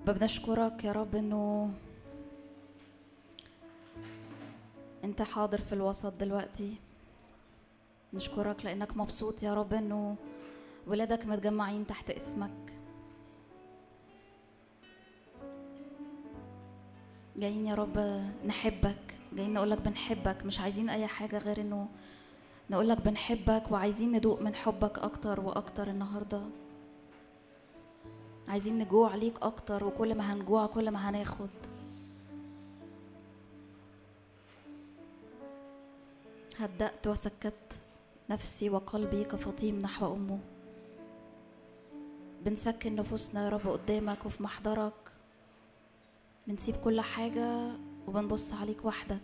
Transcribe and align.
بنشكرك 0.00 0.84
يا 0.84 0.92
رب 0.92 1.14
إنه 1.14 1.70
أنت 5.04 5.22
حاضر 5.22 5.60
في 5.60 5.72
الوسط 5.72 6.14
دلوقتي. 6.20 6.76
نشكرك 8.14 8.64
لأنك 8.64 8.96
مبسوط 8.96 9.42
يا 9.42 9.54
رب 9.54 9.74
إنه 9.74 10.16
ولادك 10.86 11.26
متجمعين 11.26 11.86
تحت 11.86 12.10
اسمك. 12.10 12.74
جايين 17.36 17.66
يا 17.66 17.74
رب 17.74 18.22
نحبك. 18.46 19.18
جايين 19.32 19.54
نقولك 19.54 19.80
بنحبك. 19.80 20.44
مش 20.44 20.60
عايزين 20.60 20.88
أي 20.88 21.06
حاجة 21.06 21.38
غير 21.38 21.60
إنه 21.60 21.88
نقولك 22.70 23.00
بنحبك 23.00 23.70
وعايزين 23.70 24.12
ندوق 24.12 24.42
من 24.42 24.54
حبك 24.54 24.98
أكتر 24.98 25.40
وأكتر 25.40 25.88
النهارده. 25.88 26.42
عايزين 28.48 28.78
نجوع 28.78 29.14
ليك 29.14 29.42
أكتر 29.42 29.84
وكل 29.84 30.14
ما 30.14 30.32
هنجوع 30.32 30.66
كل 30.66 30.90
ما 30.90 31.10
هناخد. 31.10 31.48
هدأت 36.58 37.06
وسكت 37.06 37.54
نفسي 38.30 38.70
وقلبي 38.70 39.24
كفطيم 39.24 39.80
نحو 39.82 40.14
أمه. 40.14 40.38
بنسكن 42.44 42.94
نفوسنا 42.94 43.44
يا 43.44 43.48
رب 43.48 43.68
قدامك 43.68 44.26
وفي 44.26 44.42
محضرك. 44.42 44.94
بنسيب 46.46 46.76
كل 46.76 47.00
حاجة 47.00 47.72
وبنبص 48.08 48.52
عليك 48.52 48.84
وحدك 48.84 49.20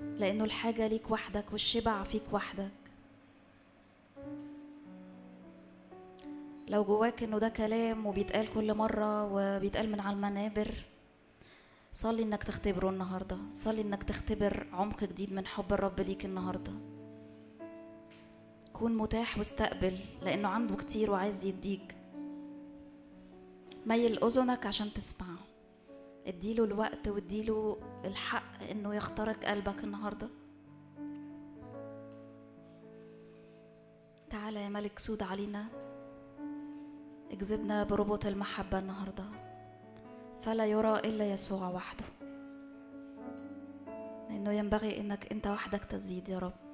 لأنه 0.00 0.44
الحاجة 0.44 0.86
ليك 0.86 1.10
وحدك 1.10 1.44
والشبع 1.52 2.02
فيك 2.02 2.22
وحدك. 2.32 2.85
لو 6.68 6.84
جواك 6.84 7.22
إنه 7.22 7.38
ده 7.38 7.48
كلام 7.48 8.06
وبيتقال 8.06 8.54
كل 8.54 8.74
مرة 8.74 9.32
وبيتقال 9.32 9.92
من 9.92 10.00
على 10.00 10.16
المنابر 10.16 10.74
صلي 11.92 12.22
إنك 12.22 12.44
تختبره 12.44 12.90
النهاردة. 12.90 13.38
صلي 13.52 13.80
إنك 13.80 14.02
تختبر 14.02 14.66
عمق 14.72 15.04
جديد 15.04 15.32
من 15.32 15.46
حب 15.46 15.72
الرب 15.72 16.00
ليك 16.00 16.24
النهاردة. 16.24 16.72
كون 18.72 18.96
متاح 18.96 19.38
واستقبل 19.38 19.98
لأنه 20.22 20.48
عنده 20.48 20.76
كتير 20.76 21.10
وعايز 21.10 21.44
يديك. 21.44 21.96
ميل 23.86 24.24
أذنك 24.24 24.66
عشان 24.66 24.92
تسمع 24.92 25.26
اديله 26.26 26.64
الوقت 26.64 27.08
واديله 27.08 27.80
الحق 28.04 28.62
إنه 28.70 28.94
يخترق 28.94 29.44
قلبك 29.44 29.84
النهارده. 29.84 30.28
تعالى 34.30 34.60
يا 34.60 34.68
ملك 34.68 34.98
سود 34.98 35.22
علينا. 35.22 35.85
اجذبنا 37.30 37.84
بربط 37.84 38.26
المحبة 38.26 38.78
النهاردة 38.78 39.24
فلا 40.42 40.66
يرى 40.66 40.98
إلا 40.98 41.32
يسوع 41.32 41.68
وحده. 41.68 42.04
لأنه 44.30 44.52
ينبغي 44.52 45.00
إنك 45.00 45.32
أنت 45.32 45.46
وحدك 45.46 45.84
تزيد 45.84 46.28
يا 46.28 46.38
رب. 46.38 46.65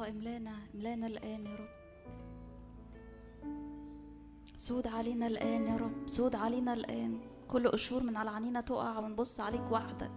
الله 0.00 0.10
املانا 0.10 0.52
املانا 0.74 1.06
الآن 1.06 1.46
يا 1.46 1.56
رب. 1.56 1.68
سود 4.56 4.86
علينا 4.86 5.26
الآن 5.26 5.66
يا 5.66 5.76
رب 5.76 6.08
سود 6.08 6.36
علينا 6.36 6.74
الآن. 6.74 7.18
كل 7.48 7.68
قشور 7.68 8.02
من 8.02 8.16
على 8.16 8.30
عينينا 8.30 8.60
تقع 8.60 8.98
ونبص 8.98 9.40
عليك 9.40 9.72
وحدك. 9.72 10.10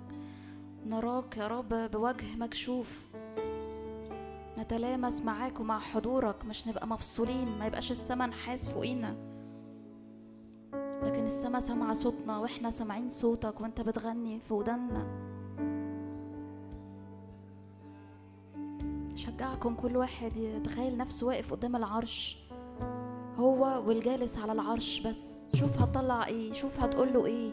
نراك 0.86 1.38
يا 1.38 1.48
رب 1.48 1.92
بوجه 1.92 2.36
مكشوف. 2.36 3.02
نتلامس 4.58 5.22
معاك 5.22 5.60
ومع 5.60 5.80
حضورك. 5.80 6.46
مش 6.46 6.68
نبقى 6.68 6.88
مفصولين 6.88 7.60
ما 7.60 7.66
يبقاش 7.66 7.92
السما 7.92 8.26
نحاس 8.26 8.70
فوقينا. 8.70 9.16
لكن 11.04 11.26
السما 11.26 11.60
سامعة 11.60 11.94
صوتنا 11.94 12.38
وإحنا 12.38 12.72
سامعين 12.72 13.10
صوتك 13.10 13.62
وأنت 13.62 13.82
بتغني 13.82 14.40
في 14.40 14.54
ودنا 14.54 15.33
شجعكم 19.44 19.76
كل 19.76 19.98
واحد 19.98 20.38
يتخيل 20.38 20.98
نفسه 20.98 21.28
واقف 21.28 21.52
قدام 21.52 21.76
العرش. 21.76 22.38
هو 23.38 23.84
والجالس 23.88 24.38
على 24.38 24.52
العرش 24.52 25.00
بس. 25.00 25.18
شوف 25.54 25.82
هتطلع 25.82 26.28
إيه 26.28 26.54
شوف 26.54 26.80
هتقول 26.80 27.14
له 27.14 27.26
إيه. 27.26 27.52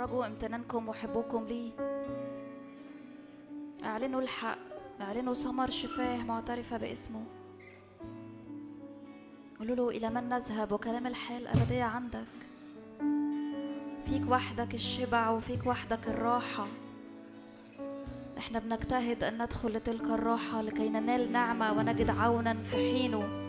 خرجوا 0.00 0.26
امتنانكم 0.26 0.88
وحبكم 0.88 1.46
ليه 1.46 1.70
اعلنوا 3.84 4.20
الحق 4.20 4.58
اعلنوا 5.00 5.34
ثمر 5.34 5.70
شفاه 5.70 6.22
معترفة 6.22 6.76
باسمه. 6.76 7.24
قولوا 9.58 9.76
له 9.76 9.88
إلى 9.90 10.10
من 10.10 10.28
نذهب 10.28 10.72
وكلام 10.72 11.06
الحياة 11.06 11.38
الأبدية 11.38 11.84
عندك. 11.84 12.26
فيك 14.06 14.30
وحدك 14.30 14.74
الشبع 14.74 15.30
وفيك 15.30 15.66
وحدك 15.66 16.08
الراحة. 16.08 16.66
إحنا 18.38 18.58
بنجتهد 18.58 19.24
أن 19.24 19.42
ندخل 19.42 19.68
لتلك 19.68 20.04
الراحة 20.04 20.62
لكي 20.62 20.88
ننال 20.88 21.32
نعمة 21.32 21.72
ونجد 21.72 22.10
عونا 22.10 22.54
في 22.54 22.76
حينه. 22.76 23.48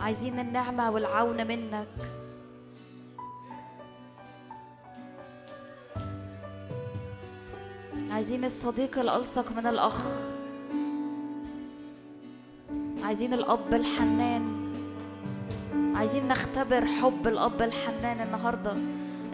عايزين 0.00 0.38
النعمة 0.38 0.90
والعون 0.90 1.46
منك. 1.46 2.19
عايزين 8.10 8.44
الصديق 8.44 8.98
الألصق 8.98 9.52
من 9.52 9.66
الأخ. 9.66 10.04
عايزين 13.04 13.34
الأب 13.34 13.74
الحنان. 13.74 14.72
عايزين 15.94 16.28
نختبر 16.28 16.84
حب 16.86 17.28
الأب 17.28 17.62
الحنان 17.62 18.20
النهاردة. 18.20 18.72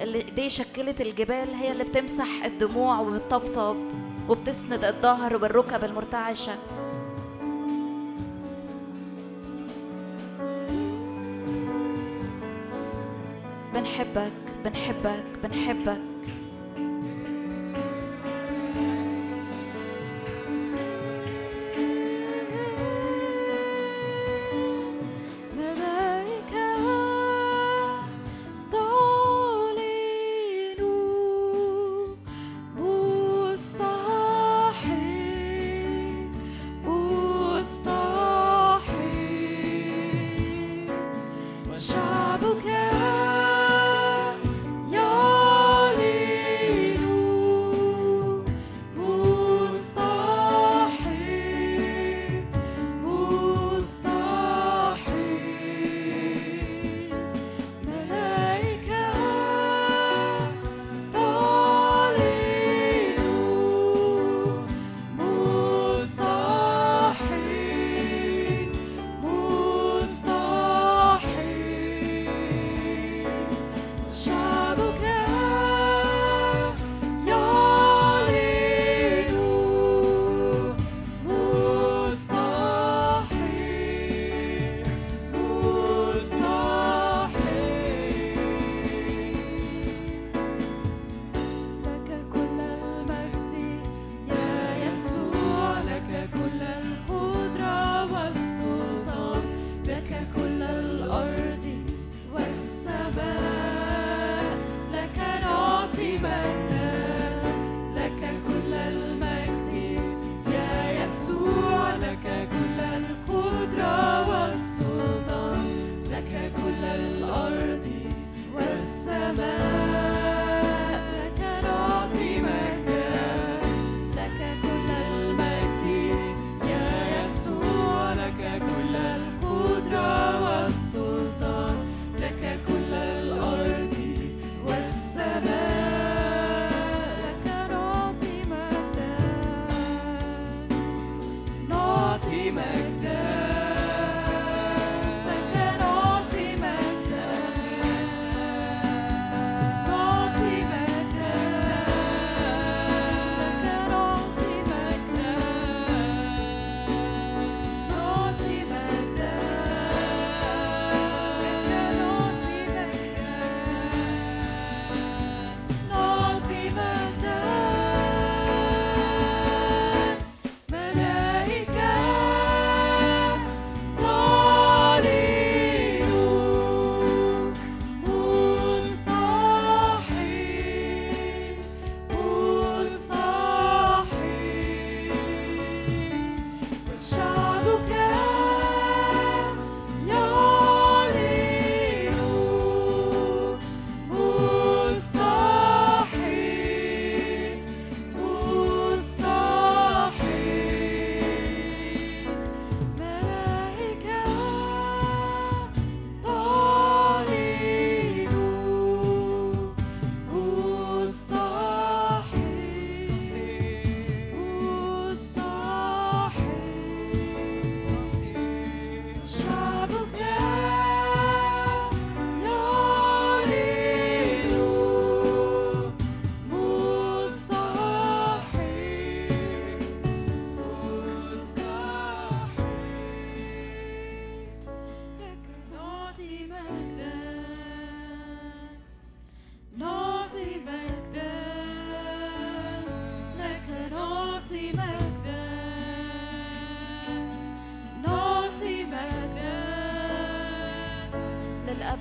اللي 0.01 0.19
ايديه 0.19 0.49
شكلت 0.49 1.01
الجبال 1.01 1.55
هي 1.55 1.73
اللي 1.73 1.85
بتمسح 1.85 2.45
الدموع 2.45 3.01
وبتطبطب 3.01 3.77
وبتسند 4.29 4.85
الظهر 4.85 5.37
والركب 5.37 5.85
المرتعشة. 5.85 6.53
بنحبك 13.75 14.33
بنحبك 14.65 15.25
بنحبك. 15.43 16.16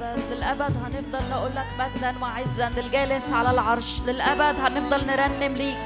مقدس 0.02 0.24
للأبد 0.32 0.62
هنفضل 0.86 1.30
نقول 1.32 1.52
لك 1.56 1.66
مجدا 1.80 2.16
وعزا 2.22 2.70
للجالس 2.70 3.30
على 3.34 3.52
العرش 3.52 4.02
للأبد 4.08 4.60
هنفضل 4.60 5.08
نرنم 5.08 5.56
ليك. 5.56 5.78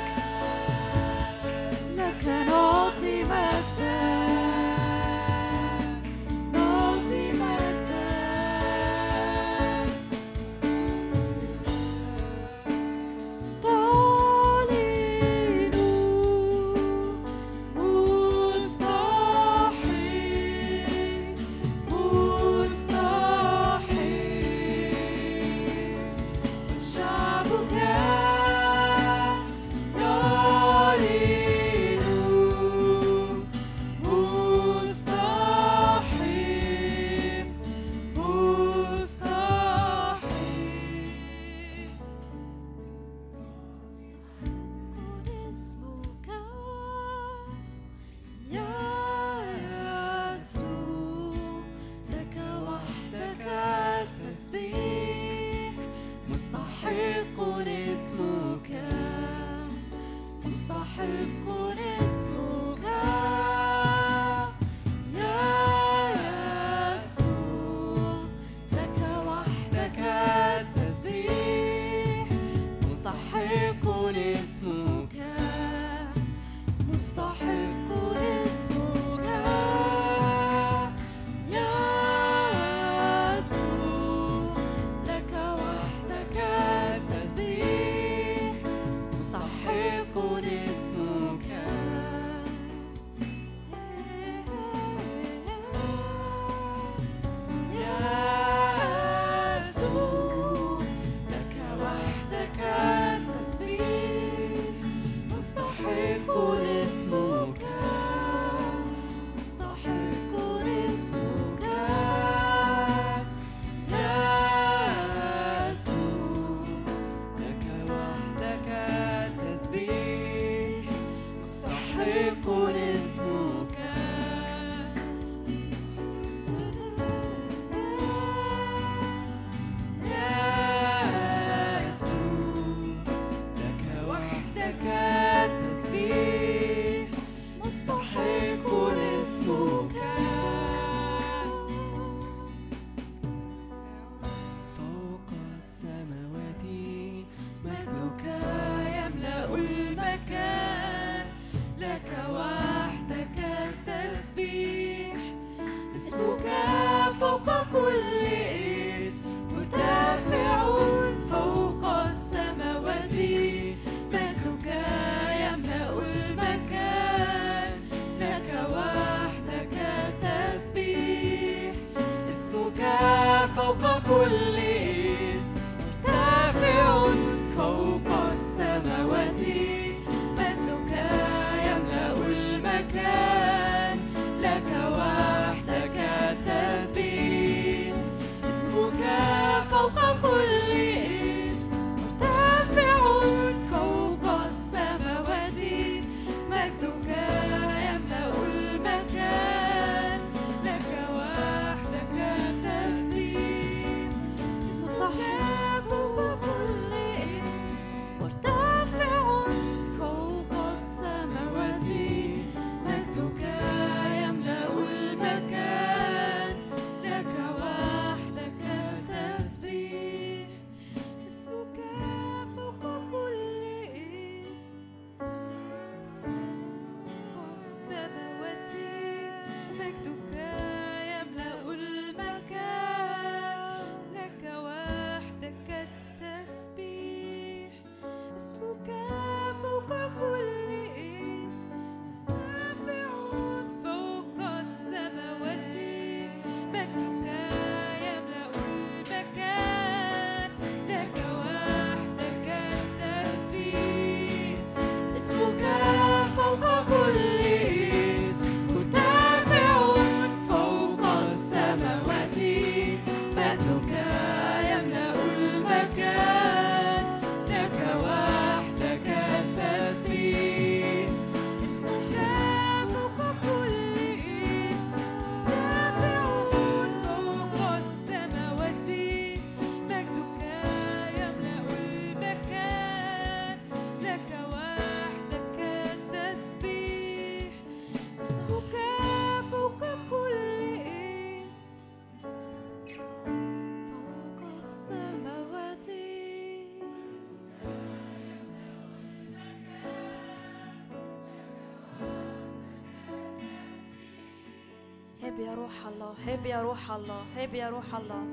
يا 305.40 305.52
روح 305.52 305.72
الله 305.88 306.14
هب 306.28 306.46
يا 306.46 306.62
روح 306.62 306.92
الله 306.92 307.22
هب 307.38 307.54
يا 307.56 307.70
روح 307.70 307.96
الله. 307.96 308.24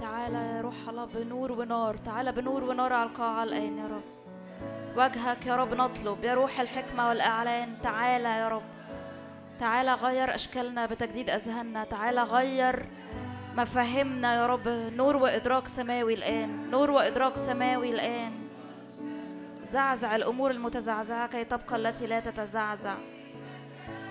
تعالى 0.00 0.38
يا 0.38 0.60
روح 0.60 0.74
الله 0.88 1.04
بنور 1.04 1.52
ونار 1.52 1.96
تعالى 1.96 2.32
بنور 2.32 2.64
ونار 2.64 2.92
على 2.92 3.08
القاعة 3.08 3.42
الآن 3.42 3.78
يا 3.78 3.86
رب. 3.86 4.02
وجهك 4.96 5.46
يا 5.46 5.56
رب 5.56 5.74
نطلب 5.74 6.24
يا 6.24 6.34
روح 6.34 6.60
الحكمة 6.60 7.08
والإعلان 7.08 7.68
تعالى 7.82 8.28
يا 8.28 8.48
رب. 8.48 8.62
تعالى 9.58 9.94
غير 9.94 10.34
أشكالنا 10.34 10.86
بتجديد 10.86 11.30
أذهاننا 11.30 11.84
تعالى 11.84 12.22
غير 12.22 12.86
مفاهيمنا 13.56 14.34
يا 14.34 14.46
رب. 14.46 14.68
نور 14.96 15.16
وإدراك 15.16 15.66
سماوي 15.66 16.14
الآن 16.14 16.70
نور 16.70 16.90
وإدراك 16.90 17.36
سماوي 17.36 17.90
الآن. 17.90 18.32
زعزع 19.64 20.16
الأمور 20.16 20.50
المتزعزعة 20.50 21.26
كي 21.26 21.44
تبقى 21.44 21.76
التي 21.76 22.06
لا 22.06 22.20
تتزعزع. 22.20 22.94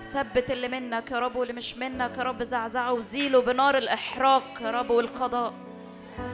ثبت 0.04 0.50
اللي 0.50 0.68
منك 0.68 1.10
يا 1.10 1.18
رب 1.18 1.36
واللي 1.36 1.52
مش 1.52 1.76
منك 1.76 2.18
يا 2.18 2.22
رب 2.22 2.42
زعزعه 2.42 2.92
وزيله 2.92 3.42
بنار 3.42 3.78
الإحراق 3.78 4.44
يا 4.60 4.70
رب 4.70 4.90
والقضاء. 4.90 5.52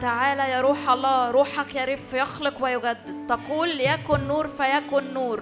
تعالى 0.00 0.42
يا 0.42 0.60
روح 0.60 0.90
الله 0.90 1.30
روحك 1.30 1.74
يرف 1.74 2.12
يخلق 2.12 2.62
ويجدد. 2.64 3.26
تقول 3.28 3.80
يكن 3.80 4.20
نور 4.28 4.46
فيكن 4.46 5.14
نور. 5.14 5.40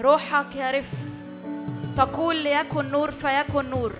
روحك 0.00 0.56
يرف 0.56 0.90
تقول 1.96 2.36
ليكن 2.36 2.90
نور 2.90 3.10
فيكن 3.10 3.70
نور. 3.70 3.92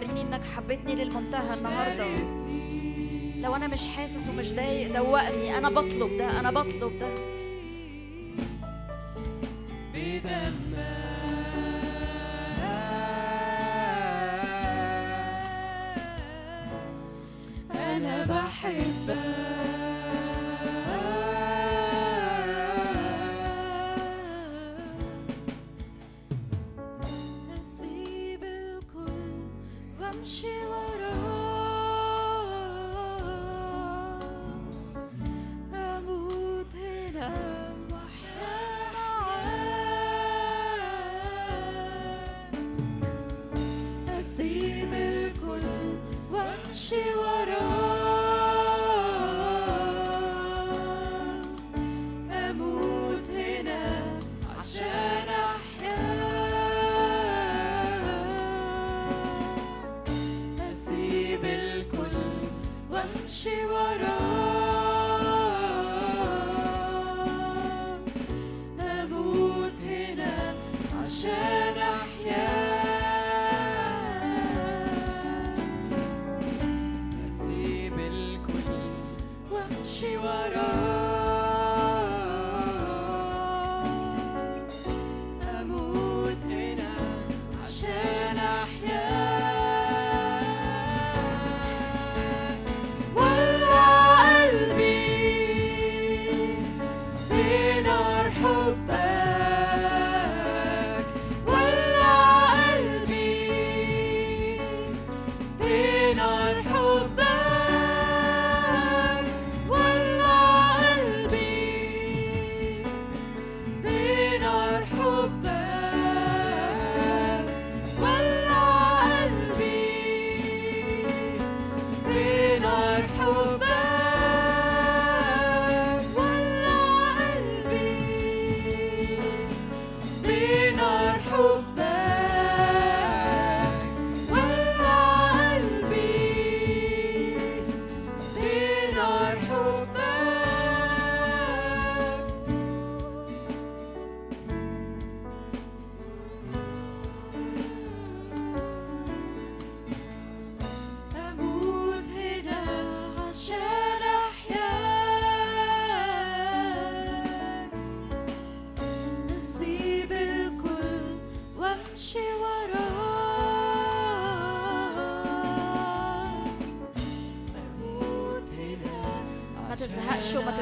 وريني 0.00 0.22
إنك 0.22 0.40
حبيتني 0.56 0.94
للمنتهى 0.94 1.58
النهارده. 1.58 2.06
لو 3.40 3.56
أنا 3.56 3.66
مش 3.66 3.86
حاسس 3.86 4.28
ومش 4.28 4.52
ضايق 4.52 4.92
دوقني. 4.94 5.58
أنا 5.58 5.70
بطلب 5.70 6.18
ده 6.18 6.40
أنا 6.40 6.50
بطلب 6.50 6.92
ده. 7.00 7.08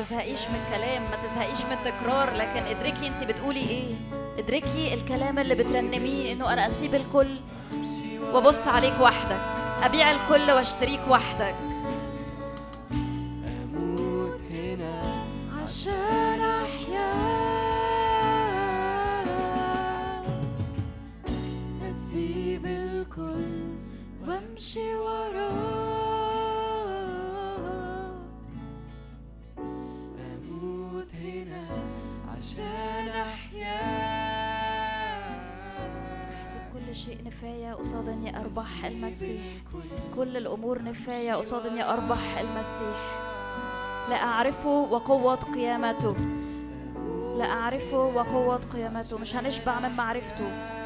تزهقيش 0.09 0.49
من 0.49 0.55
الكلام 0.55 1.03
ما 1.03 1.17
تزهقيش 1.17 1.65
من 1.65 1.73
التكرار. 1.73 2.35
لكن 2.35 2.67
ادركي 2.67 3.07
انت 3.07 3.25
بتقولي 3.25 3.61
إيه؟ 3.61 3.95
ادركي 4.39 4.95
الكلام 4.95 5.39
اللي 5.39 5.55
بترنميه 5.55 6.33
انه 6.33 6.53
أنا 6.53 6.67
اسيب 6.67 6.95
الكل 6.95 7.37
وابص 8.33 8.67
عليك 8.69 8.95
وحدك 9.01 9.41
ابيع 9.83 10.11
الكل 10.11 10.51
واشتريك 10.51 11.01
وحدك. 11.11 11.55
قصاد 37.89 38.09
اني 38.09 38.41
اربح 38.41 38.85
المسيح. 38.85 39.43
كل 40.17 40.37
الأمور 40.37 40.83
نفاية 40.83 41.35
قصاد 41.35 41.67
اني 41.67 41.91
اربح 41.91 42.39
المسيح. 42.39 42.99
لا 44.11 44.17
أعرفه 44.17 44.69
وقوة 44.69 45.35
قيامته. 45.35 46.17
لا 47.39 47.45
أعرفه 47.45 47.99
وقوة 47.99 48.57
قيامته. 48.57 49.19
مش 49.19 49.37
هنشبع 49.37 49.81
من 49.81 49.91
معرفته. 49.91 50.78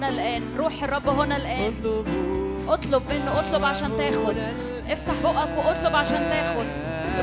هنا 0.00 0.08
الآن. 0.08 0.42
روح 0.58 0.82
الرب 0.82 1.08
هنا 1.08 1.36
الآن. 1.36 1.72
اطلب 2.68 3.02
منه 3.10 3.40
اطلب 3.40 3.64
عشان 3.64 3.90
تاخد. 3.98 4.36
افتح 4.88 5.14
بقك 5.22 5.48
واطلب 5.58 5.96
عشان 5.96 6.30
تاخد. 6.30 6.66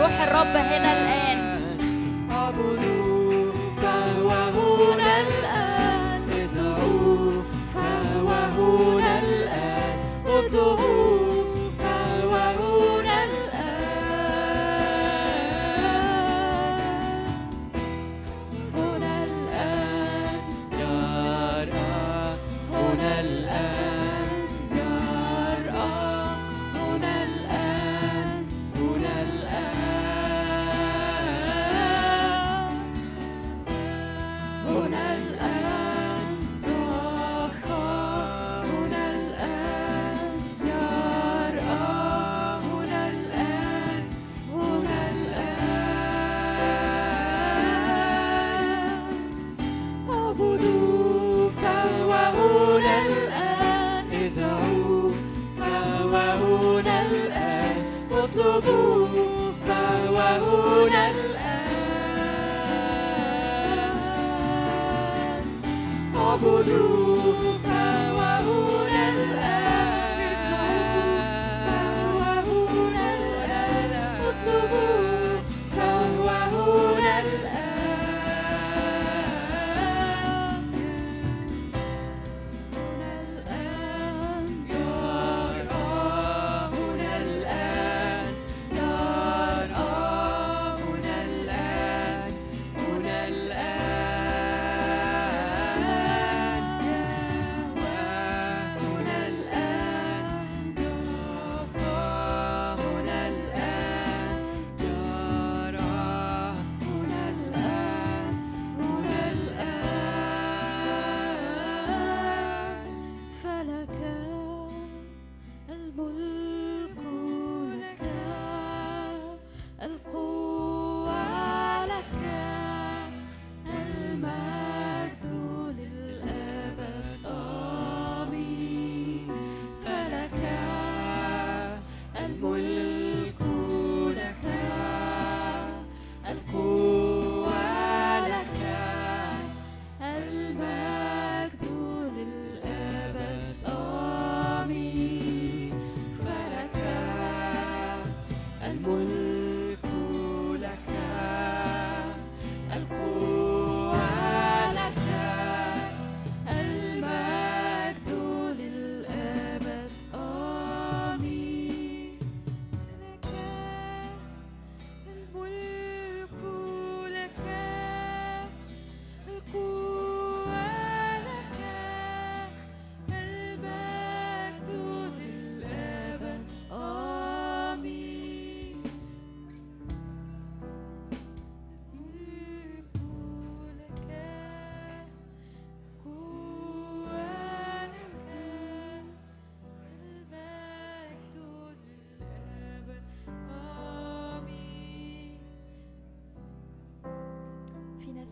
روح 0.01 0.21
الرب 0.21 0.55
هنا 0.55 0.91
الآن. 0.93 1.26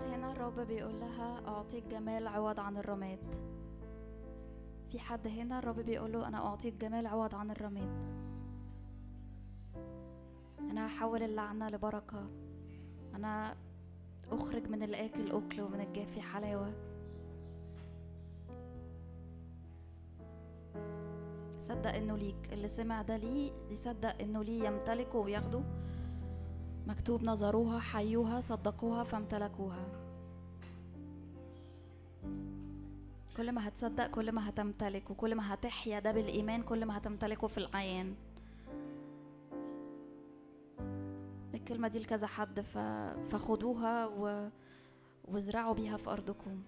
هنا 0.05 0.31
الرب 0.31 0.59
بيقول 0.59 0.99
لها 0.99 1.41
أعطيك 1.47 1.87
جمال 1.87 2.27
عوض 2.27 2.59
عن 2.59 2.77
الرماد. 2.77 3.19
في 4.89 4.99
حد 4.99 5.27
هنا 5.27 5.59
الرب 5.59 5.79
بيقول 5.79 6.11
له 6.13 6.27
أنا 6.27 6.37
أعطيك 6.37 6.73
جمال 6.73 7.07
عوض 7.07 7.35
عن 7.35 7.51
الرماد. 7.51 7.89
أنا 10.59 10.87
هحول 10.87 11.23
اللعنة 11.23 11.69
لبركة. 11.69 12.29
أنا 13.15 13.55
أخرج 14.31 14.67
من 14.67 14.83
الآكل 14.83 15.31
أكل 15.31 15.61
ومن 15.61 15.81
الجافي 15.81 16.21
حلاوة. 16.21 16.73
صدق 21.59 21.93
إنه 21.95 22.17
ليك. 22.17 22.53
اللي 22.53 22.67
سمع 22.67 23.01
ده 23.01 23.17
ليه 23.17 23.51
يصدق 23.71 24.21
إنه 24.21 24.43
ليه 24.43 24.65
يمتلكه 24.65 25.19
وياخده. 25.19 25.63
مكتوب 26.87 27.23
نظروها 27.23 27.79
حيوها 27.79 28.41
صدقوها 28.41 29.03
فامتلكوها. 29.03 29.94
كل 33.37 33.51
ما 33.51 33.67
هتصدق 33.67 34.07
كل 34.07 34.31
ما 34.31 34.49
هتمتلك 34.49 35.11
وكل 35.11 35.35
ما 35.35 35.53
هتحيا 35.53 35.99
ده 35.99 36.11
بالإيمان 36.11 36.61
كل 36.63 36.85
ما 36.85 36.97
هتمتلكه 36.97 37.47
في 37.47 37.57
العيان 37.57 38.15
الكلمة 41.53 41.87
دي 41.87 41.99
لكذا 41.99 42.27
حد. 42.27 42.61
فخدوها 43.29 44.05
و... 44.05 44.49
وازرعوا 45.25 45.73
بيها 45.73 45.97
في 45.97 46.09
أرضكم 46.09 46.61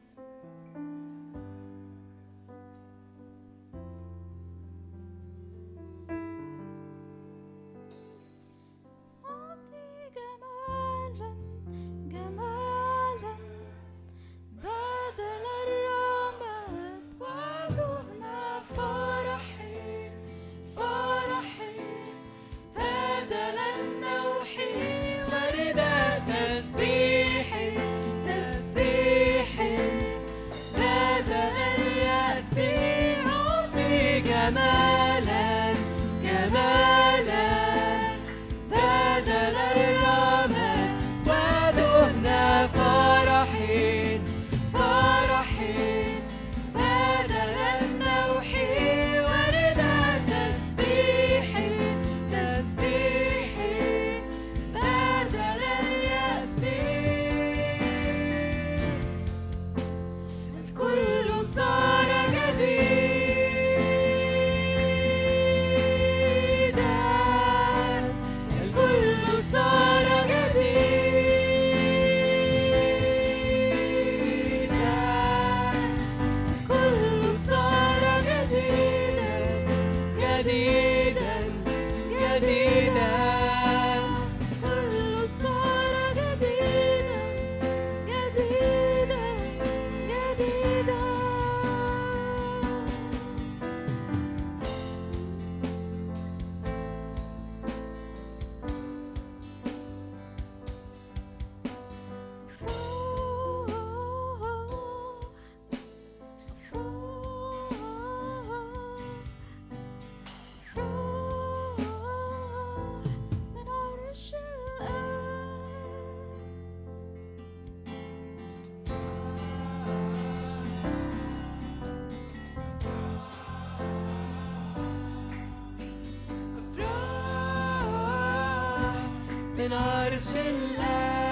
seller 130.18 131.27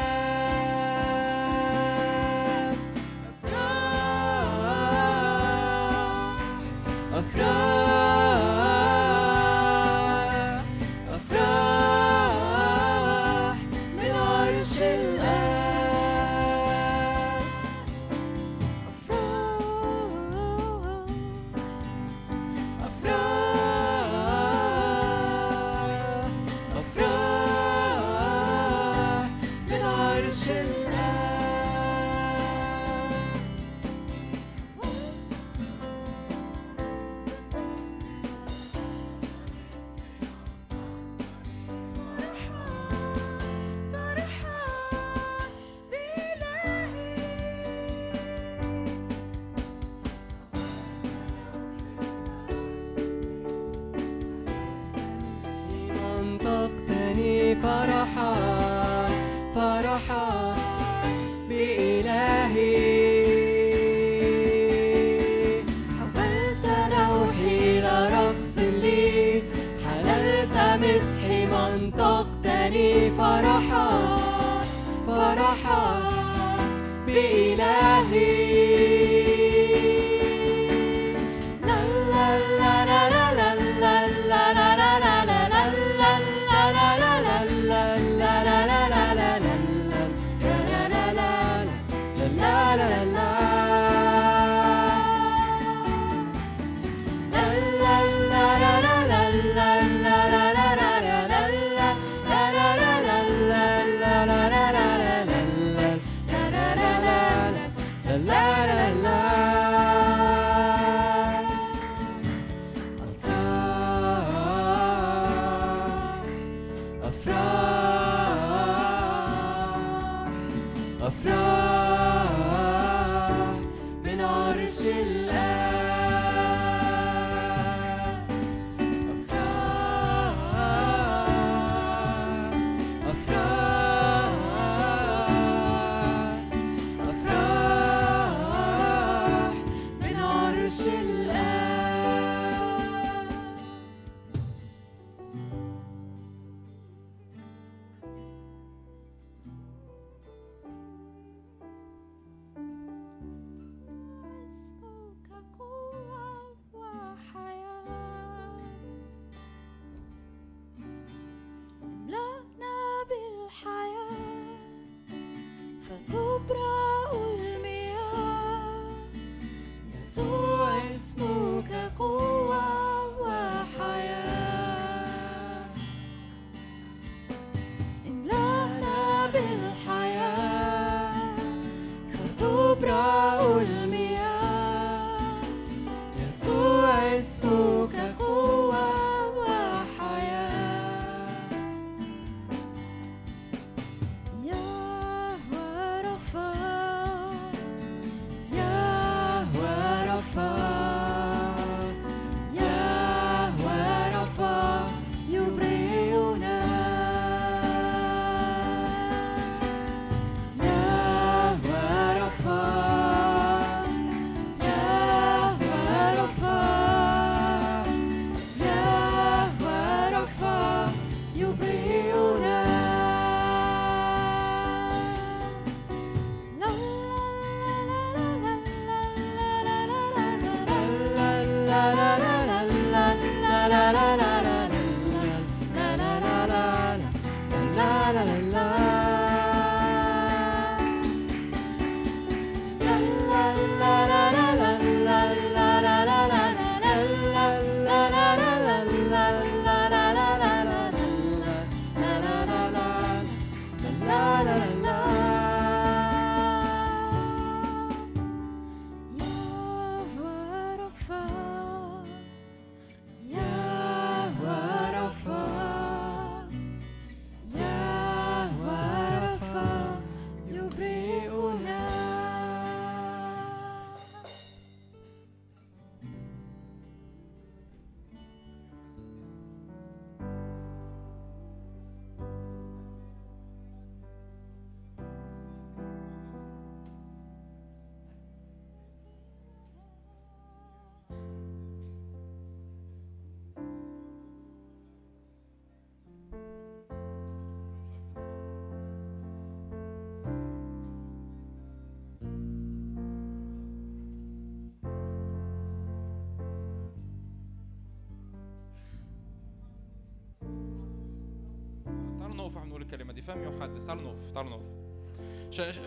الكلمة 312.86 313.14
دي. 313.14 313.22
فم 313.22 313.58
يحدث 313.58 313.86
تعالوا 313.86 314.04
نقف 314.04 314.32
تعالوا 314.34 314.52
نقف 314.52 314.86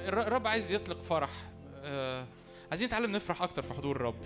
الرب 0.09 0.47
عايز 0.47 0.73
يطلق 0.73 1.03
فرح. 1.03 1.31
آه، 1.83 2.25
عايزين 2.71 2.89
نتعلم 2.89 3.13
نفرح 3.13 3.43
أكتر 3.43 3.63
في 3.63 3.75
حضور 3.75 3.97
الرب. 3.97 4.23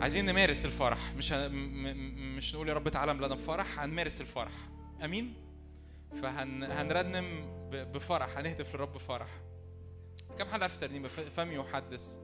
عايزين 0.00 0.26
نمارس 0.26 0.64
الفرح. 0.64 1.12
مش 1.16 1.32
ه... 1.32 1.48
م... 1.48 1.52
م... 1.54 2.36
مش 2.36 2.54
نقول 2.54 2.68
يا 2.68 2.74
رب 2.74 2.88
تعالى 2.88 3.12
لنا 3.12 3.26
بفرح 3.26 3.80
هنمارس 3.80 4.20
الفرح. 4.20 4.52
أمين؟ 5.04 5.34
فهنرنم 6.22 7.44
ب... 7.70 7.92
بفرح. 7.92 8.38
هنهتف 8.38 8.74
للرب 8.74 8.92
بفرح. 8.92 9.28
كم 10.38 10.48
حد 10.48 10.62
عارف 10.62 10.76
ترنيمه 10.76 11.08
ف- 11.08 11.20
فم 11.20 11.52
يحدث. 11.52 12.18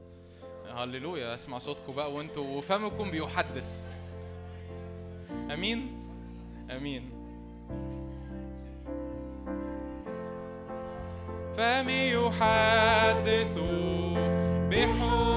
هللويا. 0.69 1.33
اسمع 1.33 1.57
صوتكم 1.57 1.93
بقى 1.93 2.13
وانتوا 2.13 2.57
وفمكم 2.57 3.11
بيحدث. 3.11 3.89
أمين؟ 5.53 6.09
أمين. 6.71 7.16
فمي 11.57 12.09
يحدث 12.11 13.57
بحبك 14.69 15.36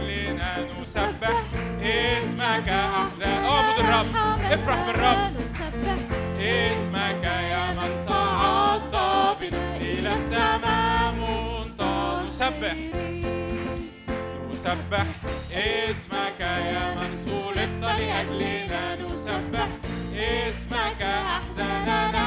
لأجلنا 0.00 0.66
نسبح. 0.80 1.42
اسمك 1.82 2.68
أحلى 2.68 3.32
اعبد 3.48 3.78
الرب. 3.78 4.06
افرح 4.52 4.86
بالرب. 4.86 5.18
اسمك 6.40 7.24
يا 7.24 7.72
من 7.72 8.06
صعدت 8.08 8.94
بنا 9.40 9.76
إلى 9.76 10.12
السماء 10.14 11.14
منطقة. 11.20 12.22
نسبح. 12.26 12.76
نسبح. 14.50 15.06
اسمك 15.52 16.40
يا 16.40 16.94
من 16.94 17.16
صلبت 17.16 17.84
لأجلنا. 17.84 18.94
نسبح. 18.94 19.68
اسمك 20.14 21.02
أحزاننا 21.02 22.17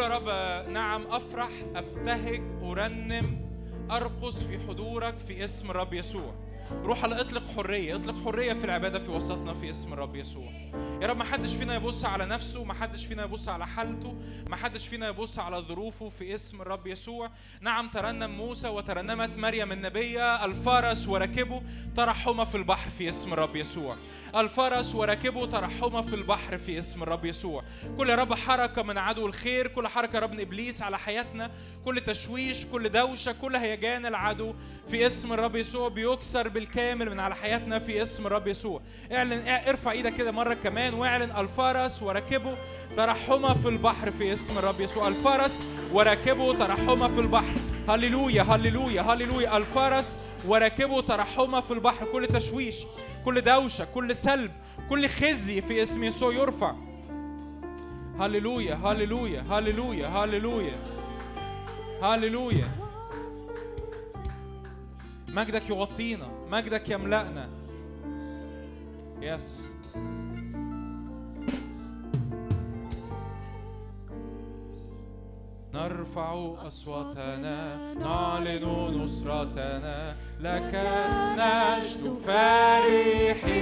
قول 0.00 0.10
يا 0.10 0.16
رب 0.16 0.28
نعم 0.72 1.02
أفرح 1.10 1.48
أبتهج 1.74 2.42
أرنم 2.62 3.50
أرقص 3.90 4.44
في 4.44 4.58
حضورك 4.58 5.18
في 5.18 5.44
اسم 5.44 5.70
الرب 5.70 5.92
يسوع. 5.94 6.34
روح 6.72 7.04
الله 7.04 7.20
اطلق 7.20 7.42
حرية 7.56 7.94
اطلق 7.94 8.24
حرية 8.24 8.52
في 8.52 8.64
العبادة 8.64 8.98
في 8.98 9.10
وسطنا 9.10 9.54
في 9.54 9.70
اسم 9.70 9.92
الرب 9.92 10.16
يسوع. 10.16 10.52
يا 11.02 11.06
رب 11.06 11.16
ما 11.16 11.24
حدش 11.24 11.56
فينا 11.56 11.74
يبص 11.74 12.04
على 12.04 12.26
نفسه 12.26 12.64
ما 12.64 12.74
حدش 12.74 13.06
فينا 13.06 13.24
يبص 13.24 13.48
على 13.48 13.66
حالته 13.66 14.16
ما 14.46 14.56
حدش 14.56 14.88
فينا 14.88 15.08
يبص 15.08 15.38
على 15.38 15.58
ظروفه 15.58 16.08
في 16.08 16.34
اسم 16.34 16.62
الرب 16.62 16.86
يسوع. 16.86 17.30
نعم 17.60 17.88
ترنم 17.88 18.30
موسى 18.30 18.68
وترنمت 18.68 19.38
مريم 19.38 19.72
النبية 19.72 20.44
الفرس 20.44 21.08
وركبه 21.08 21.62
ترحم 21.96 22.44
في 22.44 22.54
البحر 22.54 22.90
في 22.98 23.08
اسم 23.08 23.32
الرب 23.32 23.56
يسوع. 23.56 23.96
الفرس 24.36 24.94
وركبه 24.94 25.46
ترحم 25.46 26.02
في 26.02 26.14
البحر 26.14 26.58
في 26.58 26.78
اسم 26.78 27.02
الرب 27.02 27.24
يسوع. 27.24 27.64
كل 27.98 28.10
يا 28.10 28.14
رب 28.14 28.34
حركة 28.34 28.82
من 28.82 28.98
عدو 28.98 29.26
الخير 29.26 29.68
كل 29.68 29.88
حركة 29.88 30.14
يا 30.16 30.20
رب 30.20 30.40
إبليس 30.40 30.82
على 30.82 30.98
حياتنا 30.98 31.50
كل 31.84 32.00
تشويش 32.00 32.66
كل 32.66 32.88
دوشة 32.88 33.32
كل 33.32 33.56
هيجان 33.56 34.06
العدو 34.06 34.54
في 34.88 35.06
اسم 35.06 35.32
الرب 35.32 35.56
يسوع 35.56 35.88
بيكسر 35.88 36.48
بالكامل 36.60 37.10
من 37.10 37.20
على 37.20 37.34
حياتنا 37.34 37.78
في 37.78 38.02
اسم 38.02 38.26
الرب 38.26 38.46
يسوع. 38.46 38.80
اعلن 39.12 39.48
ارفع 39.48 39.90
إيدك 39.90 40.14
كده 40.14 40.32
مرة 40.32 40.54
كمان 40.54 40.94
واعلن 40.94 41.36
الفرس 41.36 42.02
وركبه 42.02 42.56
ترحمة 42.96 43.54
في 43.54 43.68
البحر 43.68 44.10
في 44.10 44.32
اسم 44.32 44.58
الرب 44.58 44.80
يسوع. 44.80 45.08
الفرس 45.08 45.78
وركبه 45.92 46.52
ترحمة 46.52 47.08
في 47.08 47.20
البحر. 47.20 47.54
هللويا 47.88 48.42
هللويا 48.42 49.02
هللويا. 49.02 49.56
الفرس 49.56 50.18
وراكبه 50.46 51.00
ترحمه 51.00 51.60
في 51.60 51.70
البحر. 51.70 52.06
كل 52.12 52.26
تشويش 52.26 52.76
كل 53.24 53.40
دوشة 53.40 53.84
كل 53.84 54.16
سلب 54.16 54.52
كل 54.90 55.08
خزي 55.08 55.60
في 55.60 55.82
اسم 55.82 56.04
يسوع 56.04 56.32
يرفع. 56.32 56.74
هللويا 58.18 58.74
هللويا 58.74 59.44
هللويا 59.50 60.08
هللويا. 60.08 60.78
هللويا. 62.02 62.68
مجدك 65.28 65.70
يغطينا. 65.70 66.39
مجدك 66.50 66.88
يملأنا. 66.88 67.48
يس 69.20 69.74
نرفع 75.74 76.54
أصواتنا 76.66 77.78
نعلن 77.94 78.64
نصرتنا. 79.02 80.16
لك 80.40 80.72
نجد 81.38 82.04
فرحين 82.26 83.56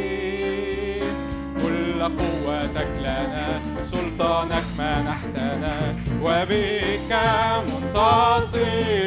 كل 1.62 2.02
قوتك 2.02 2.92
لنا 2.98 3.62
سلطانك 3.82 4.64
منحتنا 4.78 5.94
وبك 6.22 7.12
منتصرين. 7.68 8.98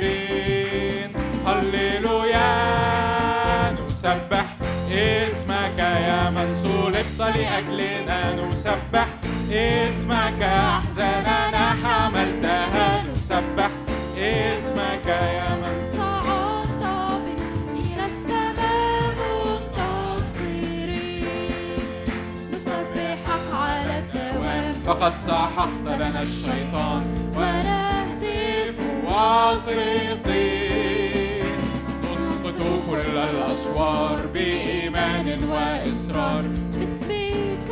هللويا. 1.46 2.11
نسبح. 4.02 4.46
اسمك 4.92 5.80
يا 5.80 6.30
من 6.30 6.54
صلبت 6.54 7.20
لأجلنا 7.20 8.34
نسبح. 8.34 9.08
اسمك 9.52 10.42
أحزاننا 10.42 11.66
حملتها 11.84 13.04
نسبح. 13.04 13.70
اسمك 14.18 15.08
يا 15.08 15.50
من 15.62 15.76
صعدت 15.98 17.32
إلى 17.78 18.06
السماء 18.12 19.16
منتصرين 20.02 20.66
نسبحك 22.54 23.48
على 23.54 23.96
الدوام 24.00 24.74
فقد 24.86 25.14
سحقت 25.16 25.88
لنا 26.00 26.22
الشيطان. 26.22 27.04
ونهتف 27.36 28.78
واثقين 29.06 30.32
كل 32.90 33.18
الأسوار 33.18 34.20
بإيمان 34.34 35.44
وإصرار 35.50 36.44
باسمك 36.74 37.70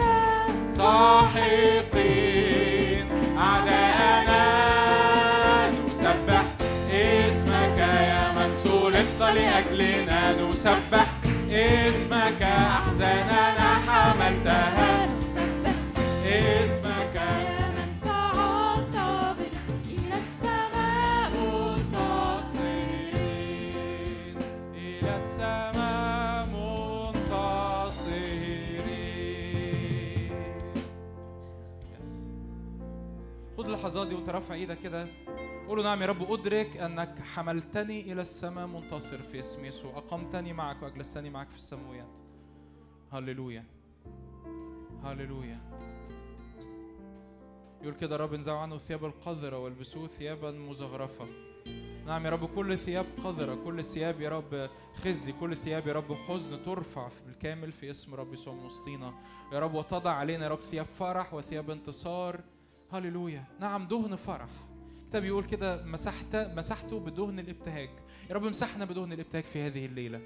ساحقين 1.70 3.06
أعداءنا 3.38 4.44
نسبح 5.72 6.44
اسمك 6.94 7.78
يا 7.80 8.32
من 8.36 8.50
صلبت 8.64 9.20
لأجلنا 9.36 10.22
نسبح 10.42 11.06
اسمك 11.52 12.42
أحزاننا 12.42 13.70
حملتها 13.88 15.10
اسمك 16.26 16.79
اللحظات 33.80 34.08
دي 34.08 34.16
وانت 34.16 34.30
رافع 34.30 34.54
إيدك 34.54 34.78
كده 34.80 35.08
قول 35.68 35.78
له 35.78 35.84
نعم 35.84 36.02
يا 36.02 36.06
رب 36.08 36.32
أدرك 36.32 36.78
أنك 36.78 37.20
حملتني 37.20 38.12
إلى 38.12 38.22
السماء 38.22 38.68
منتصر 38.68 39.18
في 39.18 39.40
اسم 39.40 39.66
يسوع. 39.66 39.98
أقمتني 39.98 40.54
معك 40.54 40.84
وأجلستني 40.84 41.30
معك 41.30 41.50
في 41.50 41.58
السماويات. 41.58 42.20
هللويا. 43.12 43.66
هللويا. 45.04 45.60
يقول 47.82 47.94
كده 47.94 48.16
الرب 48.16 48.34
انزعوا 48.34 48.60
عنه 48.60 48.78
ثياب 48.78 49.06
القذرة 49.06 49.58
والبسوه 49.58 50.08
ثيابا 50.08 50.52
مزخرفة. 50.52 51.28
نعم 52.06 52.26
يا 52.26 52.30
رب 52.32 52.46
كل 52.56 52.78
ثياب 52.78 53.06
قذرة 53.24 53.56
كل 53.56 53.84
ثياب 53.84 54.22
يا 54.22 54.30
رب 54.30 54.70
خزي 54.96 55.32
كل 55.32 55.58
ثياب 55.58 55.88
يا 55.88 55.94
رب 55.94 56.14
حزن 56.14 56.64
ترفع 56.64 57.10
بالكامل 57.26 57.72
في 57.72 57.90
اسم 57.90 58.16
رب 58.16 58.34
يسوع 58.34 58.54
يا 59.54 59.60
رب 59.60 59.74
وتضع 59.74 60.12
علينا 60.12 60.44
يا 60.44 60.50
رب 60.50 60.60
ثياب 60.60 60.86
فرح 60.86 61.34
وثياب 61.34 61.70
انتصار. 61.70 62.42
هللويا. 62.94 63.44
نعم 63.60 63.88
دهن 63.88 64.16
فرح. 64.16 64.50
الكتاب 65.04 65.24
يقول 65.24 65.44
كده 65.44 65.84
مسحت 65.86 66.36
مسحته 66.36 67.00
بدهن 67.00 67.40
الابتهاج. 67.40 67.90
يا 68.30 68.36
رب 68.36 68.46
امسحنا 68.46 68.86
بدهن 68.86 69.14
الابتهاج 69.14 69.44
في 69.44 69.62
هذه 69.62 69.86
الليلة. 69.86 70.22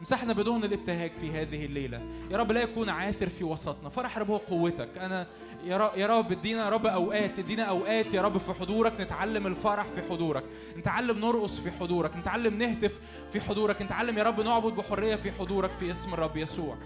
مسحنا 0.00 0.32
بدهن 0.32 0.64
الابتهاج 0.64 1.12
في 1.20 1.30
هذه 1.30 1.64
الليلة. 1.64 2.02
يا 2.30 2.36
رب 2.36 2.52
لا 2.52 2.62
يكون 2.62 2.88
عاثر 2.88 3.28
في 3.28 3.44
وسطنا. 3.44 3.88
فرح 3.88 4.18
رب 4.18 4.30
هو 4.30 4.36
قوتك. 4.36 4.98
أنا 4.98 5.26
يا 5.64 5.76
رب 5.76 5.96
يا 5.96 6.06
رب 6.06 6.32
ادينا 6.32 6.64
يا 6.64 6.68
رب 6.68 6.86
أوقات 6.86 7.38
ادينا 7.38 7.62
أوقات 7.62 8.14
يا 8.14 8.22
رب 8.22 8.38
في 8.38 8.52
حضورك 8.52 9.00
نتعلم 9.00 9.46
الفرح 9.46 9.86
في 9.86 10.02
حضورك. 10.02 10.44
نتعلم 10.76 11.18
نرقص 11.18 11.60
في 11.60 11.70
حضورك. 11.70 12.16
نتعلم 12.16 12.58
نهتف 12.58 13.00
في 13.32 13.40
حضورك. 13.40 13.82
نتعلم 13.82 14.18
يا 14.18 14.22
رب 14.22 14.40
نعبد 14.40 14.72
بحرية 14.72 15.16
في 15.16 15.32
حضورك 15.32 15.70
في 15.70 15.90
اسم 15.90 16.14
الرب 16.14 16.36
يسوع. 16.36 16.76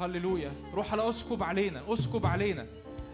هللويا. 0.00 0.50
روح 0.74 0.92
على 0.92 1.08
اسكب 1.08 1.42
علينا 1.42 1.82
اسكب 1.92 2.26
علينا. 2.26 2.66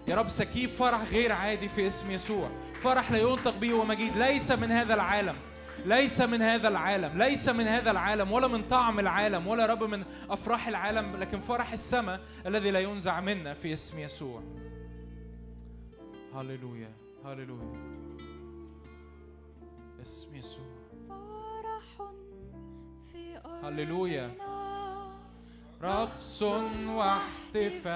يا 0.09 0.17
رب 0.17 0.29
سكيب 0.29 0.71
فرح 0.71 1.03
غير 1.13 1.33
عادي 1.33 1.69
في 1.69 1.87
اسم 1.87 2.11
يسوع. 2.11 2.49
فرح 2.83 3.13
لا 3.13 3.19
ينطق 3.19 3.57
به 3.57 3.75
ومجيد 3.75 4.17
ليس 4.17 4.51
من 4.51 4.71
هذا 4.71 4.95
العالم. 4.95 5.35
ليس 5.87 6.21
من 6.21 6.43
هذا 6.43 6.69
العالم. 6.69 7.19
ليس 7.19 7.49
من 7.49 7.67
هذا 7.67 7.91
العالم. 7.91 8.33
ولا 8.33 8.49
من 8.49 8.63
طعم 8.63 9.01
العالم. 9.01 9.47
ولا 9.47 9.67
رب 9.67 9.85
من 9.85 10.05
أفراح 10.31 10.69
العالم. 10.69 11.17
لكن 11.17 11.41
فرح 11.41 11.73
السماء 11.73 12.21
الذي 12.47 12.71
لا 12.71 12.81
ينزع 12.81 13.21
منا 13.21 13.55
في 13.55 13.73
اسم 13.73 13.99
يسوع. 13.99 14.43
هللويا. 16.35 16.93
هللويا. 17.25 17.73
اسم 20.03 20.37
يسوع. 20.37 20.67
فرح 21.09 22.11
في 23.13 23.39
هللويا. 23.63 24.31
رقص 25.83 26.43
واحتفال. 26.87 27.93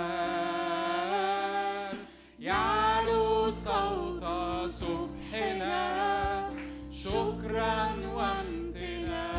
يعلو 2.41 3.51
صوت 3.51 4.25
سبحنا 4.71 6.51
شكرا 6.91 7.89
وامتنان 8.15 9.37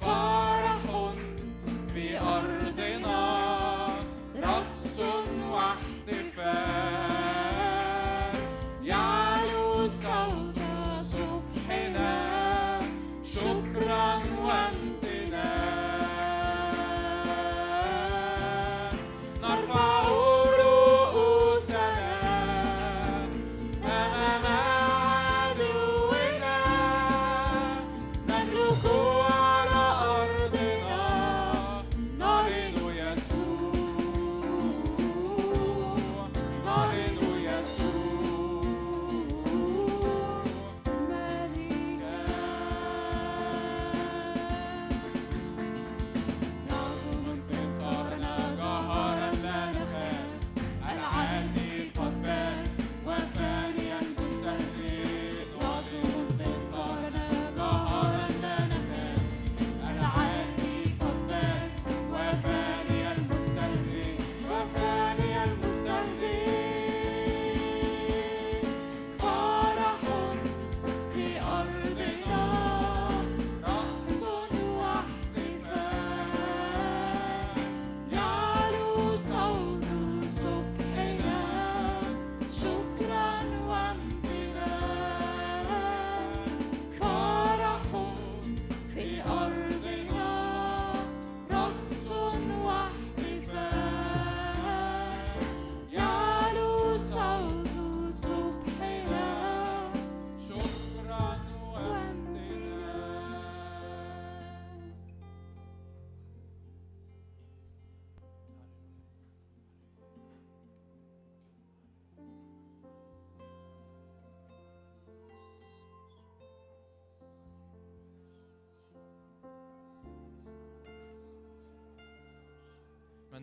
فرح 0.00 0.82
في 1.94 2.20
أرضنا 2.20 2.63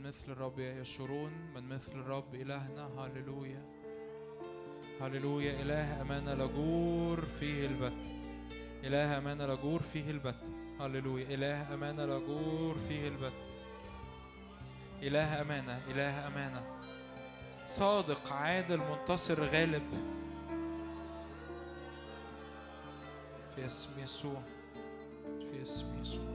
من 0.02 0.08
مثل 0.08 0.32
الرب 0.32 0.60
يشرون 0.60 1.32
من 1.56 1.70
مثل 1.70 1.92
الرب 1.92 2.36
إلهنا. 2.36 2.90
هللويا. 2.98 3.66
هللويا. 5.02 5.62
إله 5.62 6.02
أمانة 6.02 6.34
لجور 6.34 7.26
فيه 7.40 7.66
البت. 7.66 8.10
إله 8.84 9.18
أمانة 9.18 9.46
لجور 9.46 9.82
فيه 9.82 10.12
البت. 10.12 10.52
هللويا. 10.80 11.26
إله 11.36 11.74
أمانة 11.74 12.06
لجور 12.06 12.78
فيه 12.88 13.08
البت. 13.08 13.34
إله 15.02 15.42
أمانة. 15.42 15.82
إله 15.92 16.28
أمانة. 16.28 16.64
صادق 17.66 18.34
عادل 18.34 18.78
منتصر 18.78 19.44
غالب. 19.44 19.84
في 23.56 23.66
اسم 23.66 23.90
يسوع. 24.00 24.42
في 25.24 25.64
اسم 25.64 26.02
يسوع. 26.02 26.31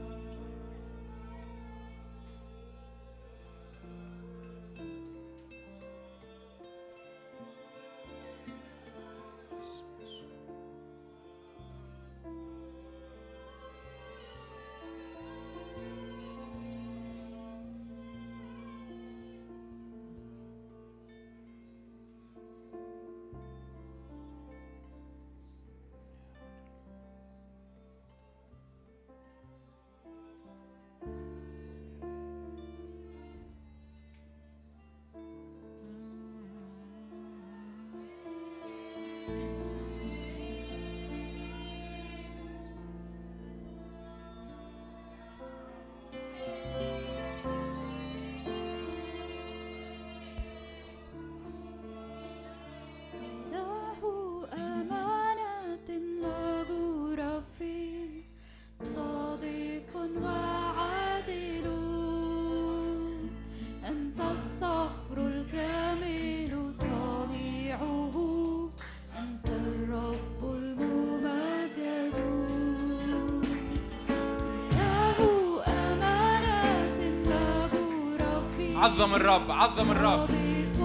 عظم 78.87 79.15
الرب 79.15 79.51
عظم 79.51 79.91
الرب. 79.91 80.29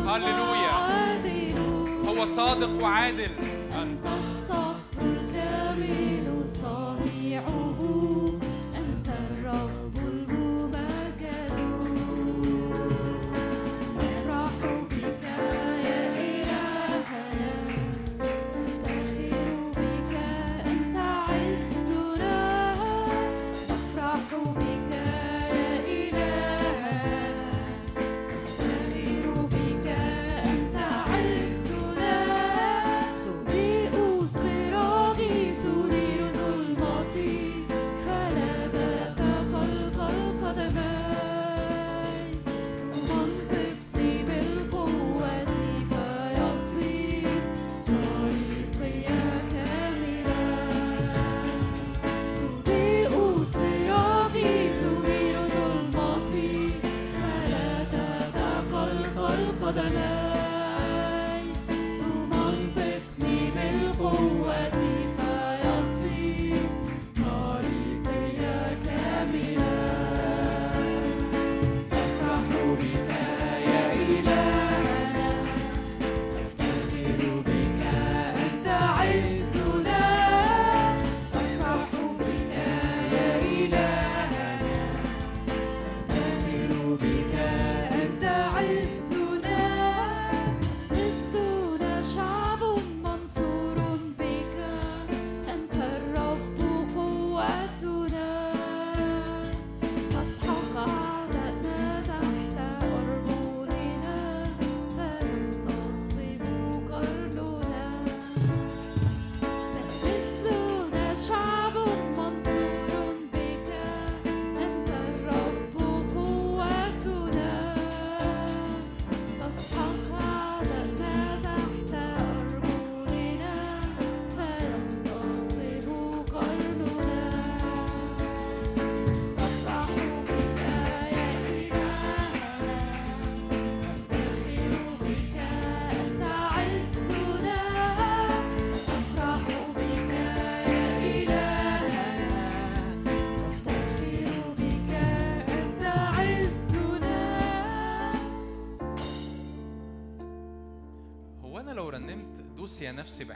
هللويا. 0.08 0.76
هو 2.08 2.26
صادق 2.26 2.84
وعادل. 2.84 3.32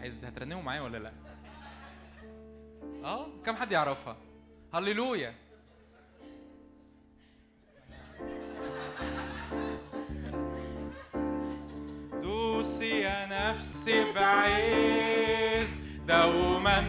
عز 0.06 0.26
هترنموا 0.26 0.62
معايا 0.62 0.82
ولا 0.82 0.98
لا؟ 0.98 1.12
آه 3.04 3.28
كم 3.46 3.56
حد 3.56 3.72
يعرفها؟ 3.72 4.18
هللويا. 4.74 5.34
دوسي 12.22 13.00
يا 13.02 13.26
نفسي 13.26 14.12
بعز 14.14 15.80
دوما 16.08 16.82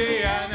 Yeah. 0.00 0.49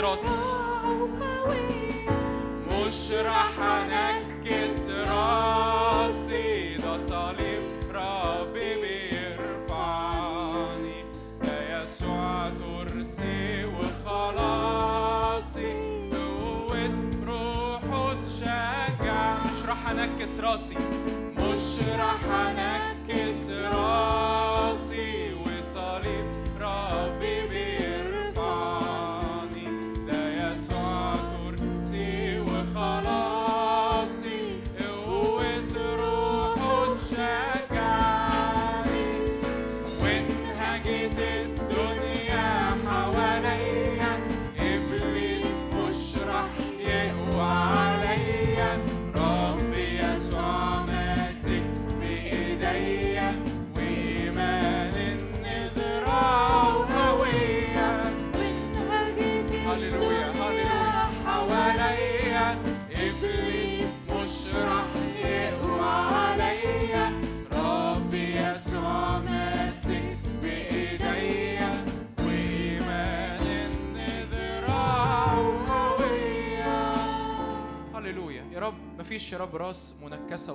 راح 0.00 0.39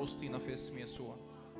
وسطينا 0.05 0.37
في 0.37 0.53
اسم 0.53 0.77
يسوع. 0.77 1.15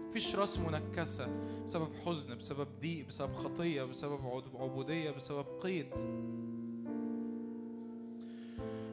مفيش 0.09 0.35
راس 0.35 0.59
منكسة 0.59 1.27
بسبب 1.65 1.89
حزن 2.05 2.37
بسبب 2.37 2.67
ضيق 2.81 3.07
بسبب 3.07 3.33
خطية 3.33 3.83
بسبب 3.83 4.19
عبودية 4.55 5.11
بسبب 5.11 5.45
قيد. 5.59 5.87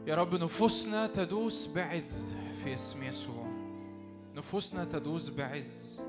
يا 0.06 0.14
رب 0.14 0.34
نفوسنا 0.34 1.06
تدوس 1.06 1.66
بعز 1.66 2.34
في 2.64 2.74
اسم 2.74 3.02
يسوع. 3.02 3.46
نفوسنا 4.36 4.84
تدوس 4.84 5.28
بعز. 5.28 6.02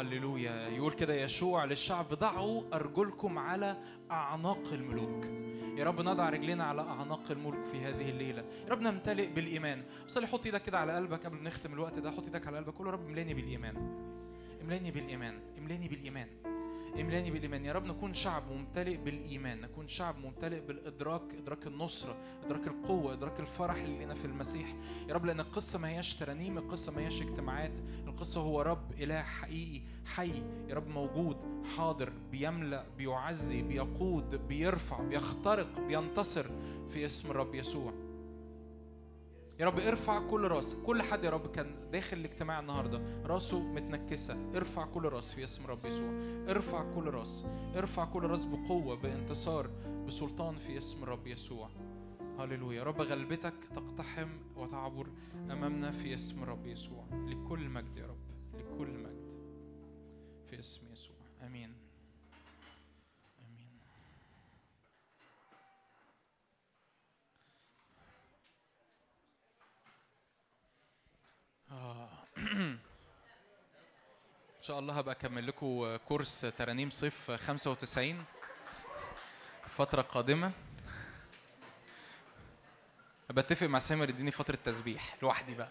هللويا. 0.00 0.68
يقول 0.68 0.92
كده 0.92 1.14
يشوع 1.14 1.64
للشعب 1.64 2.14
ضعوا 2.14 2.62
أرجلكم 2.72 3.38
على 3.38 3.76
أعناق 4.10 4.72
الملوك. 4.72 5.24
يا 5.78 5.84
رب 5.84 6.00
نضع 6.00 6.28
رجلنا 6.28 6.64
على 6.64 6.82
أعناق 6.82 7.30
الملك 7.30 7.64
في 7.64 7.78
هذه 7.80 8.10
الليلة. 8.10 8.44
يا 8.66 8.70
رب 8.70 8.80
نمتلئ 8.80 9.26
بالإيمان. 9.26 9.82
صلي 10.08 10.26
حط 10.26 10.46
إيدك 10.46 10.62
كده 10.62 10.78
على 10.78 10.96
قلبك 10.96 11.26
قبل 11.26 11.36
ما 11.36 11.42
نختم 11.42 11.72
الوقت 11.72 11.98
ده. 11.98 12.10
حط 12.10 12.24
إيدك 12.24 12.46
على 12.46 12.56
قلبك. 12.56 12.74
قول 12.74 12.86
يا 12.86 12.92
رب 12.92 13.06
املاني 13.06 13.34
بالإيمان. 13.34 13.76
املاني 14.62 14.90
بالإيمان. 14.90 15.38
املاني 15.58 15.88
بالإيمان. 15.88 16.28
املأني 17.00 17.30
بالإيمان. 17.30 17.64
يا 17.64 17.72
رب 17.72 17.84
نكون 17.84 18.14
شعب 18.14 18.42
ممتلئ 18.52 18.96
بالإيمان 18.96 19.60
نكون 19.60 19.88
شعب 19.88 20.18
ممتلئ 20.18 20.60
بالإدراك 20.60 21.22
إدراك 21.38 21.66
النصرة 21.66 22.16
إدراك 22.44 22.66
القوة 22.66 23.12
إدراك 23.12 23.40
الفرح 23.40 23.74
اللي 23.76 24.04
لنا 24.04 24.14
في 24.14 24.24
المسيح. 24.24 24.74
يا 25.08 25.14
رب 25.14 25.24
لأن 25.24 25.40
القصة 25.40 25.78
ما 25.78 25.88
هياش 25.88 26.14
ترانيم 26.14 26.58
القصة 26.58 26.92
ما 26.92 27.00
هياش 27.00 27.22
اجتماعات. 27.22 27.78
القصة 28.06 28.40
هو 28.40 28.62
رب 28.62 28.92
إله 28.92 29.22
حقيقي 29.22 29.82
حي. 30.06 30.42
يا 30.68 30.74
رب 30.74 30.88
موجود 30.88 31.64
حاضر 31.76 32.12
بيملأ 32.30 32.86
بيعزي 32.98 33.62
بيقود 33.62 34.48
بيرفع 34.48 35.00
بيخترق 35.00 35.80
بينتصر 35.80 36.46
في 36.88 37.06
اسم 37.06 37.30
الرب 37.30 37.54
يسوع. 37.54 38.07
يا 39.58 39.66
رب 39.66 39.78
ارفع 39.78 40.28
كل 40.28 40.48
راس 40.48 40.76
كل 40.76 41.02
حد 41.02 41.24
يا 41.24 41.30
رب 41.30 41.46
كان 41.46 41.90
داخل 41.92 42.16
الاجتماع 42.16 42.60
النهارده 42.60 43.26
راسه 43.26 43.60
متنكسة. 43.60 44.50
ارفع 44.56 44.84
كل 44.86 45.04
راس 45.04 45.34
في 45.34 45.44
اسم 45.44 45.66
رب 45.66 45.84
يسوع. 45.86 46.10
ارفع 46.50 46.94
كل 46.94 47.10
راس. 47.10 47.44
ارفع 47.76 48.04
كل 48.04 48.22
راس 48.22 48.44
بقوة 48.44 48.96
بانتصار 48.96 49.70
بسلطان 50.06 50.56
في 50.56 50.78
اسم 50.78 51.02
الرب 51.02 51.26
يسوع. 51.26 51.70
هللويا. 52.38 52.78
يا 52.78 52.84
رب 52.84 53.00
غلبتك 53.00 53.54
تقتحم 53.74 54.28
وتعبر 54.56 55.06
أمامنا 55.50 55.90
في 55.90 56.14
اسم 56.14 56.42
الرب 56.42 56.66
يسوع. 56.66 57.04
لكل 57.12 57.68
مجد 57.68 57.96
يا 57.96 58.06
رب. 58.06 58.18
لكل 58.54 58.98
مجد 58.98 59.28
في 60.46 60.58
اسم 60.58 60.92
يسوع. 60.92 61.16
آمين. 61.46 61.87
شاء 74.68 74.78
الله 74.78 74.98
هبقى 74.98 75.14
أكمل 75.14 75.46
لكم 75.46 75.96
كورس 75.96 76.40
ترانيم 76.40 76.90
صيف 76.90 77.30
95 77.30 78.24
فترة 79.68 80.02
قادمة. 80.02 80.52
بتفق 83.30 83.66
مع 83.66 83.78
سامر 83.78 84.08
يديني 84.08 84.30
فترة 84.30 84.58
تسبيح 84.64 85.16
لوحدي 85.22 85.54
بقى. 85.54 85.68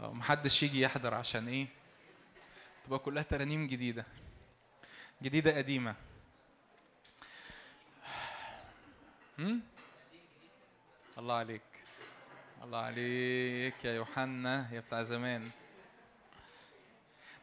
محدش 0.00 0.62
يجي 0.62 0.80
يحضر 0.80 1.14
عشان 1.14 1.48
إيه؟ 1.48 1.66
تبقى 2.84 2.98
كلها 2.98 3.22
ترانيم 3.22 3.66
جديدة. 3.66 4.06
جديدة 5.22 5.56
قديمة. 5.56 5.94
هم؟ 9.38 9.60
الله 11.18 11.34
عليك. 11.34 11.62
الله 12.62 12.78
عليك 12.78 13.84
يا 13.84 13.92
يوحنا 13.92 14.68
يا 14.72 14.80
بتاع 14.80 15.02
زمان. 15.02 15.50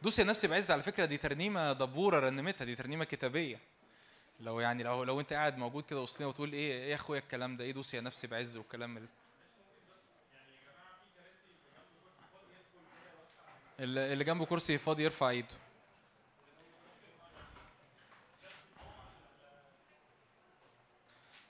دوس 0.02 0.18
يا 0.18 0.24
نفسي 0.24 0.46
بعز 0.48 0.70
على 0.70 0.82
فكرة 0.82 1.04
دي 1.04 1.16
ترنيمة 1.16 1.72
دبورة 1.72 2.20
رنمتها 2.20 2.64
دي 2.64 2.74
ترنيمة 2.74 3.04
كتابية. 3.04 3.58
لو 4.40 4.60
يعني 4.60 4.82
لو 4.82 5.04
لو 5.04 5.20
انت 5.20 5.32
قاعد 5.32 5.58
موجود 5.58 5.84
كده 5.84 6.00
وسطنا 6.00 6.26
وتقول 6.26 6.52
إيه 6.52 6.72
إيه 6.72 6.90
يا 6.90 6.94
اخويا 6.94 7.20
الكلام 7.20 7.56
ده 7.56 7.64
إيه 7.64 7.72
دوس 7.72 7.94
يا 7.94 8.00
نفسي 8.00 8.26
بعز 8.26 8.56
والكلام 8.56 8.96
ال- 13.80 13.98
اللي 13.98 14.24
جنبه 14.24 14.44
كرسي 14.44 14.78
فاضي 14.78 15.04
يرفع 15.04 15.30
ايده. 15.30 15.54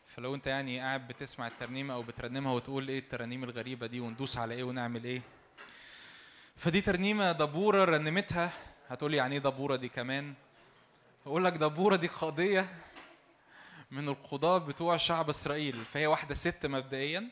فلو 0.07 0.35
انت 0.35 0.47
يعني 0.47 0.81
قاعد 0.81 1.09
بتسمع 1.09 1.47
الترنيمة 1.47 1.95
أو 1.95 2.03
بترنمها 2.03 2.53
وتقول 2.53 2.89
إيه 2.89 2.99
الترانيم 2.99 3.45
الغريبة 3.45 3.87
دي 3.87 4.01
وندوس 4.01 4.37
على 4.37 4.55
إيه 4.55 4.65
ونعمل 4.65 5.05
إيه. 5.05 5.23
فدي 6.61 6.81
ترنيمة 6.81 7.33
دبورة 7.33 7.85
رنمتها. 7.85 8.53
هتقولي 8.89 9.17
يعني 9.17 9.35
إيه 9.35 9.41
دبورة 9.41 9.77
دي 9.77 9.89
كمان؟ 9.89 10.35
أقول 11.27 11.45
لك 11.45 11.53
دبورة 11.53 11.97
دي 11.97 12.07
قضية 12.07 12.69
من 13.91 14.09
القضاة 14.09 14.59
بتوع 14.59 14.97
شعب 14.97 15.29
إسرائيل 15.29 15.85
فهي 15.85 16.07
واحدة 16.07 16.35
ست 16.35 16.67
مبدئيا. 16.67 17.29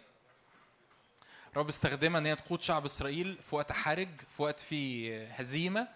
رب 1.57 1.69
استخدمها 1.69 2.21
إن 2.21 2.27
هي 2.27 2.37
تقود 2.37 2.63
شعب 2.63 2.85
إسرائيل 2.85 3.39
في 3.43 3.55
وقت 3.55 3.73
حرج 3.73 4.09
في 4.37 4.43
وقت 4.43 4.61
فيه 4.61 5.27
هزيمة. 5.27 5.89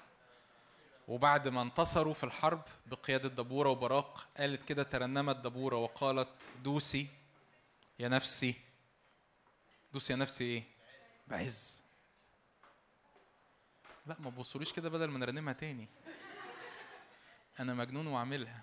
وبعد 1.08 1.48
ما 1.48 1.62
انتصروا 1.62 2.14
في 2.14 2.24
الحرب 2.24 2.62
بقيادة 2.86 3.28
دبورة 3.28 3.68
وبراق 3.70 4.26
قالت 4.36 4.64
كده 4.68 4.82
ترنمت 4.82 5.36
دبورة 5.36 5.76
وقالت 5.76 6.48
دوسي 6.64 7.06
يا 7.98 8.08
نفسي 8.08 8.54
دوسي 9.92 10.12
يا 10.12 10.18
نفسي 10.18 10.44
إيه؟ 10.44 10.62
بعز. 11.28 11.81
لا 14.06 14.16
ما 14.20 14.30
تبصوليش 14.30 14.72
كده 14.72 14.88
بدل 14.88 15.04
ما 15.08 15.18
نرنمها 15.18 15.52
تاني. 15.52 15.88
أنا 17.60 17.74
مجنون 17.74 18.06
واعملها 18.06 18.62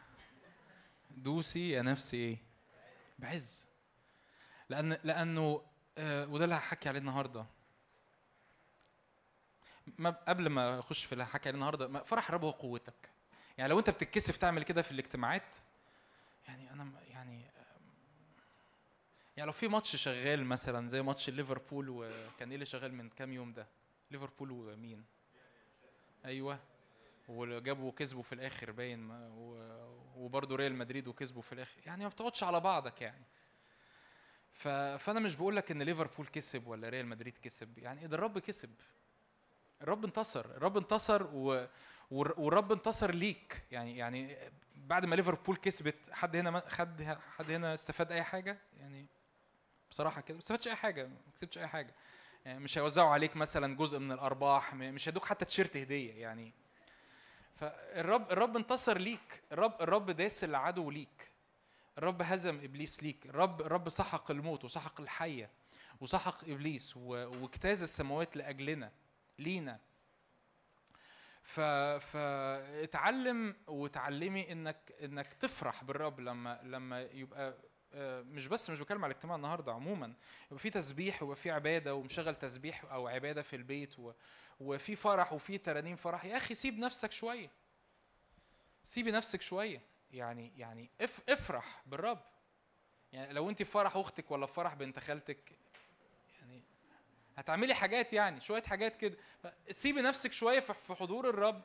دوسي 1.12 1.70
يا 1.70 1.82
نفسي 1.82 2.18
إيه؟ 2.18 2.38
بعز. 3.20 3.68
لأن 4.70 4.98
لأنه 5.04 5.66
آه، 5.98 6.28
وده 6.28 6.44
اللي 6.44 6.56
هحكي 6.56 6.90
عليه 6.90 7.00
النهارده. 7.00 7.46
ما 9.98 10.10
قبل 10.10 10.48
ما 10.48 10.80
أخش 10.80 11.06
في 11.06 11.14
اللي 11.14 11.24
هحكي 11.24 11.50
عليه 11.50 11.56
النهارده 11.56 12.04
فرح 12.04 12.28
الرب 12.30 12.44
هو 12.44 12.50
قوتك. 12.52 13.10
يعني 13.58 13.70
لو 13.70 13.80
أنت 13.80 13.90
بتتكسف 13.90 14.38
تعمل 14.38 14.64
كده 14.64 14.82
في 14.82 14.92
الاجتماعات 14.92 15.58
يعني 16.48 16.72
أنا 16.72 16.92
يعني 17.08 17.46
يعني 19.38 19.48
لو 19.48 19.52
في 19.52 19.68
ماتش 19.68 19.96
شغال 19.96 20.46
مثلا 20.46 20.90
زي 20.90 21.02
ماتش 21.02 21.30
ليفربول 21.30 21.90
وكان 21.90 22.48
إيه 22.50 22.56
اللي 22.56 22.66
شغال 22.66 22.94
من 22.94 23.10
كام 23.10 23.34
يوم 23.34 23.54
ده 23.54 23.68
ليفربول 24.12 24.52
ومين؟ 24.52 25.06
أيوه. 26.26 26.60
وجابوا 27.28 27.88
وكسبوا 27.90 28.24
في 28.24 28.34
الآخر 28.34 28.72
باين 28.72 29.10
وبرضه 30.16 30.56
ريال 30.56 30.76
مدريد 30.76 31.08
وكسبوا 31.08 31.42
في 31.42 31.54
الآخر. 31.54 31.82
يعني 31.86 32.04
ما 32.04 32.10
بتقعدش 32.10 32.44
على 32.44 32.60
بعضك 32.60 33.02
يعني. 33.02 33.24
فأنا 34.98 35.20
مش 35.20 35.36
بقول 35.36 35.56
لك 35.56 35.72
إن 35.72 35.82
ليفربول 35.82 36.28
كسب 36.28 36.68
ولا 36.68 36.90
ريال 36.90 37.08
مدريد 37.08 37.38
كسب. 37.38 37.78
يعني 37.78 38.08
ده 38.08 38.16
الرب 38.18 38.40
كسب 38.40 38.70
الرب 39.82 40.06
انتصر 40.06 40.46
الرب 40.46 40.78
انتصر 40.78 41.24
و... 41.34 41.68
والر- 42.12 42.40
والرب 42.40 42.72
انتصر 42.72 43.12
ليك. 43.14 43.64
يعني 43.72 43.98
يعني 43.98 44.38
بعد 44.76 45.06
ما 45.06 45.16
ليفربول 45.16 45.56
كسبت 45.56 46.10
حد 46.12 46.36
هنا 46.36 46.64
خد 46.68 47.18
حد 47.38 47.52
هنا 47.52 47.74
استفاد 47.74 48.12
أي 48.12 48.24
حاجة؟ 48.24 48.58
يعني 48.78 49.08
بصراحة 49.92 50.22
كده 50.22 50.34
ما 50.36 50.40
استفادش 50.40 50.68
أي 50.68 50.76
حاجة 50.76 51.08
ما 51.08 51.16
كسبتش 51.36 51.58
أي 51.58 51.68
حاجة. 51.68 51.96
مش 52.58 52.78
هيوزعوا 52.78 53.10
عليك 53.10 53.36
مثلا 53.36 53.76
جزء 53.76 54.00
من 54.00 54.12
الأرباح 54.12 54.74
مش 54.76 55.08
هيدوك 55.10 55.26
حتى 55.26 55.46
تيشيرت 55.46 55.78
هدية 55.78 56.14
يعني. 56.14 56.54
فالرب 57.56 58.32
الرب 58.32 58.58
انتصر 58.58 58.98
ليك. 58.98 59.44
الرب 59.52 59.82
الرب 59.82 60.12
داس 60.12 60.44
العدو 60.44 60.92
ليك. 60.92 61.32
الرب 61.98 62.22
هزم 62.22 62.60
إبليس 62.64 63.04
ليك. 63.04 63.26
الرب 63.26 63.62
الرب 63.62 63.90
سحق 63.90 64.32
الموت 64.32 64.64
وسحق 64.64 65.02
الحية 65.02 65.50
وسحق 66.02 66.50
إبليس 66.50 66.98
واجتاز 66.98 67.84
السماوات 67.84 68.38
لأجلنا 68.38 68.92
لينا. 69.40 69.80
ف 71.44 71.60
فاتعلم 72.12 73.56
وتعلمي 73.68 74.52
إنك 74.52 74.94
إنك 75.04 75.34
تفرح 75.34 75.84
بالرب 75.84 76.20
لما 76.20 76.60
لما 76.64 77.02
يبقى 77.02 77.48
آه، 77.48 77.54
مش 77.96 78.48
بس 78.48 78.70
مش 78.70 78.80
بتكلم 78.80 79.04
على 79.04 79.12
الاجتماع 79.12 79.36
النهارده 79.36 79.74
عموما. 79.74 80.14
يبقى 80.52 80.60
في 80.60 80.70
تسبيح 80.70 81.24
ويبقى 81.24 81.36
في 81.36 81.52
عبادة 81.52 81.96
ومشغل 81.96 82.36
تسبيح 82.36 82.86
أو 82.92 83.08
عبادة 83.08 83.42
في 83.42 83.56
البيت 83.56 84.00
و... 84.00 84.12
وفي 84.60 84.96
فرح 84.96 85.34
وفي 85.34 85.58
ترانيم 85.58 85.96
فرح. 85.96 86.26
يا 86.26 86.38
أخي 86.38 86.54
سيب 86.54 86.80
نفسك 86.80 87.12
شوية. 87.12 87.50
سيبي 88.84 89.12
نفسك 89.12 89.42
شوية. 89.42 89.82
يعني 90.12 90.52
يعني 90.58 90.90
اف 91.02 91.22
افرح 91.30 91.82
بالرب. 91.86 92.20
يعني 93.14 93.34
لو 93.34 93.50
أنت 93.50 93.64
في 93.64 93.72
فرح 93.72 93.96
أختك 93.96 94.32
ولا 94.32 94.46
في 94.46 94.54
فرح 94.54 94.74
بنت 94.74 95.00
خالتك 95.00 95.52
يعني 96.42 96.62
هتعملي 97.38 97.74
حاجات 97.74 98.14
يعني 98.14 98.42
شوية 98.42 98.64
حاجات 98.64 98.98
كده. 98.98 99.18
سيبي 99.70 100.02
نفسك 100.02 100.32
شوية 100.32 100.60
في 100.60 100.96
حضور 100.96 101.30
الرب. 101.30 101.62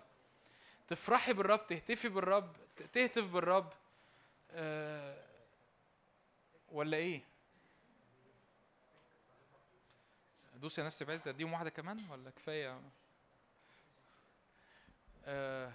تفرحي 0.88 1.32
بالرب 1.32 1.66
تهتفي 1.66 2.08
بالرب 2.08 2.56
تهتف 2.92 3.24
بالرب. 3.24 3.72
أه 4.50 5.33
ولا 6.74 6.96
إيه؟ 6.96 7.20
دوس 10.54 10.78
يا 10.78 10.84
نفسي 10.84 11.04
بعز 11.04 11.28
أديهم 11.28 11.52
واحدة 11.52 11.70
كمان 11.70 11.98
ولا 12.10 12.30
كفاية؟ 12.30 12.80
أه 15.24 15.72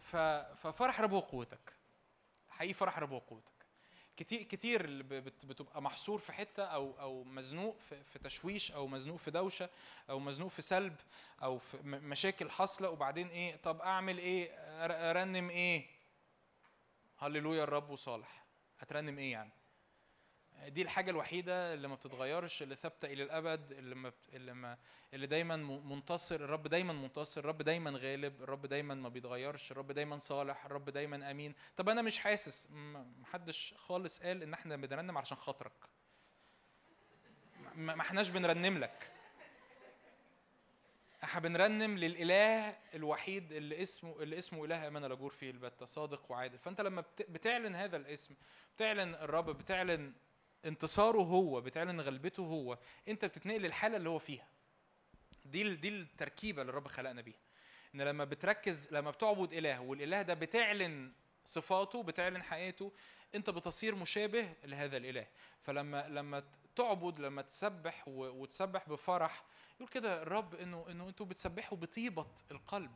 ف- 0.00 0.16
ففرح 0.66 1.00
رب 1.00 1.14
قوتك. 1.14 1.72
حقيقي 2.50 2.72
فرح 2.74 2.98
رب 2.98 3.12
قوتك. 3.12 3.52
كتير 4.16 4.42
كتير 4.42 5.02
بتبقى 5.02 5.82
محصور 5.82 6.18
في 6.18 6.32
حتة 6.32 6.64
أو 6.64 7.00
أو 7.00 7.24
مزنوق 7.24 7.78
في, 7.80 8.18
تشويش 8.18 8.72
أو 8.72 8.86
مزنوق 8.86 9.16
في 9.16 9.30
دوشة 9.30 9.68
أو 10.10 10.18
مزنوق 10.18 10.48
في 10.50 10.62
سلب 10.62 10.96
أو 11.42 11.58
في 11.58 11.76
مشاكل 11.82 12.50
حاصلة 12.50 12.90
وبعدين 12.90 13.28
إيه 13.28 13.56
طب 13.56 13.80
أعمل 13.80 14.18
إيه؟ 14.18 14.50
أرنم 15.10 15.50
إيه؟ 15.50 15.86
هللويا 17.18 17.64
الرب 17.64 17.90
وصالح 17.90 18.44
هترنم 18.80 19.18
إيه 19.18 19.32
يعني؟ 19.32 19.50
دي 20.68 20.82
الحاجة 20.82 21.10
الوحيدة 21.10 21.74
اللي 21.74 21.88
ما 21.88 21.94
بتتغيرش 21.94 22.62
اللي 22.62 22.74
ثابتة 22.76 23.06
إلى 23.06 23.22
الأبد 23.22 23.72
اللي 23.72 23.94
ما 23.94 24.12
اللي 24.32 24.54
ما 24.54 24.78
اللي 25.14 25.26
دايما 25.26 25.56
منتصر 25.56 26.34
الرب 26.34 26.68
دايما 26.68 26.92
منتصر 26.92 27.40
الرب 27.40 27.62
دايما 27.62 27.90
غالب 27.90 28.42
الرب 28.42 28.66
دايما 28.66 28.94
ما 28.94 29.08
بيتغيرش 29.08 29.72
الرب 29.72 29.92
دايما 29.92 30.18
صالح 30.18 30.64
الرب 30.66 30.90
دايما 30.90 31.30
أمين. 31.30 31.54
طب 31.76 31.88
أنا 31.88 32.02
مش 32.02 32.18
حاسس. 32.18 32.68
محدش 33.20 33.74
خالص 33.76 34.20
قال 34.20 34.42
إن 34.42 34.52
إحنا 34.54 34.76
بنرنم 34.76 35.18
علشان 35.18 35.36
خاطرك. 35.36 35.72
ما 37.74 38.00
إحناش 38.00 38.28
بنرنم 38.28 38.78
لك. 38.78 39.12
إحنا 41.24 41.40
بنرنم 41.40 41.98
للإله 41.98 42.76
الوحيد 42.94 43.52
اللي 43.52 43.82
اسمه 43.82 44.22
اللي 44.22 44.38
اسمه 44.38 44.64
إله 44.64 44.88
امانه 44.88 45.06
لا 45.08 45.28
فيه 45.28 45.50
البتة 45.50 45.86
صادق 45.86 46.30
وعادل. 46.30 46.58
فأنت 46.58 46.80
لما 46.80 47.00
بت- 47.00 47.30
بتعلن 47.30 47.74
هذا 47.74 47.96
الاسم 47.96 48.34
بتعلن 48.76 49.14
الرب 49.14 49.50
بتعلن 49.50 50.12
انتصاره 50.64 51.18
هو 51.22 51.60
بتعلن 51.60 52.00
غلبته 52.00 52.42
هو 52.42 52.78
أنت 53.08 53.24
بتتنقل 53.24 53.60
للحالة 53.60 53.96
اللي 53.96 54.08
هو 54.08 54.18
فيها. 54.18 54.46
دي 55.44 55.74
دي 55.74 55.88
التركيبة 55.88 56.62
اللي 56.62 56.70
الرب 56.70 56.88
خلقنا 56.88 57.20
بيها. 57.20 57.38
إن 57.94 58.02
لما 58.02 58.24
بتركز 58.24 58.88
لما 58.92 59.10
بتعبد 59.10 59.52
إله 59.52 59.80
والإله 59.80 60.22
ده 60.22 60.34
بتعلن 60.34 61.12
صفاته 61.44 62.02
بتعلن 62.02 62.42
حقيقته 62.42 62.92
أنت 63.34 63.50
بتصير 63.50 63.94
مشابه 63.94 64.52
لهذا 64.64 64.96
الإله. 64.96 65.26
فلما 65.62 66.08
لما 66.08 66.44
تعبد 66.76 67.20
لما 67.20 67.42
تسبح 67.42 68.08
وتسبح 68.08 68.88
بفرح 68.88 69.44
يقول 69.76 69.88
كده 69.88 70.22
الرب 70.22 70.54
إنه 70.54 70.86
إنه 70.90 71.08
أنتوا 71.08 71.26
بتسبحوا 71.26 71.78
بطيبة 71.78 72.26
القلب. 72.50 72.94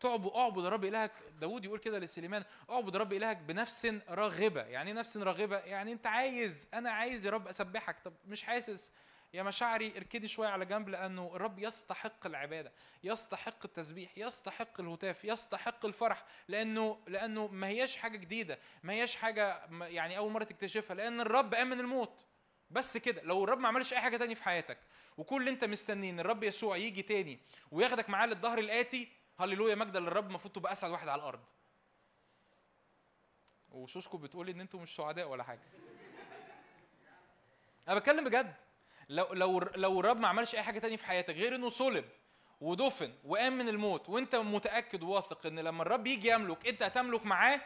تعبد 0.00 0.30
اعبد 0.36 0.64
الرب 0.64 0.84
إلهك. 0.84 1.12
داود 1.40 1.64
يقول 1.64 1.78
كده 1.78 1.98
لسليمان 1.98 2.44
اعبد 2.70 2.94
الرب 2.94 3.12
إلهك 3.12 3.36
بنفس 3.36 3.94
راغبة. 4.08 4.62
يعني 4.62 4.90
إيه 4.90 4.96
نفس 4.96 5.16
راغبة؟ 5.16 5.58
يعني 5.58 5.92
أنت 5.92 6.06
عايز 6.06 6.68
أنا 6.74 6.90
عايز 6.90 7.26
يا 7.26 7.30
رب 7.30 7.48
أسبحك. 7.48 7.96
طب 8.04 8.12
مش 8.26 8.42
حاسس 8.42 8.92
يا 9.34 9.42
مشاعري 9.42 9.92
اركدي 9.96 10.28
شوية 10.28 10.48
على 10.48 10.64
جنب 10.66 10.88
لأنه 10.88 11.30
الرب 11.34 11.58
يستحق 11.58 12.26
العبادة 12.26 12.72
يستحق 13.04 13.64
التسبيح 13.64 14.18
يستحق 14.18 14.80
الهتاف 14.80 15.24
يستحق 15.24 15.86
الفرح. 15.86 16.24
لأنه 16.48 16.98
لأنه 17.06 17.46
ما 17.46 17.66
هياش 17.66 17.96
حاجة 17.96 18.16
جديدة 18.16 18.58
ما 18.82 18.92
هياش 18.92 19.16
حاجة 19.16 19.60
يعني 19.80 20.18
أول 20.18 20.32
مرة 20.32 20.44
تكتشفها. 20.44 20.94
لأن 20.94 21.20
الرب 21.20 21.54
قام 21.54 21.70
من 21.70 21.80
الموت. 21.80 22.24
بس 22.70 22.96
كده 22.96 23.22
لو 23.22 23.44
الرب 23.44 23.58
ما 23.58 23.68
عملش 23.68 23.92
أي 23.92 24.00
حاجة 24.00 24.16
تاني 24.16 24.34
في 24.34 24.44
حياتك 24.44 24.78
وكل 25.16 25.40
اللي 25.40 25.50
أنت 25.50 25.64
مستنين 25.64 26.20
الرب 26.20 26.42
يسوع 26.44 26.76
يجي 26.76 27.02
تاني 27.02 27.38
وياخدك 27.70 28.10
معاه 28.10 28.26
للظهر 28.26 28.58
الآتي 28.58 29.08
هللويا 29.44 29.74
مجدا 29.74 30.00
للرب 30.00 30.26
المفروض 30.26 30.54
تبقى 30.54 30.72
أسعد 30.72 30.90
واحد 30.90 31.08
على 31.08 31.20
الأرض. 31.22 31.50
وشوشكو 33.70 34.18
بتقولي 34.18 34.52
إن 34.52 34.60
أنتوا 34.60 34.80
مش 34.80 34.96
سعداء 34.96 35.28
ولا 35.28 35.42
حاجة. 35.42 35.60
أنا 37.88 37.98
بتكلم 37.98 38.24
بجد. 38.24 38.54
لو 39.08 39.26
لو 39.32 39.58
لو 39.58 40.00
الرب 40.00 40.16
ما 40.16 40.28
عملش 40.28 40.54
أي 40.54 40.62
حاجة 40.62 40.78
تانية 40.78 40.96
في 40.96 41.04
حياتك 41.04 41.34
غير 41.34 41.54
إنه 41.54 41.68
صلب 41.68 42.04
ودفن 42.60 43.14
وقام 43.24 43.58
من 43.58 43.68
الموت 43.68 44.08
وأنت 44.08 44.36
متأكد 44.36 45.02
وواثق 45.02 45.46
إن 45.46 45.58
لما 45.58 45.82
الرب 45.82 46.06
يجي 46.06 46.28
يملك 46.30 46.68
أنت 46.68 46.82
هتملك 46.82 47.26
معاه 47.26 47.60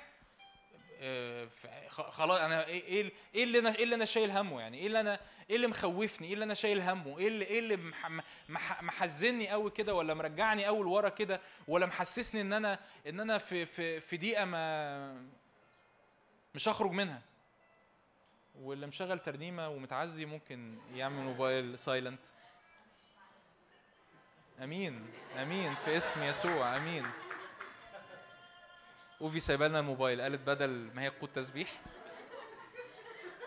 خلاص 1.88 2.40
أنا 2.40 2.66
إيه 2.66 2.82
إيه 2.84 3.12
إيه 3.34 3.44
اللي 3.44 3.58
أنا 3.58 3.74
إيه 3.76 3.84
اللي 3.84 3.94
أنا 3.94 4.04
شايل 4.04 4.30
همه 4.30 4.60
يعني؟ 4.60 4.78
إيه 4.78 4.86
اللي 4.86 5.00
أنا 5.00 5.20
إيه 5.50 5.56
اللي 5.56 5.66
مخوفني؟ 5.66 6.26
إيه 6.26 6.34
اللي 6.34 6.44
أنا 6.44 6.54
شايل 6.54 6.80
همه؟ 6.82 7.18
إيه 7.18 7.28
اللي 7.28 7.44
إيه 7.44 7.58
اللي 7.58 7.76
مح- 7.76 8.10
مح- 8.48 8.82
محزني 8.82 9.48
قوي 9.48 9.70
كده 9.70 9.94
ولا 9.94 10.14
مرجعني 10.14 10.64
قوي 10.64 10.82
لورا 10.82 11.08
كده 11.08 11.40
ولا 11.68 11.86
محسسني 11.86 12.40
إن 12.40 12.52
أنا 12.52 12.78
إن 13.06 13.20
أنا 13.20 13.38
في 13.38 13.66
في 13.66 14.00
في 14.00 14.16
دقيقة 14.16 14.44
ما 14.44 15.24
مش 16.54 16.68
هخرج 16.68 16.90
منها؟ 16.90 17.22
واللي 18.62 18.86
مشغل 18.86 19.18
ترنيمة 19.18 19.68
ومتعزي 19.68 20.24
ممكن 20.24 20.78
يعمل 20.94 21.22
موبايل 21.24 21.78
سايلنت 21.78 22.20
أمين 24.62 25.06
أمين 25.42 25.74
في 25.74 25.96
اسم 25.96 26.22
يسوع 26.22 26.76
أمين. 26.76 27.06
أوفي 29.24 29.40
سايبه 29.40 29.68
لنا 29.68 29.80
الموبايل. 29.80 30.20
قالت 30.20 30.40
بدل 30.40 30.90
ما 30.94 31.02
هي 31.02 31.10
تقود 31.10 31.32
تسبيح 31.32 31.80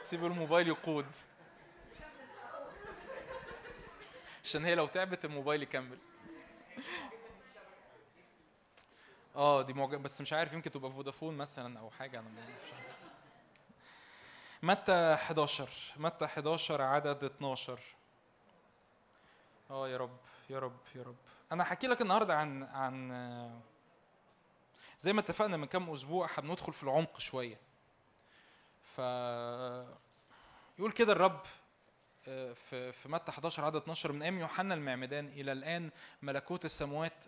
سيبوا 0.01 0.27
الموبايل 0.27 0.67
يقود. 0.67 1.05
عشان 4.43 4.65
هي 4.65 4.75
لو 4.75 4.87
تعبت 4.87 5.25
الموبايل 5.25 5.63
يكمل. 5.63 5.97
آه 9.35 9.61
دي 9.61 9.73
معجب 9.73 10.03
بس 10.03 10.21
مش 10.21 10.33
عارف 10.33 10.53
يمكن 10.53 10.71
تبقى 10.71 10.91
فودافون 10.91 11.37
مثلا 11.37 11.79
أو 11.79 11.89
حاجة 11.91 12.19
أنا 12.19 12.29
مش 12.29 12.73
عارف. 12.73 12.97
متى 14.63 15.13
11 15.13 15.69
متى 15.97 16.25
11 16.25 16.81
عدد 16.81 17.23
12 17.23 17.79
آه 19.71 19.89
يا 19.89 19.97
رب 19.97 20.17
يا 20.49 20.59
رب 20.59 20.77
يا 20.95 21.03
رب. 21.03 21.15
أنا 21.51 21.63
هحكي 21.63 21.87
لك 21.87 22.01
النهارده 22.01 22.35
عن 22.37 22.63
عن 22.63 23.11
زي 24.99 25.13
ما 25.13 25.19
اتفقنا 25.19 25.57
من 25.57 25.65
كام 25.65 25.89
أسبوع 25.89 26.29
هندخل 26.37 26.73
في 26.73 26.83
العمق 26.83 27.19
شوية. 27.19 27.59
ف 28.95 28.99
يقول 30.79 30.91
كده 30.91 31.13
الرب 31.13 31.41
آه، 32.27 32.53
في 32.53 32.91
في 32.91 33.09
متى 33.09 33.31
11 33.31 33.65
عدد 33.65 33.75
12 33.75 34.11
من 34.11 34.21
أيام 34.21 34.39
يوحنا 34.39 34.73
المعمدان 34.73 35.27
إلى 35.27 35.51
الآن 35.51 35.89
ملكوت 36.21 36.65
السماوات 36.65 37.25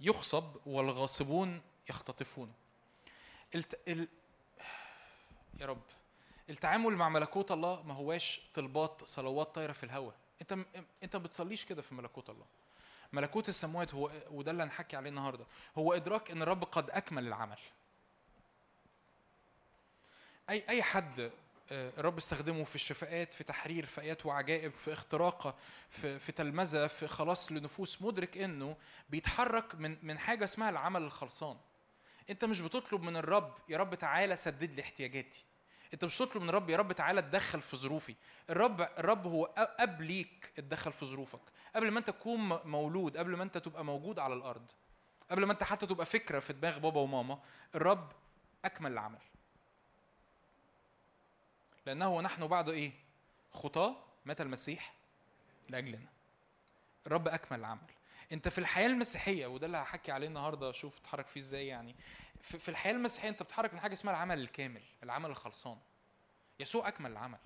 يخصب 0.00 0.56
والغاصبون 0.66 1.60
يختطفونه. 1.90 2.52
الت... 3.54 3.88
ال... 3.88 4.08
يا 5.60 5.66
رب 5.66 5.82
التعامل 6.50 6.96
مع 6.96 7.08
ملكوت 7.08 7.52
الله 7.52 7.82
ما 7.82 7.94
هواش 7.94 8.40
طلبات 8.54 9.04
صلوات 9.04 9.54
طايرة 9.54 9.72
في 9.72 9.84
الهواء 9.84 10.14
انت. 10.40 10.58
انت 11.02 11.16
ما 11.16 11.22
بتصليش 11.22 11.64
كده 11.64 11.82
في 11.82 11.94
ملكوت 11.94 12.30
الله. 12.30 12.46
ملكوت 13.14 13.48
السماوات 13.48 13.94
هو 13.94 14.10
وده 14.30 14.50
اللي 14.50 14.62
هنحكي 14.62 14.96
عليه 14.96 15.10
النهارده. 15.10 15.44
هو 15.78 15.92
إدراك 15.92 16.30
إن 16.30 16.42
الرب 16.42 16.64
قد 16.64 16.90
أكمل 16.90 17.26
العمل. 17.26 17.58
اي 20.50 20.64
أي 20.68 20.82
حد 20.82 21.30
آه، 21.72 21.92
الرب 21.98 22.16
استخدمه 22.16 22.64
في 22.64 22.74
الشفاءات 22.74 23.34
في 23.34 23.44
تحرير 23.44 23.86
في 23.86 24.00
ايات 24.00 24.26
وعجائب 24.26 24.72
في 24.72 24.92
اختراقة 24.92 25.54
في 25.90 26.18
في 26.18 26.32
تلمذة 26.32 26.86
في 26.86 27.06
خلاص 27.06 27.52
لنفوس 27.52 28.02
مدرك 28.02 28.38
إنه 28.38 28.76
بيتحرك 29.10 29.74
من 29.74 29.96
من 30.02 30.18
حاجة 30.18 30.44
اسمها 30.44 30.70
العمل 30.70 31.02
الخلصان. 31.02 31.56
أنت 32.30 32.44
مش 32.44 32.60
بتطلب 32.60 33.02
من 33.02 33.16
الرب 33.16 33.54
يا 33.68 33.78
رب 33.78 33.94
تعالى 33.94 34.36
سدد 34.36 34.72
لي 34.74 34.82
احتياجاتي. 34.82 35.44
انت 35.94 36.04
مش 36.04 36.18
تطلب 36.18 36.42
من 36.42 36.48
الرب 36.48 36.70
يا 36.70 36.76
رب 36.76 36.92
تعالى 36.92 37.20
اتدخل 37.20 37.60
في 37.60 37.76
ظروفي. 37.76 38.14
الرب 38.50 38.80
الرب 38.80 39.26
هو 39.26 39.46
أ- 39.46 39.50
اب 39.56 40.02
ليك 40.02 40.52
اتدخل 40.58 40.92
في 40.92 41.06
ظروفك. 41.06 41.40
قبل 41.76 41.90
ما 41.90 41.98
انت 41.98 42.10
تكون 42.10 42.60
مولود 42.64 43.16
قبل 43.16 43.36
ما 43.36 43.42
انت 43.42 43.58
تبقى 43.58 43.84
موجود 43.84 44.18
على 44.18 44.34
الأرض 44.34 44.70
قبل 45.30 45.44
ما 45.44 45.52
انت 45.52 45.62
حتى 45.62 45.86
تبقى 45.86 46.06
فكرة 46.06 46.38
في 46.40 46.52
دماغ 46.52 46.78
بابا 46.78 47.00
وماما 47.00 47.38
الرب 47.74 48.12
أكمل 48.64 48.92
العمل. 48.92 49.18
لأنه 51.86 52.14
ونحن 52.14 52.46
بعد 52.46 52.68
إيه؟ 52.68 52.92
خطاة 53.52 53.96
مات 54.24 54.40
المسيح؟ 54.40 54.94
لأجلنا. 55.68 56.08
الرب 57.06 57.28
أكمل 57.28 57.58
العمل. 57.58 57.80
انت 58.32 58.48
في 58.48 58.58
الحياة 58.58 58.86
المسيحية 58.86 59.46
وده 59.46 59.66
اللي 59.66 59.78
هحكي 59.78 60.12
عليه 60.12 60.26
النهارده 60.26 60.72
شوف 60.72 60.98
تتحرك 60.98 61.26
فيه 61.26 61.40
إزاي 61.40 61.66
يعني. 61.66 61.94
في 62.44 62.68
الحياة 62.68 62.92
المسيحية 62.92 63.28
أنت 63.28 63.42
بتتحرك 63.42 63.72
من 63.74 63.80
حاجة 63.80 63.92
اسمها 63.94 64.14
العمل 64.14 64.38
الكامل 64.40 64.82
العمل 65.02 65.30
الخلصان. 65.30 65.78
يسوع 66.60 66.88
أكمل 66.88 67.12
العمل. 67.12 67.38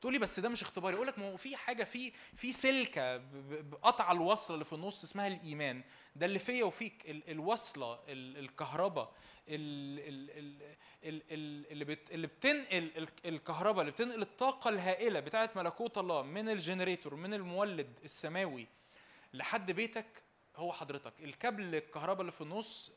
تقول 0.00 0.12
لي 0.12 0.18
بس 0.18 0.40
ده 0.40 0.48
مش 0.48 0.62
اختباري. 0.62 0.96
أقول 0.96 1.06
لك 1.06 1.18
ما 1.18 1.26
هو 1.32 1.36
في 1.36 1.56
حاجة 1.56 1.84
في 1.84 2.12
في 2.36 2.52
سلكة 2.52 3.16
بقطع 3.42 4.12
الوصلة 4.12 4.54
اللي 4.54 4.64
في 4.64 4.72
النص 4.72 5.02
اسمها 5.04 5.26
الإيمان. 5.26 5.82
ده 6.16 6.26
اللي 6.26 6.38
فيا 6.38 6.64
وفيك. 6.64 7.10
ال- 7.10 7.30
الوصلة 7.30 7.94
ال- 8.08 8.36
الكهرباء 8.38 9.12
ال- 9.48 9.98
ال- 10.08 10.38
ال- 10.38 10.76
ال- 11.04 11.22
ال- 11.30 11.72
اللي 11.72 11.84
بت- 11.84 12.10
اللي 12.10 12.26
بتنقل 12.26 12.90
ال- 12.96 13.08
الكهرباء 13.24 13.80
اللي 13.80 13.92
بتنقل 13.92 14.22
الطاقة 14.22 14.68
الهائلة 14.70 15.20
بتاعه 15.20 15.50
ملكوت 15.56 15.98
الله 15.98 16.22
من 16.22 16.48
ال 16.48 16.55
generator 16.55 17.14
من 17.14 17.34
المولد 17.34 17.98
السماوي 18.04 18.66
لحد 19.34 19.72
بيتك 19.72 20.22
هو 20.56 20.72
حضرتك. 20.72 21.12
الكابل 21.20 21.74
الكهرباء 21.74 22.20
اللي 22.20 22.32
في 22.32 22.40
النص 22.40 22.92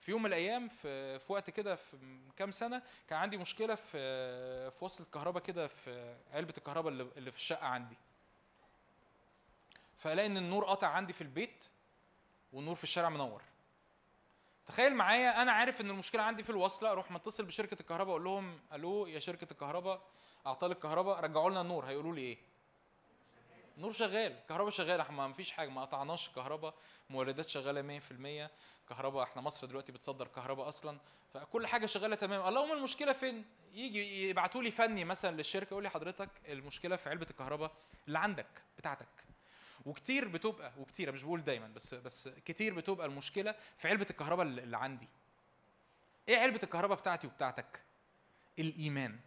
في 0.00 0.10
يوم 0.10 0.22
من 0.22 0.26
الأيام 0.26 0.68
في 0.68 1.18
في 1.18 1.32
وقت 1.32 1.50
كده 1.50 1.76
في 1.76 1.96
كام 2.36 2.50
سنة 2.50 2.82
كان 3.08 3.18
عندي 3.18 3.36
مشكلة 3.36 3.74
في 3.74 4.70
في 4.70 4.84
وصل 4.84 5.04
الكهرباء 5.04 5.42
كده 5.42 5.66
في 5.68 6.16
علبة 6.32 6.54
الكهرباء 6.58 6.92
اللي 6.92 7.30
في 7.30 7.36
الشقة 7.38 7.66
عندي. 7.66 7.96
فألاقي 9.96 10.26
إن 10.26 10.36
النور 10.36 10.64
قطع 10.64 10.88
عندي 10.88 11.12
في 11.12 11.20
البيت 11.20 11.64
والنور 12.52 12.74
في 12.74 12.84
الشارع 12.84 13.08
منور. 13.08 13.42
تخيل 14.66 14.94
معايا 14.94 15.42
أنا 15.42 15.52
عارف 15.52 15.80
إن 15.80 15.90
المشكلة 15.90 16.22
عندي 16.22 16.42
في 16.42 16.50
الوصلة 16.50 16.90
أروح 16.90 17.10
متصل 17.10 17.44
بشركة 17.44 17.80
الكهرباء 17.80 18.10
أقول 18.10 18.24
لهم 18.24 18.60
ألو 18.72 19.06
يا 19.06 19.18
شركة 19.18 19.46
الكهرباء 19.52 20.02
اعطال 20.46 20.70
الكهرباء 20.72 21.20
رجعوا 21.20 21.50
لنا 21.50 21.60
النور 21.60 21.84
هيقولوا 21.84 22.14
لي 22.14 22.20
إيه؟ 22.20 22.38
نور 23.78 23.92
شغال 23.92 24.36
كهرباء 24.48 24.70
شغالة 24.70 25.10
ما 25.10 25.32
فيش 25.32 25.52
حاجة 25.52 25.68
ما 25.68 25.80
قطعناش 25.80 26.30
كهرباء 26.30 26.74
مولدات 27.10 27.48
شغالة 27.48 28.00
100% 28.46 28.50
كهرباء 28.88 29.22
إحنا 29.22 29.42
مصر 29.42 29.66
دلوقتي 29.66 29.92
بتصدر 29.92 30.28
كهرباء 30.28 30.68
أصلا 30.68 30.98
فكل 31.34 31.66
حاجة 31.66 31.86
شغالة 31.86 32.16
تمام. 32.16 32.48
اللهم 32.48 32.72
المشكلة 32.72 33.12
فين؟ 33.12 33.44
يجي 33.74 34.28
يبعتوا 34.28 34.62
لي 34.62 34.70
فني 34.70 35.04
مثلا 35.04 35.36
للشركة 35.36 35.70
يقول 35.70 35.82
لي 35.82 35.90
حضرتك 35.90 36.30
المشكلة 36.48 36.96
في 36.96 37.08
علبة 37.10 37.26
الكهرباء 37.30 37.72
اللي 38.08 38.18
عندك 38.18 38.62
بتاعتك. 38.78 39.08
وكتير 39.86 40.28
بتبقى 40.28 40.72
وكتير 40.78 41.12
مش 41.12 41.22
بقول 41.22 41.44
دايما 41.44 41.68
بس 41.68 41.94
بس 41.94 42.28
كتير 42.28 42.74
بتبقى 42.74 43.06
المشكلة 43.06 43.54
في 43.76 43.88
علبة 43.88 44.06
الكهرباء 44.10 44.46
اللي 44.46 44.76
عندي. 44.76 45.08
إيه 46.28 46.38
علبة 46.38 46.60
الكهرباء 46.62 46.98
بتاعتي 46.98 47.26
وبتاعتك؟ 47.26 47.82
الإيمان. 48.58 49.20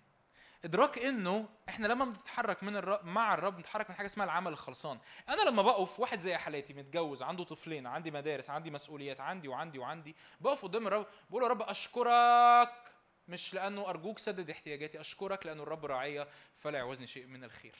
إدراك 0.65 0.97
إنه 0.99 1.49
إحنا 1.69 1.87
لما 1.87 2.05
بنتحرك 2.05 2.63
من 2.63 2.75
الرب 2.75 3.05
مع 3.05 3.33
الرب 3.33 3.55
بنتحرك 3.55 3.89
من 3.89 3.95
حاجة 3.95 4.05
اسمها 4.05 4.25
العمل 4.25 4.51
الخلصان. 4.51 4.99
أنا 5.29 5.41
لما 5.49 5.61
بقف 5.61 5.99
واحد 5.99 6.19
زي 6.19 6.37
حالاتي 6.37 6.73
متجوز 6.73 7.23
عنده 7.23 7.43
طفلين 7.43 7.87
عندي 7.87 8.11
مدارس 8.11 8.49
عندي 8.49 8.71
مسؤوليات 8.71 9.19
عندي 9.19 9.47
وعندي 9.47 9.79
وعندي 9.79 10.15
بقف 10.41 10.63
قدام 10.63 10.87
الرب 10.87 11.07
بقول 11.29 11.43
يا 11.43 11.47
رب 11.47 11.61
أشكرك 11.61 12.91
مش 13.27 13.53
لأنه 13.53 13.89
أرجوك 13.89 14.19
سدد 14.19 14.49
احتياجاتي 14.49 14.99
أشكرك 15.01 15.45
لأنه 15.45 15.63
الرب 15.63 15.85
راعيه 15.85 16.27
فلا 16.57 16.77
يعوزني 16.77 17.07
شيء 17.07 17.25
من 17.27 17.43
الخير. 17.43 17.75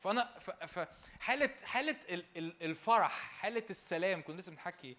فأنا 0.00 0.38
ف- 0.40 0.50
ف- 0.50 0.88
حالة 1.20 1.50
حالة 1.64 1.96
ال- 2.10 2.24
ال- 2.36 2.62
الفرح 2.62 3.10
حالة 3.12 3.64
السلام 3.70 4.22
كنا 4.22 4.40
لسه 4.40 4.52
بنحكي 4.52 4.96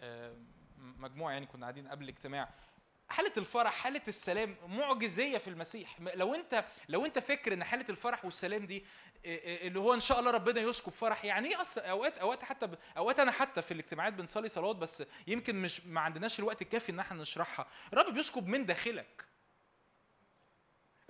آه، 0.00 0.36
مجموعة 0.78 1.32
يعني 1.32 1.46
كنا 1.46 1.62
قاعدين 1.62 1.88
قبل 1.88 2.04
الاجتماع. 2.04 2.48
حالة 3.08 3.32
الفرح 3.36 3.72
حالة 3.72 4.02
السلام 4.08 4.56
معجزية 4.66 5.38
في 5.38 5.50
المسيح. 5.50 6.00
لو 6.00 6.34
انت 6.34 6.64
لو 6.88 7.04
انت 7.04 7.18
فاكر 7.18 7.52
ان 7.52 7.64
حالة 7.64 7.84
الفرح 7.88 8.24
والسلام 8.24 8.66
دي 8.66 8.84
إيه، 9.24 9.40
إيه، 9.44 9.68
اللي 9.68 9.78
هو 9.78 9.94
إن 9.94 10.00
شاء 10.00 10.20
الله 10.20 10.30
ربنا 10.30 10.60
يسكب 10.60 10.92
فرح 10.92 11.24
يعني 11.24 11.48
إيه 11.48 11.60
أصلا 11.60 11.90
أوقات 11.90 12.18
أوقات 12.18 12.44
حتى 12.44 12.68
أوقات 12.96 13.20
أنا 13.20 13.32
حتى 13.32 13.62
في 13.62 13.74
الاجتماعات 13.74 14.12
بنصلي 14.12 14.48
صلوات 14.48 14.76
بس 14.76 15.02
يمكن 15.26 15.62
مش 15.62 15.86
ما 15.86 16.00
عندناش 16.00 16.38
الوقت 16.38 16.62
الكافي 16.62 16.92
إن 16.92 16.98
إحنا 17.00 17.22
نشرحها. 17.22 17.66
الرب 17.92 18.14
بيسكب 18.14 18.46
من 18.46 18.66
داخلك. 18.66 19.24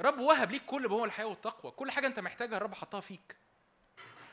الرب 0.00 0.18
وهب 0.18 0.50
ليك 0.50 0.62
كل 0.66 0.88
ما 0.88 0.94
هو 0.94 1.04
الحياة 1.04 1.26
والتقوى. 1.26 1.72
كل 1.72 1.90
حاجة 1.90 2.06
أنت 2.06 2.20
محتاجها 2.20 2.56
الرب 2.56 2.74
حطها 2.74 3.00
فيك. 3.00 3.36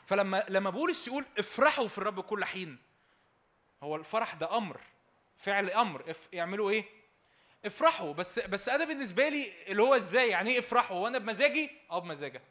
فلما 0.06 0.44
لما 0.48 0.70
بولس 0.70 1.08
يقول 1.08 1.24
افرحوا 1.38 1.88
في 1.88 1.98
الرب 1.98 2.20
كل 2.20 2.44
حين 2.44 2.78
هو 3.82 3.96
الفرح 3.96 4.34
ده 4.34 4.56
أمر 4.56 4.80
فعل 5.36 5.70
أمر. 5.70 6.14
اعملوا 6.34 6.70
إيه؟ 6.70 7.01
افرحوا 7.66 8.12
بس 8.12 8.38
بس 8.38 8.68
أنا 8.68 8.84
بالنسبة 8.84 9.28
لي 9.28 9.52
اللي 9.68 9.82
هو 9.82 9.94
إزاي؟ 9.94 10.28
يعني 10.28 10.50
إيه 10.50 10.58
افرحوا؟ 10.58 10.96
وأنا 10.96 11.18
بمزاجي؟ 11.18 11.70
آه 11.90 11.98
بمزاجك. 11.98 12.42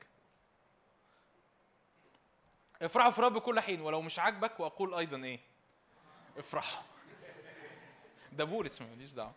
افرحوا 2.81 3.11
في 3.11 3.19
الرب 3.19 3.37
كل 3.37 3.59
حين 3.59 3.81
ولو 3.81 4.01
مش 4.01 4.19
عاجبك 4.19 4.59
وأقول 4.59 4.93
أيضا 4.93 5.23
إيه؟ 5.23 5.39
افرحوا. 6.37 6.83
ده 8.31 8.43
بولس 8.43 8.81
ماليش 8.81 9.11
دعوة. 9.11 9.33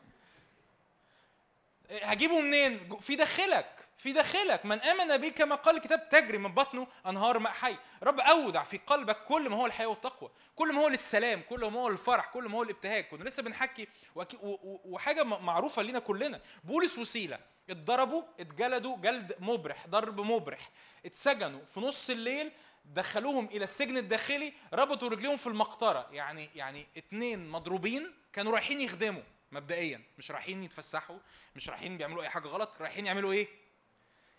هجيبه 1.90 2.40
منين؟ 2.40 2.98
في 3.00 3.16
داخلك 3.16 3.88
في 3.98 4.12
داخلك. 4.12 4.66
من 4.66 4.80
آمن 4.80 5.16
بي 5.16 5.30
كما 5.30 5.54
قال 5.54 5.76
الكتاب 5.76 6.08
تجري 6.08 6.38
من 6.38 6.54
بطنه 6.54 6.86
أنهار 7.06 7.38
ماء 7.38 7.52
حي. 7.52 7.76
رب 8.02 8.20
أودع 8.20 8.62
في 8.62 8.78
قلبك 8.86 9.24
كل 9.24 9.48
ما 9.50 9.56
هو 9.56 9.66
الحياة 9.66 9.86
والتقوى 9.86 10.30
كل 10.56 10.72
ما 10.72 10.80
هو 10.80 10.88
للسلام 10.88 11.42
كل 11.48 11.60
ما 11.60 11.80
هو 11.80 11.88
للفرح 11.88 12.26
كل 12.26 12.44
ما 12.48 12.58
هو 12.58 12.62
الابتهاج 12.62 13.04
كنا 13.04 13.24
لسه 13.24 13.42
بنحكي 13.42 13.86
وأكي- 14.18 14.34
و- 14.42 14.48
و- 14.52 14.80
وحاجة 14.84 15.22
م- 15.24 15.44
معروفة 15.46 15.82
لينا 15.82 15.98
كلنا. 15.98 16.40
بولس 16.64 16.98
وسيلة 16.98 17.38
اتضربوا 17.70 18.22
اتجلدوا 18.40 18.96
جلد 18.96 19.34
مبرح 19.38 19.86
ضرب 19.86 20.20
مبرح. 20.20 20.70
اتسجنوا. 21.06 21.64
في 21.64 21.80
نص 21.80 22.10
الليل 22.10 22.52
دخلوهم 22.84 23.46
إلى 23.46 23.64
السجن 23.64 23.96
الداخلي 23.96 24.52
ربطوا 24.72 25.08
رجليهم 25.08 25.36
في 25.36 25.46
المقطرة. 25.46 26.06
يعني 26.12 26.50
يعني 26.54 26.86
اتنين 26.96 27.48
مضروبين 27.50 28.14
كانوا 28.32 28.52
رايحين 28.52 28.80
يخدموا. 28.80 29.22
مبدئيا. 29.54 30.02
مش 30.18 30.30
رايحين 30.30 30.62
يتفسحوا 30.62 31.18
مش 31.56 31.70
رايحين 31.70 31.98
بيعملوا 31.98 32.22
أي 32.22 32.28
حاجة 32.28 32.48
غلط 32.48 32.74
رايحين 32.80 33.06
يعملوا 33.06 33.32
إيه؟ 33.32 33.48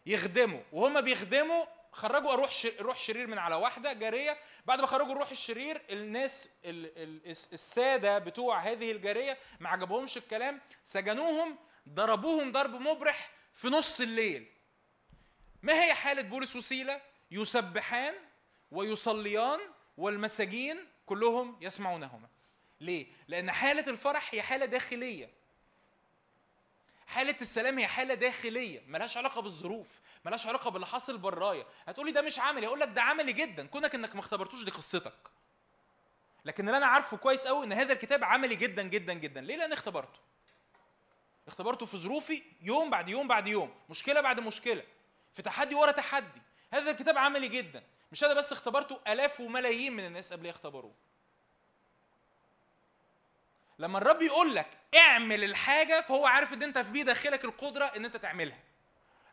يخدموا. 0.06 0.62
وهم 0.72 1.02
بيخدموا 1.02 1.66
خرجوا 1.92 2.34
روح. 2.34 2.52
روح 2.80 2.98
شرير 2.98 3.28
من 3.28 3.38
على 3.38 3.56
واحدة 3.56 3.94
جارية. 3.94 4.38
بعد 4.66 4.82
ما 4.82 4.88
خرجوا 4.88 5.14
الروح 5.14 5.30
الشرير 5.32 5.82
الناس 5.90 6.50
ال... 6.66 7.04
ال... 7.04 7.30
الس- 7.30 7.54
السادة 7.54 8.20
بتوع 8.20 8.60
هذه 8.60 8.92
الجارية 8.92 9.38
ما 9.60 9.70
عجبهمش 9.70 10.18
الكلام 10.18 10.62
سجنوهم 10.84 11.58
ضربوهم 11.90 12.52
ضرب 12.52 12.72
مبرح 12.72 13.32
في 13.54 13.68
نص 13.68 14.02
الليل. 14.02 14.48
ما 15.62 15.84
هي 15.84 15.94
حالة 15.94 16.22
بولس 16.22 16.56
وسيلة؟ 16.56 17.02
يسبحان 17.32 18.14
ويصليان 18.72 19.60
والمساجين 19.98 20.88
كلهم 21.06 21.58
يسمعونهما. 21.62 22.30
ليه؟ 22.86 23.08
لأن 23.28 23.52
حالة 23.52 23.92
الفرح 23.92 24.30
هي 24.34 24.42
حالة 24.42 24.66
داخلية. 24.66 25.30
حالة 27.08 27.36
السلام 27.42 27.80
هي 27.80 27.88
حالة 27.88 28.14
داخلية 28.14 28.84
ملهاش 28.88 29.18
علاقة 29.18 29.42
بالظروف 29.42 30.00
ملهاش 30.26 30.48
علاقة 30.48 30.70
باللي 30.72 30.88
حاصل 30.88 31.18
برايا. 31.18 31.66
هتقولي 31.88 32.12
ده 32.12 32.22
مش 32.22 32.40
عملي 32.40 32.68
أقول 32.68 32.80
لك 32.80 32.88
ده 32.88 33.02
عملي 33.02 33.34
جدا 33.34 33.68
كونك 33.68 33.96
إنك 33.96 34.16
ما 34.16 34.22
اختبرتوش 34.22 34.64
دي 34.64 34.72
قصتك. 34.72 35.14
لكن 36.46 36.68
اللي 36.68 36.78
أنا 36.78 36.86
عارفه 36.86 37.18
كويس 37.18 37.48
قوي 37.48 37.66
إن 37.66 37.74
هذا 37.74 37.94
الكتاب 37.94 38.24
عملي 38.24 38.56
جدا 38.56 38.84
جدا 38.84 39.14
جدا. 39.14 39.42
ليه؟ 39.42 39.56
لأن 39.56 39.74
اختبرته. 39.74 40.20
اختبرته 41.48 41.86
في 41.86 41.98
ظروفي 41.98 42.44
يوم 42.62 42.90
بعد 42.90 43.10
يوم 43.10 43.28
بعد 43.28 43.48
يوم 43.48 43.76
مشكلة 43.90 44.22
بعد 44.22 44.40
مشكلة 44.40 44.84
في 45.34 45.42
تحدي 45.42 45.76
ورا 45.76 45.92
تحدي. 45.92 46.42
هذا 46.74 46.92
الكتاب 46.92 47.18
عملي 47.18 47.48
جدا. 47.48 47.84
مش 48.12 48.24
أنا 48.24 48.34
بس 48.34 48.52
اختبرته 48.52 49.00
آلاف 49.08 49.40
وملايين 49.40 49.94
من 49.94 50.06
الناس 50.06 50.34
قبل 50.34 50.48
اختبروه 50.48 50.94
لما 53.80 53.98
الرب 53.98 54.22
يقول 54.22 54.56
لك 54.56 54.68
اعمل 54.96 55.44
الحاجة 55.44 56.02
فهو 56.02 56.26
عارف 56.26 56.54
إن 56.54 56.64
أنت 56.64 56.78
في 56.78 57.04
بداخلك 57.04 57.46
القدرة 57.46 57.86
إن 57.86 58.06
أنت 58.06 58.18
تعملها. 58.18 58.60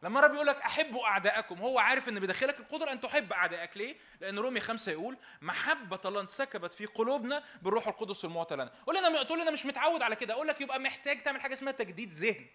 لما 0.02 0.18
الرب 0.18 0.34
يقول 0.34 0.46
لك 0.46 0.56
أحبوا 0.56 1.06
اعدائكم 1.06 1.58
هو 1.58 1.78
عارف 1.78 2.08
إن 2.08 2.20
بداخلك 2.20 2.60
القدرة 2.60 2.92
أن 2.92 3.00
تحب 3.00 3.32
أعدائك. 3.32 3.76
ليه؟ 3.76 3.96
لأن 4.20 4.38
رومي 4.38 4.60
خمسة 4.60 4.92
يقول 4.92 5.16
محبة 5.42 6.00
الله 6.04 6.20
انسكبت 6.20 6.72
في 6.74 6.86
قلوبنا 6.86 7.44
بالروح 7.62 7.88
القدس 7.88 8.24
المعطى 8.24 8.54
لنا. 8.54 8.72
قول 8.86 8.94
لي 8.94 9.06
أنا 9.06 9.22
تقول 9.22 9.38
لي 9.38 9.42
أنا 9.42 9.50
مش 9.50 9.66
متعود 9.66 10.02
على 10.02 10.16
كده. 10.16 10.34
أقول 10.34 10.48
لك 10.48 10.60
يبقى 10.60 10.80
محتاج 10.80 11.22
تعمل 11.22 11.40
حاجة 11.40 11.54
اسمها 11.54 11.72
تجديد 11.72 12.12
ذهن. 12.12 12.46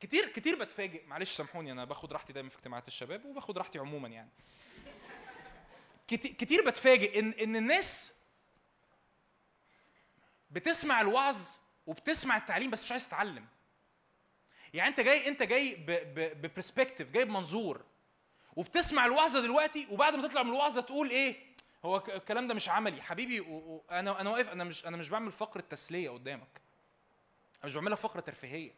كتير 0.00 0.28
كتير 0.28 0.56
بتفاجئ. 0.56 1.06
معلش 1.06 1.30
سامحوني 1.30 1.72
أنا 1.72 1.84
باخد 1.84 2.12
راحتي 2.12 2.32
دايما 2.32 2.48
في 2.48 2.56
اجتماعات 2.56 2.88
الشباب 2.88 3.24
وباخد 3.24 3.58
راحتي 3.58 3.78
عموما 3.78 4.08
يعني. 4.08 4.30
كتير 6.08 6.66
بتفاجئ 6.66 7.20
إن 7.20 7.30
إن 7.30 7.56
الناس 7.56 8.14
بتسمع 10.54 11.00
الوعظ 11.00 11.38
وبتسمع 11.86 12.36
التعليم 12.36 12.70
بس 12.70 12.84
مش 12.84 12.92
عايز 12.92 13.08
تتعلم. 13.08 13.46
يعني 14.74 14.88
انت 14.88 15.00
جاي 15.00 15.28
انت 15.28 15.42
جاي 15.42 15.76
ببرسبكتيف 16.34 17.10
جاي 17.10 17.24
بمنظور. 17.24 17.84
وبتسمع 18.56 19.06
الوعظه 19.06 19.40
دلوقتي 19.40 19.86
وبعد 19.90 20.14
ما 20.14 20.28
تطلع 20.28 20.42
من 20.42 20.50
الوعظه 20.50 20.80
تقول 20.80 21.10
إيه؟ 21.10 21.54
هو 21.84 21.96
الكلام 21.96 22.48
ده 22.48 22.54
مش 22.54 22.68
عملي. 22.68 23.02
حبيبي 23.02 23.38
أنا 23.90 24.20
أنا 24.20 24.30
واقف 24.30 24.48
أنا 24.48 24.64
مش 24.64 24.86
أنا 24.86 24.96
مش 24.96 25.08
بعمل 25.08 25.32
فقرة 25.32 25.60
تسلية 25.60 26.10
قدامك. 26.10 26.60
أنا 27.56 27.64
مش 27.64 27.74
بعملها 27.74 27.96
فقرة 27.96 28.20
ترفيهية. 28.20 28.74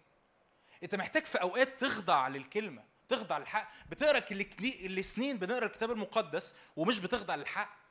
أنت 0.82 0.94
محتاج 0.94 1.24
في 1.24 1.40
أوقات 1.40 1.80
تخضع 1.80 2.28
للكلمة 2.28 2.84
تخضع 3.08 3.38
للحق. 3.38 3.70
بتقرأ 3.90 4.22
السنين 4.60 5.38
بنقرأ 5.38 5.66
الكتاب 5.66 5.90
المقدس 5.90 6.54
ومش 6.76 6.98
بتخضع 6.98 7.34
للحق. 7.34 7.85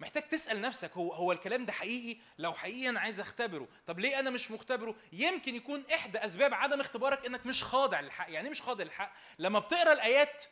محتاج 0.00 0.28
تسأل 0.28 0.60
نفسك 0.60 0.92
هو 0.92 1.12
هو 1.12 1.32
الكلام 1.32 1.64
ده 1.64 1.72
حقيقي؟ 1.72 2.20
لو 2.38 2.54
حقيقي 2.54 2.88
أنا 2.88 3.00
عايز 3.00 3.20
أختبره. 3.20 3.68
طب 3.86 3.98
ليه 3.98 4.18
أنا 4.18 4.30
مش 4.30 4.50
مختبره؟ 4.50 4.94
يمكن 5.12 5.54
يكون 5.54 5.84
إحدى 5.94 6.18
أسباب 6.18 6.54
عدم 6.54 6.80
اختبارك 6.80 7.26
إنك 7.26 7.46
مش 7.46 7.64
خاضع 7.64 8.00
للحق. 8.00 8.30
يعني 8.30 8.44
إيه 8.44 8.50
مش 8.50 8.62
خاضع 8.62 8.84
للحق؟ 8.84 9.12
لما 9.38 9.58
بتقرأ 9.58 9.92
الآيات 9.92 10.44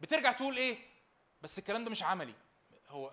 بترجع 0.00 0.32
تقول 0.32 0.56
إيه؟ 0.56 0.78
بس 1.42 1.58
الكلام 1.58 1.84
ده 1.84 1.90
مش 1.90 2.02
عملي. 2.02 2.34
هو 2.88 3.12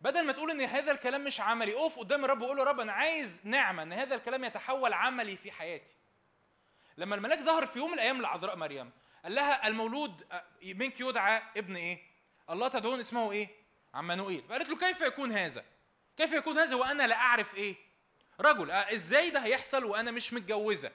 بدل 0.00 0.26
ما 0.26 0.32
تقول 0.32 0.50
إن 0.50 0.60
هذا 0.60 0.92
الكلام 0.92 1.24
مش 1.24 1.40
عملي 1.40 1.74
أقف 1.74 1.98
قدام 1.98 2.24
الرب 2.24 2.42
وقول 2.42 2.56
له 2.56 2.64
رب 2.64 2.80
أنا 2.80 2.92
عايز 2.92 3.40
نعمة 3.44 3.82
إن 3.82 3.92
هذا 3.92 4.14
الكلام 4.14 4.44
يتحول 4.44 4.92
عملي 4.92 5.36
في 5.36 5.52
حياتي. 5.52 5.94
لما 6.96 7.14
الملاك 7.14 7.38
ظهر 7.38 7.66
في 7.66 7.78
يوم 7.78 7.88
من 7.88 7.94
الأيام 7.94 8.22
لعذراء 8.22 8.56
مريم 8.56 8.90
قال 9.22 9.34
لها 9.34 9.68
المولود 9.68 10.26
منك 10.62 11.00
يدعى 11.00 11.42
ابن 11.56 11.76
إيه؟ 11.76 11.98
الله 12.50 12.68
تدعون 12.68 13.00
اسمه 13.00 13.32
إيه؟ 13.32 13.59
عمانوئيل 13.94 14.42
فقالت 14.48 14.68
له 14.68 14.76
كيف 14.76 15.00
يكون 15.00 15.32
هذا؟ 15.32 15.64
كيف 16.16 16.32
يكون 16.32 16.58
هذا 16.58 16.76
وأنا 16.76 17.06
لا 17.06 17.16
أعرف 17.16 17.54
إيه؟ 17.54 17.76
رجل 18.40 18.70
آه، 18.70 18.92
إزاي 18.92 19.30
ده 19.30 19.44
هيحصل 19.44 19.84
وأنا 19.84 20.10
مش 20.10 20.32
متجوزة؟ 20.32 20.92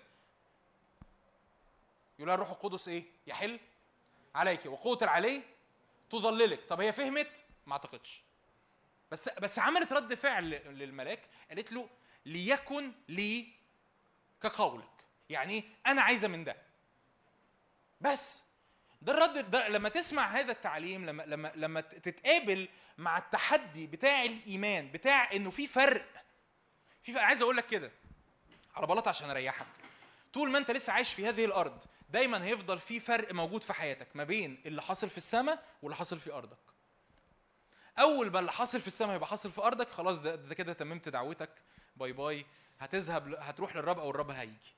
يقول 2.19 2.29
الروح 2.31 2.49
القدس 2.49 2.87
إيه؟ 2.87 3.03
يحل 3.27 3.59
عليك 4.35 4.65
وقوه 4.65 4.97
العلي 5.01 5.41
تظللك 6.09 6.65
طب 6.65 6.81
هي 6.81 6.93
فهمت؟ 6.93 7.43
ما 7.67 7.73
أعتقدش. 7.73 8.21
بس 9.11 9.29
بس 9.29 9.59
عملت 9.59 9.93
رد 9.93 10.13
فعل 10.13 10.49
للملاك 10.49 11.19
قالت 11.49 11.71
له 11.71 11.89
ليكن 12.25 12.91
لي 13.09 13.47
كقولك. 14.41 14.89
يعني 15.29 15.53
إيه؟ 15.53 15.63
أنا 15.87 16.01
عايزة 16.01 16.27
من 16.27 16.43
ده. 16.43 16.55
بس 18.01 18.43
ده 19.05 19.13
الرد 19.13 19.51
ده 19.51 19.67
لما 19.67 19.89
تسمع 19.89 20.27
هذا 20.39 20.51
التعليم 20.51 21.05
لما 21.05 21.23
لما 21.23 21.51
لما 21.55 21.81
تتقابل 21.81 22.67
مع 22.97 23.17
التحدي 23.17 23.87
بتاع 23.87 24.23
الإيمان 24.23 24.91
بتاع 24.91 25.31
إنه 25.33 25.49
في 25.51 25.67
فرق. 25.67 26.05
في 27.03 27.13
فرق. 27.13 27.21
عايز 27.21 27.41
أقول 27.41 27.57
لك 27.57 27.67
كده 27.67 27.91
على 28.75 28.87
بلاطة 28.87 29.09
عشان 29.09 29.29
أريحك. 29.29 29.65
طول 30.33 30.51
ما 30.51 30.57
أنت 30.57 30.71
لسه 30.71 30.93
عايش 30.93 31.13
في 31.13 31.29
هذه 31.29 31.45
الأرض 31.45 31.83
دايما 32.09 32.45
هيفضل 32.45 32.79
في 32.79 32.99
فرق 32.99 33.33
موجود 33.33 33.63
في 33.63 33.73
حياتك 33.73 34.07
ما 34.15 34.23
بين 34.23 34.61
اللي 34.65 34.81
حاصل 34.81 35.09
في 35.09 35.17
السماء 35.17 35.63
واللي 35.81 35.95
حاصل 35.95 36.19
في 36.19 36.33
أرضك. 36.33 36.57
أول 37.99 38.31
ما 38.31 38.39
اللي 38.39 38.51
حاصل 38.51 38.81
في 38.81 38.87
السماء 38.87 39.15
يبقى 39.15 39.27
حاصل 39.27 39.51
في 39.51 39.61
أرضك 39.61 39.89
خلاص 39.89 40.19
ده, 40.21 40.35
ده 40.35 40.55
كده 40.55 40.73
تممت 40.73 41.09
دعوتك. 41.09 41.51
باي 41.95 42.11
باي. 42.11 42.45
هتذهب 42.79 43.33
هتروح 43.39 43.75
للرب 43.75 43.99
أو 43.99 44.09
الرب 44.09 44.31
هيجي. 44.31 44.75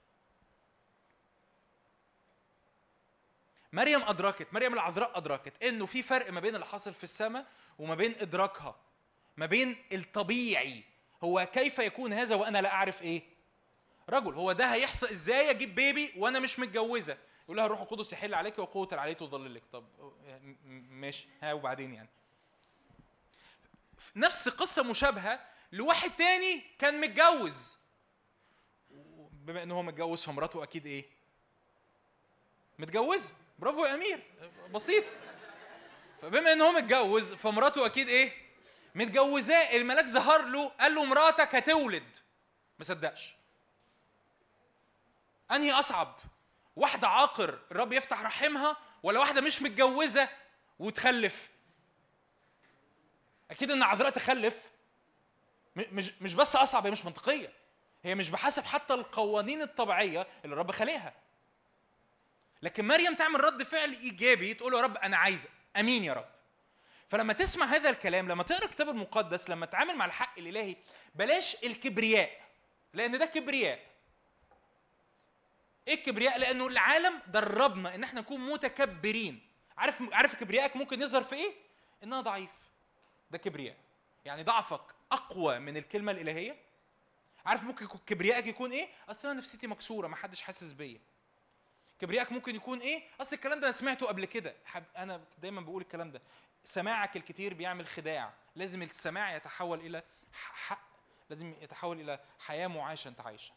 مريم 3.73 4.03
أدركت 4.03 4.53
مريم 4.53 4.73
العذراء 4.73 5.17
أدركت 5.17 5.63
إنه 5.63 5.85
في 5.85 6.03
فرق 6.03 6.31
ما 6.31 6.39
بين 6.39 6.55
اللي 6.55 6.65
حاصل 6.65 6.93
في 6.93 7.03
السماء 7.03 7.45
وما 7.79 7.95
بين 7.95 8.15
إدراكها 8.19 8.75
ما 9.37 9.45
بين 9.45 9.75
الطبيعي. 9.91 10.83
هو 11.23 11.47
كيف 11.53 11.79
يكون 11.79 12.13
هذا 12.13 12.35
وأنا 12.35 12.61
لا 12.61 12.71
أعرف 12.71 13.01
إيه؟ 13.01 13.23
رجل 14.09 14.33
هو 14.33 14.51
ده 14.51 14.73
هيحصل 14.73 15.07
إزاي 15.07 15.49
أجيب 15.49 15.75
بيبي 15.75 16.13
وأنا 16.17 16.39
مش 16.39 16.59
متجوزة؟ 16.59 17.17
يقول 17.43 17.57
لها 17.57 17.65
الروح 17.65 17.81
القدس 17.81 18.13
يحل 18.13 18.33
عليك 18.33 18.59
وقوة 18.59 18.87
العلي 18.91 19.13
تظللك 19.13 19.63
طب 19.73 19.85
ماشي 20.89 21.27
ها 21.41 21.53
وبعدين 21.53 21.93
يعني. 21.93 22.09
نفس 24.15 24.49
قصة 24.49 24.83
مشابهة 24.83 25.39
لواحد 25.71 26.11
تاني 26.15 26.63
كان 26.79 27.01
متجوز. 27.01 27.77
بما 29.31 29.63
إن 29.63 29.71
هو 29.71 29.83
متجوز 29.83 30.23
فمراته 30.23 30.63
أكيد 30.63 30.85
إيه؟ 30.85 31.05
متجوزة. 32.79 33.29
برافو 33.59 33.85
يا 33.85 33.93
أمير. 33.93 34.23
بسيط. 34.71 35.03
فبما 36.21 36.53
إن 36.53 36.61
هو 36.61 36.71
متجوز 36.71 37.33
فمراته 37.33 37.85
أكيد 37.85 38.09
إيه؟ 38.09 38.33
متجوزاه. 38.95 39.77
الملاك 39.77 40.05
ظهر 40.05 40.41
له 40.41 40.67
قال 40.67 40.95
له 40.95 41.05
مراتك 41.05 41.55
هتولد. 41.55 42.17
ما 42.79 42.85
صدقش. 42.85 43.35
أنهي 45.51 45.71
أصعب؟ 45.71 46.19
واحدة 46.75 47.07
عاقر 47.07 47.59
الرب 47.71 47.93
يفتح 47.93 48.21
رحمها 48.21 48.77
ولا 49.03 49.19
واحدة 49.19 49.41
مش 49.41 49.61
متجوزة 49.61 50.29
وتخلف؟ 50.79 51.49
أكيد 53.51 53.71
إن 53.71 53.83
عذراء 53.83 54.09
تخلف. 54.09 54.61
مش 55.75 56.11
مش 56.21 56.33
بس 56.35 56.55
أصعب 56.55 56.85
هي 56.85 56.91
مش 56.91 57.05
منطقية. 57.05 57.53
هي 58.03 58.15
مش 58.15 58.29
بحسب 58.29 58.65
حتى 58.65 58.93
القوانين 58.93 59.61
الطبيعية 59.61 60.27
اللي 60.45 60.53
الرب 60.53 60.71
خالقها 60.71 61.13
لكن 62.61 62.87
مريم 62.87 63.15
تعمل 63.15 63.43
رد 63.43 63.63
فعل 63.63 63.91
إيجابي 63.91 64.53
تقول 64.53 64.73
يا 64.73 64.81
رب 64.81 64.97
أنا 64.97 65.17
عايزه 65.17 65.49
أمين 65.77 66.03
يا 66.03 66.13
رب. 66.13 66.27
فلما 67.07 67.33
تسمع 67.33 67.65
هذا 67.65 67.89
الكلام 67.89 68.27
لما 68.27 68.43
تقرأ 68.43 68.65
الكتاب 68.65 68.89
المقدس 68.89 69.49
لما 69.49 69.65
تتعامل 69.65 69.95
مع 69.95 70.05
الحق 70.05 70.39
الإلهي 70.39 70.75
بلاش 71.15 71.63
الكبرياء 71.63 72.41
لأن 72.93 73.19
ده 73.19 73.25
كبرياء. 73.25 73.79
إيه 75.87 75.93
الكبرياء؟ 75.93 76.37
لأنه 76.37 76.67
العالم 76.67 77.21
دربنا 77.27 77.95
إن 77.95 78.03
إحنا 78.03 78.21
نكون 78.21 78.39
متكبرين. 78.39 79.41
عارف 79.77 80.01
عارف 80.11 80.35
كبريائك 80.35 80.75
ممكن 80.75 81.01
يظهر 81.01 81.23
في 81.23 81.35
إيه؟ 81.35 81.53
ان 82.03 82.13
أنا 82.13 82.21
ضعيف. 82.21 82.49
ده 83.31 83.37
كبرياء. 83.37 83.75
يعني 84.25 84.43
ضعفك 84.43 84.81
أقوى 85.11 85.59
من 85.59 85.77
الكلمة 85.77 86.11
الإلهية. 86.11 86.57
عارف 87.45 87.63
ممكن 87.63 87.87
كبريائك 87.87 88.47
يكون 88.47 88.71
إيه؟ 88.71 88.87
أصل 89.09 89.27
أنا 89.27 89.37
نفسيتي 89.37 89.67
مكسورة 89.67 90.07
ما 90.07 90.15
حدش 90.15 90.41
حاسس 90.41 90.71
بيا. 90.71 90.99
كبريائك 91.99 92.31
ممكن 92.31 92.55
يكون 92.55 92.79
إيه؟ 92.79 93.03
أصل 93.21 93.35
الكلام 93.35 93.59
ده 93.59 93.67
أنا 93.67 93.71
سمعته 93.71 94.07
قبل 94.07 94.25
كده. 94.25 94.55
أنا 94.97 95.21
دايما 95.41 95.61
بقول 95.61 95.81
الكلام 95.81 96.11
ده. 96.11 96.21
سماعك 96.63 97.17
الكتير 97.17 97.53
بيعمل 97.53 97.87
خداع. 97.87 98.33
لازم 98.55 98.81
السماع 98.81 99.35
يتحول 99.35 99.79
إلى 99.79 100.03
حق 100.33 100.87
لازم 101.29 101.53
يتحول 101.61 102.01
إلى 102.01 102.19
حياة 102.39 102.67
معاشه 102.67 103.07
أنت 103.07 103.21
عايشها. 103.21 103.55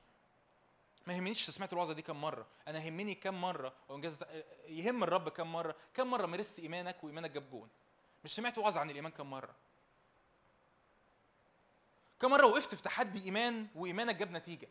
ما 1.06 1.14
يهمنيش 1.14 1.50
سمعت 1.50 1.72
الوعظة 1.72 1.94
دي 1.94 2.02
كم 2.02 2.20
مرة. 2.20 2.46
أنا 2.68 2.84
يهمني 2.84 3.14
كم 3.14 3.40
مرة. 3.40 3.72
أو 3.90 3.96
إنجاز 3.96 4.18
يهم 4.66 5.02
الرب 5.02 5.28
كم 5.28 5.52
مرة. 5.52 5.76
كم 5.94 6.10
مرة 6.10 6.26
مارست 6.26 6.58
إيمانك 6.58 7.04
وإيمانك 7.04 7.30
جاب 7.30 7.50
جون؟ 7.50 7.68
مش 8.24 8.30
سمعت 8.34 8.58
وعظة 8.58 8.80
عن 8.80 8.90
الإيمان 8.90 9.12
كم 9.12 9.30
مرة؟ 9.30 9.54
كم 12.20 12.30
مرة 12.30 12.46
وقفت 12.46 12.74
في 12.74 12.82
تحدي 12.82 13.24
إيمان 13.24 13.66
وإيمانك 13.74 14.16
جاب 14.16 14.30
نتيجة؟ 14.30 14.68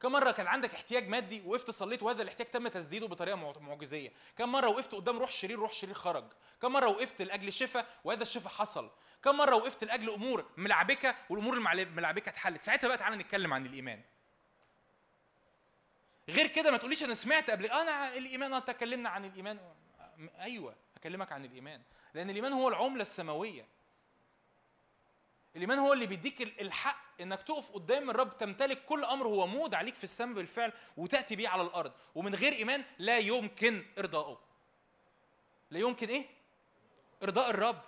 كم 0.00 0.12
مرة 0.12 0.30
كان 0.30 0.46
عندك 0.46 0.74
احتياج 0.74 1.08
مادي 1.08 1.42
وقفت 1.46 1.70
صليت 1.70 2.02
وهذا 2.02 2.22
الاحتياج 2.22 2.50
تم 2.50 2.68
تسديده 2.68 3.06
بطريقة 3.06 3.36
مع- 3.36 3.58
معجزية؟ 3.60 4.12
كم 4.38 4.52
مرة 4.52 4.68
وقفت 4.68 4.94
قدام 4.94 5.18
روح 5.18 5.30
شرير 5.30 5.58
روح 5.58 5.72
شرير 5.72 5.94
خرج؟ 5.94 6.24
كم 6.62 6.72
مرة 6.72 6.88
وقفت 6.88 7.22
لأجل 7.22 7.52
شفاء 7.52 7.86
وهذا 8.04 8.22
الشفاء 8.22 8.52
حصل؟ 8.52 8.90
كم 9.24 9.36
مرة 9.36 9.56
وقفت 9.56 9.84
لأجل 9.84 10.10
أمور 10.10 10.44
ملعبكة 10.56 11.14
والأمور 11.30 11.54
الملعبكه 11.56 12.28
اتحلت؟ 12.28 12.60
ساعتها 12.62 12.88
بقى 12.88 12.98
تعالى 12.98 13.16
نتكلم 13.16 13.52
عن 13.54 13.66
الإيمان. 13.66 14.00
غير 16.28 16.46
كده 16.46 16.70
ما 16.70 16.76
تقوليش 16.76 17.04
أنا 17.04 17.14
سمعت 17.14 17.50
قبل 17.50 17.70
آه 17.70 17.82
أنا 17.82 18.16
الإيمان 18.16 18.52
آه 18.52 18.58
تكلمنا 18.58 19.08
عن 19.08 19.24
الإيمان. 19.24 19.58
أيوه 20.40 20.74
هكلمك 20.96 21.32
عن 21.32 21.44
الإيمان. 21.44 21.82
لأن 22.14 22.30
الإيمان 22.30 22.52
هو 22.52 22.68
العملة 22.68 23.02
السماوية. 23.02 23.66
الإيمان 25.56 25.78
هو 25.78 25.92
اللي 25.92 26.06
بيديك 26.06 26.42
ال- 26.42 26.60
الحق 26.60 26.98
إنك 27.20 27.42
تقف 27.42 27.70
قدام 27.70 28.10
الرب 28.10 28.38
تمتلك 28.38 28.84
كل 28.84 29.04
أمر 29.04 29.26
هو 29.26 29.46
مود 29.46 29.74
عليك 29.74 29.94
في 29.94 30.04
السماء 30.04 30.34
بالفعل 30.34 30.72
وتأتي 30.96 31.36
بيه 31.36 31.48
على 31.48 31.62
الأرض. 31.62 31.92
ومن 32.14 32.34
غير 32.34 32.52
إيمان 32.52 32.84
لا 32.98 33.18
يمكن 33.18 33.84
ارضائه 33.98 34.38
لا 35.70 35.78
يمكن 35.78 36.08
إيه؟ 36.08 36.24
إرضاء 37.22 37.50
الرب. 37.50 37.80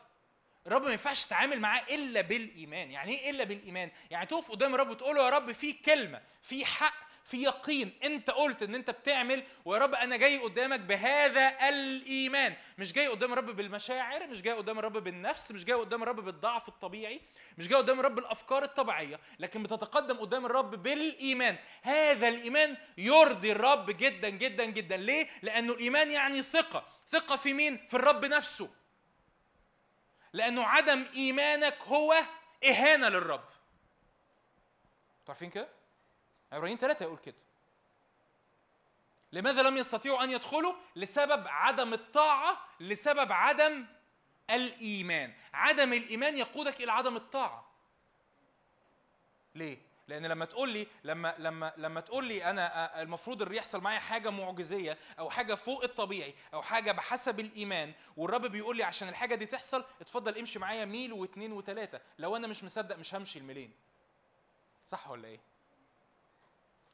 الرب 0.67 0.83
ما 0.83 0.91
ينفعش 0.91 1.25
تتعامل 1.25 1.61
معاه 1.61 1.83
إلا 1.91 2.21
بالإيمان. 2.21 2.91
يعني 2.91 3.19
إيه 3.21 3.31
إلا 3.31 3.45
بالإيمان؟ 3.45 3.91
يعني 4.11 4.27
تقف 4.27 4.51
قدام 4.51 4.75
الرب 4.75 4.91
وتقول 4.91 5.17
له 5.17 5.25
يا 5.25 5.31
رب 5.31 5.53
في 5.53 5.73
كلمة 5.73 6.23
في 6.43 6.65
حق 6.65 7.08
في 7.29 7.43
يقين 7.43 7.93
انت 8.05 8.31
قلت 8.31 8.63
ان 8.63 8.75
انت 8.75 8.91
بتعمل 8.91 9.45
ويا 9.65 9.79
رب 9.79 9.95
أنا 9.95 10.17
جاي 10.17 10.39
قدامك 10.39 10.81
بهذا 10.81 11.69
الإيمان. 11.69 12.57
مش 12.79 12.93
جاي 12.93 13.07
قدام 13.07 13.33
الرب 13.33 13.51
بالمشاعر 13.57 14.27
مش 14.27 14.43
جاي 14.43 14.55
قدام 14.55 14.79
الرب 14.79 14.93
بالنفس 14.93 15.53
مش 15.53 15.65
جاي 15.65 15.77
قدام 15.77 16.03
الرب 16.03 16.21
بالضعف 16.21 16.69
الطبيعي 16.69 17.21
مش 17.59 17.69
جاي 17.69 17.79
قدام 17.79 18.01
الرب 18.01 18.15
بالافكار 18.15 18.63
الطبيعية 18.63 19.21
لكن 19.39 19.63
بتتقدم 19.63 20.17
قدام 20.17 20.47
الرب 20.47 20.83
بالإيمان. 20.83 21.57
هذا 21.83 22.29
الإيمان 22.29 22.77
يرضي 22.99 23.53
الرب 23.53 23.91
جدا 23.91 24.29
جدا 24.29 24.65
جدا. 24.65 24.97
ليه؟ 24.97 25.29
لأنه 25.43 25.73
الإيمان 25.73 26.11
يعني 26.11 26.43
ثقة. 26.43 26.87
ثقة 27.09 27.37
في 27.37 27.53
مين؟ 27.53 27.87
في 27.89 27.95
الرب 27.95 28.25
نفسه. 28.25 28.71
لأنه 30.33 30.65
عدم 30.65 31.07
إيمانك 31.15 31.79
هو 31.87 32.15
إهانة 32.65 33.09
للرب. 33.09 33.45
أنتوا 35.21 35.29
عارفين 35.29 35.51
كده؟ 35.51 35.78
عبرانيين 36.53 36.79
ثلاثة 36.79 37.03
يقول 37.05 37.19
كده 37.19 37.37
لماذا 39.33 39.63
لم 39.63 39.77
يستطيعوا 39.77 40.25
أن 40.25 40.31
يدخلوا؟ 40.31 40.75
لسبب 40.97 41.45
عدم 41.49 41.93
الطاعة 41.95 42.59
لسبب 42.81 43.33
عدم 43.33 43.87
الإيمان 44.51 45.35
عدم 45.55 45.93
الإيمان 45.93 46.37
يقودك 46.37 46.81
إلى 46.81 46.93
عدم 46.93 47.17
الطاعة 47.17 47.69
ليه؟ 49.55 49.89
لأن 50.09 50.27
لما 50.27 50.45
تقول 50.45 50.71
لي 50.71 50.87
لما 51.05 51.35
لما 51.39 51.73
لما 51.77 52.01
تقول 52.01 52.25
لي 52.25 52.45
أنا 52.51 53.03
المفروض 53.03 53.43
اللي 53.43 53.57
يحصل 53.57 53.81
معايا 53.81 53.99
حاجة 53.99 54.31
معجزية 54.31 54.99
أو 55.19 55.31
حاجة 55.31 55.55
فوق 55.55 55.83
الطبيعي 55.85 56.35
أو 56.55 56.63
حاجة 56.63 56.93
بحسب 56.93 57.41
الإيمان 57.41 57.93
والرب 58.17 58.47
بيقول 58.47 58.77
لي 58.77 58.83
عشان 58.85 59.09
الحاجة 59.09 59.35
دي 59.35 59.47
تحصل 59.47 59.85
اتفضل 60.01 60.39
امشي 60.39 60.59
معايا 60.59 60.85
ميل 60.85 61.13
واثنين 61.13 61.53
وثلاثة 61.53 62.01
لو 62.19 62.37
أنا 62.37 62.47
مش 62.47 62.65
مصدق 62.65 62.97
مش 62.97 63.15
همشي 63.15 63.39
الميلين 63.39 63.73
صح 64.87 65.11
ولا 65.11 65.29
إيه؟ 65.29 65.41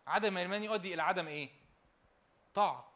عدم 0.06 0.36
الايمان 0.36 0.64
يؤدي 0.64 0.94
إلى 0.94 1.02
عدم 1.02 1.26
إيه؟ 1.26 1.50
طاعة. 2.54 2.90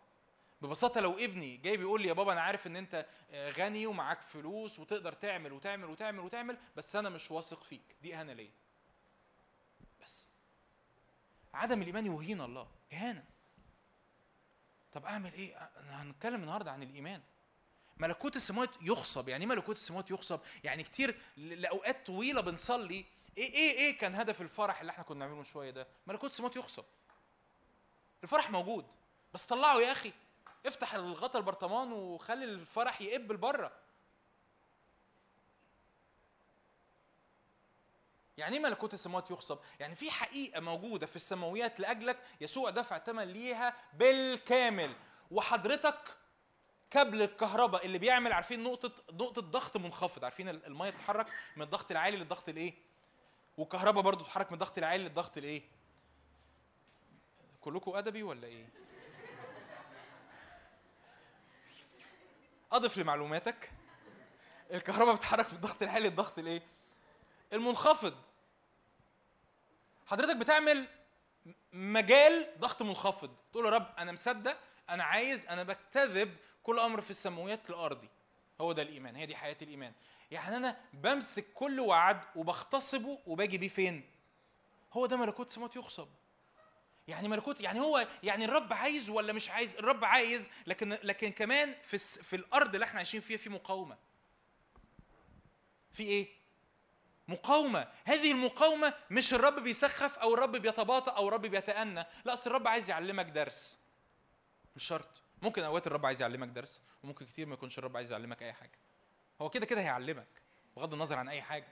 ببساطة 0.63 1.01
لو 1.01 1.19
ابني 1.19 1.57
جاي 1.57 1.77
بيقول 1.77 2.03
لي 2.03 2.09
يا 2.09 2.13
بابا 2.13 2.33
أنا 2.33 2.41
عارف 2.41 2.67
إن 2.67 2.77
أنت 2.77 3.07
غني 3.35 3.87
ومعاك 3.87 4.23
فلوس 4.23 4.79
وتقدر 4.79 5.13
تعمل 5.13 5.53
وتعمل 5.53 5.85
وتعمل 5.91 6.21
وتعمل 6.21 6.59
بس 6.77 6.97
أنا 6.97 7.09
مش 7.09 7.31
واثق 7.31 7.63
فيك. 7.65 7.97
دي 8.03 8.15
إهانة 8.15 8.33
ليا. 8.33 8.51
بس. 10.05 10.27
عدم 11.55 11.83
الإيمان 11.83 12.07
يهين 12.07 12.41
الله. 12.41 12.69
إهانة. 12.93 13.25
طب 14.93 15.05
أعمل 15.05 15.33
إيه؟ 15.33 15.57
أنا 15.57 16.03
هنتكلم 16.03 16.41
النهارده 16.43 16.73
عن 16.73 16.83
الإيمان. 16.83 17.23
ملكوت 17.97 18.37
السماوات 18.37 18.71
يخصب. 18.83 19.29
يعني 19.29 19.45
إيه 19.45 19.51
ملكوت 19.51 19.77
السماوات 19.77 20.11
يخصب؟ 20.11 20.41
يعني 20.65 20.83
كتير 20.83 21.19
ل- 21.37 21.61
لأوقات 21.63 22.07
طويلة 22.07 22.41
بنصلي 22.41 23.05
إيه 23.39 23.55
إيه 23.55 23.79
إيه 23.79 23.99
كان 23.99 24.15
هدف 24.15 24.41
الفرح 24.41 24.81
اللي 24.81 24.91
إحنا 24.91 25.05
كنا 25.05 25.15
بنعمله 25.19 25.37
من 25.39 25.45
شوية 25.45 25.71
ده؟ 25.71 25.87
ملكوت 26.07 26.31
السماوات 26.31 26.57
يخصب 26.57 26.85
الفرح 28.23 28.51
موجود 28.51 28.87
بس 29.35 29.45
طلعه 29.45 29.79
يا 29.79 29.93
أخي. 29.93 30.13
افتح 30.67 30.95
الغطا 30.95 31.39
البرطمان 31.39 31.93
وخلي 31.93 32.45
الفرح 32.45 33.01
يقب 33.01 33.33
لبره. 33.33 33.73
يعني 38.39 38.57
إيه 38.57 38.63
ملكوت 38.63 38.95
السماوات 38.95 39.31
يخصب؟ 39.31 39.59
يعني 39.81 39.95
في 39.95 40.11
حقيقة 40.11 40.61
موجودة 40.61 41.07
في 41.07 41.17
السماويات 41.17 41.81
لأجلك 41.81 42.23
يسوع 42.41 42.71
دفع 42.71 42.99
ثمن 42.99 43.25
ليها 43.25 43.77
بالكامل. 43.93 44.97
وحضرتك 45.31 46.17
كابل 46.91 47.23
الكهرباء 47.23 47.87
اللي 47.87 47.99
بيعمل 47.99 48.33
عارفين 48.33 48.63
نقطة 48.63 48.93
نقطة 49.13 49.43
ضغط 49.43 49.77
منخفض. 49.77 50.25
عارفين 50.25 50.49
المية 50.49 50.91
بتتحرك 50.91 51.27
من 51.57 51.63
الضغط 51.63 51.91
العالي 51.91 52.17
للضغط 52.17 52.49
الإيه؟ 52.49 52.75
والكهرباء 53.59 54.03
برضو 54.03 54.25
بتتحرك 54.25 54.47
من 54.47 54.55
الضغط 54.55 54.79
العالي 54.79 55.05
للضغط 55.05 55.39
الايه؟ 55.39 55.63
كلكم 57.61 57.95
أدبي 57.97 58.23
ولا 58.23 58.47
إيه؟ 58.47 58.67
أضف 62.73 62.99
لمعلوماتك 62.99 63.71
الكهرباء 64.71 65.15
بتتحرك 65.15 65.49
من 65.51 65.57
الضغط 65.57 65.83
العالي 65.83 66.09
للضغط 66.09 66.39
الايه؟ 66.39 66.63
المنخفض 67.53 68.15
حضرتك 70.07 70.37
بتعمل 70.37 70.87
مجال 71.73 72.47
ضغط 72.59 72.83
منخفض 72.83 73.37
تقول 73.53 73.65
يا 73.65 73.71
رب 73.71 73.87
أنا 73.99 74.13
مصدق 74.13 74.57
أنا 74.91 75.05
عايز 75.05 75.47
أنا 75.47 75.63
بكتذب 75.63 76.37
كل 76.63 76.79
أمر 76.79 77.01
في 77.01 77.11
السماويات 77.11 77.71
لارضي 77.71 78.09
هو 78.61 78.73
ده 78.73 78.83
الإيمان 78.83 79.17
هي 79.17 79.27
دي 79.27 79.37
حياة 79.37 79.57
الإيمان. 79.63 79.93
يعني 80.31 80.57
أنا 80.57 80.81
بمسك 80.93 81.47
كل 81.55 81.81
وعد 81.81 82.21
وبغتصبه 82.37 83.21
وباجي 83.27 83.59
بيه 83.59 83.69
فين؟ 83.69 84.11
هو 84.93 85.07
ده 85.07 85.17
ملكوت 85.17 85.47
السماوات 85.47 85.77
يخصب. 85.77 86.09
يعني 87.09 87.29
ملكوت 87.29 87.61
يعني 87.61 87.81
هو 87.81 88.09
يعني 88.23 88.45
الرب 88.45 88.73
عايز 88.73 89.11
ولا 89.11 89.33
مش 89.33 89.51
عايز؟ 89.51 89.77
الرب 89.77 90.05
عايز 90.05 90.51
لكن 90.67 90.99
لكن 91.03 91.33
كمان 91.33 91.75
في 91.83 91.99
في 91.99 92.37
الأرض 92.37 92.75
اللي 92.75 92.85
إحنا 92.85 92.97
عايشين 92.97 93.21
فيها 93.21 93.37
في 93.37 93.51
مقاومة. 93.51 93.97
في 95.93 96.03
إيه؟ 96.03 96.29
مقاومة. 97.29 97.89
هذه 98.05 98.33
المقاومة 98.33 98.95
مش 99.11 99.35
الرب 99.35 99.63
بيسخف 99.63 100.19
أو 100.19 100.35
الرب 100.35 100.57
بيتباطأ 100.57 101.13
أو 101.13 101.29
الرب 101.29 101.47
بيتأنى. 101.47 102.05
لا 102.25 102.33
أصل 102.33 102.51
الرب 102.51 102.69
عايز 102.69 102.91
يعلمك 102.91 103.27
درس. 103.27 103.79
مش 104.77 104.85
شرط. 104.85 105.23
ممكن 105.43 105.63
أوقات 105.65 105.87
الرب 105.87 106.07
عايز 106.07 106.21
يعلمك 106.23 106.49
درس 106.49 106.83
وممكن 107.05 107.27
كتير 107.27 107.47
ما 107.47 107.55
يكونش 107.55 107.79
الرب 107.79 107.97
عايز 107.97 108.13
يعلمك 108.13 108.43
أي 108.43 108.53
حاجة. 108.53 108.79
هو 109.43 109.51
كده 109.51 109.67
كده 109.67 109.81
هيعلمك 109.81 110.27
بغض 110.77 110.93
النظر 110.93 111.19
عن 111.19 111.29
أي 111.29 111.43
حاجة. 111.43 111.69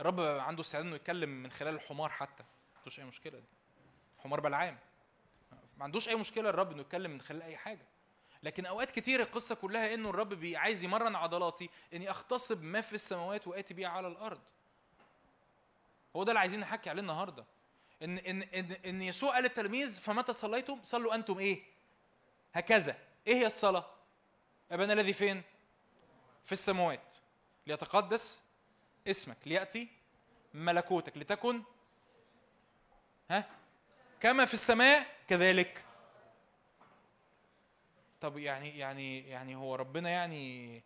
الرب 0.00 0.20
عنده 0.20 0.60
استعداد 0.60 0.86
إنه 0.86 0.96
يتكلم 0.96 1.42
من 1.42 1.50
خلال 1.50 1.74
الحمار 1.74 2.10
حتى. 2.10 2.42
ما 2.42 2.78
عندوش 2.78 3.00
أي 3.00 3.04
مشكلة 3.04 3.38
دي. 3.38 3.46
حمار 4.18 4.40
بلعام 4.40 4.78
ما 5.76 5.84
عندوش 5.84 6.08
أي 6.08 6.14
مشكلة 6.14 6.50
الرب 6.50 6.72
إنه 6.72 6.80
يتكلم 6.80 7.10
من 7.10 7.20
خلال 7.20 7.42
أي 7.42 7.56
حاجة. 7.56 7.86
لكن 8.42 8.66
أوقات 8.66 8.90
كتير 8.90 9.20
القصة 9.22 9.54
كلها 9.54 9.94
إنه 9.94 10.10
الرب 10.10 10.34
بي- 10.34 10.56
عايز 10.56 10.84
يمرن 10.84 11.16
عضلاتي 11.16 11.70
إني 11.94 12.10
أغتصب 12.10 12.62
ما 12.62 12.80
في 12.80 12.92
السماوات 12.92 13.46
وآتي 13.46 13.74
بيه 13.74 13.86
على 13.86 14.08
الأرض. 14.08 14.40
هو 16.16 16.22
ده 16.24 16.30
اللي 16.30 16.40
عايزين 16.40 16.60
نحكي 16.60 16.90
عليه 16.90 17.00
النهارده. 17.02 17.44
ان 18.02 18.18
ان 18.18 18.42
ان, 18.42 18.72
إن 18.86 19.02
يسوع 19.02 19.34
قال 19.34 19.42
للتلاميذ 19.42 20.00
فمتى 20.00 20.32
صليتم؟ 20.32 20.80
صلوا 20.82 21.14
أنتم 21.14 21.38
إيه؟ 21.38 21.62
هكذا. 22.54 22.96
إيه 23.26 23.34
هي 23.34 23.46
الصلاة؟ 23.46 23.86
أبانا 24.70 24.92
الذي 24.92 25.12
فين؟ 25.12 25.42
في 26.44 26.52
السماوات. 26.52 27.14
ليتقدس 27.66 28.44
اسمك 29.06 29.36
ليأتي 29.46 29.88
ملكوتك 30.54 31.16
لتكن 31.18 31.62
ها؟ 33.30 33.44
كما 34.20 34.44
في 34.44 34.54
السماء 34.54 35.06
كذلك. 35.28 35.84
طب 38.20 38.38
يعني 38.38 38.78
يعني 38.78 39.28
يعني 39.28 39.56
هو 39.56 39.74
ربنا 39.74 40.10
يعني 40.10 40.82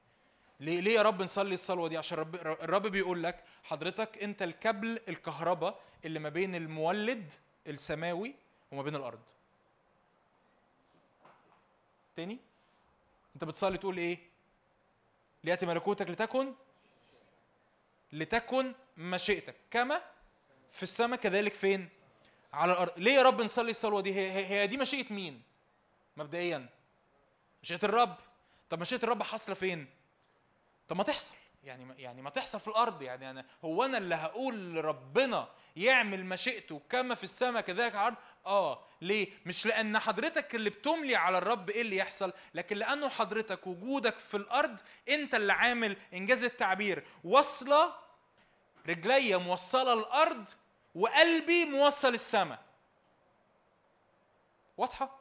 ليه 0.61 0.81
ليه 0.81 0.95
يا 0.95 1.03
رب 1.03 1.23
نصلي 1.23 1.55
الصلوة 1.55 1.89
دي؟ 1.89 1.97
عشان 1.97 2.19
رب 2.19 2.35
الرب 2.35 2.86
بيقول 2.86 3.23
لك 3.23 3.45
حضرتك 3.65 4.23
أنت 4.23 4.43
الكابل 4.43 5.01
الكهرباء 5.09 5.81
اللي 6.05 6.19
ما 6.19 6.28
بين 6.28 6.55
المولد 6.55 7.32
السماوي 7.66 8.35
وما 8.73 8.82
بين 8.82 8.97
الأرض. 8.97 9.20
تاني؟ 12.19 12.39
انت 13.35 13.45
بتصلي 13.45 13.78
تقول 13.78 13.97
إيه؟ 13.97 14.19
ليأتي 15.45 15.66
ملكوتك 15.66 16.11
لتكن 16.11 16.55
لتكن 18.12 18.74
مشيئتك. 18.97 19.57
كما 19.70 20.03
في 20.70 20.82
السماء 20.82 21.20
كذلك 21.20 21.55
فين؟ 21.55 21.89
على 22.53 22.73
الأرض. 22.73 22.93
ليه 22.97 23.12
يا 23.12 23.23
رب 23.23 23.40
نصلي 23.40 23.70
الصلوة 23.70 24.01
دي؟ 24.01 24.15
هي, 24.15 24.47
هي 24.47 24.66
دي 24.66 24.77
مشيئة 24.77 25.12
مين؟ 25.12 25.43
مبدئيا. 26.16 26.69
مشيئة 27.62 27.81
الرب. 27.82 28.16
طب 28.70 28.81
مشيئة 28.81 29.03
الرب 29.03 29.23
حاصلة 29.23 29.55
فين؟ 29.55 29.86
طب 30.89 30.97
ما 30.97 31.03
تحصل. 31.03 31.35
يعني 31.62 32.02
يعني 32.02 32.22
ما 32.22 32.30
تحصل 32.30 32.60
في 32.60 32.68
الأرض 32.68 33.02
يعني 33.02 33.30
أنا 33.30 33.44
هو 33.64 33.85
أنا 33.85 33.98
اللي 33.98 34.14
هقول 34.14 34.74
لربنا 34.74 35.48
يعمل 35.76 36.24
مشيئته 36.24 36.82
كما 36.90 37.14
في 37.14 37.24
السماء 37.24 37.62
كذلك 37.62 37.94
على 37.94 38.09
الأرض؟ 38.09 38.16
آه. 38.47 38.85
ليه؟ 39.01 39.28
مش 39.47 39.66
لأن 39.66 39.98
حضرتك 39.98 40.55
اللي 40.55 40.70
بتملي 40.70 41.16
على 41.16 41.39
الرب 41.39 41.70
إيه 41.70 41.82
اللي 41.82 41.97
يحصل؟ 41.97 42.32
لكن 42.55 42.76
لأنه 42.76 43.09
حضرتك 43.09 43.66
وجودك 43.66 44.18
في 44.18 44.36
الأرض 44.36 44.80
أنت 45.09 45.35
اللي 45.35 45.52
عامل 45.52 45.97
إنجاز 46.14 46.44
التعبير. 46.44 47.05
واصلة 47.24 47.94
رجليا 48.89 49.36
موصلة 49.36 49.93
الأرض 49.93 50.48
وقلبي 50.94 51.64
موصل 51.64 52.14
السماء. 52.14 52.62
واضحة؟ 54.76 55.18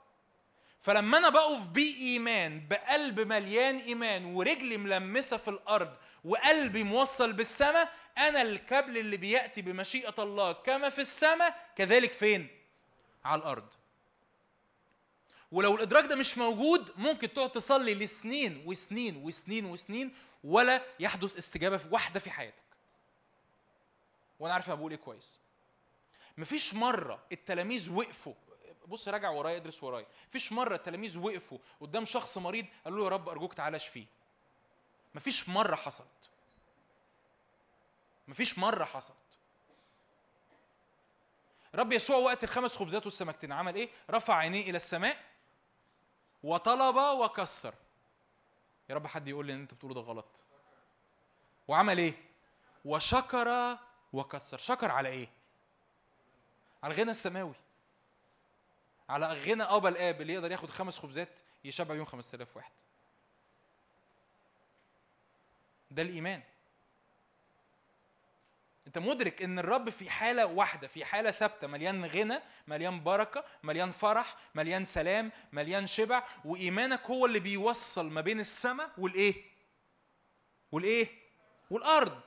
فلما 0.81 1.17
أنا 1.17 1.29
بقف 1.29 1.59
بإيمان 1.61 2.67
بقلب 2.67 3.19
مليان 3.19 3.77
إيمان 3.77 4.25
ورجلي 4.25 4.77
ملمسة 4.77 5.37
في 5.37 5.47
الأرض 5.47 5.93
وقلبي 6.25 6.83
موصل 6.83 7.33
بالسماء 7.33 7.93
أنا 8.17 8.41
الكبل 8.41 8.97
اللي 8.97 9.17
بيأتي 9.17 9.61
بمشيئة 9.61 10.15
الله 10.19 10.51
كما 10.51 10.89
في 10.89 11.01
السماء 11.01 11.71
كذلك 11.75 12.11
فين؟ 12.11 12.47
على 13.25 13.39
الأرض. 13.41 13.67
ولو 15.51 15.75
الإدراك 15.75 16.05
ده 16.05 16.15
مش 16.15 16.37
موجود 16.37 16.91
ممكن 16.97 17.33
تقعد 17.33 17.51
تصلي 17.51 17.93
لسنين 17.93 18.63
وسنين 18.65 19.15
وسنين 19.17 19.65
وسنين 19.65 20.13
ولا 20.43 20.81
يحدث 20.99 21.37
استجابة 21.37 21.81
واحدة 21.91 22.19
في 22.19 22.31
حياتك. 22.31 22.63
وأنا 24.39 24.53
عارف 24.53 24.67
أنا 24.67 24.75
بقول 24.75 24.91
إيه 24.91 24.97
كويس. 24.99 25.39
مفيش 26.37 26.73
مرة 26.73 27.23
التلاميذ 27.31 27.91
وقفوا 27.91 28.33
بص 28.87 29.07
راجع 29.07 29.29
ورايا 29.29 29.57
ادرس 29.57 29.83
ورايا. 29.83 30.07
مفيش 30.29 30.53
مرة 30.53 30.75
التلاميذ 30.75 31.19
وقفوا 31.19 31.57
قدام 31.81 32.05
شخص 32.05 32.37
مريض 32.37 32.65
قالوا 32.83 32.97
له 32.99 33.03
يا 33.05 33.09
رب 33.09 33.29
أرجوك 33.29 33.53
تعالى 33.53 33.75
اشفيه. 33.75 34.05
مفيش 35.15 35.49
مرة 35.49 35.75
حصلت. 35.75 36.29
مفيش 38.27 38.59
مرة 38.59 38.85
حصلت. 38.85 39.17
رب 41.75 41.93
يسوع 41.93 42.17
وقت 42.17 42.43
الخمس 42.43 42.77
خبزات 42.77 43.05
والسمكتين 43.05 43.51
عمل 43.51 43.75
إيه؟ 43.75 43.89
رفع 44.09 44.35
عينيه 44.35 44.61
إلى 44.61 44.77
السماء 44.77 45.23
وطلب 46.43 46.95
وكسر. 46.95 47.73
يا 48.89 48.95
رب 48.95 49.07
حد 49.07 49.27
يقول 49.27 49.45
لي 49.45 49.53
إن 49.53 49.59
أنت 49.59 49.73
بتقوله 49.73 49.93
ده 49.95 50.01
غلط. 50.01 50.43
وعمل 51.67 51.97
إيه؟ 51.97 52.13
وشكر 52.85 53.77
وكسر. 54.13 54.57
شكر 54.57 54.91
على 54.91 55.09
إيه؟ 55.09 55.29
على 56.83 56.93
الغنى 56.93 57.11
السماوي. 57.11 57.53
على 59.09 59.33
غنى 59.33 59.63
ابا 59.63 59.89
الاب 59.89 60.21
اللي 60.21 60.33
يقدر 60.33 60.51
ياخد 60.51 60.69
خمس 60.69 60.99
خبزات 60.99 61.39
يشبع 61.63 61.95
يوم 61.95 62.05
5000 62.05 62.57
واحد. 62.57 62.71
ده 65.91 66.01
الإيمان. 66.01 66.41
أنت 68.87 68.97
مدرك 68.97 69.41
إن 69.41 69.59
الرب 69.59 69.89
في 69.89 70.09
حالة 70.09 70.45
واحدة 70.45 70.87
في 70.87 71.05
حالة 71.05 71.31
ثابتة 71.31 71.67
مليان 71.67 72.05
غنى 72.05 72.39
مليان 72.67 73.03
بركة 73.03 73.43
مليان 73.63 73.91
فرح 73.91 74.35
مليان 74.55 74.85
سلام 74.85 75.31
مليان 75.51 75.87
شبع 75.87 76.23
وإيمانك 76.45 77.01
هو 77.05 77.25
اللي 77.25 77.39
بيوصل 77.39 78.09
ما 78.11 78.21
بين 78.21 78.39
السماء 78.39 78.91
والإيه؟ 78.97 79.43
والإيه؟ 80.71 81.07
والأرض. 81.69 82.21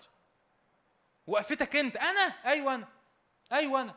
وقفتك 1.26 1.76
أنت. 1.76 1.96
أنا؟ 1.96 2.20
أيوه 2.44 2.74
أنا. 2.74 2.88
أيوه 3.52 3.80
أنا. 3.80 3.94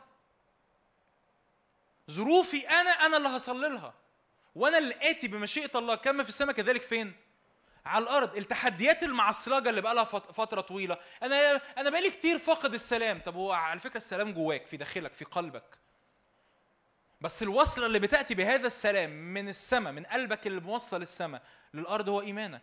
ظروفي 2.10 2.68
أنا 2.68 2.90
أنا 2.90 3.16
اللي 3.16 3.28
هصلي 3.28 3.68
لها. 3.68 3.94
وأنا 4.54 4.78
اللي 4.78 4.94
آتي 5.10 5.28
بمشيئة 5.28 5.78
الله. 5.78 5.94
كما 5.94 6.22
في 6.22 6.28
السماء 6.28 6.54
كذلك 6.54 6.82
فين؟ 6.82 7.12
على 7.86 8.02
الأرض. 8.02 8.36
التحديات 8.36 9.02
المعصلجه 9.02 9.70
اللي 9.70 9.80
بقى 9.80 9.94
لها 9.94 10.04
فترة 10.04 10.60
طويلة. 10.60 10.98
أنا 11.22 11.60
أنا 11.78 11.90
بقالي 11.90 12.10
كتير 12.10 12.38
فاقد 12.38 12.74
السلام. 12.74 13.20
طب 13.20 13.34
هو 13.34 13.52
على 13.52 13.80
فكرة 13.80 13.96
السلام 13.96 14.32
جواك 14.32 14.66
في 14.66 14.76
داخلك 14.76 15.12
في 15.12 15.24
قلبك. 15.24 15.78
بس 17.20 17.42
الوصلة 17.42 17.86
اللي 17.86 17.98
بتأتي 17.98 18.34
بهذا 18.34 18.66
السلام 18.66 19.10
من 19.10 19.48
السماء 19.48 19.92
من 19.92 20.04
قلبك 20.04 20.46
اللي 20.46 20.60
موصل 20.60 21.02
السماء 21.02 21.42
للأرض 21.74 22.08
هو 22.08 22.20
إيمانك. 22.20 22.62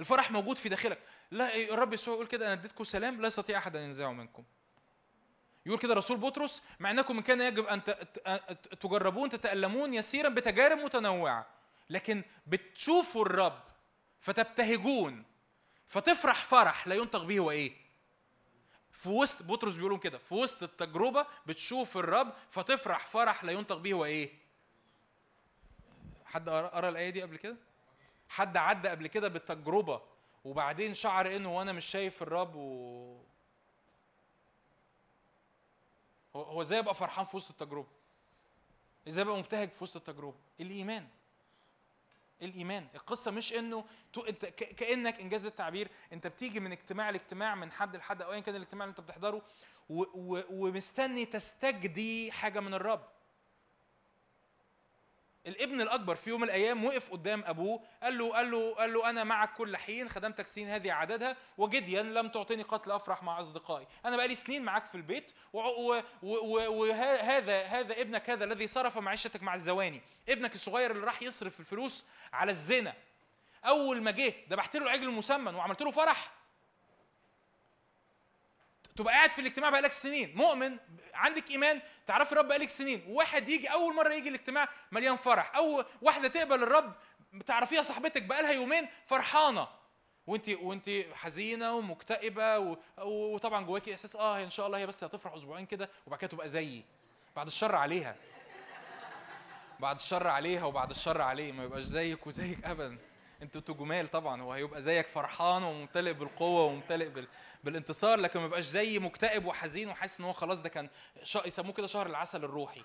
الفرح 0.00 0.30
موجود 0.30 0.56
في 0.56 0.68
داخلك. 0.68 0.98
لا 1.30 1.56
الرب 1.56 1.92
يسوع 1.92 2.14
يقول 2.14 2.26
كده 2.26 2.46
أنا 2.46 2.52
اديتكم 2.52 2.84
سلام 2.84 3.20
لا 3.20 3.28
يستطيع 3.28 3.58
أحد 3.58 3.76
أن 3.76 3.82
ينزعه 3.82 4.12
منكم. 4.12 4.44
يقول 5.70 5.80
كده 5.82 5.94
رسول 5.94 6.16
بطرس 6.16 6.62
مع 6.80 6.90
أنكم 6.90 7.16
إن 7.16 7.22
كان 7.22 7.40
يجب 7.40 7.66
أن 7.66 7.80
تجربون 8.80 9.30
تتألمون 9.30 9.94
يسيرا 9.94 10.28
بتجارب 10.28 10.78
متنوعة 10.78 11.46
لكن 11.90 12.22
بتشوفوا 12.46 13.22
الرب 13.22 13.60
فتبتهجون 14.20 15.24
فتفرح 15.86 16.44
فرح 16.44 16.88
لا 16.88 16.94
ينطق 16.94 17.22
به 17.22 17.40
وايه 17.40 17.72
في 18.92 19.08
وسط 19.08 19.42
بطرس 19.42 19.76
بيقولوا 19.76 19.98
كده 19.98 20.18
في 20.18 20.34
وسط 20.34 20.62
التجربة 20.62 21.26
بتشوف 21.46 21.96
الرب 21.96 22.32
فتفرح 22.50 23.06
فرح 23.06 23.44
لا 23.44 23.52
ينطق 23.52 23.76
به 23.76 23.94
وايه 23.94 24.30
حد 26.24 26.48
قرا 26.48 26.88
الآية 26.88 27.10
دي 27.10 27.22
قبل 27.22 27.36
كده؟ 27.36 27.56
حد 28.28 28.56
عدى 28.56 28.88
قبل 28.88 29.06
كده 29.06 29.28
بالتجربة 29.28 30.02
وبعدين 30.44 30.94
شعر 30.94 31.36
إنه 31.36 31.56
وأنا 31.56 31.72
مش 31.72 31.84
شايف 31.84 32.22
الرب 32.22 32.54
و 32.54 33.29
هو 36.36 36.62
إزاي 36.62 36.78
ابقى 36.78 36.94
فرحان 36.94 37.24
في 37.24 37.36
وسط 37.36 37.50
التجربة؟ 37.50 37.88
إزاي 39.08 39.24
ابقى 39.24 39.38
مبتهج 39.38 39.70
في 39.70 39.84
وسط 39.84 39.96
التجربة؟ 40.08 40.36
الإيمان. 40.60 41.08
الإيمان. 42.42 42.86
القصة 42.94 43.30
مش 43.30 43.52
إنه 43.52 43.84
تو 44.12 44.20
أنت 44.20 44.46
كأنك 44.46 45.20
إنجاز 45.20 45.46
التعبير. 45.46 45.88
أنت 46.12 46.26
بتيجي 46.26 46.60
من 46.60 46.72
اجتماع 46.72 47.10
لاجتماع 47.10 47.54
من 47.54 47.72
حد 47.72 47.96
لحد 47.96 48.22
أو 48.22 48.32
ايا 48.32 48.40
كان 48.40 48.56
الاجتماع 48.56 48.84
اللي 48.84 48.90
أنت 48.90 49.00
بتحضره 49.00 49.42
ومستني 50.50 51.24
تستجدي 51.24 52.32
حاجة 52.32 52.60
من 52.60 52.74
الرب. 52.74 53.08
الابن 55.46 55.80
الأكبر 55.80 56.14
في 56.14 56.30
يوم 56.30 56.40
من 56.40 56.46
الأيام 56.46 56.84
وقف 56.84 57.10
قدام 57.10 57.44
أبوه 57.46 57.82
قال 58.02 58.18
له 58.18 58.32
قال 58.32 58.50
له 58.50 58.74
قال 58.74 58.92
له 58.92 59.10
أنا 59.10 59.24
معك 59.24 59.54
كل 59.54 59.76
حين 59.76 60.08
خدمتك 60.08 60.48
سنين 60.48 60.68
هذه 60.68 60.92
عددها 60.92 61.36
وجديا 61.58 62.02
لم 62.02 62.28
تعطيني 62.28 62.62
قتل 62.62 62.90
أفرح 62.90 63.22
مع 63.22 63.40
أصدقائي. 63.40 63.86
أنا 64.04 64.16
بقالي 64.16 64.34
سنين 64.34 64.62
معاك 64.62 64.86
في 64.86 64.94
البيت 64.94 65.32
وهذا 65.52 67.62
هذا 67.62 68.00
ابنك 68.00 68.30
هذا 68.30 68.44
الذي 68.44 68.66
صرف 68.66 68.98
معيشتك 68.98 69.42
مع 69.42 69.54
الزواني. 69.54 70.00
ابنك 70.28 70.54
الصغير 70.54 70.90
اللي 70.90 71.06
راح 71.06 71.22
يصرف 71.22 71.60
الفلوس 71.60 72.04
على 72.32 72.52
الزنا. 72.52 72.94
أول 73.64 74.02
ما 74.02 74.10
جه 74.10 74.34
ذبحت 74.50 74.76
له 74.76 74.82
العجل 74.82 75.08
المسمن 75.08 75.54
وعملت 75.54 75.82
له 75.82 75.90
فرح. 75.90 76.30
تبقى 79.00 79.14
قاعد 79.14 79.30
في 79.30 79.40
الاجتماع 79.40 79.70
بقالك 79.70 79.92
سنين. 79.92 80.32
مؤمن 80.36 80.76
عندك 81.14 81.50
إيمان 81.50 81.80
تعرفي 82.06 82.32
الرب 82.32 82.48
بقالك 82.48 82.68
سنين. 82.68 83.04
وواحد 83.08 83.48
يجي 83.48 83.68
أول 83.68 83.94
مرة 83.94 84.12
يجي 84.12 84.28
الاجتماع 84.28 84.68
مليان 84.92 85.16
فرح. 85.16 85.56
أو 85.56 85.84
واحدة 86.02 86.28
تقبل 86.28 86.62
الرب 86.62 86.92
تعرفيها 87.46 87.82
صاحبتك 87.82 88.22
بقالها 88.22 88.52
يومين 88.52 88.88
فرحانة. 89.06 89.68
وأنت 90.26 90.48
وأنت 90.48 90.90
حزينة 91.14 91.74
ومكتئبة. 91.74 92.76
وطبعا 92.98 93.64
جواكي 93.64 93.94
إحساس 93.94 94.16
آه 94.16 94.42
إن 94.42 94.50
شاء 94.50 94.66
الله 94.66 94.78
هي 94.78 94.86
بس 94.86 95.04
هتفرح 95.04 95.34
أسبوعين 95.34 95.66
كده 95.66 95.90
وبعد 96.06 96.18
كده 96.18 96.30
تبقى 96.30 96.48
زيي. 96.48 96.84
بعد 97.36 97.46
الشر 97.46 97.76
عليها. 97.76 98.16
بعد 99.78 99.96
الشر 99.96 100.26
عليها 100.26 100.64
وبعد 100.64 100.90
الشر 100.90 101.20
عليه. 101.20 101.52
ما 101.52 101.64
يبقاش 101.64 101.84
زيك 101.84 102.26
وزيك 102.26 102.64
ابدا. 102.64 102.98
أنتوا 103.42 103.74
جمال 103.74 104.10
طبعا 104.10 104.42
هو 104.42 104.52
هيبقى 104.52 104.82
زيك 104.82 105.06
فرحان 105.06 105.62
وممتلئ 105.62 106.12
بالقوة 106.12 106.64
وممتلئ 106.64 107.08
بال... 107.08 107.28
بالانتصار 107.64 108.18
لكن 108.18 108.40
ما 108.40 108.46
يبقاش 108.46 108.64
زي 108.64 108.98
مكتئب 108.98 109.44
وحزين 109.46 109.88
وحاسس 109.88 110.20
إن 110.20 110.24
هو 110.26 110.32
خلاص 110.32 110.62
ده 110.62 110.68
كان 110.68 110.88
ش... 111.22 111.36
يسموه 111.36 111.72
كده 111.72 111.86
شهر 111.86 112.06
العسل 112.06 112.44
الروحي. 112.44 112.84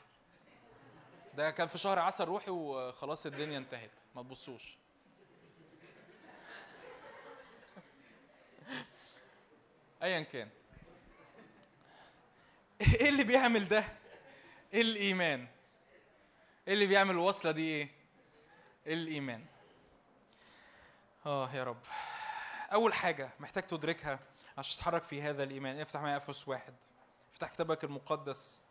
ده 1.34 1.52
كان 1.52 1.68
في 1.68 1.78
شهر 1.78 2.00
عسل 2.00 2.24
روحي 2.26 2.52
وخلاص 2.52 3.26
الدنيا 3.26 3.58
انتهت 3.58 3.92
ما 4.16 4.24
تبصوش. 4.24 4.78
ايا 10.04 10.20
كان. 10.22 10.50
إيه 12.82 13.10
اللي 13.10 13.24
بيعمل 13.24 13.68
ده؟ 13.68 13.86
إيه 14.74 14.82
الإيمان؟ 14.82 15.48
إيه 16.68 16.74
اللي 16.74 16.86
بيعمل 16.86 17.12
الوصله 17.12 17.52
دي 17.52 17.62
إيه 17.70 17.90
الإيمان؟ 18.88 19.46
آه 21.26 21.52
يا 21.54 21.64
رب. 21.64 21.78
أول 22.74 22.94
حاجة 22.94 23.30
محتاج 23.40 23.64
تدركها 23.64 24.20
عشان 24.58 24.78
تتحرك 24.78 25.04
في 25.04 25.22
هذا 25.22 25.44
الإيمان. 25.44 25.80
افتح 25.80 26.02
معايا 26.02 26.18
أفسس 26.18 26.48
واحد. 26.48 26.74
افتح 27.34 27.50
كتابك 27.50 27.84
المقدس 27.84 28.62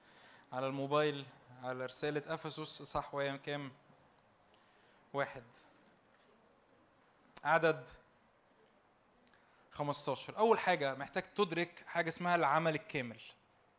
على 0.52 0.66
الموبايل 0.66 1.26
على 1.62 1.86
رسالة 1.86 2.34
أفسس 2.34 2.82
صح 2.82 3.14
وهي 3.14 3.38
كام؟ 3.38 3.72
واحد. 5.12 5.44
عدد 7.44 7.88
15 9.72 10.38
أول 10.38 10.58
حاجة 10.58 10.94
محتاج 10.94 11.22
تدرك 11.22 11.84
حاجة 11.86 12.08
اسمها 12.08 12.34
العمل 12.36 12.74
الكامل. 12.74 13.20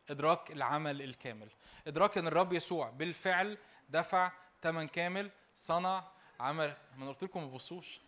إدراك 0.09 0.51
العمل 0.51 1.01
الكامل. 1.01 1.49
إدراك 1.87 2.17
إن 2.17 2.27
الرب 2.27 2.53
يسوع 2.53 2.89
بالفعل 2.89 3.57
دفع 3.89 4.31
ثمن 4.61 4.87
كامل 4.87 5.31
صنع 5.55 6.03
عمل. 6.39 6.77
ما 6.95 7.03
أنا 7.03 7.11
قلت 7.11 7.23
لكم 7.23 7.43
ما 7.43 7.49
تبصوش 7.49 7.99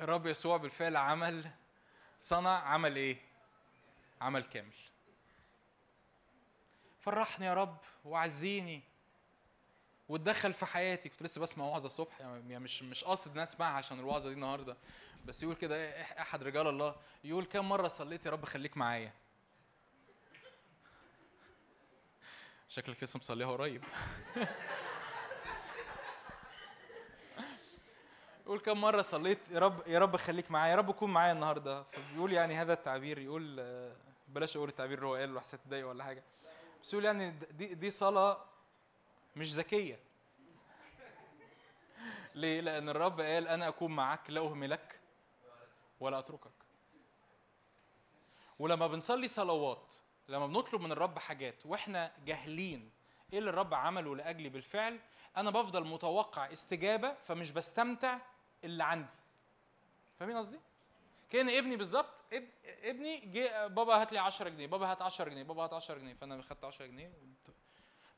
الرب 0.00 0.26
يسوع 0.26 0.56
بالفعل 0.56 0.96
عمل 0.96 1.50
صنع 2.18 2.58
عمل 2.58 2.96
إيه؟ 2.96 3.16
عمل 4.20 4.44
كامل. 4.44 4.72
فرحني 7.00 7.46
يا 7.46 7.54
رب 7.54 7.76
وعزيني 8.04 8.82
واتدخل 10.08 10.52
في 10.52 10.66
حياتي. 10.66 11.08
كنت 11.08 11.22
لسه 11.22 11.40
بسمع 11.40 11.64
وعظة 11.64 11.86
الصبح 11.86 12.20
يعني 12.20 12.58
مش 12.58 12.82
مش 12.82 13.04
قاصد 13.04 13.32
إن 13.32 13.38
أسمعها 13.38 13.72
عشان 13.72 13.98
الوعظة 13.98 14.28
دي 14.28 14.34
النهارده 14.34 14.76
بس 15.24 15.42
يقول 15.42 15.54
كده 15.54 15.76
إيه، 15.76 16.02
أحد 16.02 16.42
رجال 16.42 16.66
الله 16.66 16.96
يقول 17.24 17.44
كم 17.44 17.68
مرة 17.68 17.88
صليت 17.88 18.26
يا 18.26 18.30
رب 18.30 18.44
خليك 18.44 18.76
معايا؟ 18.76 19.12
شكلك 22.68 23.02
لسه 23.02 23.18
مصليها 23.18 23.48
قريب. 23.52 23.84
يقول 28.50 28.60
كم 28.60 28.80
مرة 28.80 29.02
صليت 29.02 29.38
يا 29.50 29.58
رب 29.58 29.82
يا 29.86 29.98
رب 29.98 30.16
خليك 30.16 30.50
معايا 30.50 30.70
يا 30.70 30.76
رب 30.76 30.90
كون 30.90 31.10
معايا 31.10 31.32
النهاردة. 31.32 31.82
فبيقول 31.82 32.32
يعني 32.32 32.54
هذا 32.54 32.72
التعبير 32.72 33.18
يقول 33.18 33.56
آه، 33.60 33.96
بلاش 34.28 34.56
أقول 34.56 34.68
التعبير 34.68 34.98
اللي 34.98 35.08
هو 35.08 35.14
قاله 35.14 35.34
لحسن 35.34 35.58
تضايق 35.62 35.88
ولا 35.88 36.04
حاجة. 36.04 36.22
بس 36.82 36.92
يقول 36.92 37.04
يعني 37.04 37.30
دي 37.30 37.74
دي 37.74 37.90
صلاة 37.90 38.44
مش 39.36 39.52
ذكية. 39.52 39.98
ليه؟ 42.34 42.60
لأن 42.60 42.88
الرب 42.88 43.20
قال 43.20 43.48
أنا 43.48 43.68
أكون 43.68 43.96
معك 43.96 44.30
لا 44.30 44.40
أهملك 44.40 45.00
ولا 46.00 46.18
أتركك. 46.18 46.50
ولما 48.58 48.86
بنصلي 48.86 49.28
صلوات 49.28 49.94
لما 50.28 50.46
بنطلب 50.46 50.80
من 50.80 50.92
الرب 50.92 51.18
حاجات 51.18 51.66
وإحنا 51.66 52.12
جاهلين 52.26 52.90
إيه 53.32 53.38
اللي 53.38 53.50
الرب 53.50 53.74
عمله 53.74 54.16
لأجلي 54.16 54.48
بالفعل؟ 54.48 54.98
أنا 55.36 55.50
بفضل 55.50 55.84
متوقع 55.84 56.52
استجابة 56.52 57.14
فمش 57.24 57.50
بستمتع 57.50 58.18
اللي 58.64 58.84
عندي. 58.84 59.14
فاهمين 60.18 60.36
قصدي؟ 60.36 60.60
كأن 61.30 61.48
ابني 61.48 61.76
بالظبط 61.76 62.24
اب... 62.32 62.48
ابني 62.82 63.18
جه 63.18 63.66
بابا 63.66 63.94
هات 64.02 64.12
لي 64.12 64.18
10 64.18 64.48
جنيه 64.48 64.66
بابا 64.66 64.86
هات 64.86 65.02
10 65.02 65.28
جنيه 65.28 65.42
بابا 65.42 65.64
هات 65.64 65.72
10 65.72 65.98
جنيه 65.98 66.14
فأنا 66.14 66.42
خدت 66.42 66.64
10 66.64 66.86
جنيه 66.86 67.12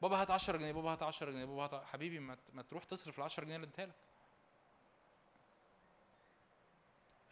بابا 0.02 0.16
هات 0.16 0.30
10 0.30 0.56
جنيه 0.56 0.72
بابا 0.72 0.92
هات 0.92 1.02
10 1.02 1.30
جنيه 1.30 1.44
بابا 1.44 1.64
هات 1.64 1.84
حبيبي 1.84 2.18
ما, 2.18 2.62
تروح 2.70 2.84
تصرف 2.84 3.18
ال 3.18 3.24
10 3.24 3.44
جنيه 3.44 3.56
اللي 3.56 3.64
اديتها 3.64 3.86
لك. 3.86 3.94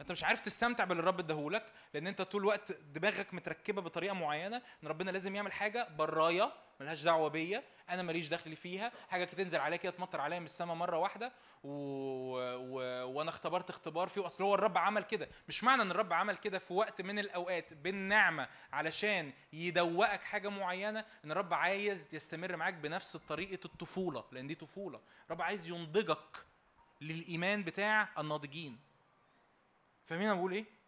انت 0.01 0.13
مش 0.13 0.25
عارف 0.25 0.41
تستمتع 0.41 0.85
باللي 0.85 1.01
الرب 1.01 1.21
اداهولك 1.21 1.73
لأن 1.95 2.07
انت 2.07 2.23
طول 2.23 2.41
الوقت 2.41 2.73
دماغك 2.73 3.35
متركبة 3.35 3.83
بطريقة 3.83 4.15
معينة 4.15 4.63
إن 4.83 4.89
ربنا 4.89 5.11
لازم 5.11 5.35
يعمل 5.35 5.53
حاجة 5.53 5.89
برايا 5.89 6.53
ملهاش 6.81 7.03
دعوة 7.03 7.29
بيا 7.29 7.63
أنا 7.91 8.03
ماليش 8.03 8.29
دخل 8.29 8.57
فيها. 8.57 8.93
حاجة 9.09 9.25
تنزل 9.25 9.59
عليا 9.59 9.77
كده 9.77 9.93
تمطر 9.93 10.21
عليا 10.21 10.39
من 10.39 10.45
السماء 10.45 10.77
مرة 10.77 10.99
واحدة 10.99 11.33
و... 11.65 11.71
و... 12.55 13.07
وأنا 13.09 13.31
اختبرت 13.31 13.71
اختبار 13.71 14.09
فيه. 14.09 14.27
اصل 14.27 14.45
هو 14.45 14.55
الرب 14.55 14.79
عمل 14.79 15.03
كده. 15.03 15.29
مش 15.49 15.65
معنى 15.65 15.83
إن 15.83 15.91
الرب 15.91 16.13
عمل 16.13 16.37
كده 16.37 16.59
في 16.59 16.73
وقت 16.73 17.03
من 17.03 17.19
الأوقات 17.19 17.75
بالنعمة 17.75 18.49
علشان 18.73 19.33
يدوقك 19.53 20.23
حاجة 20.23 20.49
معينة. 20.49 21.05
إن 21.25 21.33
الرب 21.33 21.55
عايز 21.55 22.15
يستمر 22.15 22.57
معاك 22.57 22.75
بنفس 22.75 23.17
طريقة 23.17 23.65
الطفولة 23.65 24.25
لأن 24.33 24.47
دي 24.47 24.55
طفولة. 24.55 25.01
الرب 25.27 25.43
عايز 25.43 25.69
ينضجك 25.69 26.47
للإيمان 27.01 27.65
بتاع 27.65 28.09
الناضجين. 28.19 28.79
فاهمين 30.07 30.27
أنا 30.27 30.35
بقول 30.35 30.53
إيه؟ 30.53 30.80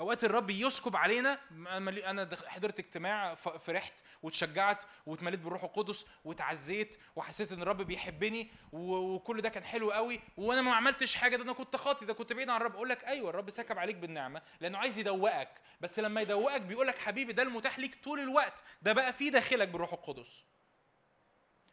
أوقات 0.00 0.24
الرب 0.24 0.50
يسكب 0.50 0.96
علينا 0.96 1.38
أنا 1.50 2.28
حضرت 2.46 2.78
اجتماع 2.78 3.34
فرحت 3.34 3.92
واتشجعت 4.22 4.84
واتمليت 5.06 5.40
بالروح 5.40 5.64
القدس 5.64 6.06
واتعزيت 6.24 6.96
وحسيت 7.16 7.52
إن 7.52 7.62
الرب 7.62 7.82
بيحبني 7.82 8.50
وكل 8.72 9.40
ده 9.40 9.48
كان 9.48 9.64
حلو 9.64 9.90
قوي 9.92 10.20
وأنا 10.36 10.62
ما 10.62 10.74
عملتش 10.74 11.14
حاجة 11.14 11.36
ده 11.36 11.42
أنا 11.42 11.52
كنت 11.52 11.76
خاطي 11.76 12.04
ده 12.06 12.12
كنت 12.14 12.32
بعيد 12.32 12.50
عن 12.50 12.56
الرب. 12.60 12.74
أقول 12.74 12.88
لك 12.88 13.04
أيوه 13.04 13.30
الرب 13.30 13.50
سكب 13.50 13.78
عليك 13.78 13.96
بالنعمة 13.96 14.42
لأنه 14.60 14.78
عايز 14.78 14.98
يدوقك 14.98 15.60
بس 15.80 15.98
لما 15.98 16.20
يدوقك 16.20 16.60
بيقول 16.60 16.86
لك 16.86 16.98
حبيبي 16.98 17.32
ده 17.32 17.42
المتاح 17.42 17.78
ليك 17.78 18.04
طول 18.04 18.20
الوقت 18.20 18.62
ده 18.82 18.92
بقى 18.92 19.12
في 19.12 19.30
داخلك 19.30 19.68
بالروح 19.68 19.92
القدس. 19.92 20.42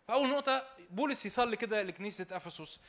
فأول 0.07 0.29
نقطة 0.29 0.67
بولس 0.89 1.25
يصلي 1.25 1.55
كده 1.55 1.83
لكنيسة 1.83 2.25
أفسس 2.31 2.79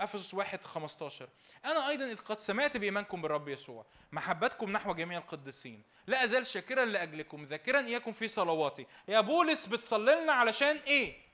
أفسس 0.00 0.34
واحد 0.34 0.64
15 0.64 1.28
أنا 1.64 1.88
أيضا 1.88 2.04
إذ 2.04 2.16
قد 2.16 2.38
سمعت 2.40 2.76
بإيمانكم 2.76 3.22
بالرب 3.22 3.48
يسوع 3.48 3.86
محبتكم 4.12 4.70
نحو 4.72 4.94
جميع 4.94 5.18
القديسين. 5.18 5.82
لا 6.06 6.24
أزال 6.24 6.46
شاكرا 6.46 6.84
لأجلكم 6.84 7.44
ذاكرا 7.44 7.86
إياكم 7.86 8.12
في 8.12 8.28
صلواتي. 8.28 8.86
يا 9.08 9.20
بولس 9.20 9.66
بتصلي 9.66 10.14
لنا 10.22 10.32
علشان 10.32 10.76
إيه؟ 10.76 11.26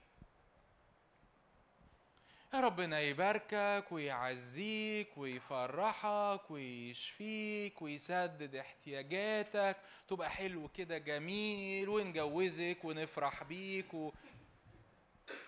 يا 2.54 2.60
ربنا 2.60 3.00
يباركك 3.00 3.84
ويعزيك 3.90 5.08
ويفرحك 5.18 6.50
ويشفيك 6.50 7.82
ويسدد 7.82 8.56
احتياجاتك. 8.56 9.76
تبقى 10.08 10.30
حلو 10.30 10.68
كده 10.68 10.98
جميل 10.98 11.88
ونجوزك 11.88 12.78
ونفرح 12.84 13.42
بيك 13.42 13.94
و... 13.94 14.12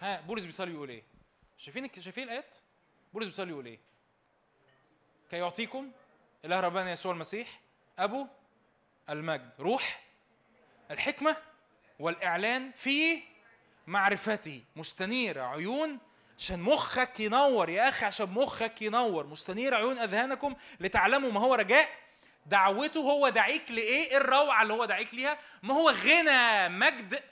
ها 0.00 0.20
بولس 0.20 0.44
بيصلي 0.44 0.72
يقول 0.72 0.88
إيه؟ 0.88 1.02
شايفين 1.58 1.90
شايفين 2.00 2.24
الآيات؟ 2.24 2.56
بولس 3.12 3.26
بيصلي 3.26 3.50
يقول 3.50 3.66
إيه؟ 3.66 3.78
كي 5.30 5.36
يعطيكم 5.36 5.90
إله 6.44 6.60
ربنا 6.60 6.92
يسوع 6.92 7.12
المسيح 7.12 7.60
أبو 7.98 8.26
المجد 9.10 9.50
روح 9.60 10.02
الحكمة 10.90 11.36
والإعلان 11.98 12.72
في 12.72 13.22
معرفته 13.86 14.62
مستنير 14.76 15.42
عيون 15.42 15.98
عشان 16.38 16.60
مخك 16.60 17.20
ينور 17.20 17.68
يا 17.68 17.88
أخي 17.88 18.06
عشان 18.06 18.30
مخك 18.30 18.82
ينور 18.82 19.26
مستنير 19.26 19.74
عيون 19.74 19.98
أذهانكم 19.98 20.54
لتعلموا 20.80 21.32
ما 21.32 21.40
هو 21.40 21.54
رجاء 21.54 21.88
دعوته 22.46 23.00
هو 23.00 23.28
دعيك 23.28 23.70
لإيه؟ 23.70 24.10
إيه 24.10 24.16
الروعة 24.16 24.62
اللي 24.62 24.72
هو 24.72 24.84
دعيك 24.84 25.14
ليها؟ 25.14 25.38
ما 25.62 25.74
هو 25.74 25.90
غنى 25.90 26.68
مجد 26.68 27.22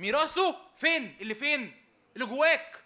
ميراثه 0.00 0.56
فين؟ 0.76 1.16
اللي 1.20 1.34
فين؟ 1.34 1.82
اللي 2.14 2.26
جواك. 2.26 2.84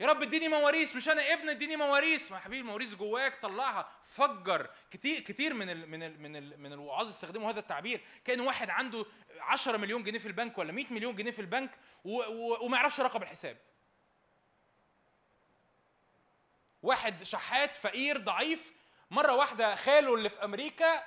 يا 0.00 0.06
رب 0.06 0.22
اديني 0.22 0.48
مواريث 0.48 0.96
مش 0.96 1.08
أنا 1.08 1.32
ابن 1.32 1.48
اديني 1.48 1.76
مواريث 1.76 2.32
ما 2.32 2.38
حبيبي 2.38 2.60
المواريث 2.60 2.94
جواك 2.94 3.42
طلعها 3.42 3.88
فجر 4.04 4.70
كتير 4.90 5.20
كتير 5.20 5.54
من 5.54 5.70
ال 5.70 5.90
من 5.90 6.02
ال 6.02 6.22
من 6.22 6.36
ال 6.36 6.60
من 6.60 6.72
الوعاظ 6.72 7.08
استخدموا 7.08 7.50
هذا 7.50 7.60
التعبير 7.60 8.00
كأن 8.24 8.40
واحد 8.40 8.70
عنده 8.70 9.06
10 9.40 9.76
مليون 9.76 10.02
جنيه 10.02 10.18
في 10.18 10.28
البنك 10.28 10.58
ولا 10.58 10.72
100 10.72 10.84
مليون 10.90 11.16
جنيه 11.16 11.30
في 11.30 11.38
البنك 11.38 11.70
وما 12.04 12.76
يعرفش 12.76 13.00
رقم 13.00 13.22
الحساب 13.22 13.56
واحد 16.82 17.22
شحات 17.22 17.74
فقير 17.74 18.18
ضعيف 18.18 18.72
مرة 19.10 19.34
واحدة 19.34 19.76
خاله 19.76 20.14
اللي 20.14 20.28
في 20.28 20.44
أمريكا 20.44 21.04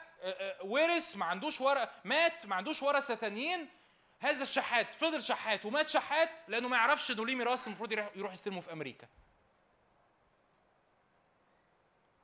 ورث 0.64 1.16
ما 1.18 1.26
عندوش 1.26 1.62
ورق 1.62 1.92
مات 2.06 2.46
ما 2.46 2.56
عندوش 2.56 2.84
ورثه 2.84 3.16
تانيين 3.16 3.70
هذا 4.20 4.44
الشحات 4.44 4.94
فضل 4.94 5.24
شحات 5.24 5.66
ومات 5.66 5.90
شحات 5.90 6.30
لأنه 6.48 6.68
ما 6.70 6.78
يعرفش 6.78 7.12
إنه 7.12 7.26
ليه 7.26 7.36
ميراث 7.36 7.68
المفروض 7.68 7.92
يروح- 7.92 8.34
يستلمه 8.34 8.62
في 8.62 8.72
أمريكا. 8.74 9.08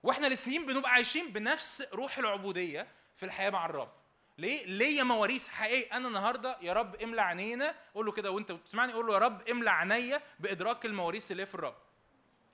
وإحنا 0.04 0.28
لسنين 0.28 0.66
بنبقى 0.66 0.92
عايشين 0.92 1.32
بنفس 1.32 1.84
روح 1.94 2.18
العبودية 2.18 2.88
في 3.16 3.26
الحياة 3.26 3.50
مع 3.50 3.66
الرب. 3.66 3.92
ليه؟ 4.38 4.66
ليا 4.66 5.04
مواريث 5.04 5.48
حقيقي 5.48 5.98
أنا 5.98 6.08
النهارده 6.08 6.58
يا 6.62 6.74
رب 6.74 6.96
املى 6.96 7.22
عينينا 7.22 7.76
قول 7.96 8.06
له 8.06 8.12
كده 8.12 8.32
وأنت 8.32 8.52
بتسمعني 8.52 8.94
قول 8.94 9.08
له 9.08 9.14
يا 9.14 9.20
رب 9.20 9.50
املى 9.50 9.70
عينيا 9.72 10.22
بإدراك 10.40 10.86
المواريث 10.86 11.32
اللي 11.32 11.46
في 11.46 11.56
الرب. 11.56 11.76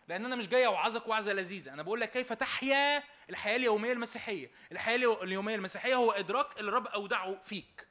لأن 0.08 0.26
أنا 0.26 0.36
مش 0.36 0.48
جاي 0.48 0.66
اوعظك 0.66 1.08
وعظه 1.08 1.34
لذيذه. 1.34 1.74
أنا 1.74 1.84
بقول 1.84 2.02
لك 2.02 2.12
كيف 2.12 2.34
تحيا 2.34 3.04
الحياة 3.30 3.56
اليوميه 3.56 3.92
المسيحيه. 3.92 4.52
الحياة 4.72 4.96
اليو- 4.96 5.24
اليوميه 5.24 5.56
المسيحيه 5.56 5.96
هو 5.96 6.12
ادراك 6.12 6.60
اللي 6.60 6.70
الرب 6.70 6.88
اودعه 6.88 7.38
فيك. 7.44 7.88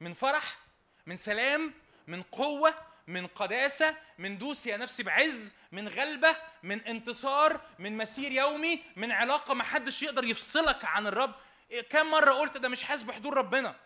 من 0.00 0.14
فرح 0.14 0.58
من 1.06 1.16
سلام 1.16 1.74
من 2.06 2.22
قوة 2.22 2.74
من 3.06 3.26
قداسة 3.26 3.96
من 4.18 4.38
دوس 4.38 4.66
يا 4.66 4.76
نفسي 4.76 5.02
بعز 5.02 5.54
من 5.72 5.88
غلبة 5.88 6.36
من 6.62 6.80
انتصار 6.80 7.60
من 7.78 7.96
مسير 7.96 8.32
يومي 8.32 8.82
من 8.96 9.12
علاقة 9.12 9.54
ما 9.54 9.64
حدش 9.64 10.02
يقدر 10.02 10.24
يفصلك 10.24 10.84
عن 10.84 11.06
الرب. 11.06 11.34
إيه، 11.70 11.80
كم 11.80 12.06
مرة 12.10 12.32
قلت 12.32 12.56
ده 12.56 12.68
مش 12.68 12.82
حاسس 12.84 13.02
بحضور 13.02 13.34
ربنا؟ 13.34 13.76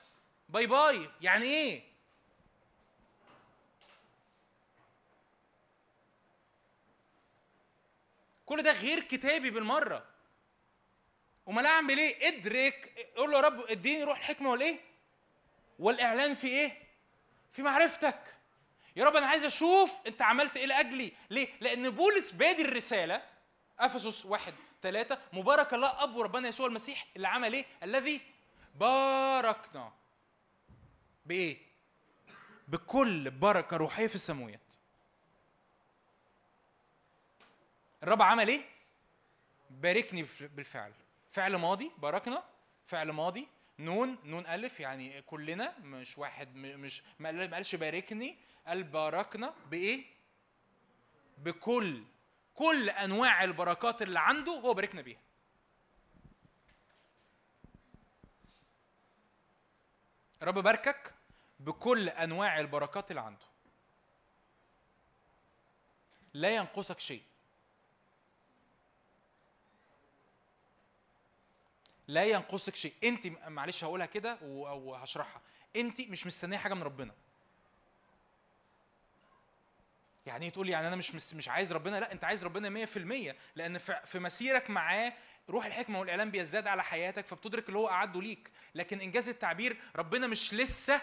bye 0.49 0.67
bye. 0.67 1.11
يعني 1.21 1.45
إيه؟ 1.45 1.83
كل 8.47 8.63
ده 8.63 8.73
غير 8.73 9.01
كتابي 9.01 9.51
بالمرة. 9.51 10.05
أمال 11.49 11.67
أعمل 11.67 11.99
إيه؟ 11.99 12.29
إدرك 12.29 13.09
قول 13.17 13.31
له 13.31 13.37
يا 13.37 13.43
رب 13.43 13.61
إديني 13.61 14.05
روح 14.05 14.19
الحكمة 14.19 14.51
والإيه؟ 14.51 14.81
والإعلان 15.79 16.35
في 16.35 16.47
إيه؟ 16.47 16.79
في 17.51 17.63
معرفتك. 17.63 18.37
يا 18.97 19.05
رب 19.05 19.17
أنا 19.17 19.27
عايز 19.27 19.45
أشوف 19.45 19.93
أنت 20.07 20.23
عملت 20.23 20.57
إيه 20.57 20.67
لأجلي. 20.67 21.13
ليه؟ 21.31 21.49
لأن 21.61 21.91
بولس 21.91 22.31
بادي 22.33 22.63
الرسالة 22.63 23.23
أفسس 23.79 24.27
واحد 24.27 24.55
ثلاثة 24.83 25.19
مبارك 25.33 25.75
الله 25.75 26.03
اب 26.03 26.17
وربنا 26.17 26.49
يسوع 26.49 26.67
المسيح 26.67 27.07
اللي 27.17 27.29
عمل 27.29 27.53
إيه؟ 27.53 27.65
الذي 27.83 28.21
باركنا. 28.75 29.93
بإيه؟ 31.27 31.59
بكل 32.69 33.31
بركة 33.31 33.77
روحية 33.77 34.07
في 34.07 34.15
السماويات 34.15 34.61
الرب 38.05 38.23
عمل 38.23 38.49
إيه؟ 38.49 38.61
باركني 39.71 40.23
بالف- 40.23 40.43
بالفعل. 40.43 40.93
فعل 41.31 41.57
ماضي 41.57 41.91
باركنا 41.99 42.43
فعل 42.87 43.11
ماضي 43.13 43.49
نون 43.79 44.19
نون 44.25 44.47
ألف 44.47 44.81
يعني 44.81 45.23
كلنا 45.23 45.79
مش 45.79 46.19
واحد 46.19 46.55
مش 46.57 47.03
ما 47.19 47.29
قال- 47.29 47.51
ما 47.51 47.57
قالش 47.57 47.75
باركني 47.75 48.37
قال 48.67 48.83
باركنا 48.83 49.55
بإيه؟ 49.71 50.05
بكل 51.39 52.05
كل 52.55 52.91
أنواع 52.91 53.45
البركات 53.45 54.03
اللي 54.03 54.21
عنده 54.21 54.53
هو 54.53 54.75
باركنا 54.75 55.03
بيها. 55.03 55.19
الرب 60.43 60.59
باركك 60.59 61.15
بكل 61.61 62.09
أنواع 62.09 62.61
البركات 62.61 63.11
اللي 63.11 63.21
عنده. 63.21 63.47
لا 66.35 66.51
ينقصك 66.57 67.01
شيء. 67.01 67.23
لا 72.09 72.25
ينقصك 72.25 72.75
شيء. 72.75 72.93
انت 73.05 73.27
معلش 73.49 73.85
هقولها 73.85 74.07
كده 74.07 74.39
و- 74.43 74.69
أو 74.69 74.95
هشرحها. 74.95 75.41
انت 75.77 76.01
مش 76.01 76.27
مستنية 76.27 76.57
حاجة 76.59 76.75
من 76.75 76.83
ربنا. 76.83 77.15
يعني 80.27 80.45
إيه 80.47 80.53
تقول 80.53 80.69
يعني 80.69 80.87
أنا 80.89 80.97
مش 80.97 81.35
مش 81.35 81.49
عايز 81.49 81.73
ربنا؟ 81.73 82.01
لا 82.01 82.13
انت 82.13 82.25
عايز 82.25 82.45
ربنا 82.45 82.87
100% 82.87 83.37
لأن 83.57 83.79
في 83.79 84.01
في 84.07 84.19
مسيرك 84.19 84.71
معاه 84.71 85.13
روح 85.51 85.67
الحكمة 85.67 86.01
والإعلام 86.01 86.31
بيزداد 86.31 86.67
على 86.67 86.85
حياتك 86.85 87.27
فبتدرك 87.27 87.69
اللي 87.69 87.79
هو 87.79 87.89
أعده 87.89 88.23
ليك. 88.23 88.51
لكن 88.75 89.01
إنجاز 89.01 89.29
التعبير 89.29 89.77
ربنا 89.97 90.27
مش 90.27 90.55
لسه 90.55 91.01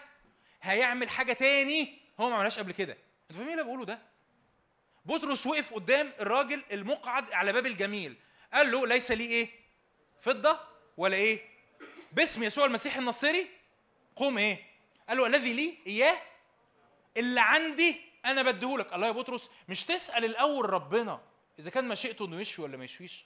هيعمل 0.61 1.09
حاجة 1.09 1.33
تاني 1.33 1.97
هو 2.19 2.29
ما 2.29 2.35
عملهاش 2.35 2.59
قبل 2.59 2.71
كده. 2.71 2.93
أنتوا 2.93 3.35
فاهمين 3.37 3.51
اللي 3.53 3.63
بقوله 3.63 3.85
ده؟ 3.85 3.99
بطرس 5.05 5.47
وقف 5.47 5.73
قدام 5.73 6.13
الراجل 6.19 6.63
المقعد 6.71 7.31
على 7.31 7.53
باب 7.53 7.65
الجميل. 7.65 8.15
قال 8.53 8.71
له 8.71 8.87
ليس 8.87 9.11
لي 9.11 9.23
إيه؟ 9.25 9.49
فضة. 10.21 10.70
ولا 10.97 11.15
إيه؟ 11.15 11.41
باسم 12.11 12.43
يسوع 12.43 12.65
المسيح 12.65 12.97
الناصري. 12.97 13.47
قوم 14.15 14.37
إيه؟ 14.37 14.65
قال 15.09 15.17
له 15.17 15.27
الذي 15.27 15.53
لي 15.53 15.77
إياه 15.87 16.21
اللي 17.17 17.41
عندي 17.41 18.01
أنا 18.25 18.41
بديهولك 18.41 18.93
الله 18.93 19.07
يا 19.07 19.11
بطرس 19.11 19.49
مش 19.69 19.83
تسأل 19.83 20.25
الأول 20.25 20.69
ربنا 20.69 21.21
إذا 21.59 21.69
كان 21.69 21.87
مشيئته 21.87 22.25
إنه 22.25 22.39
يشفي 22.41 22.61
ولا 22.61 22.77
ما 22.77 22.83
يشفيش؟ 22.83 23.25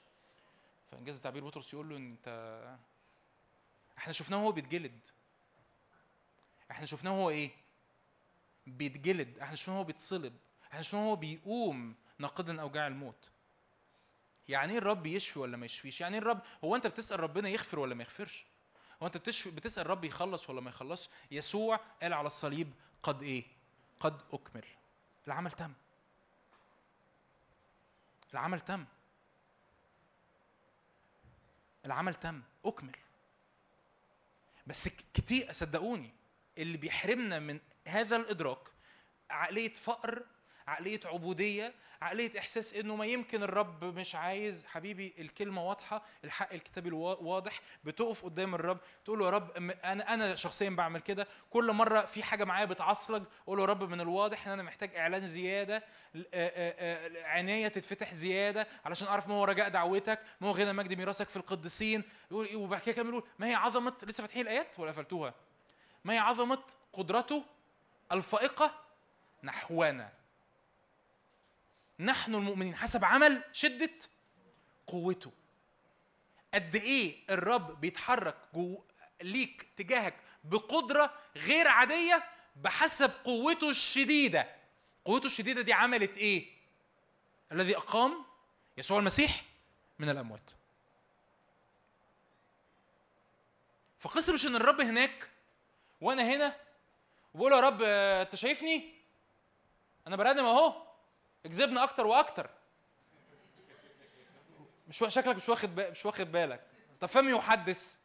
فإنجاز 0.91 1.15
التعبير 1.15 1.45
بطرس 1.45 1.73
يقول 1.73 1.89
له 1.89 1.97
أنت 1.97 2.27
إحنا 3.97 4.13
شفناه 4.13 4.37
وهو 4.37 4.51
بيتجلد. 4.51 5.07
إحنا 6.71 6.85
شفناه 6.85 7.11
وهو 7.11 7.29
إيه؟ 7.29 7.51
بيتجلد. 8.67 9.39
إحنا 9.39 9.55
شفناه 9.55 9.75
وهو 9.75 9.83
بيتصلب. 9.83 10.33
إحنا 10.71 10.81
شفناه 10.81 11.05
وهو 11.05 11.15
بيقوم 11.15 11.95
ناقدا 12.19 12.61
أوجاع 12.61 12.87
الموت. 12.87 13.29
يعني 14.49 14.71
إيه 14.71 14.77
الرب 14.77 15.05
يشفي 15.05 15.39
ولا 15.39 15.57
ما 15.57 15.65
يشفيش؟ 15.65 16.01
يعني 16.01 16.15
إيه 16.15 16.21
الرب 16.21 16.41
هو 16.63 16.75
أنت 16.75 16.87
بتسأل 16.87 17.19
ربنا 17.19 17.49
يغفر 17.49 17.79
ولا 17.79 17.95
ما 17.95 18.03
يغفرش؟ 18.03 18.45
هو 19.03 19.07
أنت 19.07 19.17
بتشفي 19.17 19.51
بتسأل 19.51 19.85
الرب 19.85 20.03
يخلص 20.03 20.49
ولا 20.49 20.61
ما 20.61 20.69
يخلصش؟ 20.69 21.09
يسوع 21.31 21.79
قال 22.01 22.13
على 22.13 22.27
الصليب 22.27 22.73
قد 23.03 23.23
إيه؟ 23.23 23.43
قد 23.99 24.21
أكمل. 24.33 24.65
العمل 25.27 25.51
تم. 25.51 25.73
العمل 28.33 28.59
تم. 28.59 28.85
العمل 31.85 32.15
تم. 32.15 32.41
أكمل. 32.65 32.95
بس 34.67 34.87
كتير 35.13 35.51
صدقوني 35.53 36.13
اللي 36.57 36.77
بيحرمنا 36.77 37.39
من 37.39 37.59
هذا 37.87 38.15
الإدراك 38.15 38.59
عقلية 39.29 39.73
فقر 39.73 40.23
عقلية 40.67 40.99
عبودية 41.05 41.73
عقلية 42.01 42.39
إحساس 42.39 42.73
إنه 42.73 42.95
ما 42.95 43.05
يمكن 43.05 43.43
الرب 43.43 43.83
مش 43.83 44.15
عايز 44.15 44.65
حبيبي 44.65 45.13
الكلمة 45.19 45.67
واضحة 45.67 46.03
الحق 46.23 46.53
الكتابي 46.53 46.91
واضح 46.91 47.61
بتقف 47.83 48.25
قدام 48.25 48.55
الرب 48.55 48.77
تقول 49.05 49.19
له 49.19 49.25
يا 49.25 49.29
رب 49.29 49.51
أنا 49.83 50.13
أنا 50.13 50.35
شخصيا 50.35 50.69
بعمل 50.69 50.99
كده. 51.01 51.27
كل 51.49 51.71
مرة 51.73 52.01
في 52.01 52.23
حاجة 52.23 52.43
معايا 52.43 52.65
بتعصلج 52.65 53.23
أقول 53.43 53.57
له 53.57 53.63
يا 53.63 53.69
رب 53.69 53.83
من 53.83 54.01
الواضح 54.01 54.47
إن 54.47 54.53
أنا 54.53 54.63
محتاج 54.63 54.95
إعلان 54.95 55.27
زيادة 55.27 55.83
عينيا 57.23 57.67
تتفتح 57.67 58.13
زيادة 58.13 58.67
علشان 58.85 59.07
أعرف 59.07 59.27
ما 59.27 59.35
هو 59.35 59.43
رجاء 59.43 59.69
دعوتك 59.69 60.19
ما 60.41 60.47
هو 60.47 60.51
غنى 60.51 60.73
مجد 60.73 60.93
ميراثك 60.93 61.29
في 61.29 61.37
القديسين؟ 61.37 62.03
وبعد 62.31 62.81
كده 62.81 63.09
يقول 63.09 63.23
ما 63.39 63.47
هي 63.47 63.53
عظمة 63.53 63.93
لسه 64.03 64.21
فاتحين 64.21 64.41
الآيات 64.41 64.79
ولا 64.79 64.91
قفلتوها؟ 64.91 65.33
ما 66.05 66.13
هي 66.13 66.17
عظمة 66.17 66.63
قدرته 66.93 67.43
الفائقة 68.11 68.71
نحونا. 69.43 70.24
نحن 71.99 72.35
المؤمنين 72.35 72.75
حسب 72.75 73.05
عمل 73.05 73.43
شدة 73.53 73.89
قوته. 74.87 75.31
قد 76.53 76.75
إيه 76.75 77.15
الرب 77.29 77.81
بيتحرك 77.81 78.37
جو 78.53 78.83
ليك 79.21 79.67
تجاهك 79.77 80.15
بقدرة 80.43 81.13
غير 81.35 81.67
عادية 81.67 82.23
بحسب 82.55 83.11
قوته 83.23 83.69
الشديدة. 83.69 84.55
قوته 85.05 85.25
الشديدة 85.25 85.61
دي 85.61 85.73
عملت 85.73 86.17
إيه؟ 86.17 86.47
الذي 87.51 87.77
أقام 87.77 88.25
يسوع 88.77 88.99
المسيح 88.99 89.43
من 89.99 90.09
الأموات. 90.09 90.51
فقصة 93.99 94.33
مش 94.33 94.45
إن 94.45 94.55
الرب 94.55 94.81
هناك 94.81 95.29
وأنا 96.01 96.23
هنا 96.23 96.55
وبقول 97.33 97.51
يا 97.51 97.59
رب 97.59 97.81
آه، 97.83 98.21
أنت 98.21 98.35
شايفني؟ 98.35 98.93
أنا 100.07 100.15
برنم 100.15 100.45
أهو. 100.45 100.84
اكذبنا 101.45 101.83
أكتر 101.83 102.07
وأكتر. 102.07 102.49
مش 104.87 104.97
شكلك 104.97 105.35
مش 105.35 105.49
واخد. 105.49 105.79
مش 105.79 106.05
واخد 106.05 106.31
بالك. 106.31 106.67
طب 107.01 107.07
فمي 107.07 107.31
يحدث 107.31 107.97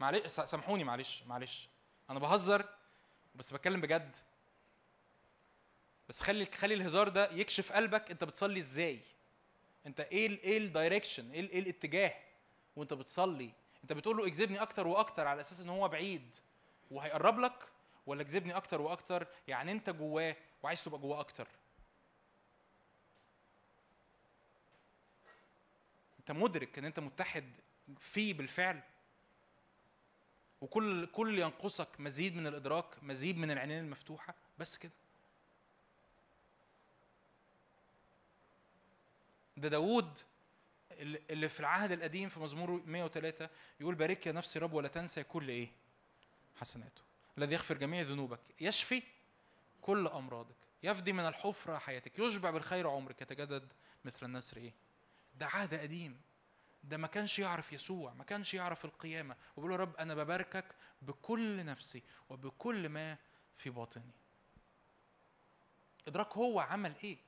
معلش 0.00 0.26
سامحوني 0.26 0.84
معلش 0.84 1.22
معلش. 1.26 1.68
أنا 2.10 2.18
بهزر 2.18 2.68
بس 3.34 3.52
بتكلم 3.52 3.80
بجد. 3.80 4.16
بس 6.08 6.20
خلي 6.22 6.46
خلي 6.46 6.74
الهزار 6.74 7.08
ده 7.08 7.30
يكشف 7.30 7.72
قلبك 7.72 8.10
أنت 8.10 8.24
بتصلي 8.24 8.60
إزاي. 8.60 9.00
أنت 9.86 10.00
إيه 10.00 10.28
إيه 10.44 10.58
الدايركشن 10.58 11.30
إيه 11.30 11.50
إيه 11.50 11.58
الاتجاه. 11.58 12.14
وأنت 12.76 12.92
بتصلي. 12.92 13.50
أنت 13.82 13.92
بتقول 13.92 14.16
له 14.16 14.26
اكذبني 14.26 14.62
أكتر 14.62 14.86
وأكتر 14.86 15.26
على 15.26 15.40
أساس 15.40 15.60
إن 15.60 15.68
هو 15.68 15.88
بعيد. 15.88 16.36
وهيقرب 16.90 17.38
لك 17.38 17.68
ولا 18.06 18.22
اكذبني 18.22 18.56
أكتر 18.56 18.80
وأكتر؟ 18.80 19.26
يعني 19.48 19.72
أنت 19.72 19.90
جواه 19.90 20.36
وعايز 20.64 20.84
تبقى 20.84 20.98
جواه 20.98 21.20
أكتر. 21.20 21.48
أنت 26.20 26.30
مدرك 26.30 26.78
إن 26.78 26.84
أنت 26.84 27.00
متحد 27.00 27.52
فيه 28.00 28.34
بالفعل. 28.34 28.80
وكل 30.60 31.06
كل 31.06 31.38
ينقصك 31.38 31.88
مزيد 31.98 32.36
من 32.36 32.46
الإدراك 32.46 32.86
مزيد 33.02 33.38
من 33.38 33.50
العينين 33.50 33.84
المفتوحة. 33.84 34.34
بس 34.58 34.78
كده. 34.78 34.92
ده 39.56 39.68
داوود 39.68 40.20
اللي 41.30 41.48
في 41.48 41.60
العهد 41.60 41.92
القديم 41.92 42.28
في 42.28 42.40
مزمور 42.40 42.82
103 42.86 43.48
يقول 43.80 43.94
بارك 43.94 44.26
يا 44.26 44.32
نفسي 44.32 44.58
رب 44.58 44.72
ولا 44.72 44.88
تنسى 44.88 45.22
كل 45.24 45.48
إيه؟ 45.48 45.68
حسناته. 46.60 47.02
الذي 47.38 47.54
يغفر 47.54 47.76
جميع 47.76 48.02
ذنوبك. 48.02 48.40
يشفي 48.60 49.02
كل 49.84 50.06
أمراضك. 50.06 50.56
يفدي 50.82 51.12
من 51.12 51.26
الحفرة 51.26 51.78
حياتك. 51.78 52.18
يشبع 52.18 52.50
بالخير 52.50 52.88
عمرك. 52.88 53.22
يتجدد 53.22 53.72
مثل 54.04 54.26
النسر 54.26 54.56
إيه؟ 54.56 54.74
ده 55.38 55.46
عهد 55.46 55.74
قديم. 55.74 56.20
ده 56.84 56.96
ما 56.96 57.06
كانش 57.06 57.38
يعرف 57.38 57.72
يسوع 57.72 58.12
ما 58.12 58.24
كانش 58.24 58.54
يعرف 58.54 58.84
القيامة. 58.84 59.36
وبيقول 59.56 59.72
يا 59.72 59.76
رب 59.76 59.96
أنا 59.96 60.14
بباركك 60.14 60.64
بكل 61.02 61.64
نفسي 61.64 62.02
وبكل 62.30 62.88
ما 62.88 63.18
في 63.56 63.70
باطني. 63.70 64.10
إدراك 66.08 66.36
هو 66.36 66.60
عمل 66.60 66.92
إيه؟ 67.04 67.18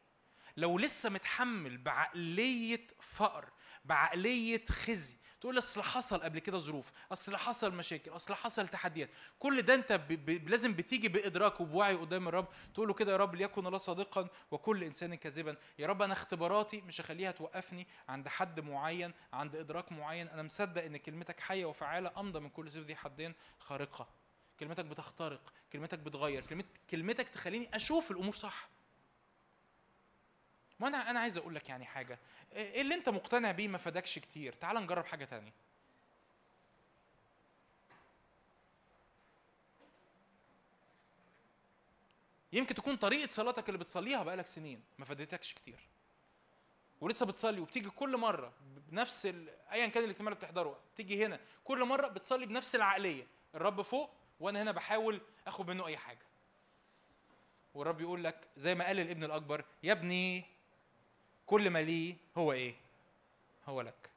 لو 0.57 0.79
لسه 0.79 1.11
متحمل 1.11 1.79
بعقلية 1.79 2.87
فقر 3.01 3.49
بعقلية 3.87 4.65
خزي. 4.69 5.17
تقول 5.41 5.59
أصل 5.59 5.83
حصل 5.83 6.19
قبل 6.19 6.39
كده 6.39 6.59
ظروف 6.59 6.93
أصل 7.13 7.37
حصل 7.37 7.75
مشاكل 7.75 8.11
أصل 8.11 8.35
حصل 8.35 8.69
تحديات. 8.69 9.11
كل 9.39 9.63
ده 9.63 9.75
أنت 9.75 9.93
ب... 9.93 10.49
لازم 10.49 10.75
بتيجي 10.75 11.09
بإدراك 11.09 11.61
وبوعي 11.61 11.95
قدام 11.95 12.29
الرب. 12.29 12.49
تقول 12.75 12.89
له 12.89 12.95
كده 12.95 13.13
يا 13.13 13.17
رب 13.17 13.35
ليكن 13.35 13.67
الله 13.67 13.79
صادقا 13.79 14.29
وكل 14.51 14.85
إنسان 14.85 15.15
كاذبا. 15.15 15.57
يا 15.79 15.87
رب 15.87 16.03
أنا 16.03 16.13
اختباراتي 16.13 16.81
مش 16.81 17.01
هخليها 17.01 17.31
توقفني 17.31 17.87
عند 18.09 18.29
حد 18.29 18.61
معين 18.61 19.13
عند 19.33 19.57
إدراك 19.57 19.93
معين. 19.93 20.29
أنا 20.29 20.43
مصدق 20.43 20.85
إن 20.85 20.97
كلمتك 20.97 21.41
حية 21.41 21.65
وفعالة 21.65 22.13
أمضى 22.17 22.41
من 22.41 22.49
كل 22.49 22.71
سيف 22.71 22.87
ذي 22.87 22.97
حدين 22.97 23.35
خارقة. 23.59 24.09
كلمتك 24.61 24.85
بتخترق 24.85 25.53
كلمتك 25.73 25.99
بتغير 25.99 26.47
كلمت... 26.47 26.67
كلمتك 26.91 27.29
تخليني 27.29 27.69
أشوف 27.75 28.11
الأمور 28.11 28.35
صح. 28.35 28.69
ما 30.81 30.89
أنا 30.89 31.11
أنا 31.11 31.21
عايز 31.21 31.39
أقول 31.39 31.55
لك 31.55 31.69
يعني 31.69 31.85
حاجة 31.85 32.19
إيه 32.53 32.81
اللي 32.81 32.95
انت 32.95 33.09
مقتنع 33.09 33.53
بيه 33.53 33.69
ما 33.69 33.79
فادكش 33.79 34.19
كتير؟ 34.19 34.53
تعال 34.53 34.77
نجرب 34.77 35.05
حاجة 35.05 35.25
تانية. 35.25 35.53
يمكن 42.53 42.75
تكون 42.75 42.97
طريقة 42.97 43.29
صلاتك 43.29 43.69
اللي 43.69 43.79
بتصليها 43.79 44.23
بقالك 44.23 44.47
سنين 44.47 44.83
ما 44.99 45.05
فادتكش 45.05 45.55
كتير. 45.55 45.89
ولسه 47.01 47.27
بتصلي 47.27 47.61
وبتيجي 47.61 47.91
كل 47.91 48.17
مرة 48.17 48.53
بنفس 48.91 49.27
ال... 49.27 49.49
ايا 49.73 49.87
كان 49.87 50.05
الاجتماع 50.05 50.33
اللي 50.33 50.39
بتحضره 50.39 50.79
بتيجي 50.95 51.27
هنا 51.27 51.41
كل 51.65 51.85
مرة 51.85 52.09
بتصلي 52.09 52.47
بنفس 52.47 52.75
العقلية. 52.75 53.27
الرب 53.55 53.83
فوق 53.83 54.11
وأنا 54.41 54.63
هنا 54.63 54.73
بحاول 54.73 55.21
آخد 55.47 55.71
منه 55.71 55.87
أي 55.87 55.97
حاجة. 55.97 56.27
والرب 57.75 58.01
يقول 58.01 58.25
لك 58.25 58.49
زي 58.57 58.75
ما 58.75 58.87
قال 58.87 59.01
الابن 59.01 59.25
الأكبر 59.25 59.65
يا 59.83 59.93
ابني 59.93 60.45
كل 61.47 61.71
ما 61.71 61.83
ليه 61.83 62.17
هو 62.37 62.53
إيه؟ 62.53 62.75
هو 63.69 63.81
لك. 63.81 64.11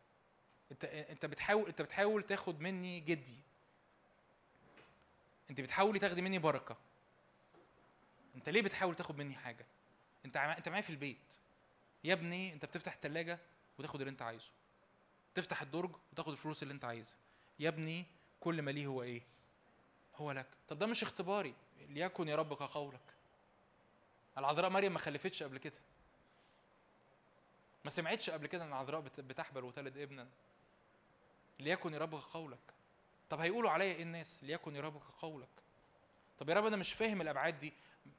أنت 0.72 0.86
أنت 0.86 1.26
بتحاول 1.26 1.68
أنت 1.68 1.82
بتحاول 1.82 2.24
تاخد 2.24 2.62
مني 2.62 3.00
جدي. 3.00 3.38
أنت 5.50 5.62
بتحاولي 5.62 6.00
تاخدي 6.00 6.22
مني 6.22 6.40
بركة. 6.40 6.78
أنت 8.36 8.50
ليه 8.50 8.62
بتحاول 8.62 8.96
تاخد 8.96 9.18
مني 9.18 9.36
حاجة؟ 9.36 9.66
أنت 10.26 10.38
عم... 10.38 10.50
أنت 10.50 10.70
معايا 10.70 10.82
في 10.82 10.90
البيت. 10.90 11.36
يا 12.04 12.14
ابني 12.14 12.54
أنت 12.54 12.66
بتفتح 12.66 12.94
الثلاجه 12.94 13.40
وتاخد 13.80 14.02
اللي 14.02 14.12
أنت 14.12 14.22
عايزه. 14.22 14.50
تفتح 15.36 15.62
الدرج 15.62 15.92
وتاخد 16.14 16.32
الفلوس 16.32 16.64
اللي 16.64 16.74
أنت 16.74 16.86
عايزها. 16.86 17.18
يا 17.60 17.70
ابني 17.70 18.06
كل 18.40 18.62
ما 18.62 18.72
ليه 18.72 18.88
هو 18.88 19.04
إيه؟ 19.04 19.22
هو 20.16 20.32
لك. 20.32 20.48
طب 20.70 20.80
ده 20.80 20.86
مش 20.86 21.04
اختباري. 21.04 21.54
ليكن 21.90 22.28
يا 22.28 22.36
رب 22.36 22.54
كقولك. 22.54 23.00
العذراء 24.38 24.70
مريم 24.70 24.94
ما 24.94 25.00
خلفتش 25.00 25.44
قبل 25.44 25.58
كده. 25.58 25.80
ما 27.90 27.94
سمعتش 27.94 28.30
قبل 28.30 28.48
كده 28.48 28.64
إن 28.64 28.68
العذراء 28.68 29.02
بت- 29.02 29.20
بتحبل 29.20 29.64
وتلد 29.64 29.98
ابنا؟ 29.98 30.28
ليكن 31.60 31.94
يا 31.94 31.98
رب 32.00 32.16
قولك. 32.34 32.60
طب 33.30 33.40
هيقولوا 33.40 33.70
عليا 33.72 33.94
إيه 33.96 34.04
الناس؟ 34.04 34.44
ليكن 34.44 34.76
يا 34.76 34.82
رب 34.82 35.02
قولك. 35.22 35.50
طب 36.40 36.50
يا 36.50 36.54
رب 36.54 36.66
أنا 36.66 36.78
مش 36.78 36.94
فاهم 36.94 37.22
الأبعاد 37.22 37.60
دي. 37.60 37.74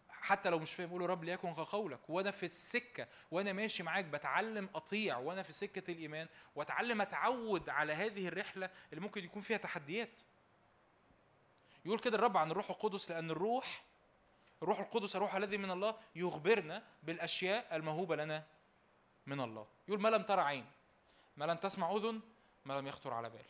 حتى 0.09 0.51
لو 0.51 0.59
مش 0.59 0.75
فاهم 0.75 0.91
قول 0.91 1.03
يا 1.03 1.07
رب 1.07 1.25
ليكن 1.25 1.55
كقولك 1.55 2.11
وأنا 2.11 2.31
في 2.31 2.47
السكة 2.47 3.09
وأنا 3.31 3.53
ماشي 3.53 3.83
معاك 3.83 4.05
بتعلم 4.05 4.69
أطيع 4.75 5.19
وأنا 5.19 5.43
في 5.43 5.53
سكة 5.53 5.91
الإيمان 5.91 6.29
وأتعلم 6.55 7.01
أتعود 7.01 7.69
على 7.69 7.93
هذه 7.93 8.29
الرحلة 8.29 8.71
اللي 8.93 9.01
ممكن 9.01 9.25
يكون 9.25 9.43
فيها 9.43 9.57
تحديات. 9.57 10.21
يقول 11.85 11.99
كده 11.99 12.17
الرب 12.17 12.37
عن 12.37 12.51
الروح 12.51 12.71
القدس 12.71 13.11
لأن 13.11 13.31
الروح 13.31 13.85
الروح 14.63 14.81
القدس 14.81 15.17
الروح 15.17 15.35
الذي 15.35 15.59
من 15.59 15.71
الله 15.71 15.97
يخبرنا 16.17 16.83
بالأشياء 17.03 17.77
الموهوبة 17.77 18.17
لنا. 18.17 18.45
من 19.31 19.41
الله. 19.41 19.67
يقول 19.89 20.01
ما 20.01 20.09
لم 20.09 20.23
ترى 20.23 20.43
عين 20.43 20.67
ما 21.37 21.45
لم 21.45 21.57
تسمع 21.57 21.93
أذن 21.93 22.21
ما 22.65 22.75
لم 22.75 22.87
يخطر 22.87 23.13
على 23.13 23.31
بال. 23.31 23.45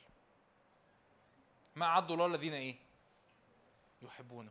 ما 1.77 1.87
أعد 1.87 2.11
الله 2.11 2.27
الذين 2.27 2.53
إيه؟ 2.53 2.77
يحبونه. 4.03 4.51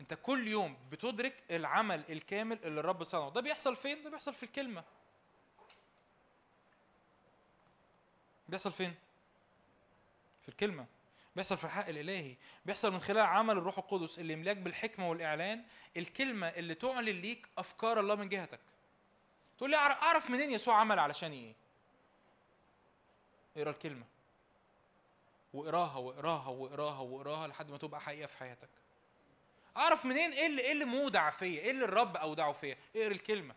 أنت 0.00 0.14
كل 0.14 0.48
يوم 0.48 0.76
بتدرك 0.90 1.42
العمل 1.50 2.04
الكامل 2.10 2.58
اللي 2.64 2.80
الرب 2.80 3.04
صنعه. 3.04 3.30
ده 3.30 3.40
بيحصل 3.40 3.76
فين؟ 3.76 4.02
ده 4.02 4.10
بيحصل 4.10 4.34
في 4.34 4.42
الكلمة. 4.42 4.84
بيحصل 8.48 8.72
فين؟ 8.72 8.94
في 10.42 10.48
الكلمة. 10.48 10.86
بيحصل 11.36 11.56
في 11.56 11.64
الحق 11.64 11.88
الإلهي. 11.88 12.36
بيحصل 12.66 12.92
من 12.92 13.00
خلال 13.00 13.22
عمل 13.22 13.58
الروح 13.58 13.78
القدس 13.78 14.18
اللي 14.18 14.32
يملأك 14.32 14.56
بالحكمة 14.56 15.10
والإعلان. 15.10 15.64
الكلمة 15.96 16.48
اللي 16.48 16.74
تعلن 16.74 17.20
ليك 17.20 17.48
أفكار 17.58 18.00
الله 18.00 18.14
من 18.14 18.28
جهتك. 18.28 18.60
تقول 19.60 19.70
لي 19.70 19.76
اعرف 19.76 20.30
منين 20.30 20.50
يسوع 20.50 20.76
عمل 20.76 20.98
علشان 20.98 21.32
إيه؟ 21.32 21.54
اقرأ 23.56 23.70
الكلمة. 23.70 24.04
واقراها 25.54 25.96
واقراها 25.96 26.48
واقراها 26.48 27.00
واقراها 27.00 27.48
لحد 27.48 27.70
ما 27.70 27.78
تبقى 27.78 28.00
حقيقة 28.00 28.26
في 28.26 28.38
حياتك. 28.38 28.68
أعرف 29.76 30.04
منين؟ 30.04 30.32
إيه 30.32 30.46
اللي 30.46 30.62
إيه 30.62 30.72
اللي 30.72 30.84
مودع 30.84 31.30
فيا؟ 31.30 31.60
إيه 31.60 31.70
اللي 31.70 31.84
الرب 31.84 32.16
أودعه 32.16 32.52
فيا؟ 32.52 32.76
اقرأ 32.96 33.12
الكلمة. 33.12 33.54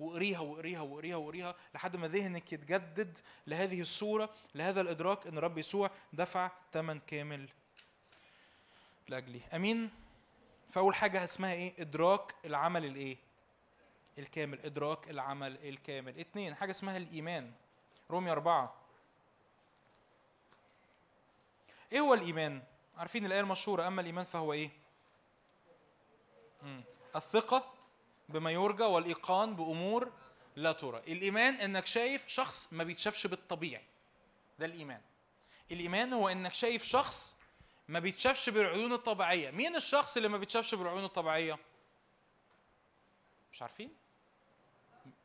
واقريها 0.00 0.40
واقريها 0.40 0.80
واقريها 0.80 1.16
واقريها 1.16 1.54
لحد 1.74 1.96
ما 1.96 2.08
ذهنك 2.08 2.52
يتجدد 2.52 3.18
لهذه 3.46 3.80
الصورة 3.80 4.30
لهذا 4.54 4.80
الإدراك 4.80 5.26
إن 5.26 5.38
الرب 5.38 5.58
يسوع 5.58 5.90
دفع 6.12 6.50
ثمن 6.72 7.00
كامل 7.00 7.48
لأجلي. 9.08 9.40
آمين؟ 9.54 9.90
فأول 10.70 10.94
حاجة 10.94 11.24
اسمها 11.24 11.52
إيه؟ 11.52 11.74
إدراك 11.78 12.34
العمل 12.44 12.84
الإيه؟ 12.84 13.27
الكامل 14.18 14.60
إدراك 14.60 15.10
العمل 15.10 15.68
الكامل. 15.68 16.18
اتنين 16.18 16.54
حاجة 16.54 16.70
اسمها 16.70 16.96
الإيمان. 16.96 17.52
رومية 18.10 18.32
أربعة. 18.32 18.74
إيه 21.92 22.00
هو 22.00 22.14
الإيمان؟ 22.14 22.62
عارفين 22.96 23.26
الآية 23.26 23.40
المشهورة 23.40 23.86
أما 23.86 24.00
الإيمان 24.00 24.24
فهو 24.24 24.56
مم. 26.62 26.82
الثقة 27.16 27.74
بما 28.28 28.50
يرجى 28.50 28.82
والإيقان 28.82 29.56
بأمور 29.56 30.12
لا 30.56 30.72
ترى. 30.72 30.98
الإيمان 30.98 31.54
إنك 31.54 31.86
شايف 31.86 32.28
شخص 32.28 32.72
ما 32.72 32.84
بيتشافش 32.84 33.26
بالطبيعي. 33.26 33.84
ده 34.58 34.66
الإيمان. 34.66 35.00
الإيمان 35.72 36.12
هو 36.12 36.28
إنك 36.28 36.54
شايف 36.54 36.82
شخص 36.82 37.36
ما 37.88 37.98
بيتشافش 37.98 38.50
بالعيون 38.50 38.92
الطبيعية. 38.92 39.50
مين 39.50 39.76
الشخص 39.76 40.16
اللي 40.16 40.28
ما 40.28 40.38
بيتشافش 40.38 40.74
بالعيون 40.74 41.04
الطبيعية؟ 41.04 41.58
مش 43.52 43.62
عارفين؟ 43.62 43.90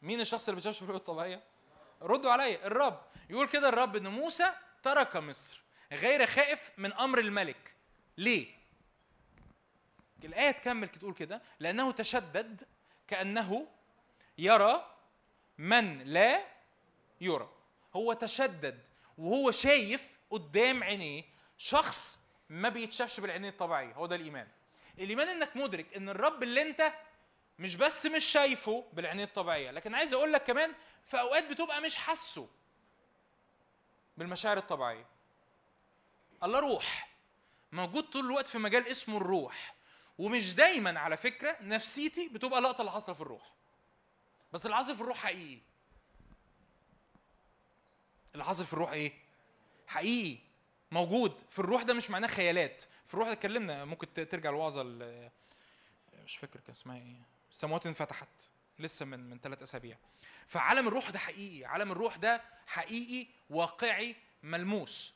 مين 0.04 0.22
الشخص 0.22 0.48
اللي 0.50 0.56
بيتشافش 0.56 0.80
بالعيون 0.80 1.00
الطبيعية؟ 1.00 1.44
ردوا 2.02 2.32
عليا 2.32 2.68
الرب. 2.68 3.02
يقول 3.30 3.48
كده 3.48 3.70
الرب 3.70 3.96
إن 3.96 4.08
موسى 4.08 4.54
ترك 4.84 5.16
مصر 5.16 5.62
غير 5.92 6.26
خائف 6.26 6.72
من 6.78 6.94
أمر 6.94 7.20
الملك. 7.20 7.76
ليه؟ 8.18 8.48
الآية 10.24 10.52
تكمل 10.52 10.88
تقول 10.88 11.14
كده 11.14 11.42
لأنه 11.60 11.92
تشدد 11.92 12.68
كأنه 13.08 13.68
يرى 14.38 14.96
من 15.58 15.98
لا 16.04 16.46
يرى. 17.22 17.50
هو 17.96 18.14
تشدد 18.14 18.88
وهو 19.18 19.52
شايف 19.52 20.18
قدام 20.30 20.84
عينيه 20.84 21.24
شخص 21.58 22.20
ما 22.50 22.70
بيتشافش 22.70 23.20
بالعينين 23.20 23.50
الطبيعية 23.52 23.94
هو 23.94 24.06
ده 24.06 24.16
الإيمان. 24.16 24.48
الإيمان 25.00 25.30
إنك 25.30 25.56
مدرك 25.58 25.94
إن 25.98 26.10
الرب 26.10 26.44
اللي 26.44 26.62
أنت 26.62 26.94
مش 27.60 27.76
بس 27.76 28.06
مش 28.06 28.26
شايفه 28.26 28.86
بالعينين 28.94 29.24
الطبيعية 29.26 29.72
لكن 29.72 29.96
عايز 29.96 30.14
أقول 30.14 30.34
لك 30.34 30.44
كمان 30.44 30.74
في 31.04 31.20
أوقات 31.20 31.50
بتبقى 31.50 31.82
مش 31.82 31.98
حاسه 31.98 32.50
بالمشاعر 34.18 34.58
الطبيعية. 34.58 35.06
الله 36.44 36.60
روح 36.60 37.10
موجود 37.72 38.04
طول 38.04 38.26
الوقت 38.26 38.48
في 38.48 38.58
مجال 38.58 38.88
اسمه 38.88 39.18
الروح 39.18 39.76
ومش 40.18 40.54
دايما 40.54 41.00
على 41.00 41.18
فكرة 41.18 41.58
نفسيتي 41.62 42.30
بتبقى 42.30 42.62
لقطة 42.62 42.82
اللي 42.82 42.92
حصل 42.92 43.16
في 43.16 43.22
الروح. 43.22 43.52
بس 44.54 44.66
اللي 44.66 44.78
حصل 44.78 44.96
في 44.96 45.02
الروح 45.02 45.18
حقيقي. 45.18 45.62
اللي 48.34 48.46
حصل 48.46 48.66
في 48.66 48.74
الروح 48.74 48.92
إيه؟ 48.92 49.14
حقيقي. 49.88 50.38
موجود. 50.92 51.42
في 51.50 51.60
الروح 51.60 51.84
ده 51.84 51.94
مش 51.94 52.10
معناه 52.10 52.28
خيالات. 52.28 52.84
في 53.06 53.14
الروح 53.14 53.28
ده 53.28 53.34
اتكلمنا 53.34 53.86
ممكن 53.86 54.14
ترجع 54.14 54.50
الوعظه 54.50 54.82
ال- 54.82 55.30
مش 56.26 56.38
فاكر 56.38 56.60
كان 56.60 56.70
اسمها 56.72 56.98
إيه. 56.98 57.33
السماوات 57.54 57.86
انفتحت 57.86 58.30
لسه 58.80 59.06
من 59.06 59.30
من 59.30 59.40
ثلاث 59.40 59.62
أسابيع. 59.62 59.98
فعالم 60.48 60.88
الروح 60.88 61.10
ده 61.10 61.20
حقيقي 61.20 61.66
عالم 61.66 61.92
الروح 61.92 62.16
ده 62.18 62.42
حقيقي 62.68 63.28
واقعي 63.50 64.16
ملموس. 64.44 65.14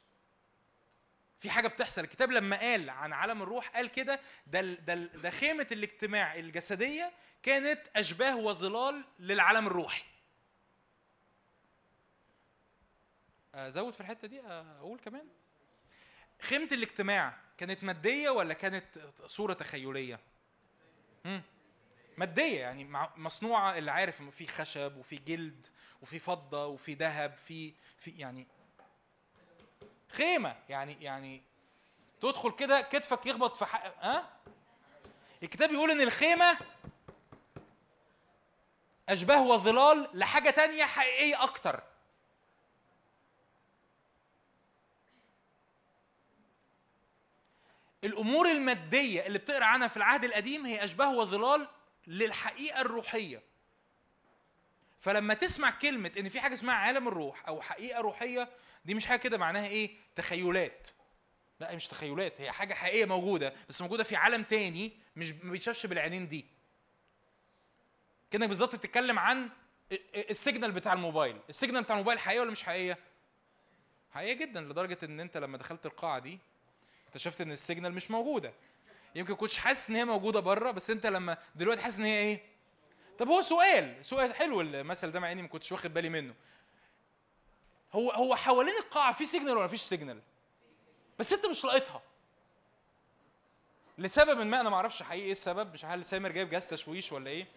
في 1.40 1.50
حاجة 1.50 1.68
بتحصل. 1.68 2.02
الكتاب 2.02 2.32
لما 2.32 2.56
قال 2.60 2.90
عن 2.90 3.14
عالم 3.14 3.42
الروح 3.42 3.68
قال 3.70 3.92
كده 3.92 4.20
ده 4.48 4.62
ده 4.62 4.96
ده 4.96 5.30
خيمة 5.30 5.68
الاجتماع 5.72 6.36
الجسدية 6.36 7.14
كانت 7.44 7.88
أشباه 7.96 8.38
وظلال 8.38 9.04
للعالم 9.20 9.68
الروحي. 9.68 10.04
أزود 13.56 13.94
في 13.94 14.02
الحتة 14.02 14.28
دي؟ 14.28 14.42
أقول 14.42 15.00
كمان؟ 15.00 15.28
خيمة 16.42 16.68
الاجتماع 16.72 17.38
كانت 17.58 17.84
مادية 17.84 18.30
ولا 18.30 18.54
كانت 18.54 19.00
صورة 19.26 19.54
تخيلية؟ 19.54 20.20
مم. 21.26 21.42
مادية 22.18 22.60
يعني 22.60 22.90
مصنوعة 23.18 23.78
اللي 23.78 23.92
عارف 23.92 24.22
في 24.22 24.48
خشب 24.48 24.98
وفي 24.98 25.16
جلد 25.16 25.68
وفي 26.02 26.20
فضة 26.20 26.66
وفي 26.66 26.94
ذهب 26.94 27.36
في 27.48 27.74
في 28.00 28.12
يعني 28.12 28.48
خيمة 30.10 30.56
يعني 30.70 30.98
يعني 31.02 31.44
تدخل 32.22 32.52
كده 32.52 32.82
كتفك 32.82 33.26
يخبط 33.26 33.64
في 33.64 33.66
ها؟ 34.02 34.30
الكتاب 35.44 35.72
يقول 35.72 35.92
إن 35.92 36.02
الخيمة 36.02 36.58
أشباه 39.10 39.42
وظلال 39.44 40.10
لحاجة 40.14 40.50
تانية 40.50 40.86
حقيقية 40.86 41.44
أكتر. 41.44 41.84
الأمور 48.04 48.52
المادية 48.52 49.28
اللي 49.28 49.40
بتقرأ 49.40 49.66
عنها 49.66 49.88
في 49.88 49.98
العهد 49.98 50.24
القديم 50.24 50.66
هي 50.66 50.84
أشباه 50.84 51.16
وظلال 51.18 51.68
للحقيقة 52.08 52.82
الروحية. 52.82 53.42
فلما 55.00 55.34
تسمع 55.34 55.72
كلمة 55.72 56.12
إن 56.20 56.30
في 56.30 56.40
حاجة 56.40 56.54
اسمها 56.54 56.76
عالم 56.76 57.08
الروح 57.08 57.48
أو 57.48 57.62
حقيقة 57.62 58.02
روحية 58.02 58.50
دي 58.86 58.94
مش 58.94 59.06
حاجة 59.06 59.20
كده 59.20 59.38
معناها 59.38 59.68
إيه؟ 59.68 59.92
تخيلات. 60.16 60.88
لا 61.60 61.76
مش 61.76 61.88
تخيلات 61.88 62.42
هي 62.42 62.52
حاجة 62.52 62.74
حقيقية 62.74 63.06
موجودة 63.06 63.54
بس 63.70 63.82
موجودة 63.82 64.04
في 64.04 64.16
عالم 64.16 64.44
تاني 64.44 64.92
مش 65.16 65.32
ما 65.32 65.52
بيتشافش 65.52 65.86
بالعينين 65.86 66.28
دي. 66.28 66.46
كأنك 68.32 68.48
بالظبط 68.48 68.76
بتتكلم 68.76 69.20
عن 69.20 69.50
ال 70.16 70.24
signal 70.24 70.72
بتاع 70.72 70.94
الموبايل. 70.94 71.40
ال 71.50 71.55
signal 71.55 71.84
بتاع 71.84 71.96
الموبايل 71.96 72.20
حقيقية 72.20 72.42
ولا 72.42 72.52
مش 72.52 72.64
حقيقية؟ 72.64 72.98
حقيقية 74.12 74.34
جدا 74.34 74.62
لدرجة 74.62 74.98
إن 75.04 75.20
أنت 75.20 75.38
لما 75.38 75.58
دخلت 75.58 75.86
القاعة 75.86 76.20
دي 76.20 76.40
اكتشفت 77.08 77.42
إن 77.42 77.52
ال 77.52 77.58
signal 77.58 77.94
مش 77.94 78.12
موجودة. 78.12 78.54
يمكن 79.16 79.36
كنتش 79.36 79.58
حاسس 79.58 79.90
إن 79.90 79.96
هي 79.96 80.06
موجودة 80.06 80.40
بره 80.40 80.72
بس 80.72 80.90
أنت 80.90 81.06
لما 81.06 81.38
دلوقتي 81.56 81.82
حاسس 81.82 81.98
إن 81.98 82.06
هي 82.06 82.20
إيه؟ 82.20 82.42
طب 83.20 83.28
هو 83.28 83.42
سؤال 83.42 84.06
سؤال 84.06 84.34
حلو 84.34 84.62
المثل 84.62 85.12
ده 85.12 85.20
مع 85.20 85.32
إني 85.32 85.42
ما 85.42 85.48
كنتش 85.48 85.72
واخد 85.72 85.94
بالي 85.94 86.10
منه. 86.10 86.34
هو 87.94 88.12
هو 88.12 88.36
حوالين 88.36 88.76
القاعة 88.78 89.14
في 89.14 89.26
signal 89.26 89.58
ولا 89.58 89.66
مفيش 89.66 89.82
signal 89.82 90.22
بس 91.20 91.34
أنت 91.34 91.46
مش 91.46 91.66
لاقطها 91.66 92.02
لسبب 93.98 94.42
ما 94.42 94.62
أنا 94.62 94.70
ما 94.70 94.76
أعرفش 94.76 95.04
حقيقي 95.04 95.26
إيه 95.26 95.32
السبب 95.32 95.74
مش 95.74 95.86
هل 95.86 96.06
سامر 96.06 96.32
جايب 96.32 96.50
جهاز 96.50 96.68
تشويش 96.70 97.12
ولا 97.12 97.30
إيه؟ 97.30 97.48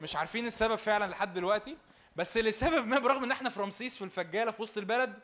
مش 0.00 0.16
عارفين 0.16 0.46
السبب 0.46 0.76
فعلا 0.76 1.10
لحد 1.10 1.34
دلوقتي. 1.34 1.76
بس 2.16 2.36
لسبب 2.36 2.86
ما 2.86 2.98
برغم 2.98 3.24
إن 3.24 3.30
إحنا 3.30 3.50
في 3.50 3.60
رمسيس 3.60 3.96
في 3.96 4.04
الفجالة 4.04 4.50
في 4.50 4.62
وسط 4.62 4.78
البلد 4.78 5.20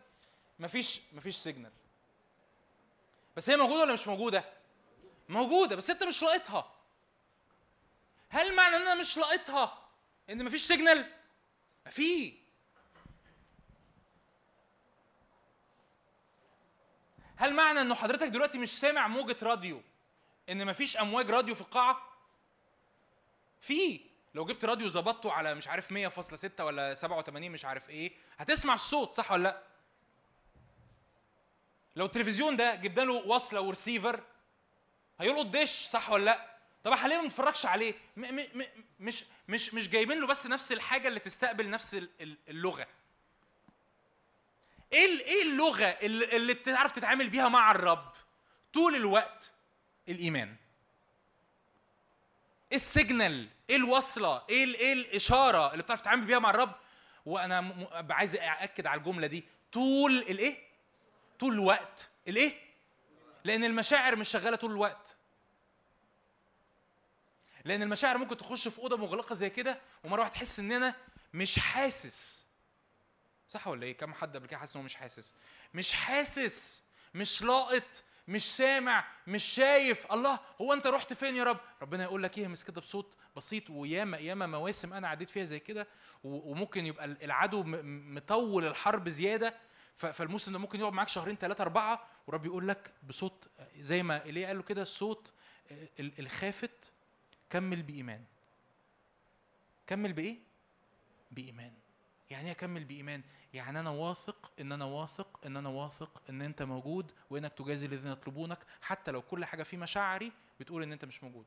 مفيش 0.59 1.01
مفيش 1.13 1.37
signal 1.37 1.73
بس 3.37 3.51
هي 3.51 3.57
موجودة 3.57 3.81
ولا 3.83 3.93
مش 3.93 4.09
موجودة؟ 4.09 4.45
موجودة 5.29 5.77
بس 5.77 5.91
انت 5.91 6.05
مش 6.05 6.23
لاقطها 6.23 6.73
هل 8.29 8.55
معنى 8.55 8.77
ان 8.77 8.83
أنا 8.83 8.95
مش 8.95 9.17
لاقطها 9.17 9.89
ان 10.31 10.45
مفيش 10.45 10.63
signal 10.63 11.13
في 11.91 12.35
هل 17.37 17.55
معنى 17.55 17.81
انه 17.81 17.95
حضرتك 17.95 18.29
دلوقتي 18.29 18.59
مش 18.59 18.69
سامع 18.81 19.09
موجة 19.09 19.37
راديو؟ 19.43 19.83
ان 20.49 20.67
مفيش 20.67 20.97
امواج 20.97 21.31
راديو 21.31 21.55
في 21.55 21.61
القاعة؟ 21.61 22.09
في. 23.61 24.01
لو 24.35 24.45
جبت 24.45 24.65
راديو 24.65 24.89
ظبطته 24.89 25.33
على 25.33 25.55
مش 25.55 25.69
عارف 25.69 25.93
100.6 25.93 26.61
ولا 26.61 26.95
87 26.95 27.51
مش 27.51 27.65
عارف 27.65 27.91
إيه 27.91 28.13
هتسمع 28.39 28.75
الصوت 28.75 29.13
صح 29.13 29.33
ولا 29.33 29.43
لا؟ 29.43 29.63
لو 31.97 32.07
التلفزيون 32.07 32.57
ده 32.57 32.75
جبنا 32.75 33.05
له 33.05 33.13
وصلة 33.13 33.61
ورسيفر 33.61 34.25
هيلقط 35.23 35.47
دش 35.47 35.71
صح 35.71 36.11
ولا 36.11 36.25
لا؟ 36.25 36.53
طب 36.85 36.93
إحنا 36.93 37.09
ليه 37.09 37.17
ما 37.17 37.23
بنتفرجش 37.23 37.67
عليه؟ 37.67 37.95
م 38.17 38.21
م 38.21 38.47
م 38.55 38.65
مش 39.01 39.25
مش 39.49 39.75
مش 39.75 39.89
جايبين 39.89 40.21
له 40.21 40.27
بس 40.27 40.47
نفس 40.47 40.73
الحاجة 40.73 41.09
اللي 41.09 41.21
تستقبل 41.21 41.71
نفس 41.71 41.95
ال- 41.95 42.09
ال- 42.21 42.39
اللغة. 42.49 42.87
إيه 44.93 45.21
إيه 45.21 45.43
اللغة 45.43 45.85
اللي, 45.85 46.37
اللي 46.37 46.55
بتعرف 46.55 46.93
تتعامل 46.93 47.29
بيها 47.31 47.49
مع 47.49 47.71
الرب 47.71 48.13
طول 48.73 48.95
الوقت؟ 48.95 49.51
الإيمان. 50.09 50.57
إيه 52.73 52.77
السيجنال؟ 52.79 53.49
إيه 53.71 53.77
الوصلة؟ 53.77 54.43
إيه 54.51 54.65
إيه 54.75 54.93
الإشارة 54.93 55.73
اللي 55.73 55.83
بتعرف 55.83 56.01
تتعامل 56.01 56.25
بيها 56.25 56.39
مع 56.39 56.51
الرب؟ 56.51 56.75
وأنا 57.27 57.61
م- 57.61 58.13
عايز 58.13 58.37
أأكد 58.37 58.87
على 58.87 58.99
الجملة 58.99 59.27
دي. 59.27 59.45
طول 59.73 60.19
الايه 60.19 60.59
طول 61.39 61.53
الوقت. 61.53 62.09
الايه 62.29 62.62
لأن 63.45 63.65
المشاعر 63.65 64.17
مش 64.17 64.29
شغالة 64.29 64.57
طول 64.57 64.71
الوقت. 64.71 65.17
لأن 67.65 67.83
المشاعر 67.83 68.19
ممكن 68.19 68.37
تخش 68.37 68.69
في 68.69 68.79
أوضة 68.79 68.97
مغلقة 68.97 69.35
زي 69.35 69.51
كده 69.51 69.79
ومرة 70.05 70.21
واحدة 70.21 70.35
تحس 70.35 70.59
إن 70.59 70.73
أنا 70.73 70.95
مش 71.35 71.59
حاسس. 71.59 72.47
صح 73.49 73.69
ولا 73.69 73.87
إيه؟ 73.87 73.97
كم 73.97 74.15
حد 74.15 74.37
قبل 74.37 74.47
كده 74.47 74.59
حاسس 74.59 74.77
إن 74.77 74.81
هو 74.81 74.85
مش 74.85 74.95
حاسس؟ 74.95 75.35
مش 75.75 75.93
حاسس 75.93 76.83
مش 77.15 77.43
لاقط 77.43 78.03
مش 78.29 78.57
سامع 78.57 79.05
مش 79.27 79.45
شايف. 79.45 80.13
الله 80.13 80.39
هو 80.61 80.73
أنت 80.73 80.87
رحت 80.87 81.13
فين 81.13 81.37
يا 81.37 81.45
رب؟ 81.45 81.61
ربنا 81.83 82.03
يقول 82.05 82.23
لك 82.23 82.39
يهمس 82.39 82.65
كده 82.65 82.81
بصوت 82.81 83.17
بسيط 83.37 83.71
وياما 83.71 84.19
ياما 84.19 84.47
مواسم 84.47 84.93
أنا 84.93 85.09
عديت 85.09 85.29
فيها 85.29 85.45
زي 85.45 85.59
كده 85.59 85.87
وممكن 86.25 86.87
يبقى 86.87 87.05
العدو 87.05 87.63
مطول 87.67 88.65
الحرب 88.67 89.09
زيادة 89.09 89.55
ف- 89.97 90.07
فالموسم 90.07 90.53
ده 90.53 90.59
ممكن 90.59 90.81
يقعد 90.81 90.93
معاك 90.93 91.09
شهرين 91.09 91.37
ثلاثة 91.37 91.63
أربعة 91.63 92.07
ورب 92.27 92.47
يقول 92.47 92.69
لك 92.69 92.93
بصوت 93.09 93.49
زي 93.77 94.03
ما 94.03 94.25
إيليا 94.25 94.47
قال 94.47 94.57
له 94.57 94.63
كده 94.63 94.83
الصوت 94.83 95.33
ال- 95.71 96.19
الخافت 96.19 96.93
كمل 97.51 97.83
بإيمان. 97.83 98.25
كمل 99.87 100.13
بإيه؟ 100.13 100.37
بإيمان. 101.31 101.73
يعني 102.31 102.45
إيه 102.47 102.53
اكمل 102.53 102.85
بإيمان؟ 102.85 103.23
يعني 103.55 103.81
أنا 103.81 103.91
واثق 103.91 104.51
إن 104.61 104.73
أنا 104.73 104.85
واثق 104.85 105.41
إن 105.47 105.57
أنا 105.57 105.69
واثق 105.69 106.23
إن 106.31 106.43
أنت 106.43 106.63
موجود 106.63 107.13
وإنك 107.31 107.53
تجازي 107.53 107.87
الذين 107.87 108.13
يطلبونك 108.13 108.59
حتى 108.83 109.11
لو 109.11 109.23
كل 109.23 109.45
حاجة 109.45 109.63
في 109.63 109.77
مشاعري 109.77 110.33
بتقول 110.61 110.83
إن 110.83 110.93
أنت 110.93 111.05
مش 111.05 111.23
موجود. 111.25 111.47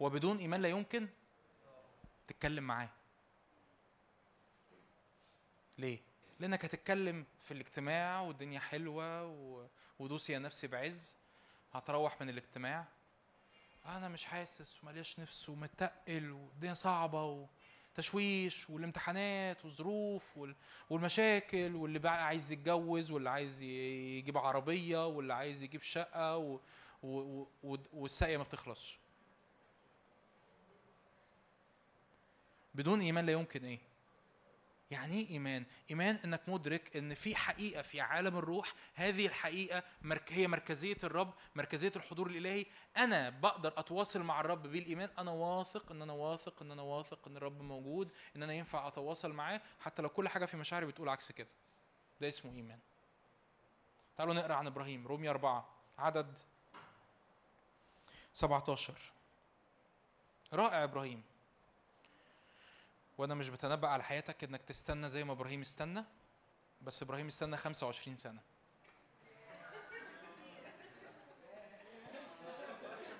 وبدون 0.00 0.38
إيمان 0.38 0.62
لا 0.62 0.68
يمكن 0.68 1.08
تتكلم 2.28 2.64
معاه. 2.64 2.88
ليه؟ 5.80 5.98
لأنك 6.40 6.64
هتتكلم 6.64 7.24
في 7.42 7.54
الاجتماع 7.54 8.20
والدنيا 8.20 8.60
حلوة 8.60 9.26
و... 9.26 9.66
ودوس 9.98 10.30
يا 10.30 10.38
نفسي 10.38 10.66
بعز. 10.66 11.16
هتروح 11.72 12.20
من 12.20 12.28
الاجتماع. 12.30 12.84
أنا 13.86 14.08
مش 14.08 14.24
حاسس 14.24 14.82
وملياش 14.84 15.20
نفس 15.20 15.48
ومتقل 15.48 16.30
والدنيا 16.30 16.74
صعبة 16.74 17.46
وتشويش 17.94 18.70
والامتحانات 18.70 19.64
والظروف 19.64 20.38
وال- 20.38 20.56
والمشاكل 20.90 21.74
واللي 21.74 21.98
بقى 21.98 22.26
عايز 22.26 22.52
يتجوز 22.52 23.10
واللي 23.10 23.30
عايز 23.30 23.62
يجيب 23.62 24.38
عربية 24.38 25.06
واللي 25.06 25.34
عايز 25.34 25.62
يجيب 25.62 25.82
شقة 25.82 26.36
و... 26.36 26.58
و... 27.02 27.46
و... 27.62 27.76
والساقية 27.92 28.36
ما 28.36 28.42
بتخلصش. 28.44 28.98
بدون 32.74 33.00
إيمان 33.00 33.26
لا 33.26 33.32
يمكن 33.32 33.64
إيه؟ 33.64 33.78
يعني 34.90 35.14
إيه 35.14 35.30
إيمان؟ 35.30 35.64
إيمان 35.90 36.16
إنك 36.24 36.48
مدرك 36.48 36.96
إن 36.96 37.14
في 37.14 37.36
حقيقة 37.36 37.82
في 37.82 38.00
عالم 38.00 38.36
الروح 38.38 38.74
هذه 38.94 39.26
الحقيقة. 39.26 39.82
هي 40.28 40.48
مركزية 40.48 40.96
الرب 41.04 41.34
مركزية 41.54 41.92
الحضور 41.96 42.26
الإلهي. 42.26 42.66
أنا 42.96 43.30
بقدر 43.30 43.72
أتواصل 43.76 44.22
مع 44.22 44.40
الرب 44.40 44.62
بالإيمان. 44.62 45.10
أنا 45.18 45.30
واثق 45.30 45.92
إن 45.92 46.02
أنا 46.02 46.12
واثق 46.12 46.62
إن 46.62 46.70
أنا 46.72 46.82
واثق 46.82 47.28
إن 47.28 47.36
الرب 47.36 47.60
موجود 47.62 48.10
إن 48.36 48.42
أنا 48.42 48.52
ينفع 48.52 48.88
أتواصل 48.88 49.32
معاه. 49.32 49.60
حتى 49.80 50.02
لو 50.02 50.08
كل 50.08 50.28
حاجة 50.28 50.44
في 50.44 50.56
مشاعري 50.56 50.86
بتقول 50.86 51.08
عكس 51.08 51.32
كده. 51.32 51.48
ده 52.20 52.28
اسمه 52.28 52.54
إيمان. 52.54 52.78
تعالوا 54.16 54.34
نقرأ 54.34 54.54
عن 54.54 54.66
إبراهيم. 54.66 55.06
رومية 55.06 55.30
أربعة 55.30 55.68
عدد 55.98 56.38
17 58.32 58.94
رائع 60.52 60.84
إبراهيم. 60.84 61.22
وأنا 63.20 63.34
مش 63.34 63.48
بتنبأ 63.48 63.88
على 63.88 64.02
حياتك 64.02 64.44
انك 64.44 64.62
تستنى 64.62 65.08
زي 65.08 65.24
ما 65.24 65.32
إبراهيم 65.32 65.60
استنى 65.60 66.04
بس 66.82 67.02
إبراهيم 67.02 67.26
استنى 67.26 67.56
25 67.56 68.16
سنة. 68.16 68.40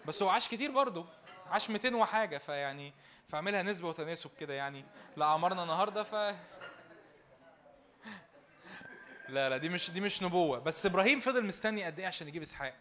بس 0.07 0.23
هو 0.23 0.29
عاش 0.29 0.49
كتير 0.49 0.71
برضه 0.71 1.07
عاش 1.47 1.71
200 1.71 1.95
وحاجة 1.97 2.39
فيعني 2.39 2.93
فاعملها 3.29 3.63
نسبة 3.63 3.89
وتناسب 3.89 4.31
كده 4.41 4.55
يعني. 4.55 4.85
لاعمارنا 5.17 5.63
النهارده 5.63 6.03
ف 6.03 6.15
لا 9.29 9.49
لا 9.49 9.57
دي 9.57 9.69
مش 9.69 9.91
دي 9.91 10.01
مش 10.01 10.23
نبوة. 10.23 10.59
بس 10.59 10.87
إبراهيم 10.87 11.21
فضل 11.21 11.47
مستني 11.47 11.85
قد 11.85 11.99
إيه 11.99 12.07
عشان 12.07 12.29
يجيب 12.29 12.43
إسحاق؟ 12.43 12.77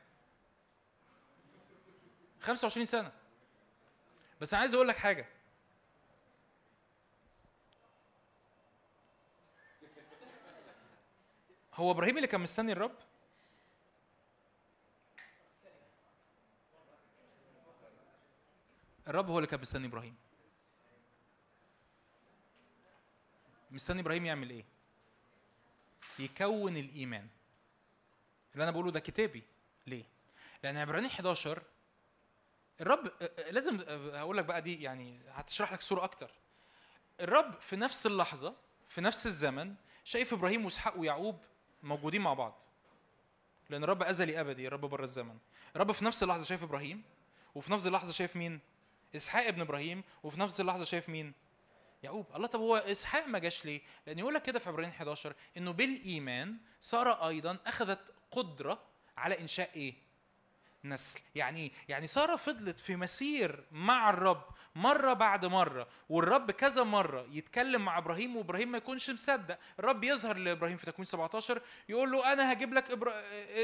25 2.41 2.85
سنة. 2.85 3.11
بس 4.41 4.53
أنا 4.53 4.61
عايز 4.61 4.73
أقول 4.75 4.87
لك 4.87 4.97
حاجة. 4.97 5.38
هو 11.79 11.91
إبراهيم 11.91 12.15
اللي 12.17 12.27
كان 12.27 12.41
مستني 12.41 12.71
الرب؟ 12.71 12.95
الرب 19.07 19.29
هو 19.29 19.37
اللي 19.37 19.47
كان 19.47 19.61
مستني 19.61 19.87
إبراهيم. 19.87 20.15
مستني 23.71 24.01
إبراهيم 24.01 24.25
يعمل 24.25 24.49
إيه؟ 24.49 24.65
يكون 26.19 26.77
الإيمان. 26.77 27.27
اللي 28.53 28.63
أنا 28.63 28.71
بقوله 28.71 28.91
ده 28.91 28.99
كتابي. 28.99 29.43
ليه؟ 29.87 30.03
لأن 30.63 30.77
عبرانيين 30.77 31.11
11 31.11 31.61
الرب 32.81 33.11
لازم 33.51 33.79
هقول 34.15 34.37
لك 34.37 34.45
بقى 34.45 34.61
دي 34.61 34.81
يعني 34.83 35.19
هتشرح 35.29 35.73
لك 35.73 35.81
صورة 35.81 36.03
أكتر. 36.03 36.31
الرب 37.19 37.61
في 37.61 37.75
نفس 37.75 38.05
اللحظة 38.05 38.55
في 38.89 39.01
نفس 39.01 39.25
الزمن 39.25 39.75
شايف 40.03 40.33
إبراهيم 40.33 40.65
وإسحاق 40.65 40.97
ويعقوب 40.99 41.39
موجودين 41.83 42.21
مع 42.21 42.33
بعض. 42.33 42.63
لأن 43.69 43.83
الرب 43.83 44.03
أزلي 44.03 44.39
أبدي 44.41 44.67
الرب 44.67 44.81
بره 44.85 45.03
الزمن. 45.03 45.37
الرب 45.75 45.91
في 45.91 46.05
نفس 46.05 46.23
اللحظة 46.23 46.43
شايف 46.43 46.63
إبراهيم 46.63 47.03
وفي 47.55 47.71
نفس 47.71 47.87
اللحظة 47.87 48.11
شايف 48.11 48.35
مين؟ 48.35 48.59
إسحاق 49.15 49.47
ابن 49.47 49.61
إبراهيم 49.61 50.03
وفي 50.23 50.39
نفس 50.39 50.61
اللحظة 50.61 50.85
شايف 50.85 51.09
مين؟ 51.09 51.33
يعقوب. 52.03 52.25
الله 52.35 52.47
طب 52.47 52.59
هو 52.59 52.75
إسحاق 52.77 53.27
ما 53.27 53.39
جاش 53.39 53.65
ليه؟ 53.65 53.81
لأن 54.07 54.19
يقول 54.19 54.33
لك 54.33 54.41
كده 54.41 54.59
في 54.59 54.69
عبرانيين 54.69 54.93
11 54.93 55.35
إنه 55.57 55.71
بالإيمان 55.71 56.57
سارة 56.79 57.27
أيضا 57.27 57.57
أخذت 57.67 58.13
قدرة 58.31 58.79
على 59.17 59.39
إنشاء 59.39 59.69
إيه؟ 59.75 59.93
نسل. 60.83 61.19
يعني 61.35 61.71
يعني 61.89 62.07
سارة 62.07 62.35
فضلت 62.35 62.79
في 62.79 62.95
مسير 62.95 63.63
مع 63.71 64.09
الرب 64.09 64.43
مرة 64.75 65.13
بعد 65.13 65.45
مرة 65.45 65.87
والرب 66.09 66.51
كذا 66.51 66.83
مرة 66.83 67.27
يتكلم 67.31 67.85
مع 67.85 67.97
إبراهيم 67.97 68.35
وإبراهيم 68.37 68.71
ما 68.71 68.77
يكونش 68.77 69.09
مصدق. 69.09 69.57
الرب 69.79 70.03
يظهر 70.03 70.37
لإبراهيم 70.37 70.77
في 70.77 70.85
تكوين 70.85 71.05
17 71.05 71.61
يقول 71.89 72.11
له 72.11 72.33
أنا 72.33 72.53
هجيب 72.53 72.73
لك 72.73 72.91
إبرا... 72.91 73.13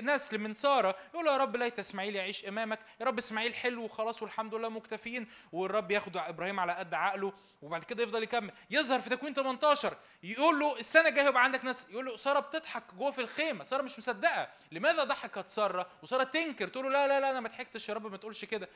نسل 0.01 0.37
من 0.37 0.53
سارة. 0.53 0.95
يقول 1.13 1.25
له 1.25 1.31
يا 1.31 1.37
رب 1.37 1.55
ليت 1.55 1.79
إسماعيل 1.79 2.15
يعيش 2.15 2.45
أمامك. 2.45 2.79
يا 3.01 3.05
رب 3.05 3.17
إسماعيل 3.17 3.53
حلو 3.55 3.83
وخلاص 3.83 4.21
والحمد 4.21 4.55
لله 4.55 4.69
مكتفيين. 4.69 5.27
والرب 5.51 5.91
ياخد 5.91 6.17
إبراهيم 6.17 6.59
على 6.59 6.73
قد 6.73 6.93
عقله 6.93 7.33
وبعد 7.61 7.83
كده 7.83 8.03
يفضل 8.03 8.23
يكمل. 8.23 8.51
يظهر 8.69 8.99
في 8.99 9.09
تكوين 9.09 9.33
18 9.33 9.97
يقول 10.23 10.59
له 10.59 10.77
السنة 10.79 11.09
الجاية 11.09 11.27
هيبقى 11.27 11.43
عندك 11.43 11.65
نسل. 11.65 11.91
يقول 11.91 12.05
له 12.05 12.15
سارة 12.15 12.39
بتضحك 12.39 12.83
جوه 12.97 13.11
في 13.11 13.21
الخيمة. 13.21 13.63
سارة 13.63 13.81
مش 13.81 13.99
مصدقة. 13.99 14.47
لماذا 14.71 15.03
ضحكت 15.03 15.47
سارة؟ 15.47 15.87
وسارة 16.03 16.23
تنكر. 16.23 16.67
تقول 16.67 16.85
له 16.85 16.89
لا 16.91 17.04
لا 17.07 17.19
لا 17.19 17.29
أنا 17.31 17.39
ما 17.39 17.49
ضحكتش 17.49 17.89
يا 17.89 17.93
رب 17.93 18.11
ما 18.11 18.17
تقولش 18.17 18.45
كده 18.45 18.69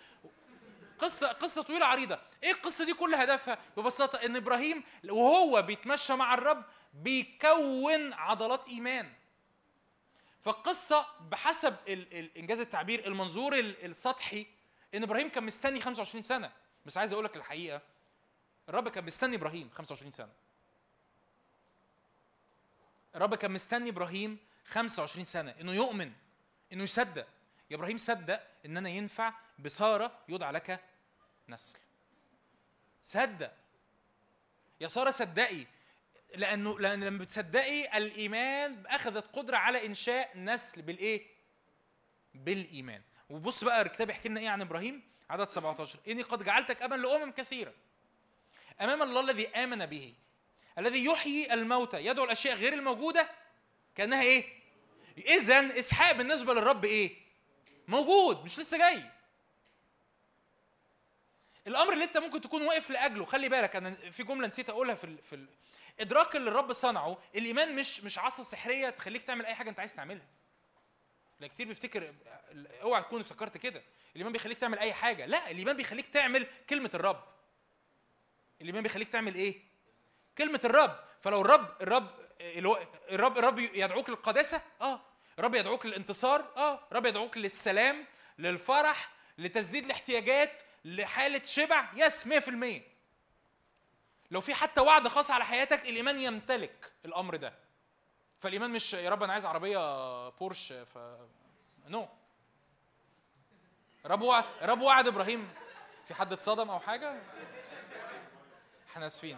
قصة 1.00 1.28
قصة 1.28 1.62
طويلة 1.64 1.86
عريضة، 1.86 2.20
إيه 2.44 2.52
القصة 2.52 2.86
دي 2.86 2.94
كل 2.94 3.16
هدفها؟ 3.16 3.58
ببساطة 3.78 4.26
إن 4.26 4.36
إبراهيم 4.36 4.84
وهو 5.10 5.62
بيتمشى 5.62 6.14
مع 6.16 6.34
الرب 6.34 6.64
بيكون 6.94 8.14
عضلات 8.14 8.68
إيمان. 8.68 9.14
فالقصة 10.46 11.06
بحسب 11.30 11.76
إنجاز 12.38 12.60
التعبير 12.60 13.08
المنظور 13.08 13.60
ال- 13.60 13.86
السطحي 13.86 14.46
إن 14.96 15.04
إبراهيم 15.04 15.30
كان 15.30 15.44
مستني 15.44 15.82
25 15.82 16.22
سنة، 16.22 16.52
بس 16.86 16.98
عايز 16.98 17.14
أقول 17.14 17.26
لك 17.26 17.36
الحقيقة 17.36 17.82
الرب 18.70 18.90
كان 18.90 19.06
مستني 19.06 19.36
إبراهيم 19.36 19.70
25 19.76 20.12
سنة. 20.12 20.30
الرب 23.16 23.36
كان 23.36 23.52
مستني 23.52 23.90
إبراهيم 23.90 24.38
25 24.68 25.26
سنة 25.26 25.56
إنه 25.62 25.74
يؤمن 25.74 26.12
إنه 26.74 26.84
يصدق 26.84 27.28
يا 27.70 27.76
إبراهيم 27.76 27.98
صدق 27.98 28.44
إن 28.66 28.78
أنا 28.78 28.90
ينفع 28.90 29.34
بسارة 29.60 30.20
يدعى 30.30 30.52
لك 30.52 30.80
نسل. 31.50 31.80
صدق. 33.04 33.54
يا 34.82 34.88
سارة 34.88 35.12
صدقي 35.12 35.66
لأنه 36.36 36.80
لأن 36.80 37.04
لما 37.04 37.18
بتصدقي 37.18 37.98
الإيمان 37.98 38.86
أخذت 38.88 39.36
قدرة 39.36 39.58
على 39.58 39.86
إنشاء 39.86 40.38
نسل 40.38 40.82
بالإيه؟ 40.82 41.28
بالإيمان. 42.34 43.02
وبص 43.30 43.64
بقى 43.64 43.82
الكتاب 43.82 44.10
يحكي 44.10 44.30
لنا 44.30 44.40
إيه 44.40 44.50
عن 44.50 44.62
إبراهيم؟ 44.62 45.04
عدد 45.30 45.48
17 45.48 46.00
إني 46.08 46.22
قد 46.22 46.44
جعلتك 46.44 46.82
أبا 46.82 46.96
لأمم 46.96 47.32
كثيرة. 47.32 47.74
أمام 48.82 49.02
الله 49.02 49.22
الذي 49.22 49.48
آمن 49.48 49.86
به 49.86 50.14
الذي 50.78 51.06
يحيي 51.06 51.54
الموتى 51.54 52.06
يدعو 52.06 52.26
الأشياء 52.26 52.56
غير 52.56 52.74
الموجودة 52.74 53.30
كأنها 53.96 54.22
إيه؟ 54.22 54.44
اذا 55.18 55.80
إسحاق 55.80 56.12
بالنسبة 56.12 56.54
للرب 56.54 56.86
إيه؟ 56.86 57.29
موجود 57.90 58.44
مش 58.44 58.60
لسه 58.60 58.78
جاي. 58.78 59.04
الأمر 61.68 61.94
اللي 61.94 62.04
أنت 62.04 62.18
ممكن 62.18 62.42
تكون 62.42 62.62
واقف 62.62 62.90
لأجله 62.90 63.26
خلي 63.26 63.50
بالك 63.50 63.76
أنا 63.76 63.96
في 64.12 64.24
جملة 64.24 64.48
نسيت 64.48 64.70
أقولها 64.70 64.96
في. 64.96 65.18
في. 65.30 65.46
إدراك 66.00 66.36
اللي 66.36 66.50
الرب 66.50 66.74
صنعه 66.74 67.18
الإيمان 67.36 67.76
مش 67.76 68.04
مش 68.04 68.20
عصا 68.20 68.44
سحرية 68.44 68.90
تخليك 68.90 69.22
تعمل 69.22 69.46
أي 69.46 69.56
حاجة 69.56 69.70
أنت 69.70 69.80
عايز 69.80 69.96
تعملها. 69.96 70.28
لا 71.40 71.48
كتير 71.48 71.68
بيفتكر 71.68 72.14
أوعى 72.82 73.02
تكون 73.02 73.22
افتكرت 73.22 73.58
كده. 73.58 73.84
الإيمان 74.12 74.34
بيخليك 74.34 74.58
تعمل 74.58 74.80
أي 74.80 74.94
حاجة. 74.94 75.26
لا 75.26 75.52
الإيمان 75.52 75.78
بيخليك 75.78 76.08
تعمل 76.08 76.48
كلمة 76.70 76.92
الرب. 76.94 77.24
الإيمان 78.62 78.84
بيخليك 78.84 79.10
تعمل 79.10 79.36
إيه؟ 79.36 79.62
كلمة 80.38 80.62
الرب. 80.66 81.00
فلو 81.22 81.42
الرب 81.42 81.82
الرب 81.82 82.10
الرب 83.12 83.38
الرب 83.38 83.60
يدعوك 83.60 84.10
للقداسة 84.10 84.62
آه. 84.82 85.09
الرب 85.40 85.56
يدعوك 85.56 85.86
للانتصار 85.86 86.46
آه 86.58 86.80
الرب 86.92 87.06
يدعوك 87.06 87.38
للسلام 87.38 88.06
للفرح 88.40 89.10
لتسديد 89.38 89.86
الاحتياجات 89.86 90.62
لحالة 90.86 91.42
شبع 91.46 91.90
yes 91.96 92.28
100% 92.28 92.30
لو 94.32 94.42
في 94.42 94.54
حتى 94.54 94.82
وعد 94.82 95.08
خاص 95.08 95.32
على 95.32 95.46
حياتك 95.46 95.86
الإيمان 95.90 96.20
يمتلك 96.20 96.92
الأمر 97.06 97.36
ده. 97.36 97.54
فالإيمان 98.40 98.72
مش 98.72 98.94
يا 98.94 99.10
رب 99.10 99.24
أنا 99.24 99.34
عايز 99.34 99.46
عربية 99.46 100.30
بورش 100.30 100.74
ف 100.74 100.98
no. 101.88 102.08
رب 104.06 104.22
وعد 104.22 104.46
رب 104.62 104.82
وعد 104.82 105.08
إبراهيم. 105.08 105.50
في 106.08 106.14
حد 106.14 106.34
اتصدم 106.34 106.70
أو 106.70 106.80
حاجة؟ 106.80 107.22
إحنا 108.92 109.08
آسفين. 109.08 109.38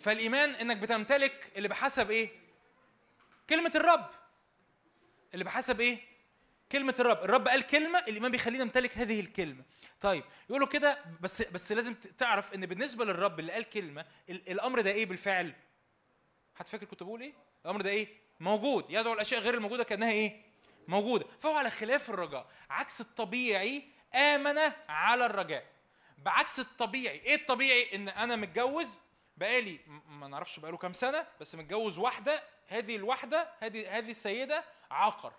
فالايمان 0.00 0.50
انك 0.50 0.76
بتمتلك 0.76 1.52
اللي 1.56 1.68
بحسب 1.68 2.10
إيه؟ 2.10 2.30
كلمة 3.50 3.72
الرب. 3.74 4.10
اللي 5.34 5.44
بحسب 5.44 5.80
إيه؟ 5.80 5.98
كلمة 6.72 6.94
الرب. 7.00 7.24
الرب 7.24 7.48
قال 7.48 7.62
كلمة 7.66 7.98
الإيمان 7.98 8.30
بيخلينا 8.30 8.64
نمتلك 8.64 8.98
هذه 8.98 9.20
الكلمة. 9.20 9.64
طيب 10.00 10.24
يقولوا 10.50 10.66
كده 10.66 10.98
بس 11.20 11.42
بس 11.42 11.72
لازم 11.72 11.94
تعرف 11.94 12.54
إن 12.54 12.66
بالنسبة 12.66 13.04
للرب 13.04 13.40
اللي 13.40 13.52
قال 13.52 13.68
كلمة 13.70 14.04
ال- 14.30 14.50
الأمر 14.50 14.80
ده 14.80 14.90
إيه 14.90 15.06
بالفعل؟ 15.06 15.52
حد 16.54 16.68
فاكر 16.68 16.86
كنت 16.86 17.02
بقول 17.02 17.20
إيه؟ 17.22 17.32
الأمر 17.64 17.80
ده 17.80 17.90
إيه؟ 17.90 18.08
موجود. 18.40 18.84
يدعو 18.90 19.12
الأشياء 19.12 19.40
غير 19.40 19.54
الموجودة 19.54 19.84
كأنها 19.84 20.10
إيه؟ 20.12 20.42
موجودة. 20.88 21.26
فهو 21.40 21.54
على 21.56 21.70
خلاف 21.70 22.10
الرجاء. 22.10 22.46
عكس 22.70 23.00
الطبيعي 23.00 23.82
آمن 24.14 24.58
على 24.88 25.26
الرجاء. 25.26 25.64
بعكس 26.18 26.60
الطبيعي 26.60 27.16
إيه 27.20 27.34
الطبيعي؟ 27.34 27.94
إن 27.94 28.08
أنا 28.08 28.36
متجوز 28.36 28.98
بقالي 29.40 29.80
ما 30.08 30.28
نعرفش 30.28 30.60
بقاله 30.60 30.76
كام 30.76 30.92
سنة 30.92 31.26
بس 31.40 31.54
متجوز 31.54 31.98
واحدة 31.98 32.42
هذه 32.68 32.96
الواحدة 32.96 33.48
هذه 33.60 33.98
هذه 33.98 34.10
السيدة 34.10 34.64
عاقر. 34.90 35.32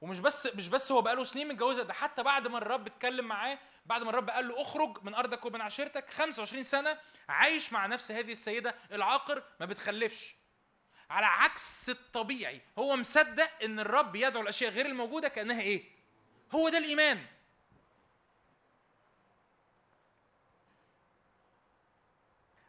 ومش 0.00 0.20
بس 0.20 0.46
مش 0.46 0.68
بس 0.68 0.92
هو 0.92 1.02
بقاله 1.02 1.24
سنين 1.24 1.48
متجوزها 1.48 1.84
ده 1.84 1.92
حتى 1.92 2.22
بعد 2.22 2.48
ما 2.48 2.58
الرب 2.58 2.86
اتكلم 2.86 3.24
معاه 3.24 3.58
بعد 3.86 4.02
ما 4.02 4.10
الرب 4.10 4.30
قال 4.30 4.48
له 4.48 4.62
اخرج 4.62 4.98
من 5.02 5.14
أرضك 5.14 5.44
ومن 5.44 5.60
عشيرتك 5.60 6.10
25 6.10 6.62
سنة 6.62 6.98
عايش 7.28 7.72
مع 7.72 7.86
نفس 7.86 8.10
هذه 8.12 8.32
السيدة 8.32 8.74
العاقر 8.92 9.42
ما 9.60 9.66
بتخلفش. 9.66 10.34
على 11.10 11.26
عكس 11.26 11.88
الطبيعي 11.88 12.60
هو 12.78 12.96
مصدق 12.96 13.50
إن 13.64 13.80
الرب 13.80 14.16
يدعو 14.16 14.42
الأشياء 14.42 14.70
غير 14.70 14.86
الموجودة 14.86 15.28
كأنها 15.28 15.60
إيه؟ 15.60 15.84
هو 16.52 16.68
ده 16.68 16.78
الإيمان. 16.78 17.26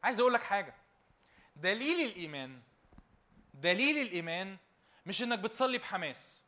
عايز 0.04 0.20
أقول 0.20 0.34
لك 0.34 0.44
حاجة. 0.44 0.76
دليل 1.56 2.10
الإيمان 2.10 2.62
دليل 3.54 3.98
الإيمان 3.98 4.58
مش 5.06 5.24
إنك 5.24 5.40
بتصلي 5.40 5.78
بحماس. 5.78 6.46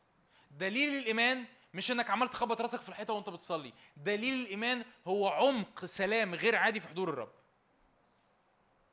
دليل 0.50 0.98
الإيمان 0.98 1.44
مش 1.74 1.90
إنك 1.90 2.10
عمال 2.10 2.30
تخبط 2.30 2.60
راسك 2.60 2.80
في 2.80 2.88
الحيطة 2.88 3.14
وأنت 3.14 3.28
بتصلي. 3.28 3.72
دليل 3.96 4.40
الإيمان 4.40 4.84
هو 5.06 5.28
عمق 5.28 5.84
سلام 5.84 6.34
غير 6.34 6.56
عادي 6.56 6.80
في 6.80 6.88
حضور 6.88 7.08
الرب. 7.08 7.32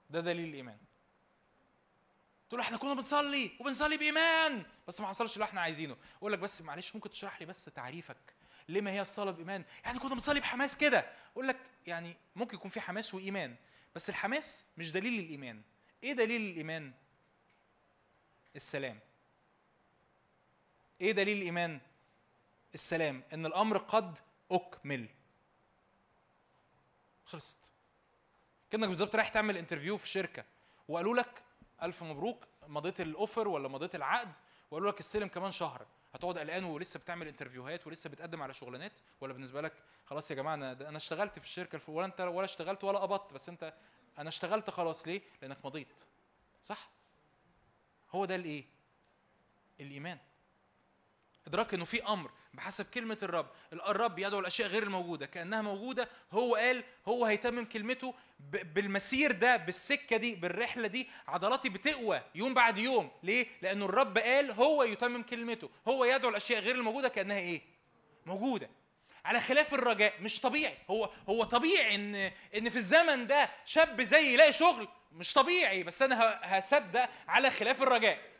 ده 0.09 0.19
دليل 0.19 0.49
الإيمان. 0.49 0.77
تقول 2.49 2.61
إحنا 2.61 2.77
كنا 2.77 2.93
بنصلي 2.93 3.51
وبنصلي 3.59 3.97
بإيمان 3.97 4.65
بس 4.87 5.01
ما 5.01 5.07
حصلش 5.07 5.33
اللي 5.33 5.45
إحنا 5.45 5.61
عايزينه. 5.61 5.97
أقول 6.17 6.31
لك 6.31 6.39
بس 6.39 6.61
معلش 6.61 6.95
ممكن 6.95 7.09
تشرح 7.09 7.39
لي 7.39 7.45
بس 7.45 7.65
تعريفك 7.65 8.33
ليه 8.69 8.81
ما 8.81 8.91
هي 8.91 9.01
الصلاة 9.01 9.31
بإيمان؟ 9.31 9.63
يعني 9.85 9.99
كنا 9.99 10.13
بنصلي 10.13 10.39
بحماس 10.39 10.77
كده. 10.77 11.11
أقول 11.33 11.47
لك 11.47 11.57
يعني 11.87 12.17
ممكن 12.35 12.55
يكون 12.55 12.71
في 12.71 12.81
حماس 12.81 13.13
وإيمان. 13.13 13.55
بس 13.95 14.09
الحماس 14.09 14.65
مش 14.77 14.91
دليل 14.91 15.19
الايمان 15.19 15.61
إيه 16.03 16.13
دليل 16.13 16.41
الايمان 16.41 16.93
السلام. 18.55 18.99
إيه 21.01 21.11
دليل 21.11 21.37
الايمان 21.37 21.79
السلام. 22.73 23.23
إن 23.33 23.45
الأمر 23.45 23.77
قد 23.77 24.19
أكمل. 24.51 25.07
خلصت. 27.25 27.57
كأنك 28.71 28.87
بالظبط 28.87 29.15
رايح 29.15 29.29
تعمل 29.29 29.57
interview 29.57 29.97
في 29.97 30.07
شركة. 30.07 30.45
وقالوا 30.87 31.15
لك 31.15 31.43
ألف 31.83 32.03
مبروك. 32.03 32.47
مضيت 32.67 33.01
ال 33.01 33.09
offer 33.09 33.47
ولا 33.47 33.67
مضيت 33.67 33.95
العقد؟ 33.95 34.35
وقالوا 34.71 34.91
لك 34.91 34.99
استلم 34.99 35.27
كمان 35.27 35.51
شهر. 35.51 35.85
هتقعد 36.13 36.37
قلقان 36.37 36.63
ولسه 36.63 36.99
بتعمل 36.99 37.27
interview 37.27 37.76
هات 37.76 37.87
ولسه 37.87 38.09
بتقدم 38.09 38.41
على 38.41 38.53
شغلانات؟ 38.53 38.99
ولا 39.21 39.33
بالنسبة 39.33 39.61
لك 39.61 39.73
خلاص 40.05 40.31
يا 40.31 40.35
جماعة 40.35 40.53
أنا 40.53 40.71
أنا 40.71 40.97
اشتغلت 40.97 41.39
في 41.39 41.45
الشركة. 41.45 41.79
ولا 41.87 42.05
أنت 42.05 42.21
ولا 42.21 42.45
اشتغلت 42.45 42.83
ولا 42.83 42.99
قبضت 42.99 43.33
بس 43.33 43.49
أنت 43.49 43.73
أنا 44.17 44.29
اشتغلت 44.29 44.69
خلاص 44.69 45.07
ليه؟ 45.07 45.21
لأنك 45.41 45.65
مضيت. 45.65 46.01
صح؟ 46.63 46.89
هو 48.11 48.25
ده 48.25 48.35
الإيه؟ 48.35 48.65
الإيمان. 49.79 50.17
إدراك 51.47 51.73
إنه 51.73 51.85
في 51.85 52.03
أمر 52.03 52.31
بحسب 52.53 52.85
كلمة 52.85 53.17
الرب. 53.23 53.47
الرب 53.73 54.19
يدعو 54.19 54.39
الأشياء 54.39 54.69
غير 54.69 54.83
الموجودة 54.83 55.25
كأنها 55.25 55.61
موجودة. 55.61 56.09
هو 56.31 56.55
قال 56.55 56.83
هو 57.07 57.25
هيتمم 57.25 57.65
كلمته 57.65 58.15
بالمسير 58.49 59.31
ده 59.31 59.55
بالسكة 59.55 60.17
دي 60.17 60.35
بالرحلة 60.35 60.87
دي. 60.87 61.07
عضلاتي 61.27 61.69
بتقوى 61.69 62.21
يوم 62.35 62.53
بعد 62.53 62.77
يوم. 62.77 63.11
ليه؟ 63.23 63.47
لأنه 63.61 63.85
الرب 63.85 64.17
قال 64.17 64.51
هو 64.51 64.83
يتمم 64.83 65.23
كلمته. 65.23 65.69
هو 65.87 66.05
يدعو 66.05 66.29
الأشياء 66.29 66.61
غير 66.61 66.75
الموجودة 66.75 67.09
كأنها 67.09 67.37
إيه؟ 67.37 67.61
موجودة. 68.25 68.69
على 69.25 69.39
خلاف 69.39 69.73
الرجاء 69.73 70.13
مش 70.21 70.41
طبيعي. 70.41 70.77
هو 70.89 71.09
هو 71.29 71.43
طبيعي 71.43 71.95
إن 71.95 72.15
إن 72.57 72.69
في 72.69 72.75
الزمن 72.75 73.27
ده 73.27 73.49
شاب 73.65 74.01
زي 74.01 74.33
يلاقي 74.33 74.53
شغل 74.53 74.87
مش 75.11 75.33
طبيعي. 75.33 75.83
بس 75.83 76.01
أنا 76.01 76.39
هصدق 76.43 77.09
على 77.27 77.51
خلاف 77.51 77.81
الرجاء. 77.83 78.30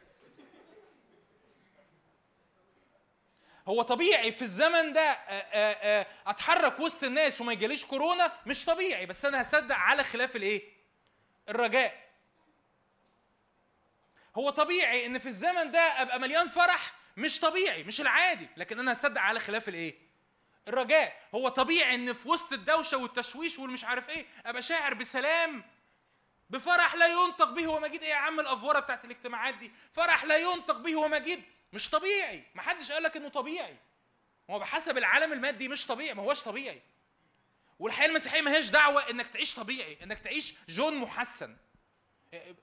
هو 3.67 3.81
طبيعي 3.81 4.31
في 4.31 4.41
الزمن 4.41 4.93
ده 4.93 5.01
آه، 5.01 5.15
آه، 5.31 6.01
آه، 6.01 6.07
أتحرك 6.27 6.79
وسط 6.79 7.03
الناس 7.03 7.41
وما 7.41 7.53
يجيليش 7.53 7.85
كورونا؟ 7.85 8.33
مش 8.45 8.65
طبيعي 8.65 9.05
بس 9.05 9.25
أنا 9.25 9.41
هصدق 9.41 9.75
على 9.75 10.03
خلاف 10.03 10.35
الإيه؟ 10.35 10.63
الرجاء. 11.49 12.11
هو 14.35 14.49
طبيعي 14.49 15.05
إن 15.05 15.17
في 15.19 15.25
الزمن 15.29 15.71
ده 15.71 15.79
أبقى 15.79 16.19
مليان 16.19 16.47
فرح؟ 16.47 16.93
مش 17.17 17.39
طبيعي 17.39 17.83
مش 17.83 18.01
العادي 18.01 18.47
لكن 18.57 18.79
أنا 18.79 18.93
هصدق 18.93 19.21
على 19.21 19.39
خلاف 19.39 19.69
الإيه؟ 19.69 19.95
الرجاء. 20.67 21.19
هو 21.35 21.49
طبيعي 21.49 21.95
إن 21.95 22.13
في 22.13 22.29
وسط 22.29 22.53
الدوشة 22.53 22.97
والتشويش 22.97 23.59
والمش 23.59 23.83
عارف 23.83 24.09
إيه 24.09 24.25
أبقى 24.45 24.61
شاعر 24.61 24.93
بسلام؟ 24.93 25.63
بفرح 26.49 26.95
لا 26.95 27.07
ينطق 27.07 27.49
به 27.49 27.67
ومجيد. 27.67 28.03
إيه 28.03 28.09
يا 28.09 28.15
عم 28.15 28.39
الأفورة 28.39 28.79
بتاعت 28.79 29.05
الاجتماعات 29.05 29.53
دي؟ 29.53 29.71
فرح 29.93 30.23
لا 30.23 30.37
ينطق 30.37 30.77
به 30.77 30.95
ومجيد. 30.95 31.43
مش 31.73 31.89
طبيعي. 31.89 32.43
ما 32.55 32.61
حدش 32.61 32.91
قال 32.91 33.03
لك 33.03 33.17
إنه 33.17 33.29
طبيعي. 33.29 33.77
هو 34.49 34.59
بحسب 34.59 34.97
العالم 34.97 35.33
المادي 35.33 35.67
مش 35.67 35.85
طبيعي 35.85 36.13
ما 36.13 36.23
هوش 36.23 36.41
طبيعي. 36.43 36.81
والحياة 37.79 38.07
المسيحية 38.07 38.41
ما 38.41 38.55
هيش 38.55 38.69
دعوة 38.69 39.09
إنك 39.09 39.27
تعيش 39.27 39.55
طبيعي 39.55 39.97
إنك 40.03 40.19
تعيش 40.19 40.53
جون 40.69 40.95
محسن. 40.95 41.57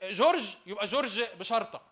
جورج 0.02 0.56
يبقى 0.66 0.86
جورج 0.86 1.22
بشرطة. 1.22 1.82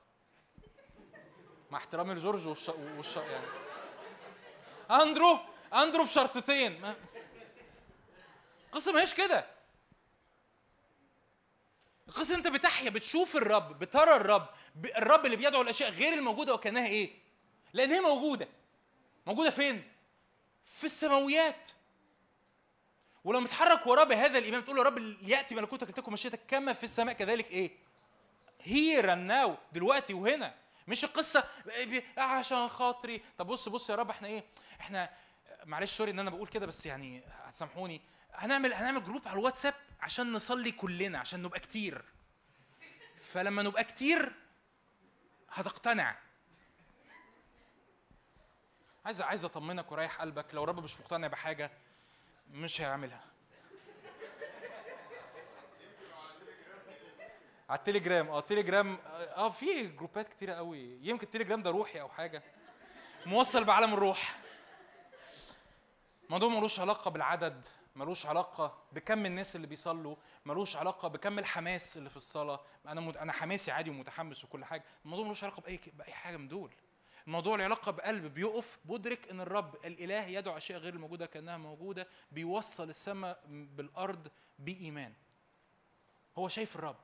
مع 1.71 1.79
احترامي 1.79 2.15
لجورج 2.15 2.47
والش... 2.47 2.69
والش... 2.69 3.17
يعني. 3.17 3.47
أندرو 4.91 5.41
أندرو 5.75 6.05
بشرطتين. 6.05 6.81
ما... 6.81 6.97
القصة 8.67 8.93
ما 8.93 9.01
هيش 9.01 9.15
كده. 9.15 9.47
القصة 12.09 12.35
أنت 12.35 12.49
بتحيا 12.49 12.91
بتشوف 12.91 13.37
الرب 13.37 13.79
بترى 13.79 14.17
الرب 14.17 14.49
الرب 14.97 15.27
اللي 15.27 15.37
بيدعو 15.37 15.63
الأشياء 15.63 15.91
غير 15.91 16.13
الموجودة 16.15 16.55
وكأنها 16.55 16.87
إيه؟ 16.87 17.11
لأن 17.73 17.91
هي 17.93 18.01
موجودة. 18.01 18.49
موجودة 19.27 19.51
فين؟ 19.51 19.83
في 20.65 20.85
السماويات. 20.85 21.71
ولما 23.25 23.47
تتحرك 23.47 23.87
وراه 23.87 24.05
بهذا 24.05 24.39
الايمان 24.39 24.65
تقول 24.65 24.77
له 24.77 24.83
يا 24.83 24.87
رب 24.89 24.99
ليأتي 24.99 25.55
ملكوتك 25.55 25.91
لتكن 25.91 26.13
مشيتك 26.13 26.41
كما 26.49 26.73
في 26.73 26.85
السماء 26.85 27.15
كذلك 27.15 27.51
إيه؟ 27.51 27.71
here 28.63 29.15
now 29.15 29.57
دلوقتي 29.73 30.15
وهنا. 30.15 30.55
مش 30.89 31.05
القصة 31.05 31.45
ب- 31.67 32.03
عشان 32.19 32.69
خاطري. 32.69 33.23
طب 33.39 33.47
بص 33.47 33.69
بص 33.69 33.91
يا 33.91 33.95
رب 33.95 34.11
إحنا 34.11 34.29
إيه؟ 34.29 34.45
إحنا 34.81 35.11
معلش 35.65 35.93
sorry 35.93 36.11
إن 36.11 36.19
أنا 36.19 36.31
بقول 36.31 36.49
كده 36.49 36.67
بس 36.67 36.87
يعني 36.87 37.23
هتسامحوني 37.45 38.01
هنعمل 38.35 38.73
هنعمل 38.75 39.05
group 39.05 39.29
على 39.29 39.39
الواتساب؟ 39.39 39.75
عشان 40.01 40.33
نصلي 40.33 40.73
كلنا 40.73 41.19
عشان 41.19 41.43
نبقى 41.43 41.61
كتير. 41.61 42.05
فلما 43.21 43.63
نبقى 43.63 43.85
كتير 43.85 44.33
هتقتنع. 45.51 46.17
عايز 49.05 49.23
عايز 49.23 49.45
أطمنك 49.45 49.93
ورايح 49.93 50.21
قلبك 50.21 50.55
لو 50.55 50.65
رب 50.65 50.85
مش 50.85 51.01
مقتنع 51.01 51.27
بحاجة 51.27 51.71
مش 52.51 52.81
هيعملها. 52.81 53.25
على 57.69 57.79
التليجرام 57.79 58.29
آه 58.29 58.39
التليجرام 58.39 58.99
آه 59.07 59.51
في 59.51 59.87
جروبات 59.87 60.29
كتيرة 60.29 60.55
قوي. 60.55 60.99
يمكن 61.03 61.27
التليجرام 61.27 61.63
ده 61.63 61.71
روحي 61.71 62.01
أو 62.01 62.09
حاجة. 62.09 62.43
موصل 63.27 63.65
بعالم 63.65 63.95
الروح. 63.95 64.39
الموضوع 66.27 66.49
ملوش 66.49 66.81
علاقة 66.81 67.11
بالعدد. 67.11 67.67
ملوش 67.97 68.27
علاقة 68.27 68.79
بكم 68.93 69.27
الناس 69.27 69.57
اللي 69.57 69.67
بيصلوا 69.67 70.17
ملوش 70.45 70.77
علاقة 70.77 71.09
بكم 71.09 71.39
الحماس 71.39 71.97
اللي 71.97 72.11
في 72.11 72.17
الصلاة. 72.17 72.61
أنا 72.87 73.01
مت... 73.01 73.17
أنا 73.17 73.33
حماسي 73.33 73.71
عادي 73.71 73.91
ومتحمس 73.91 74.45
وكل 74.45 74.65
حاجة 74.65 74.85
الموضوع 75.05 75.25
ملوش 75.25 75.45
علاقة 75.45 75.61
بأي 75.61 75.77
ك- 75.77 75.95
بأي 75.95 76.13
حاجة 76.13 76.37
من 76.37 76.49
دول. 76.49 76.71
الموضوع 77.27 77.57
له 77.57 77.65
علاقة 77.65 77.93
بقلب 77.93 78.35
بيقف 78.35 78.79
مدرك 78.85 79.29
إن 79.29 79.41
الرب 79.41 79.75
الإله 79.85 80.27
يدعو 80.27 80.57
أشياء 80.57 80.79
غير 80.81 80.95
الموجودة 80.95 81.27
كأنها 81.27 81.57
موجودة 81.57 82.09
بيوصل 82.33 82.89
السماء 82.89 83.41
بالأرض 83.49 84.29
بإيمان. 84.59 85.13
هو 86.39 86.49
شايف 86.49 86.77
الرب. 86.77 86.97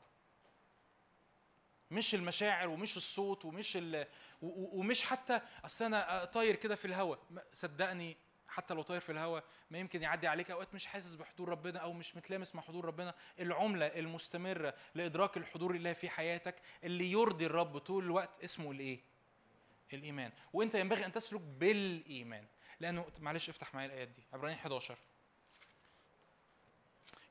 مش 1.91 2.15
المشاعر 2.15 2.69
ومش 2.69 2.97
الصوت 2.97 3.45
ومش 3.45 3.77
ال... 3.77 4.07
ومش 4.43 5.03
حتى 5.03 5.41
أصل 5.65 5.85
أنا 5.85 6.25
طاير 6.25 6.55
كده 6.55 6.75
في 6.75 6.85
الهواء 6.85 7.19
صدقني 7.53 8.17
حتى 8.53 8.75
لو 8.75 8.83
طاير 8.83 9.01
في 9.01 9.13
الهواء 9.13 9.45
ما 9.71 9.79
يمكن 9.79 10.03
يعدي 10.03 10.27
عليك. 10.27 10.51
أوقات 10.51 10.75
مش 10.75 10.87
حاسس 10.87 11.15
بحضور 11.15 11.49
ربنا 11.49 11.79
أو 11.79 11.93
مش 11.93 12.17
متلامس 12.17 12.55
مع 12.55 12.63
حضور 12.63 12.85
ربنا. 12.85 13.15
العملة 13.41 13.87
المستمرة 13.87 14.75
لإدراك 14.95 15.37
الحضور 15.37 15.75
الله 15.75 15.93
في 15.93 16.11
حياتك 16.11 16.55
اللي 16.85 17.13
يرضي 17.13 17.47
الرب 17.47 17.79
طول 17.79 18.05
الوقت 18.05 18.45
اسمه 18.45 18.71
الإيه؟ 18.71 19.01
الإيمان. 19.93 20.33
وأنت 20.53 20.75
ينبغي 20.75 21.07
أن 21.07 21.13
تسلك 21.13 21.41
بالإيمان. 21.41 22.45
لأنه 22.81 23.07
معلش 23.21 23.49
افتح 23.49 23.75
معايا 23.75 23.87
الآيات 23.87 24.09
دي. 24.09 24.23
عبرانيين 24.33 24.59
11 24.59 24.97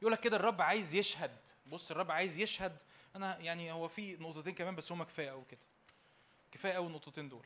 يقول 0.02 0.14
لك 0.14 0.20
كده 0.20 0.38
الرب 0.38 0.62
عايز 0.62 0.96
يشهد. 0.96 1.38
بص 1.66 1.92
الرب 1.92 2.12
عايز 2.12 2.38
يشهد. 2.38 2.82
أنا 3.16 3.38
يعني 3.40 3.72
هو 3.72 3.88
في 3.88 4.16
نقطتين 4.16 4.54
كمان 4.54 4.76
بس 4.76 4.92
هما 4.92 5.06
كفاية 5.06 5.30
قوي 5.30 5.46
كده. 5.50 5.60
كفاية 6.52 6.74
قوي 6.74 6.88
النقطتين 6.88 7.30
دول. 7.30 7.46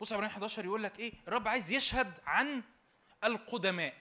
بص 0.00 0.12
عبرانيين 0.12 0.32
11 0.32 0.64
يقول 0.64 0.82
لك 0.82 0.98
إيه؟ 0.98 1.12
الرب 1.28 1.48
عايز 1.48 1.72
يشهد 1.72 2.20
عن 2.26 2.62
القدماء. 3.26 3.94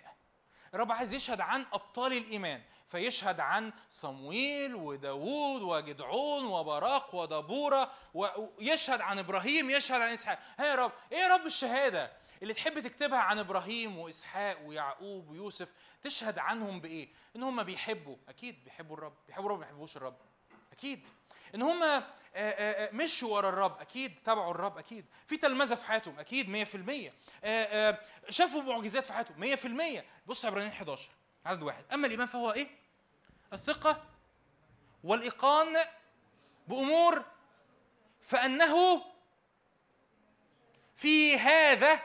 الرب 0.74 0.92
عايز 0.92 1.14
يشهد 1.14 1.42
عن 1.42 1.66
أبطال 1.74 2.14
الإيمان 2.14 2.62
فيشهد 2.88 3.40
عن 3.40 3.74
صمويل 3.90 4.76
وداوود 4.76 5.62
وجدعون 5.62 6.46
وبراق 6.46 7.16
ودبوره 7.16 7.92
ويشهد 8.14 9.02
عن 9.02 9.20
إبراهيم 9.20 9.70
يشهد 9.70 10.02
عن 10.02 10.10
إسحاق. 10.10 10.40
ها 10.60 10.66
يا 10.66 10.76
رب 10.76 10.92
إيه 11.12 11.18
يا 11.18 11.28
رب 11.28 11.46
الشهادة 11.46 12.12
اللي 12.42 12.54
تحب 12.54 12.80
تكتبها 12.80 13.20
عن 13.20 13.40
إبراهيم 13.40 13.98
وإسحاق 13.98 14.58
ويعقوب 14.66 15.30
ويوسف؟ 15.30 15.72
تشهد 16.02 16.40
عنهم 16.40 16.82
بإيه؟ 16.82 17.10
إن 17.36 17.44
هم 17.44 17.64
بيحبوا 17.64 18.16
أكيد 18.30 18.64
بيحبوا 18.64 18.98
الرب 18.98 19.14
بيحبوا 19.28 19.46
الرب 19.46 19.60
ما 19.60 19.66
بيحبوش 19.66 19.98
الرب. 19.98 20.18
أكيد. 20.78 21.08
إن 21.56 21.62
هم 21.62 22.04
مشوا 22.94 23.36
ورا 23.36 23.50
الرب 23.50 23.82
أكيد. 23.82 24.20
تبعوا 24.26 24.52
الرب 24.52 24.78
أكيد. 24.78 25.06
في 25.28 25.38
تلمذة 25.38 25.76
في 25.76 25.86
حياتهم 25.86 26.20
أكيد 26.20 26.50
100% 26.50 27.14
آه، 27.44 27.64
آه، 27.64 28.00
شافوا 28.30 28.62
معجزات 28.62 29.06
في 29.06 29.14
حياتهم 29.14 29.40
100% 29.40 30.06
بص 30.28 30.46
عبرانيين 30.46 30.72
11 30.72 31.10
عدد 31.46 31.64
واحد. 31.64 31.84
أما 31.94 32.08
الإيمان 32.08 32.28
فهو 32.28 32.52
إيه؟ 32.52 32.68
الثقة 33.54 34.04
والإيقان 35.04 35.86
بأمور 36.68 37.24
فأنه 38.22 39.06
في 40.96 41.38
هذا 41.38 42.00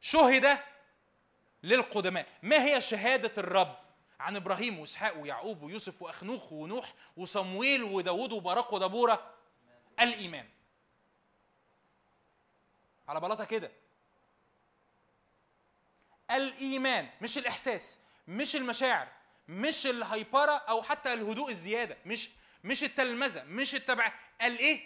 شهد 0.00 0.58
للقدماء. 1.62 2.26
ما 2.42 2.64
هي 2.64 2.80
شهادة 2.80 3.32
الرب؟ 3.38 3.77
عن 4.20 4.36
إبراهيم 4.36 4.78
وإسحاق 4.78 5.16
ويعقوب 5.18 5.62
ويوسف 5.62 6.02
وأخنوخ 6.02 6.52
ونوح 6.52 6.94
وصمويل 7.16 7.82
وداود 7.82 8.32
وبراق 8.32 8.74
ودبوره 8.74 9.34
الإيمان. 10.00 10.48
على 13.08 13.20
بلاطة 13.20 13.44
كده. 13.44 13.72
الإيمان 16.30 17.08
مش 17.20 17.38
الإحساس 17.38 17.98
مش 18.28 18.56
المشاعر 18.56 19.08
مش 19.48 19.86
الهيبرة 19.86 20.56
أو 20.56 20.82
حتى 20.82 21.12
الهدوء 21.12 21.50
الزيادة 21.50 21.96
مش 22.06 22.30
مش 22.64 22.84
التلمذة 22.84 23.44
مش 23.44 23.74
التبع 23.74 24.12
الإيه؟ 24.42 24.80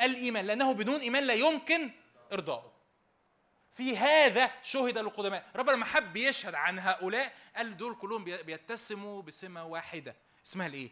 الإيمان. 0.00 0.46
لأنه 0.46 0.74
بدون 0.74 1.00
إيمان 1.00 1.24
لا 1.24 1.34
يمكن 1.34 1.90
ارضائه 2.32 2.75
في 3.76 3.96
هذا 3.96 4.50
شهد 4.62 4.98
للقدماء 4.98 5.50
رب 5.56 5.70
لما 5.70 5.84
حب 5.84 6.16
يشهد 6.16 6.54
عن 6.54 6.78
هؤلاء 6.78 7.34
قال 7.56 7.76
دول 7.76 7.94
كلهم 7.94 8.24
بي- 8.24 8.42
بيتسموا 8.42 9.22
بسمة 9.22 9.64
واحدة. 9.64 10.16
اسمها 10.46 10.66
الإيه؟ 10.66 10.90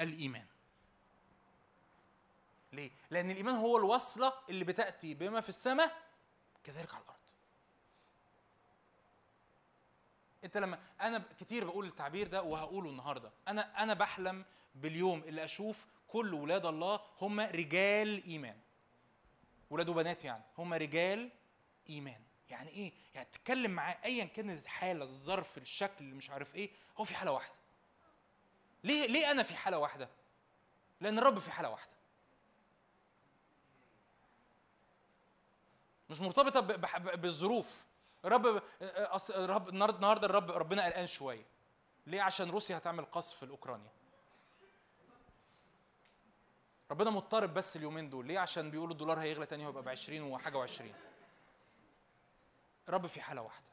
الإيمان. 0.00 0.46
ليه؟ 2.72 2.90
لأن 3.10 3.30
الإيمان 3.30 3.54
هو 3.54 3.76
الوصلة 3.76 4.32
اللي 4.48 4.64
بتأتي 4.64 5.14
بما 5.14 5.40
في 5.40 5.48
السماء 5.48 6.02
كذلك 6.64 6.94
على 6.94 7.02
الأرض. 7.02 7.16
أنت 10.44 10.56
لما 10.56 10.78
أنا 11.00 11.22
كتير 11.40 11.64
بقول 11.64 11.86
التعبير 11.86 12.28
ده 12.28 12.42
وهقوله 12.42 12.90
النهارده. 12.90 13.30
أنا 13.48 13.82
أنا 13.82 13.94
بحلم 13.94 14.44
باليوم 14.74 15.22
اللي 15.26 15.44
أشوف 15.44 15.86
كل 16.08 16.34
ولاد 16.34 16.66
الله 16.66 17.00
هم 17.20 17.40
رجال 17.40 18.24
إيمان. 18.24 18.56
ولاد 19.70 19.88
وبنات 19.88 20.24
يعني 20.24 20.42
هم 20.58 20.74
رجال 20.74 21.30
إيمان. 21.90 22.20
يعني 22.50 22.70
إيه؟ 22.70 22.92
يعني 23.14 23.28
تتكلم 23.32 23.70
معاه 23.70 23.98
ايا 24.04 24.24
كانت 24.24 24.62
الحالة 24.64 25.02
الظرف 25.04 25.58
الشكل 25.58 26.04
مش 26.04 26.30
عارف 26.30 26.54
إيه 26.54 26.70
هو 26.98 27.04
في 27.04 27.14
حالة 27.14 27.32
واحدة. 27.32 27.54
ليه؟ 28.84 29.06
ليه 29.06 29.30
أنا 29.30 29.42
في 29.42 29.56
حالة 29.56 29.78
واحدة؟ 29.78 30.08
لأن 31.00 31.18
الرب 31.18 31.38
في 31.38 31.50
حالة 31.50 31.70
واحدة. 31.70 31.92
مش 36.10 36.20
مرتبطة 36.20 36.60
بالظروف. 37.16 37.84
الرب 38.24 38.62
الرب 39.30 39.68
النهارده 39.68 40.26
الرب 40.26 40.50
ربنا 40.50 40.84
قلقان 40.84 41.06
شوية. 41.06 41.44
ليه؟ 42.06 42.22
عشان 42.22 42.50
روسيا 42.50 42.76
هتعمل 42.76 43.04
قصف 43.04 43.44
لأوكرانيا. 43.44 43.90
ربنا 46.90 47.10
مضطرب 47.10 47.54
بس 47.54 47.76
اليومين 47.76 48.10
دول. 48.10 48.26
ليه؟ 48.26 48.38
عشان 48.38 48.70
بيقولوا 48.70 48.92
الدولار 48.92 49.18
هيغلى 49.20 49.46
تاني 49.46 49.66
هيبقى 49.66 49.82
ب 49.82 49.88
20 49.88 50.20
وحاجة 50.20 50.66
و20 50.66 50.82
الرب 52.88 53.06
في 53.06 53.20
حالة 53.20 53.42
واحدة. 53.42 53.66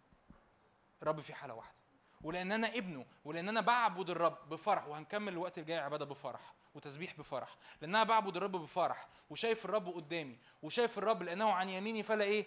الرب 1.01 1.19
في 1.21 1.33
حالة 1.33 1.53
واحدة. 1.53 1.75
ولأن 2.21 2.51
أنا 2.51 2.67
ابنه 2.67 3.05
ولأن 3.25 3.49
أنا 3.49 3.61
بعبد 3.61 4.09
الرب 4.09 4.49
بفرح 4.49 4.87
وهنكمل 4.87 5.33
الوقت 5.33 5.57
الجاي 5.57 5.77
عبادة 5.79 6.05
بفرح 6.05 6.53
وتسبيح 6.75 7.13
بفرح. 7.17 7.49
لأن 7.81 7.95
أنا 7.95 8.03
بعبد 8.03 8.37
الرب 8.37 8.51
بفرح 8.51 9.07
وشايف 9.29 9.65
الرب 9.65 9.87
قدامي 9.89 10.37
وشايف 10.61 10.97
الرب 10.97 11.23
لأنه 11.23 11.51
عن 11.51 11.69
يميني 11.69 12.03
فلا 12.03 12.23
إيه؟ 12.23 12.45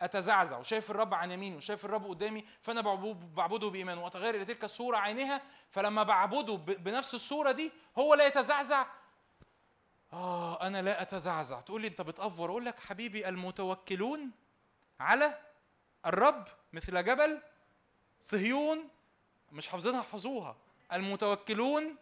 أتزعزع. 0.00 0.58
وشايف 0.58 0.90
الرب 0.90 1.14
عن 1.14 1.30
يميني 1.30 1.56
وشايف 1.56 1.84
الرب 1.84 2.04
قدامي 2.06 2.44
فأنا 2.60 2.80
بعبد- 2.80 3.34
بعبده 3.34 3.68
بايمان 3.70 3.98
وأتغير 3.98 4.34
إلى 4.34 4.44
تلك 4.44 4.64
الصورة 4.64 4.96
عينها 4.96 5.42
فلما 5.70 6.02
بعبده 6.02 6.56
بنفس 6.56 7.14
الصورة 7.14 7.52
دي 7.52 7.72
هو 7.98 8.14
لا 8.14 8.26
يتزعزع. 8.26 8.86
آه 10.12 10.66
أنا 10.66 10.82
لا 10.82 11.02
أتزعزع. 11.02 11.60
تقول 11.60 11.80
لي 11.82 11.88
أنت 11.88 12.00
بتأفور. 12.02 12.50
أقول 12.50 12.64
لك 12.64 12.80
حبيبي 12.80 13.28
المتوكلون 13.28 14.30
على 15.00 15.38
الرب 16.06 16.48
مثل 16.72 17.04
جبل 17.04 17.40
صهيون 18.20 18.88
مش 19.52 19.68
حافظينها 19.68 20.00
احفظوها. 20.00 20.56
المتوكلون 20.92 21.96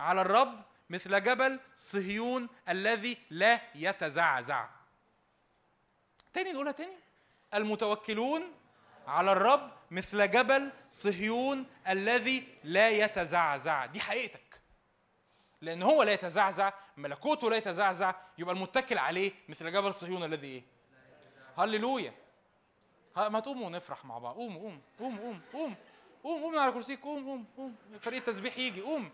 على 0.00 0.20
الرب 0.20 0.62
مثل 0.90 1.22
جبل 1.22 1.60
صهيون 1.76 2.48
الذي 2.68 3.18
لا 3.30 3.60
يتزعزع. 3.74 4.68
تاني 6.32 6.52
نقولها 6.52 6.72
تاني؟ 6.72 6.96
المتوكلون 7.54 8.42
على 9.06 9.32
الرب 9.32 9.72
مثل 9.90 10.30
جبل 10.30 10.70
صهيون 10.90 11.66
الذي 11.88 12.48
لا 12.64 12.88
يتزعزع. 12.88 13.86
دي 13.86 14.00
حقيقتك. 14.00 14.60
لأن 15.60 15.82
هو 15.82 16.02
لا 16.02 16.12
يتزعزع 16.12 16.72
ملكوته 16.96 17.50
لا 17.50 17.56
يتزعزع 17.56 18.14
يبقى 18.38 18.54
المتكل 18.54 18.98
عليه 18.98 19.32
مثل 19.48 19.72
جبل 19.72 19.94
صهيون 19.94 20.24
الذي 20.24 20.46
إيه؟ 20.46 20.62
هللويا. 21.56 22.14
ما 23.16 23.40
تقوموا 23.40 23.66
ونفرح 23.66 24.04
مع 24.04 24.18
بعض. 24.18 24.34
قوموا 24.34 24.60
قوم 24.60 24.80
قوم 24.98 25.18
قوم 25.18 25.40
قوم 25.52 25.74
قوم 26.24 26.42
قوم 26.42 26.58
على 26.58 26.72
كرسيك 26.72 27.00
قوم 27.00 27.24
قوم 27.26 27.44
قوم 27.56 27.76
فريق 28.00 28.18
التسبيح 28.18 28.58
يجي 28.58 28.80
قوم 28.80 29.10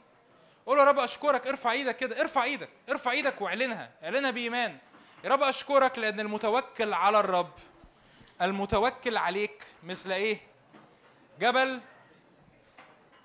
قول 0.67 0.79
يا 0.79 0.85
رب 0.85 0.99
أشكرك 0.99 1.47
ارفع 1.47 1.73
إيدك 1.73 1.97
كده 1.97 2.21
ارفع 2.21 2.45
إيدك 2.45 2.69
ارفع 2.89 3.11
إيدك 3.11 3.41
واعلنها 3.41 3.91
اعلنها 4.05 4.31
بإيمان. 4.31 4.79
يا 5.25 5.29
رب 5.31 5.43
أشكرك 5.43 5.99
لأن 5.99 6.21
المتوكل 6.21 6.93
على 6.93 7.21
الرب. 7.21 7.53
المتوكل 8.43 9.17
عليك 9.17 9.65
مثل 9.85 10.13
إيه؟ 10.13 10.41
جبل. 11.41 11.81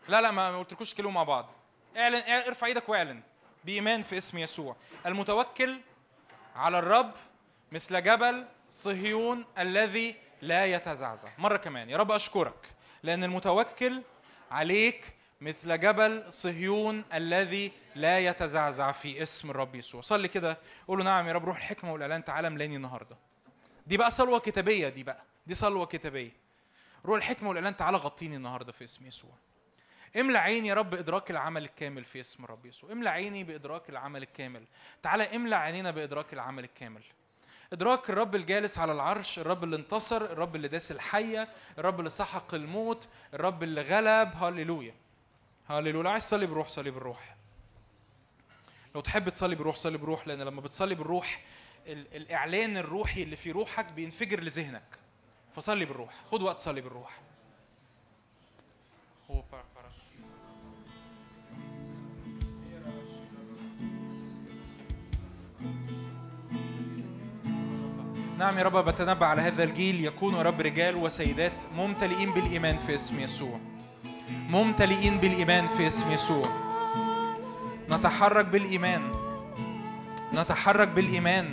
لا 0.08 0.22
لا 0.22 0.32
ما 0.32 0.60
قلتلكوش 0.60 0.94
كلمه 0.96 1.12
مع 1.12 1.24
بعض. 1.24 1.56
اعلن- 1.98 2.30
ارفع 2.48 2.68
إيدك 2.68 2.90
واعلن 2.90 3.22
بإيمان 3.66 4.02
في 4.04 4.18
اسم 4.18 4.38
يسوع. 4.38 4.76
المتوكل 5.06 5.82
على 6.56 6.80
الرب 6.80 7.12
مثل 7.72 8.04
جبل 8.04 8.46
صهيون 8.70 9.46
الذي 9.58 10.16
لا 10.42 10.66
يتزعزع. 10.66 11.30
مرة 11.38 11.58
كمان. 11.58 11.90
يا 11.90 11.98
رب 11.98 12.12
أشكرك 12.12 12.70
لأن 13.04 13.24
المتوكل 13.24 14.02
عليك 14.52 15.14
مثل 15.42 15.80
جبل 15.80 16.34
صهيون 16.34 17.04
الذي 17.14 17.72
لا 17.96 18.20
يتزعزع 18.20 18.92
في 18.92 19.24
اسم 19.24 19.50
الرب 19.50 19.76
يسوع. 19.76 20.02
صلي 20.02 20.28
كده 20.28 20.58
قول 20.88 20.98
له 20.98 21.04
نعم 21.04 21.28
يا 21.28 21.34
رب 21.34 21.46
روح 21.46 21.58
الحكمة 21.58 21.94
والإعلان 21.94 22.26
تعالى 22.26 22.50
ملاني 22.50 22.76
النهاردة. 22.76 23.18
دي 23.88 23.98
بقى 23.98 24.12
صلوة 24.12 24.40
كتابية 24.40 24.90
دي 24.90 25.04
بقى 25.04 25.24
دي 25.48 25.56
صلوة 25.56 25.86
كتابية. 25.86 26.32
روح 27.06 27.18
الحكمة 27.18 27.50
والإعلان 27.50 27.78
تعالى 27.78 27.98
غطيني 27.98 28.36
النهاردة 28.36 28.72
في 28.72 28.84
اسم 28.84 29.08
يسوع. 29.08 29.32
املى 30.20 30.38
عيني 30.38 30.68
يا 30.68 30.74
رب 30.74 30.94
ادراك 30.96 31.32
العمل 31.32 31.64
الكامل 31.64 32.06
في 32.06 32.20
اسم 32.20 32.44
الرب 32.44 32.66
يسوع. 32.66 32.92
املى 32.92 33.10
عيني 33.10 33.44
بإدراك 33.44 33.90
العمل 33.90 34.22
الكامل. 34.22 34.64
تعالى 35.04 35.36
املى 35.36 35.56
عينينا 35.56 35.92
بإدراك 35.92 36.34
العمل 36.34 36.64
الكامل. 36.64 37.02
إدراك 37.74 38.10
الرب 38.10 38.36
الجالس 38.36 38.78
على 38.78 38.92
العرش 38.92 39.40
الرب 39.40 39.64
اللي 39.64 39.76
انتصر 39.76 40.22
الرب 40.22 40.56
اللي 40.56 40.68
داس 40.68 40.92
الحية 40.92 41.50
الرب 41.78 42.00
اللي 42.00 42.10
سحق 42.10 42.54
الموت 42.54 43.08
الرب 43.34 43.64
اللي 43.64 43.82
غلب. 43.82 44.32
هللويا 44.44 44.94
هللويا 45.70 46.04
لو 46.04 46.10
عايز 46.10 46.26
تصلي 46.28 46.46
بالروح 46.46 46.68
صلي 46.68 46.92
بالروح. 46.92 47.36
لو 48.96 49.02
تحب 49.02 49.30
تصلي 49.30 49.56
بالروح 49.56 49.76
صلي 49.76 49.98
بالروح 49.98 50.28
لأن 50.28 50.42
لما 50.42 50.62
بتصلي 50.62 50.96
بالروح 50.96 51.44
ال- 51.88 52.16
الإعلان 52.16 52.78
الروحي 52.78 53.24
اللي 53.24 53.36
في 53.36 53.52
روحك 53.52 53.86
بينفجر 53.86 54.40
لذهنك. 54.44 55.00
فصلي 55.56 55.86
بالروح. 55.86 56.14
خد 56.32 56.42
وقت 56.42 56.60
صلي 56.60 56.82
بالروح. 56.82 57.20
نعم 68.40 68.58
يا 68.58 68.64
رب 68.64 68.86
بتنبأ 68.86 69.26
على 69.26 69.42
هذا 69.42 69.64
الجيل. 69.64 70.06
يكون 70.06 70.36
يا 70.36 70.42
رب 70.42 70.62
رجال 70.62 70.96
وسيدات 70.96 71.52
ممتلئين 71.76 72.32
بالإيمان 72.34 72.78
في 72.78 72.96
اسم 72.96 73.20
يسوع. 73.20 73.60
ممتلئين 74.50 75.18
بالإيمان 75.18 75.68
في 75.68 75.88
اسم 75.88 76.12
يسوع. 76.12 76.46
نتحرك 77.90 78.46
بالإيمان. 78.46 79.02
نتحرك 80.34 80.88
بالإيمان. 80.88 81.46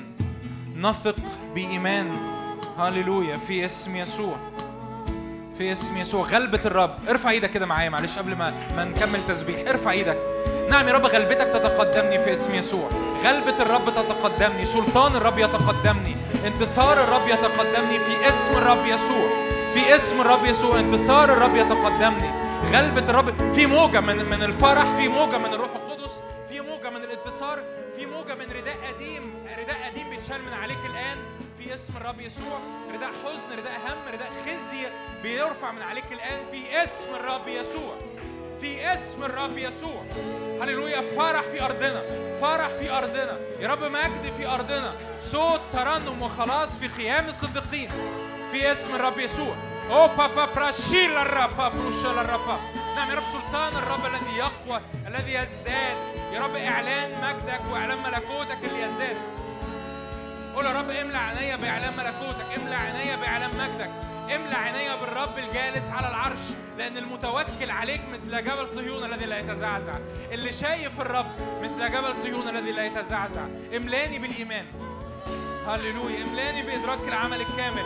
نثق 0.77 1.17
بإيمان. 1.55 2.13
هللويا. 2.79 3.37
في 3.37 3.67
اسم 3.67 3.97
يسوع. 3.97 4.37
في 5.59 5.73
اسم 5.73 5.97
يسوع. 5.97 6.27
غلبة 6.27 6.61
الرب. 6.65 6.95
ارفع 7.09 7.31
إيدك 7.31 7.51
كده 7.51 7.67
معايا 7.67 7.89
معلش 7.89 8.19
قبل 8.19 8.37
ما 8.37 8.55
ما 8.77 8.85
نكمل 8.85 9.27
تسبيح. 9.29 9.69
ارفع 9.69 9.91
إيدك. 9.91 10.19
نعم 10.71 10.89
يا 10.89 10.93
رب 10.93 11.07
غلبتك 11.07 11.47
تتقدمني 11.47 12.19
في 12.19 12.33
اسم 12.33 12.55
يسوع. 12.55 12.89
غلبة 13.25 13.63
الرب 13.63 13.91
تتقدمني 13.91 14.67
سلطان 14.67 15.17
الرب 15.17 15.39
يتقدمني. 15.39 16.17
انتصار 16.47 16.93
الرب 16.93 17.29
يتقدمني 17.29 17.99
في 17.99 18.29
اسم 18.29 18.53
الرب 18.53 18.87
يسوع. 18.87 19.29
في 19.75 19.97
اسم 19.97 20.21
الرب 20.21 20.45
يسوع 20.45 20.81
انتصار 20.81 21.33
الرب 21.33 21.57
يتقدمني. 21.57 22.31
غلبة 22.73 23.11
الرب 23.11 23.53
في 23.53 23.67
موجة 23.67 24.01
من 24.01 24.25
من 24.25 24.43
الفرح 24.43 24.85
في 24.97 25.09
موجة 25.09 25.39
من 25.39 25.55
الروح 25.55 25.71
القدس 25.77 26.13
في 26.49 26.61
موجة 26.61 26.91
من 26.91 27.05
الانتصار 27.05 27.59
في 27.97 28.07
موجة 28.07 28.35
من 28.35 28.47
رداء 28.57 28.77
قديم. 28.89 29.35
رداء 29.59 29.77
قديم 29.91 30.11
بيتشال 30.11 30.43
من 30.43 30.53
عليك 30.63 30.79
الآن. 30.91 31.19
في 31.59 31.75
اسم 31.75 31.93
الرب 31.97 32.21
يسوع 32.21 32.59
رداء 32.95 33.11
حزن 33.25 33.59
رداء 33.59 33.73
هم 33.87 34.13
رداء 34.15 34.31
خزي 34.45 34.87
بيرفع 35.23 35.73
من 35.73 35.83
عليك 35.83 36.13
الآن. 36.13 36.41
في 36.53 36.85
اسم 36.85 37.15
الرب 37.15 37.49
يسوع. 37.49 37.95
في 38.61 38.95
اسم 38.95 39.25
الرب 39.25 39.59
يسوع. 39.59 40.05
هللويا 40.63 41.03
فرح 41.17 41.41
في 41.41 41.63
أرضنا 41.63 42.03
فرح 42.41 42.69
في 42.69 42.91
أرضنا. 42.91 43.39
يا 43.61 43.69
رب 43.69 43.85
مجد 43.85 44.33
في 44.39 44.47
أرضنا 44.47 44.95
صوت 45.23 45.61
ترنم 45.73 46.23
وخلاص 46.23 46.77
في 46.77 46.89
خيام 46.89 47.29
الصديقين. 47.29 47.89
في 48.53 48.73
اسم 48.73 48.95
الرب 48.95 49.19
يسوع. 49.19 49.55
أو 49.91 50.09
بابا 50.09 50.45
براشيل 50.45 51.17
الرب 51.17 51.57
بروشيل 51.57 52.19
الرب. 52.19 52.59
نعم 52.97 53.11
يا 53.11 53.15
رب 53.15 53.25
سلطان 53.33 53.77
الرب 53.77 54.07
الذي 54.07 54.37
يقوى 54.39 54.81
الذي 55.07 55.35
يزداد. 55.35 55.97
يا 56.33 56.41
رب 56.41 56.57
إعلان 56.57 57.11
مجدك 57.21 57.61
وإعلان 57.73 57.99
ملكوتك 57.99 58.59
اللي 58.65 58.83
يزداد. 58.83 59.17
قول 60.55 60.67
يا 60.67 60.73
رب 60.73 60.91
املى 60.91 61.19
عينيا 61.19 61.57
بإعلان 61.57 61.97
ملكوتك 61.97 62.47
املى 62.57 62.75
عينيا 62.75 63.17
بإعلان 63.17 63.51
مجدك. 63.51 63.91
املى 64.35 64.55
عينيا 64.55 64.97
بالرب 64.97 65.39
الجالس 65.39 65.91
على 65.91 66.09
العرش 66.09 66.41
لأن 66.79 66.97
المتوكل 66.99 67.71
عليك 67.71 68.01
مثل 68.13 68.45
جبل 68.45 68.69
صهيون 68.69 69.05
الذي 69.05 69.25
لا 69.25 69.39
يتزعزع. 69.39 69.95
اللي 70.33 70.53
شايف 70.53 71.01
الرب 71.01 71.27
مثل 71.63 71.93
جبل 71.93 72.15
صهيون 72.23 72.49
الذي 72.49 72.73
لا 72.73 72.85
يتزعزع. 72.85 73.45
املاني 73.77 74.19
بالإيمان. 74.19 74.65
هللويا. 75.69 76.25
املاني 76.25 76.63
بإدراك 76.63 77.09
العمل 77.09 77.41
الكامل. 77.41 77.85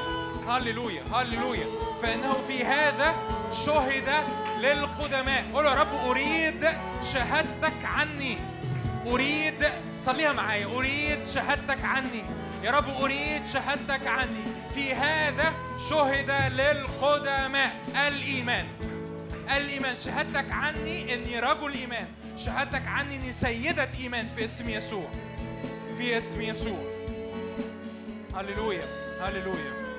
هللويا. 0.49 1.03
هللويا. 1.15 1.67
فإنه 2.03 2.33
في 2.33 2.65
هذا 2.65 3.15
شهد 3.67 4.11
للقدماء. 4.59 5.51
قول 5.55 5.67
يا 5.67 5.75
رب 5.75 5.95
أريد 6.09 6.69
شهادتك 7.13 7.85
عني. 7.85 8.39
أريد 9.07 9.69
صليها 10.01 10.33
معايا. 10.33 10.67
أريد 10.67 11.27
شهادتك 11.27 11.85
عني. 11.85 12.25
يا 12.63 12.71
رب 12.71 12.89
أريد 13.03 13.47
شهادتك 13.47 14.07
عني. 14.07 14.45
في 14.75 14.95
هذا 14.95 15.53
شهد 15.91 16.53
للقدماء 16.53 17.77
الإيمان. 18.09 18.67
الإيمان 19.57 19.97
شهادتك 19.97 20.51
عني 20.51 21.15
إني 21.15 21.41
رجل 21.41 21.73
إيمان. 21.73 22.07
شهادتك 22.37 22.87
عني 22.87 23.17
إني 23.17 23.33
سيدة 23.33 23.91
إيمان 24.01 24.29
في 24.37 24.45
اسم 24.45 24.69
يسوع. 24.69 25.11
في 25.99 26.19
اسم 26.19 26.41
يسوع. 26.41 26.79
هللويا 28.35 28.85
هللويا. 29.21 29.90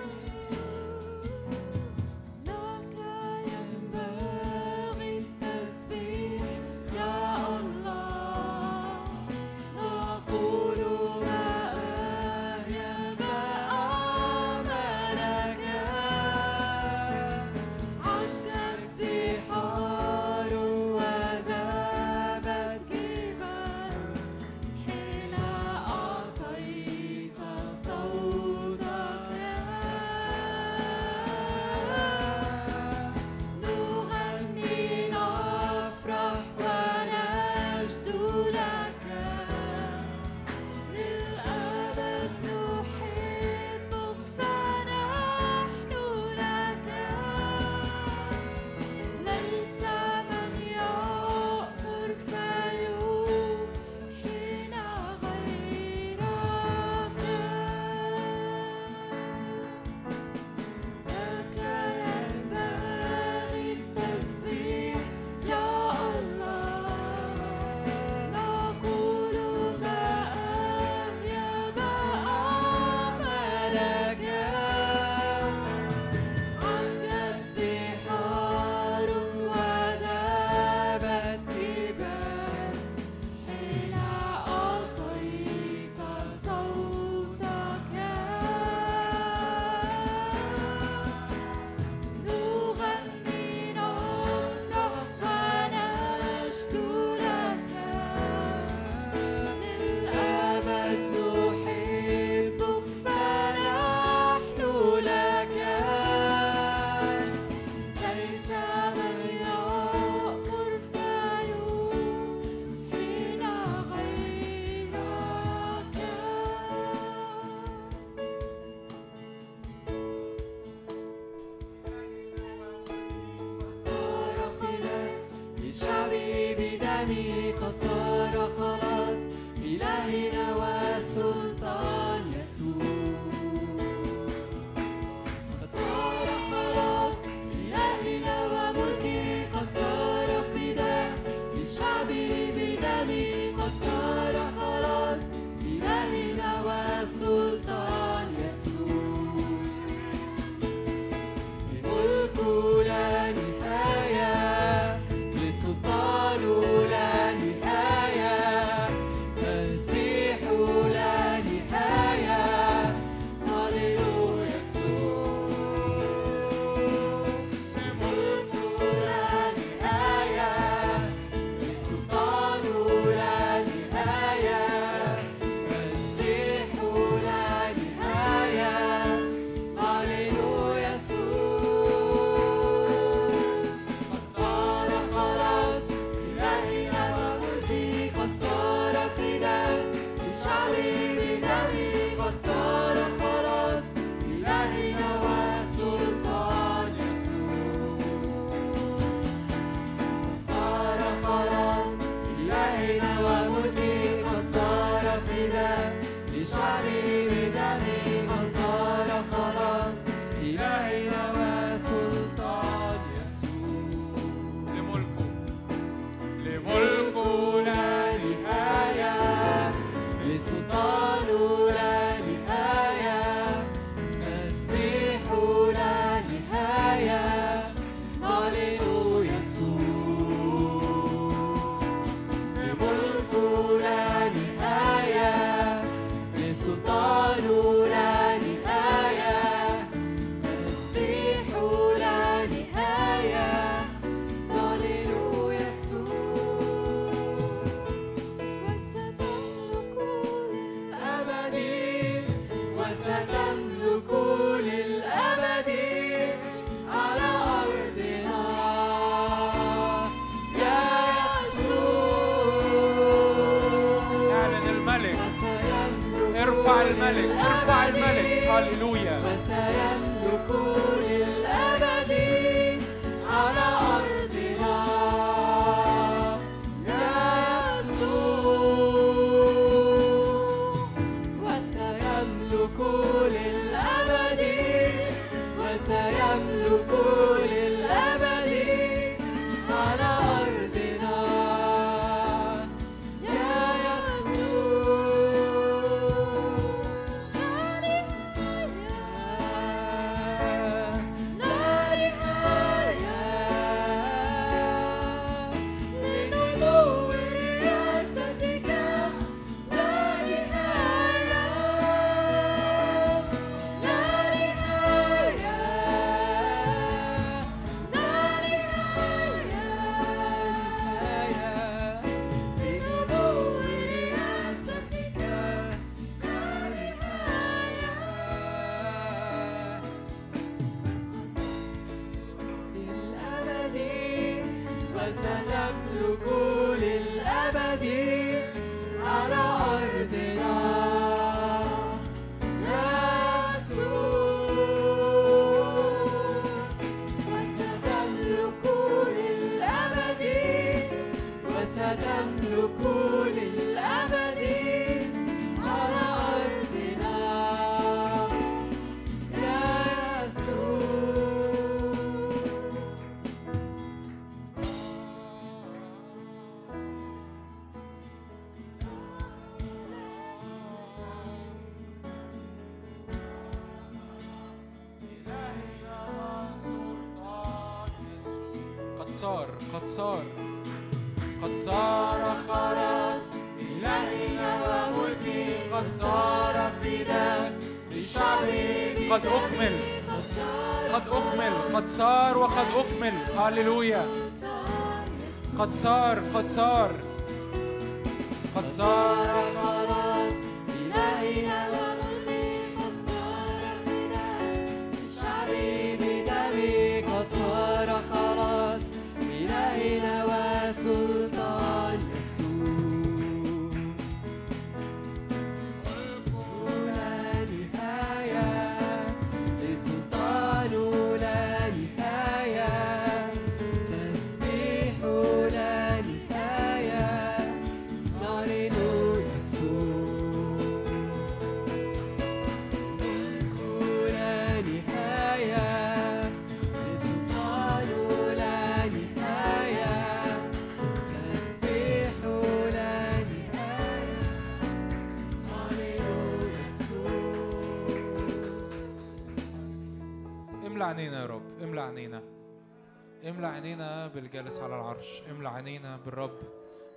بالجالس 454.13 454.59
على 454.59 454.75
العرش. 454.75 455.21
املى 455.29 455.49
عينينا 455.49 455.97
بالرب. 455.97 456.39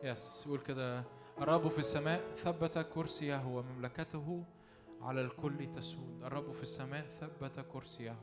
يس 0.02 0.44
قول 0.48 0.58
كده. 0.58 1.04
الرب 1.40 1.68
في 1.68 1.78
السماء 1.78 2.34
ثبت 2.36 2.78
كرسيه 2.78 3.46
ومملكته 3.46 4.44
على 5.02 5.20
الكل 5.20 5.72
تسود. 5.76 6.22
الرب 6.22 6.52
في 6.52 6.62
السماء 6.62 7.06
ثبت 7.20 7.60
كرسيه. 7.72 8.16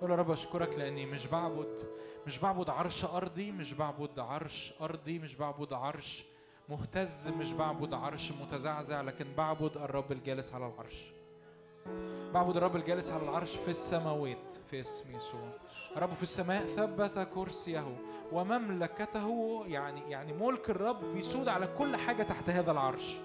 قول 0.00 0.10
يا 0.10 0.16
رب 0.16 0.30
أشكرك 0.30 0.78
لأني 0.78 1.06
مش 1.06 1.26
بعبد 1.26 1.86
مش 2.26 2.38
بعبد 2.38 2.70
عرش 2.70 3.04
أرضي 3.04 3.52
مش 3.52 3.72
بعبد 3.72 4.18
عرش 4.18 4.74
أرضي 4.80 5.18
مش 5.18 5.34
بعبد 5.34 5.72
عرش 5.72 6.24
مهتز 6.68 7.28
مش 7.28 7.52
بعبد 7.52 7.94
عرش 7.94 8.32
متزعزع 8.32 9.00
لكن 9.00 9.26
بعبد 9.36 9.76
الرب 9.76 10.12
الجالس 10.12 10.54
على 10.54 10.66
العرش. 10.66 11.19
بعبد 12.34 12.56
الرب 12.56 12.76
الجالس 12.76 13.10
على 13.10 13.22
العرش 13.22 13.56
في 13.56 13.68
السماوات 13.68 14.54
في 14.70 14.80
اسم 14.80 15.16
يسوع. 15.16 15.48
الرب 15.96 16.14
في 16.14 16.22
السماء 16.22 16.66
ثبت 16.66 17.28
كرسيه 17.34 17.96
ومملكته 18.32 19.62
يعني 19.66 20.10
يعني 20.10 20.32
ملك 20.32 20.70
الرب 20.70 21.04
بيسود 21.14 21.48
على 21.48 21.68
كل 21.78 21.96
حاجة 21.96 22.22
تحت 22.22 22.50
هذا 22.50 22.72
العرش. 22.72 23.16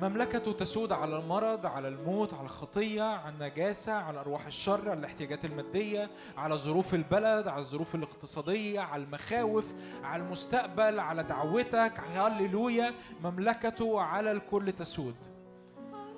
مملكته 0.00 0.52
تسود 0.52 0.92
على 0.92 1.18
المرض 1.18 1.66
على 1.66 1.88
الموت 1.88 2.34
على 2.34 2.42
الخطية 2.42 3.02
على 3.02 3.34
النجاسة 3.34 3.92
على 3.92 4.20
أرواح 4.20 4.46
الشر 4.46 4.90
على 4.90 5.00
الاحتياجات 5.00 5.44
المادية 5.44 6.10
على 6.36 6.56
ظروف 6.56 6.94
البلد 6.94 7.48
على 7.48 7.60
الظروف 7.60 7.94
الاقتصادية 7.94 8.80
على 8.80 9.02
المخاوف 9.02 9.64
على 10.02 10.22
المستقبل 10.22 11.00
على 11.00 11.22
دعوتك. 11.22 12.00
هللويا. 12.14 12.94
مملكته 13.24 14.00
على 14.00 14.32
الكل 14.32 14.72
تسود. 14.72 15.35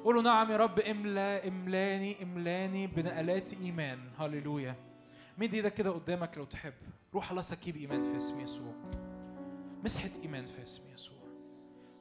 قولوا 0.04 0.22
نعم 0.22 0.50
يا 0.50 0.56
رب 0.56 0.78
املا 0.78 1.48
املاني 1.48 2.22
املاني 2.22 2.86
بنقلات 2.86 3.52
إيمان. 3.52 3.98
هللويا. 4.18 4.74
مد 5.38 5.54
إيدك 5.54 5.74
كده 5.74 5.90
قدامك 5.90 6.38
لو 6.38 6.44
تحب. 6.44 6.72
روح 7.14 7.30
الله 7.30 7.42
سكيب 7.42 7.76
إيمان 7.76 8.02
في 8.02 8.16
اسم 8.16 8.40
يسوع. 8.40 8.72
مسحه 9.84 10.10
إيمان 10.22 10.46
في 10.46 10.62
اسم 10.62 10.82
يسوع. 10.94 11.18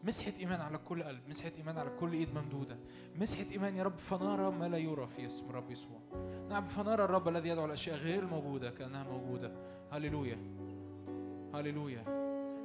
مسحه 0.03 0.33
إيمان 0.39 0.61
على 0.61 0.77
كل 0.77 1.03
قلب. 1.03 1.19
مسحه 1.29 1.51
إيمان 1.57 1.77
على 1.77 1.89
كل 1.99 2.13
إيد 2.13 2.35
ممدودة. 2.35 2.77
مسحه 3.19 3.45
إيمان 3.51 3.75
يا 3.75 3.83
رب 3.83 3.97
فنرى 3.97 4.51
ما 4.51 4.67
لا 4.67 4.77
يرى 4.77 5.07
في 5.07 5.25
اسم 5.25 5.51
رب 5.51 5.71
يسوع. 5.71 5.99
نعم 6.49 6.63
فنرى 6.63 7.03
الرب 7.03 7.27
الذي 7.27 7.49
يدعو 7.49 7.65
الاشياء 7.65 7.97
غير 7.97 8.25
موجودة 8.25 8.69
كأنها 8.69 9.03
موجودة. 9.03 9.51
هللويا. 9.91 10.37
هللويا. 11.53 12.03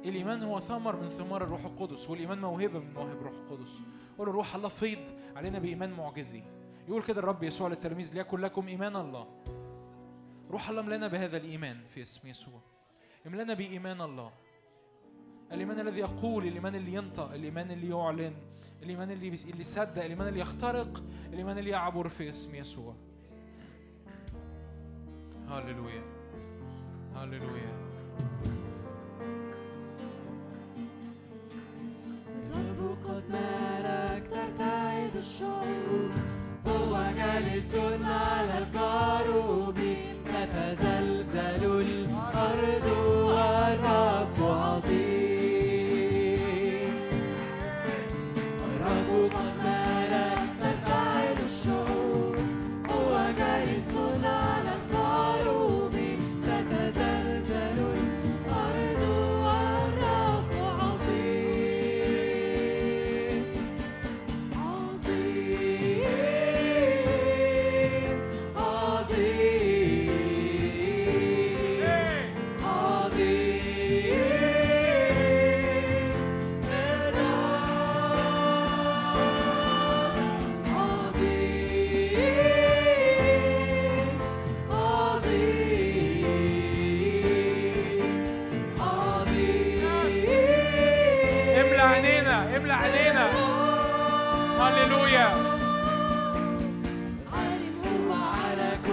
الإيمان 0.05 0.43
هو 0.43 0.59
ثمر 0.59 0.95
من 0.95 1.09
ثمار 1.09 1.43
الروح 1.43 1.65
القدس 1.65 2.09
والإيمان 2.09 2.41
موهبة 2.41 2.79
من 2.79 2.93
مواهب 2.93 3.17
الروح 3.17 3.33
القدس. 3.33 3.79
قول 4.17 4.27
روح 4.27 4.55
الله 4.55 4.69
فيض 4.69 4.99
علينا 5.35 5.59
بإيمان 5.59 5.91
معجزي. 5.91 6.43
يقول 6.87 7.03
كده 7.03 7.19
الرب 7.19 7.43
يسوع 7.43 7.67
للتلاميذ 7.67 8.13
ليكن 8.13 8.39
لكم 8.39 8.67
إيمان 8.67 8.95
الله. 8.95 9.27
روح 10.51 10.69
الله 10.69 10.81
ملانا 10.81 11.07
بهذا 11.07 11.37
الإيمان 11.37 11.77
في 11.93 12.01
اسم 12.03 12.27
يسوع. 12.27 12.59
املأنا 13.27 13.53
بإيمان 13.53 14.01
الله. 14.01 14.31
الإيمان 15.51 15.79
الذي 15.79 15.99
يقول 15.99 16.47
الإيمان 16.47 16.75
اللي 16.75 16.93
ينطق 16.93 17.31
الإيمان 17.31 17.71
اللي 17.71 17.89
يعلن 17.89 18.33
الإيمان 18.83 19.11
اللي 19.11 19.29
بيس... 19.29 19.45
اللي 19.45 19.61
يصدق 19.61 20.03
الإيمان 20.03 20.27
اللي 20.27 20.39
يخترق 20.39 21.03
الإيمان 21.33 21.57
اللي 21.57 21.69
يعبر 21.69 22.09
في 22.09 22.29
اسم 22.29 22.55
يسوع. 22.55 22.95
هللويا. 25.49 26.03
هللويا. 27.15 27.83
الرب 32.53 32.97
قد 33.03 33.23
ملك 33.29 33.62
ترتعد 35.13 35.15
الشعوب 35.15 36.11
هو 36.67 37.03
جالس 37.17 37.75
على 38.03 38.57
الكروب 38.57 39.77
تتزلزل 40.25 41.81
الأرض 41.81 42.87
والرب 43.25 44.51
عظيم. 44.51 45.02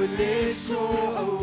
كل 0.01 0.23
الشعوب 0.23 1.40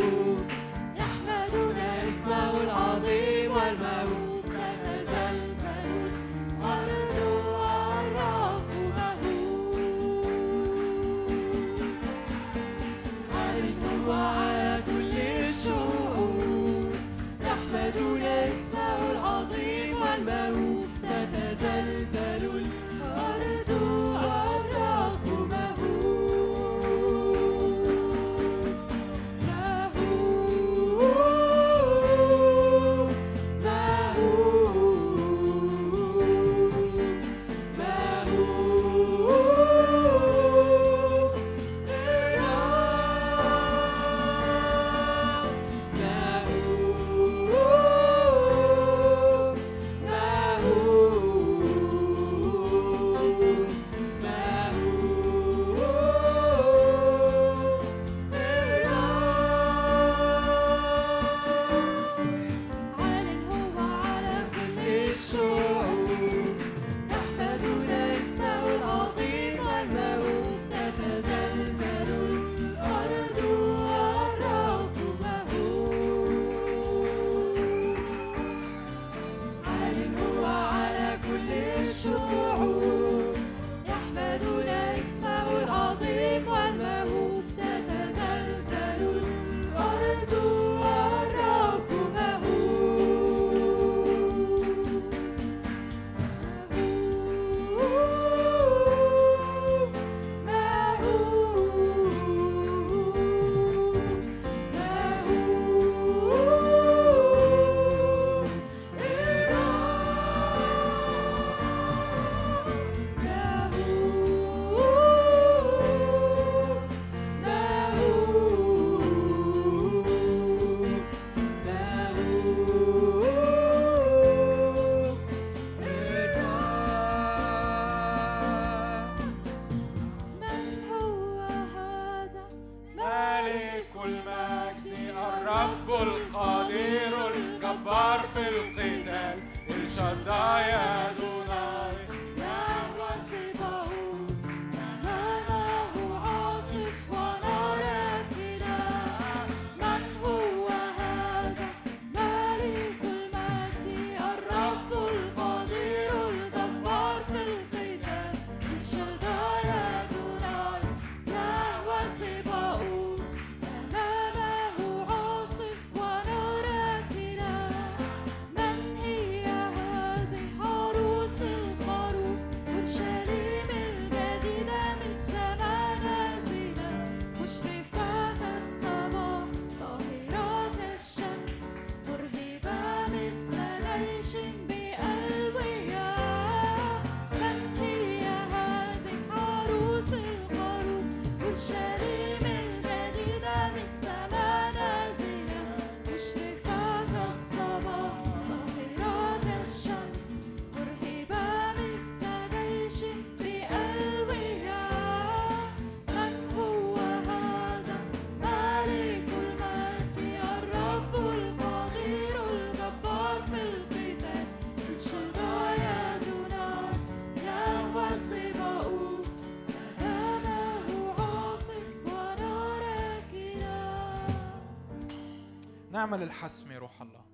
نعمل 225.98 226.24
الحسم 226.24 226.72
يا 226.72 226.80
روح 226.80 227.02
الله. 227.02 227.26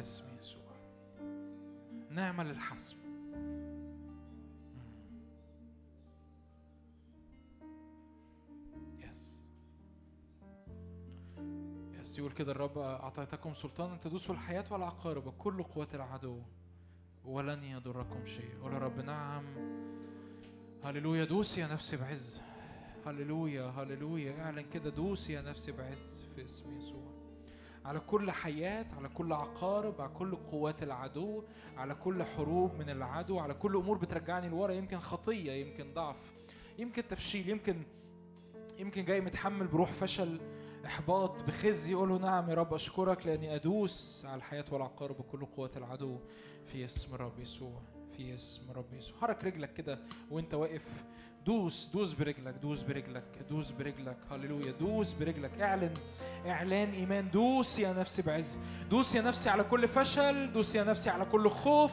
اسم 0.00 0.24
يسوع. 0.38 0.76
نعمل 2.10 2.50
الحسم. 2.50 2.96
يس 8.98 9.48
يس 12.00 12.18
يقول 12.18 12.32
كده 12.32 12.52
الرب 12.52 12.78
أعطيتكم 12.78 13.52
سلطان 13.52 13.90
أن 13.90 13.98
تدوسوا 13.98 14.34
الحياة 14.34 14.64
والعقارب 14.70 15.26
وكل 15.26 15.62
قوات 15.62 15.94
العدو 15.94 16.38
ولن 17.24 17.64
يضركم 17.64 18.26
شيء. 18.26 18.58
قول 18.62 18.72
رب 18.72 19.00
نعم. 19.00 19.44
هللويا 20.84 21.24
دوس 21.24 21.58
يا 21.58 21.66
نفسي 21.66 21.96
بعز. 21.96 22.40
هللويا 23.06 23.62
هللويا. 23.62 24.42
اعلن 24.42 24.64
كده 24.72 24.90
دوس 24.90 25.30
يا 25.30 25.40
نفسي 25.42 25.72
بعز 25.72 26.26
في 26.34 26.44
اسم 26.44 26.76
يسوع. 26.76 27.13
على 27.84 28.00
كل 28.00 28.30
حياة 28.30 28.86
على 28.96 29.08
كل 29.08 29.32
عقارب 29.32 30.00
على 30.00 30.10
كل 30.14 30.36
قوات 30.36 30.82
العدو 30.82 31.42
على 31.76 31.94
كل 31.94 32.22
حروب 32.24 32.74
من 32.74 32.90
العدو 32.90 33.38
على 33.38 33.54
كل 33.54 33.76
أمور 33.76 33.98
بترجعني 33.98 34.48
لورا 34.48 34.72
يمكن 34.72 34.98
خطية 34.98 35.52
يمكن 35.52 35.94
ضعف 35.94 36.32
يمكن 36.78 37.08
تفشيل 37.08 37.48
يمكن 37.48 37.82
يمكن 38.78 39.04
جاي 39.04 39.20
متحمل 39.20 39.66
بروح 39.66 39.92
فشل 39.92 40.40
إحباط 40.86 41.42
بخزي 41.42 41.92
يقول 41.92 42.08
له 42.08 42.18
نعم 42.18 42.50
يا 42.50 42.54
رب 42.54 42.74
أشكرك 42.74 43.26
لأني 43.26 43.54
أدوس 43.54 44.24
على 44.24 44.36
الحياة 44.36 44.64
والعقارب 44.70 45.20
وكل 45.20 45.44
قوات 45.46 45.76
العدو 45.76 46.18
في 46.66 46.84
اسم 46.84 47.14
الرب 47.14 47.38
يسوع 47.38 47.82
في 48.16 48.34
اسم 48.34 48.70
الرب 48.70 48.94
يسوع. 48.94 49.18
حرك 49.20 49.44
رجلك 49.44 49.72
كده 49.74 49.98
وانت 50.30 50.54
واقف 50.54 51.04
دوس 51.46 51.88
دوس 51.94 52.12
برجلك 52.14 52.54
دوس 52.62 52.82
برجلك 52.82 53.22
دوس 53.50 53.70
برجلك. 53.70 54.16
هللويا. 54.30 54.72
دوس 54.80 55.12
برجلك. 55.12 55.50
اعلن 55.60 55.94
اعلان 56.46 56.90
إيمان. 56.90 57.30
دوس 57.30 57.78
يا 57.78 57.92
نفسي 57.92 58.22
بعز. 58.22 58.58
دوس 58.90 59.14
يا 59.14 59.20
نفسي 59.22 59.50
على 59.50 59.64
كل 59.64 59.88
فشل. 59.88 60.52
دوس 60.52 60.74
يا 60.74 60.84
نفسي 60.84 61.10
على 61.10 61.24
كل 61.24 61.50
خوف. 61.50 61.92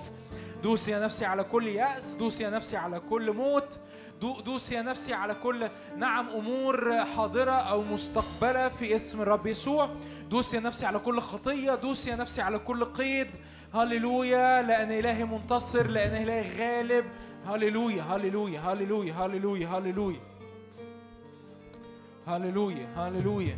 دوس 0.64 0.88
يا 0.88 1.00
نفسي 1.00 1.26
على 1.26 1.44
كل 1.44 1.68
يأس. 1.68 2.14
دوس 2.14 2.42
يا 2.42 2.50
نفسي 2.50 2.78
على 2.78 3.00
كل 3.00 3.32
موت. 3.34 3.80
دو- 4.22 4.42
دوس 4.42 4.72
يا 4.72 4.82
نفسي 4.82 5.14
على 5.14 5.36
كل 5.44 5.68
نعم 5.98 6.30
أمور 6.30 7.06
حاضرة 7.06 7.52
أو 7.52 7.82
مستقبلة 7.84 8.70
في 8.70 8.96
اسم 8.96 9.22
الرب 9.22 9.48
يسوع. 9.48 9.90
دوس 10.30 10.54
يا 10.54 10.60
نفسي 10.60 10.86
على 10.86 11.00
كل 11.00 11.20
خطية. 11.22 11.76
دوس 11.76 12.08
يا 12.08 12.16
نفسي 12.16 12.42
على 12.42 12.60
كل 12.60 12.86
قيد. 12.86 13.28
هللويا 13.74 14.62
لأن 14.62 14.92
إلهي 14.92 15.26
منتصر 15.26 15.88
لأن 15.88 16.22
إلهي 16.24 16.58
غالب. 16.58 17.06
هللويا 17.46 18.04
هللويا 18.04 18.60
هللويا 18.60 19.14
هللويا 19.14 19.68
هللويا. 19.68 20.20
هللويا 22.28 22.88
هللويا. 22.98 23.58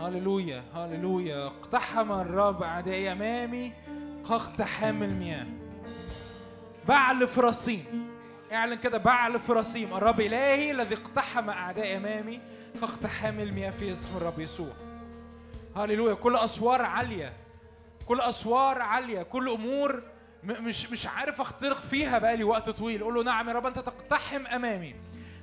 هللويا 0.00 0.62
هللويا. 0.74 1.46
اقتحم 1.46 2.12
الرب 2.12 2.62
أعدائي 2.62 3.12
أمامي. 3.12 3.72
كاقتحام 4.28 5.02
المياه. 5.02 5.46
بعل 6.88 7.28
فراسيم 7.28 8.08
اعلن 8.52 8.74
كده 8.74 8.98
بعل 8.98 9.40
فراسيم 9.40 9.94
الرب 9.94 10.20
إلهي 10.20 10.70
الذي 10.70 10.94
اقتحم 10.94 11.50
أعدائي 11.50 11.96
أمامي. 11.96 12.40
كاقتحام 12.80 13.40
المياه 13.40 13.70
في 13.70 13.92
اسم 13.92 14.16
الرب 14.16 14.38
يسوع. 14.38 14.72
هللويا. 15.76 16.14
كل 16.14 16.36
أسوار 16.36 16.82
عالية. 16.82 17.41
كل 18.06 18.20
أسوار 18.20 18.82
عالية 18.82 19.22
كل 19.22 19.48
أمور 19.48 20.02
م- 20.42 20.64
مش 20.64 20.92
مش 20.92 21.06
عارف 21.06 21.40
أخترق 21.40 21.76
فيها 21.76 22.18
بقالي 22.18 22.44
وقت 22.44 22.70
طويل. 22.70 23.02
قول 23.04 23.14
له 23.14 23.22
نعم 23.22 23.48
يا 23.48 23.54
رب 23.54 23.66
أنت 23.66 23.78
تقتحم 23.78 24.46
أمامي. 24.46 24.94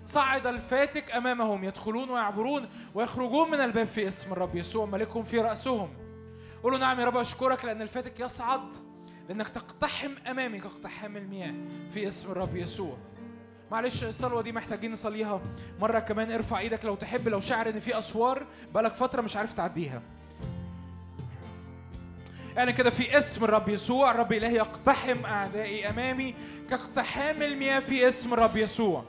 صعد 0.06 0.48
الفاتك 0.48 1.12
أمامهم 1.12 1.64
يدخلون 1.64 2.10
ويعبرون 2.10 2.70
ويخرجون 2.94 3.52
من 3.52 3.62
الباب 3.62 3.88
في 3.88 4.08
اسم 4.08 4.32
الرب 4.32 4.56
يسوع. 4.56 4.86
ملكهم 4.86 5.24
في 5.24 5.40
رأسهم. 5.40 5.90
قول 6.64 6.72
له 6.74 6.78
نعم 6.80 7.00
يا 7.00 7.06
رب 7.06 7.18
أشكرك 7.18 7.66
لأن 7.66 7.82
الفاتك 7.82 8.20
يصعد. 8.20 8.76
لأنك 9.30 9.48
تقتحم 9.50 10.12
أمامي 10.28 10.60
كاقتحام 10.60 11.18
المياه 11.18 11.54
في 11.94 12.08
اسم 12.08 12.32
الرب 12.32 12.56
يسوع. 12.56 12.98
معلش 13.72 14.04
الصلوة 14.04 14.42
دي 14.42 14.52
محتاجين 14.52 14.92
نصليها 14.92 15.42
مرة 15.80 16.00
كمان. 16.00 16.32
ارفع 16.32 16.60
إيدك 16.60 16.86
لو 16.86 16.96
تحب 16.96 17.28
لو 17.28 17.40
شاعر 17.40 17.70
إن 17.70 17.80
في 17.80 17.98
أسوار 17.98 18.46
بقالك 18.74 18.94
فترة 18.94 19.22
مش 19.22 19.36
عارف 19.36 19.54
تعديها. 19.54 20.02
يعني 22.58 22.74
كده 22.74 22.90
في 22.90 23.18
اسم 23.18 23.44
الرب 23.44 23.69
يسوع 23.69 24.11
الرب 24.11 24.34
إلهي 24.34 24.56
يقتحم 24.56 25.26
أعدائي 25.26 25.90
أمامي. 25.90 26.36
كاقتحام 26.69 27.42
المياه 27.42 27.80
في 27.80 28.08
اسم 28.08 28.34
الرب 28.34 28.58
يسوع. 28.58 29.03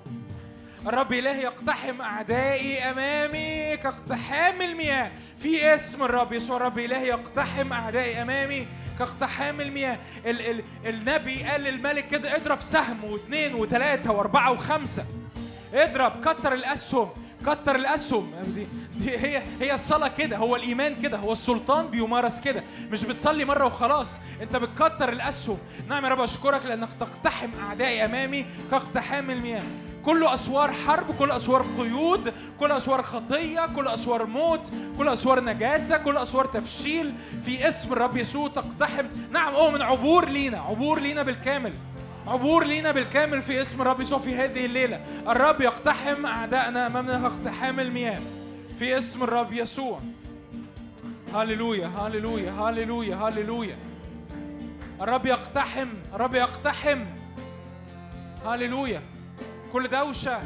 الرب 0.86 1.12
إلهي 1.12 1.42
يقتحم 1.42 2.00
أعدائي 2.00 2.78
أمامي. 2.78 3.76
كاقتحام 3.76 4.62
المياه 4.62 5.10
في 5.38 5.74
اسم 5.74 6.02
الرب 6.02 6.32
يسوع. 6.32 6.56
الرب 6.56 6.78
إلهي 6.78 7.08
يقتحم 7.08 7.72
أعدائي 7.72 8.22
أمامي. 8.22 8.66
كاقتحام 8.98 9.60
المياه. 9.60 9.98
ال 10.26 10.40
ال 10.50 10.62
النبي 10.86 11.42
قال 11.42 11.60
للملك 11.60 12.06
كده 12.06 12.36
اضرب 12.36 12.60
سهم 12.60 13.04
واثنين 13.04 13.54
وثلاثة 13.54 14.12
وأربعة 14.12 14.52
وخمسة. 14.52 15.04
اضرب 15.74 16.20
كتر 16.20 16.54
الأسهم. 16.54 17.10
كتر 17.46 17.76
الأسهم. 17.76 18.32
دي, 18.54 18.66
دي 18.98 19.18
هي 19.18 19.42
هي 19.60 19.74
الصلاة 19.74 20.08
كده 20.08 20.36
هو 20.36 20.56
الإيمان 20.56 20.94
كده 21.02 21.18
هو 21.18 21.32
السلطان 21.32 21.86
بيمارس 21.86 22.40
كده 22.40 22.62
مش 22.90 23.04
بتصلي 23.04 23.44
مرة 23.44 23.66
وخلاص. 23.66 24.20
أنت 24.42 24.56
بتكتر 24.56 25.12
الأسهم. 25.12 25.58
نعم 25.88 26.04
يا 26.04 26.08
رب 26.08 26.20
أشكرك 26.20 26.66
لأنك 26.66 26.88
تقتحم 27.00 27.48
أعدائي 27.68 28.04
أمامي 28.04 28.46
كاقتحام 28.70 29.30
المياه. 29.30 29.62
كل 30.04 30.26
أسوار 30.26 30.72
حرب 30.72 31.14
كل 31.18 31.30
أسوار 31.30 31.66
قيود 31.78 32.32
كل 32.60 32.72
أسوار 32.72 33.02
خطية 33.02 33.66
كل 33.76 33.88
أسوار 33.88 34.26
موت 34.26 34.72
كل 34.98 35.08
أسوار 35.08 35.44
نجاسة 35.44 35.98
كل 35.98 36.16
أسوار 36.16 36.44
تفشيل. 36.44 37.14
في 37.44 37.68
اسم 37.68 37.92
الرب 37.92 38.16
يسوع 38.16 38.48
تقتحم. 38.48 39.06
نعم 39.32 39.54
أؤمن 39.54 39.82
عبور 39.82 40.28
لينا 40.28 40.58
عبور 40.58 41.00
لينا 41.00 41.22
بالكامل. 41.22 41.72
عبور 42.30 42.64
لينا 42.64 42.92
بالكامل 42.92 43.42
في 43.42 43.62
اسم 43.62 43.82
الرب 43.82 44.00
يسوع 44.00 44.18
في 44.18 44.34
هذه 44.34 44.66
الليلة. 44.66 45.00
الرب 45.28 45.60
يقتحم 45.60 46.26
أعدائنا 46.26 46.86
أمامنا 46.86 47.28
كاقتحام 47.28 47.80
المياه 47.80 48.20
في 48.78 48.98
اسم 48.98 49.22
الرب 49.22 49.52
يسوع. 49.52 50.00
هللويا 51.34 51.86
هللويا 51.86 52.50
هللويا 52.50 53.16
هللويا. 53.16 53.78
الرب 55.00 55.26
يقتحم 55.26 55.88
الرب 56.14 56.34
يقتحم. 56.34 57.04
هللويا. 58.46 59.02
كل 59.72 59.88
دوشة 59.88 60.40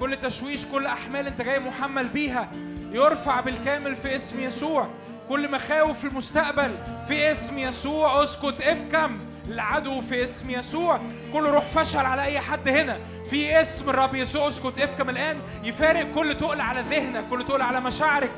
كل 0.00 0.16
تشويش 0.16 0.66
كل 0.66 0.86
أحمال 0.86 1.26
أنت 1.26 1.42
جاي 1.42 1.58
محمل 1.58 2.08
بيها 2.08 2.50
يرفع 2.92 3.40
بالكامل 3.40 3.96
في 3.96 4.16
اسم 4.16 4.40
يسوع. 4.40 4.88
كل 5.28 5.50
مخاوف 5.50 6.04
المستقبل 6.04 6.70
في 7.08 7.30
اسم 7.30 7.58
يسوع. 7.58 8.24
اسكت 8.24 8.60
ابكم. 8.60 9.18
العدو 9.48 10.00
في 10.00 10.24
اسم 10.24 10.50
يسوع. 10.50 11.00
كل 11.32 11.44
روح 11.44 11.64
فشل 11.64 11.98
على 11.98 12.22
أي 12.22 12.40
حد 12.40 12.68
هنا. 12.68 12.98
في 13.30 13.60
اسم 13.60 13.90
الرب 13.90 14.14
يسوع 14.14 14.48
اسكت 14.48 14.78
ابكم 14.78 15.10
الآن. 15.10 15.36
يفارق 15.64 16.14
كل 16.14 16.34
تقل 16.38 16.60
على 16.60 16.80
ذهنك 16.80 17.24
كل 17.30 17.44
تقل 17.44 17.62
على 17.62 17.80
مشاعرك. 17.80 18.30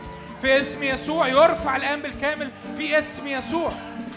في 0.42 0.60
اسم 0.60 0.82
يسوع 0.82 1.28
يرفع 1.28 1.76
الآن 1.76 2.00
بالكامل. 2.00 2.50
في 2.76 2.98
اسم 2.98 3.26
يسوع 3.26 3.72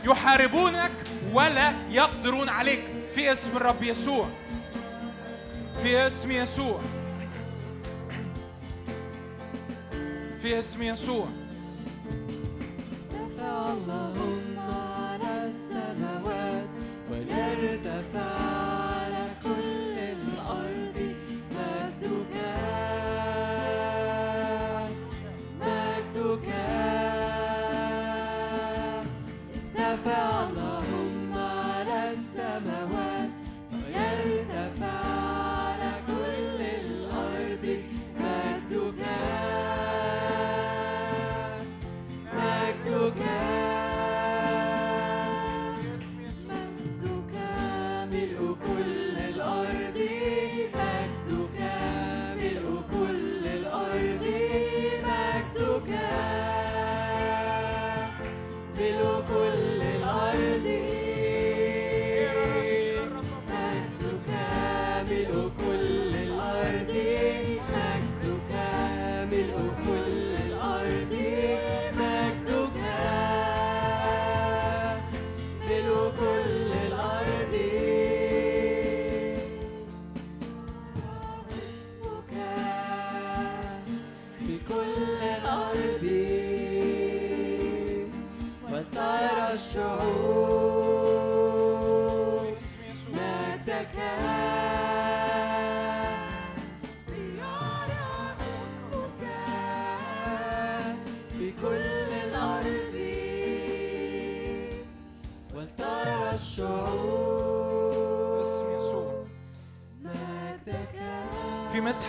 يحاربونك 0.05 0.91
ولا 1.33 1.71
يقدرون 1.91 2.49
عليك. 2.49 2.83
في 3.15 3.31
اسم 3.31 3.57
الرب 3.57 3.83
يسوع. 3.83 4.27
في 5.77 6.07
اسم 6.07 6.31
يسوع. 6.31 6.79
في 10.41 10.59
اسم 10.59 10.81
يسوع. 10.81 11.27
ارتفع 13.13 13.71
اللهم 13.71 14.59
على 14.59 15.45
السماوات 15.47 16.32
The 17.63 18.03
fire. 18.11 18.62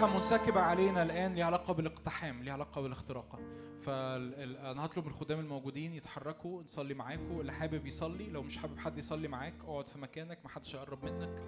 منسكبة 0.07 0.60
علينا 0.60 1.02
الآن 1.02 1.34
ليها 1.34 1.44
علاقة 1.47 1.74
بالاقتحام 1.74 2.42
ليها 2.42 2.52
علاقة 2.52 2.81
بالاختراق. 2.81 3.41
فأنا 3.81 4.84
هطلب 4.84 5.07
الخدام 5.07 5.41
الموجودين 5.41 5.94
يتحركوا 5.94 6.62
نصلي 6.62 6.94
معاكم 6.94 7.41
اللي 7.41 7.52
حابب 7.52 7.86
يصلي 7.86 8.31
لو 8.31 8.42
مش 8.42 8.57
حابب 8.57 8.78
حد 8.78 8.99
يصلي 8.99 9.28
معاك 9.28 9.55
اقعد 9.65 9.89
في 9.89 9.99
مكانك 9.99 10.39
محدش 10.44 10.74
يقرب 10.74 11.05
منك. 11.05 11.42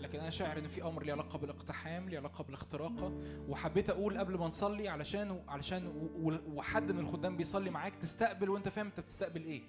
لكن 0.00 0.18
أنا 0.18 0.30
شاعر 0.30 0.58
إن 0.58 0.68
في 0.68 0.82
أمر 0.82 1.02
ليه 1.02 1.12
علاقة 1.12 1.38
بالاقتحام 1.38 2.08
ليه 2.08 2.18
علاقة 2.18 2.44
بالاختراق. 2.44 3.12
وحبيت 3.48 3.90
أقول 3.90 4.18
قبل 4.18 4.38
ما 4.38 4.46
نصلي 4.46 4.88
علشان 4.88 5.40
علشان 5.48 6.08
وحد 6.54 6.92
من 6.92 6.98
الخدام 7.00 7.36
بيصلي 7.36 7.70
معاك 7.70 7.94
تستقبل 8.02 8.50
وأنت 8.50 8.68
فاهم 8.68 8.86
أنت 8.86 9.00
بتستقبل 9.00 9.44
إيه. 9.44 9.62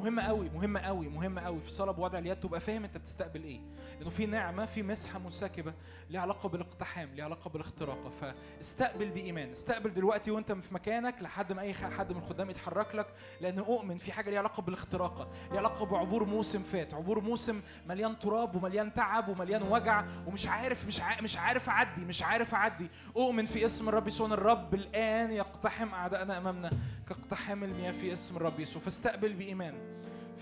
مهمة 0.00 0.22
قوي 0.22 0.48
مهمة 0.48 0.80
قوي 0.80 1.08
مهمة 1.08 1.40
قوي 1.42 1.60
في 1.60 1.70
صلاة 1.70 1.92
بوضع 1.92 2.18
اليد 2.18 2.40
تبقى 2.40 2.60
فاهم 2.60 2.84
انت 2.84 2.96
بتستقبل 2.96 3.42
إيه. 3.44 3.60
لأنه 3.98 4.10
في 4.10 4.26
نعمة 4.26 4.66
في 4.66 4.82
مسحة 4.82 5.18
منسكبة 5.18 5.74
ليها 6.10 6.20
علاقة 6.20 6.48
بالاقتحام 6.48 7.08
ليها 7.14 7.24
علاقة 7.24 7.50
بالاختراق. 7.50 8.12
فاستقبل 8.20 9.10
بإيمان 9.10 9.52
استقبل 9.52 9.94
دلوقتي 9.94 10.30
وانت 10.30 10.52
في 10.52 10.74
مكانك 10.74 11.14
لحد 11.22 11.52
ما 11.52 11.72
خ- 11.72 11.84
حد 11.84 12.12
من 12.12 12.18
الخدام 12.18 12.50
يتحرك 12.50 12.94
لك 12.94 13.06
لأن 13.40 13.58
أؤمن 13.58 13.98
في 13.98 14.12
حاجة 14.12 14.30
ليها 14.30 14.38
علاقة 14.38 14.62
بالاختراقة 14.62 15.28
ليها 15.50 15.58
علاقة 15.58 15.86
بعبور 15.86 16.24
موسم 16.24 16.62
فات. 16.62 16.94
عبور 16.94 17.20
موسم 17.20 17.60
مليان 17.88 18.18
تراب 18.18 18.54
ومليان 18.54 18.94
تعب 18.94 19.28
ومليان 19.28 19.62
وجع 19.62 20.04
ومش 20.26 20.46
عارف 20.46 20.86
مش 20.86 21.00
عارف 21.00 21.22
مش 21.22 21.36
عارف 21.36 21.68
أعدي 21.68 22.04
مش 22.04 22.22
عارف 22.22 22.54
أعدي. 22.54 22.86
أؤمن 23.16 23.46
في 23.46 23.64
اسم 23.64 23.88
الرب 23.88 24.08
يسوع 24.08 24.26
الرب 24.34 24.74
الآن 24.74 25.30
يقتحم 25.32 25.88
أعدائنا 25.94 26.38
أمامنا 26.38 26.70
كاقتحام 27.08 27.64
المياه 27.64 27.92
في 27.92 28.12
اسم 28.12 28.36
الرب 28.36 28.60
يسوع. 28.60 28.82
فاستقبل 28.82 29.32
بإيمان. 29.32 29.74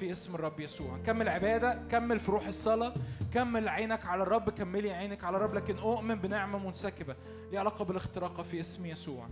في 0.00 0.10
اسم 0.10 0.34
الرب 0.34 0.60
يسوع. 0.60 0.98
كمل 1.06 1.28
عبادة 1.28 1.78
كمل 1.90 2.20
في 2.20 2.30
روح 2.30 2.46
الصلاة 2.46 2.94
كمل 3.34 3.68
عينك 3.68 4.06
على 4.06 4.22
الرب 4.22 4.50
كملي 4.50 4.90
عينك 4.90 5.24
على 5.24 5.36
الرب. 5.36 5.54
لكن 5.54 5.78
أؤمن 5.78 6.14
بنعمة 6.14 6.58
منسكبة 6.58 7.16
ليها 7.50 7.60
علاقة 7.60 7.84
بالاختراق 7.84 8.42
في 8.42 8.60
اسم 8.60 8.86
يسوع. 8.86 9.26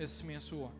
اسم 0.00 0.30
يسوع. 0.30 0.70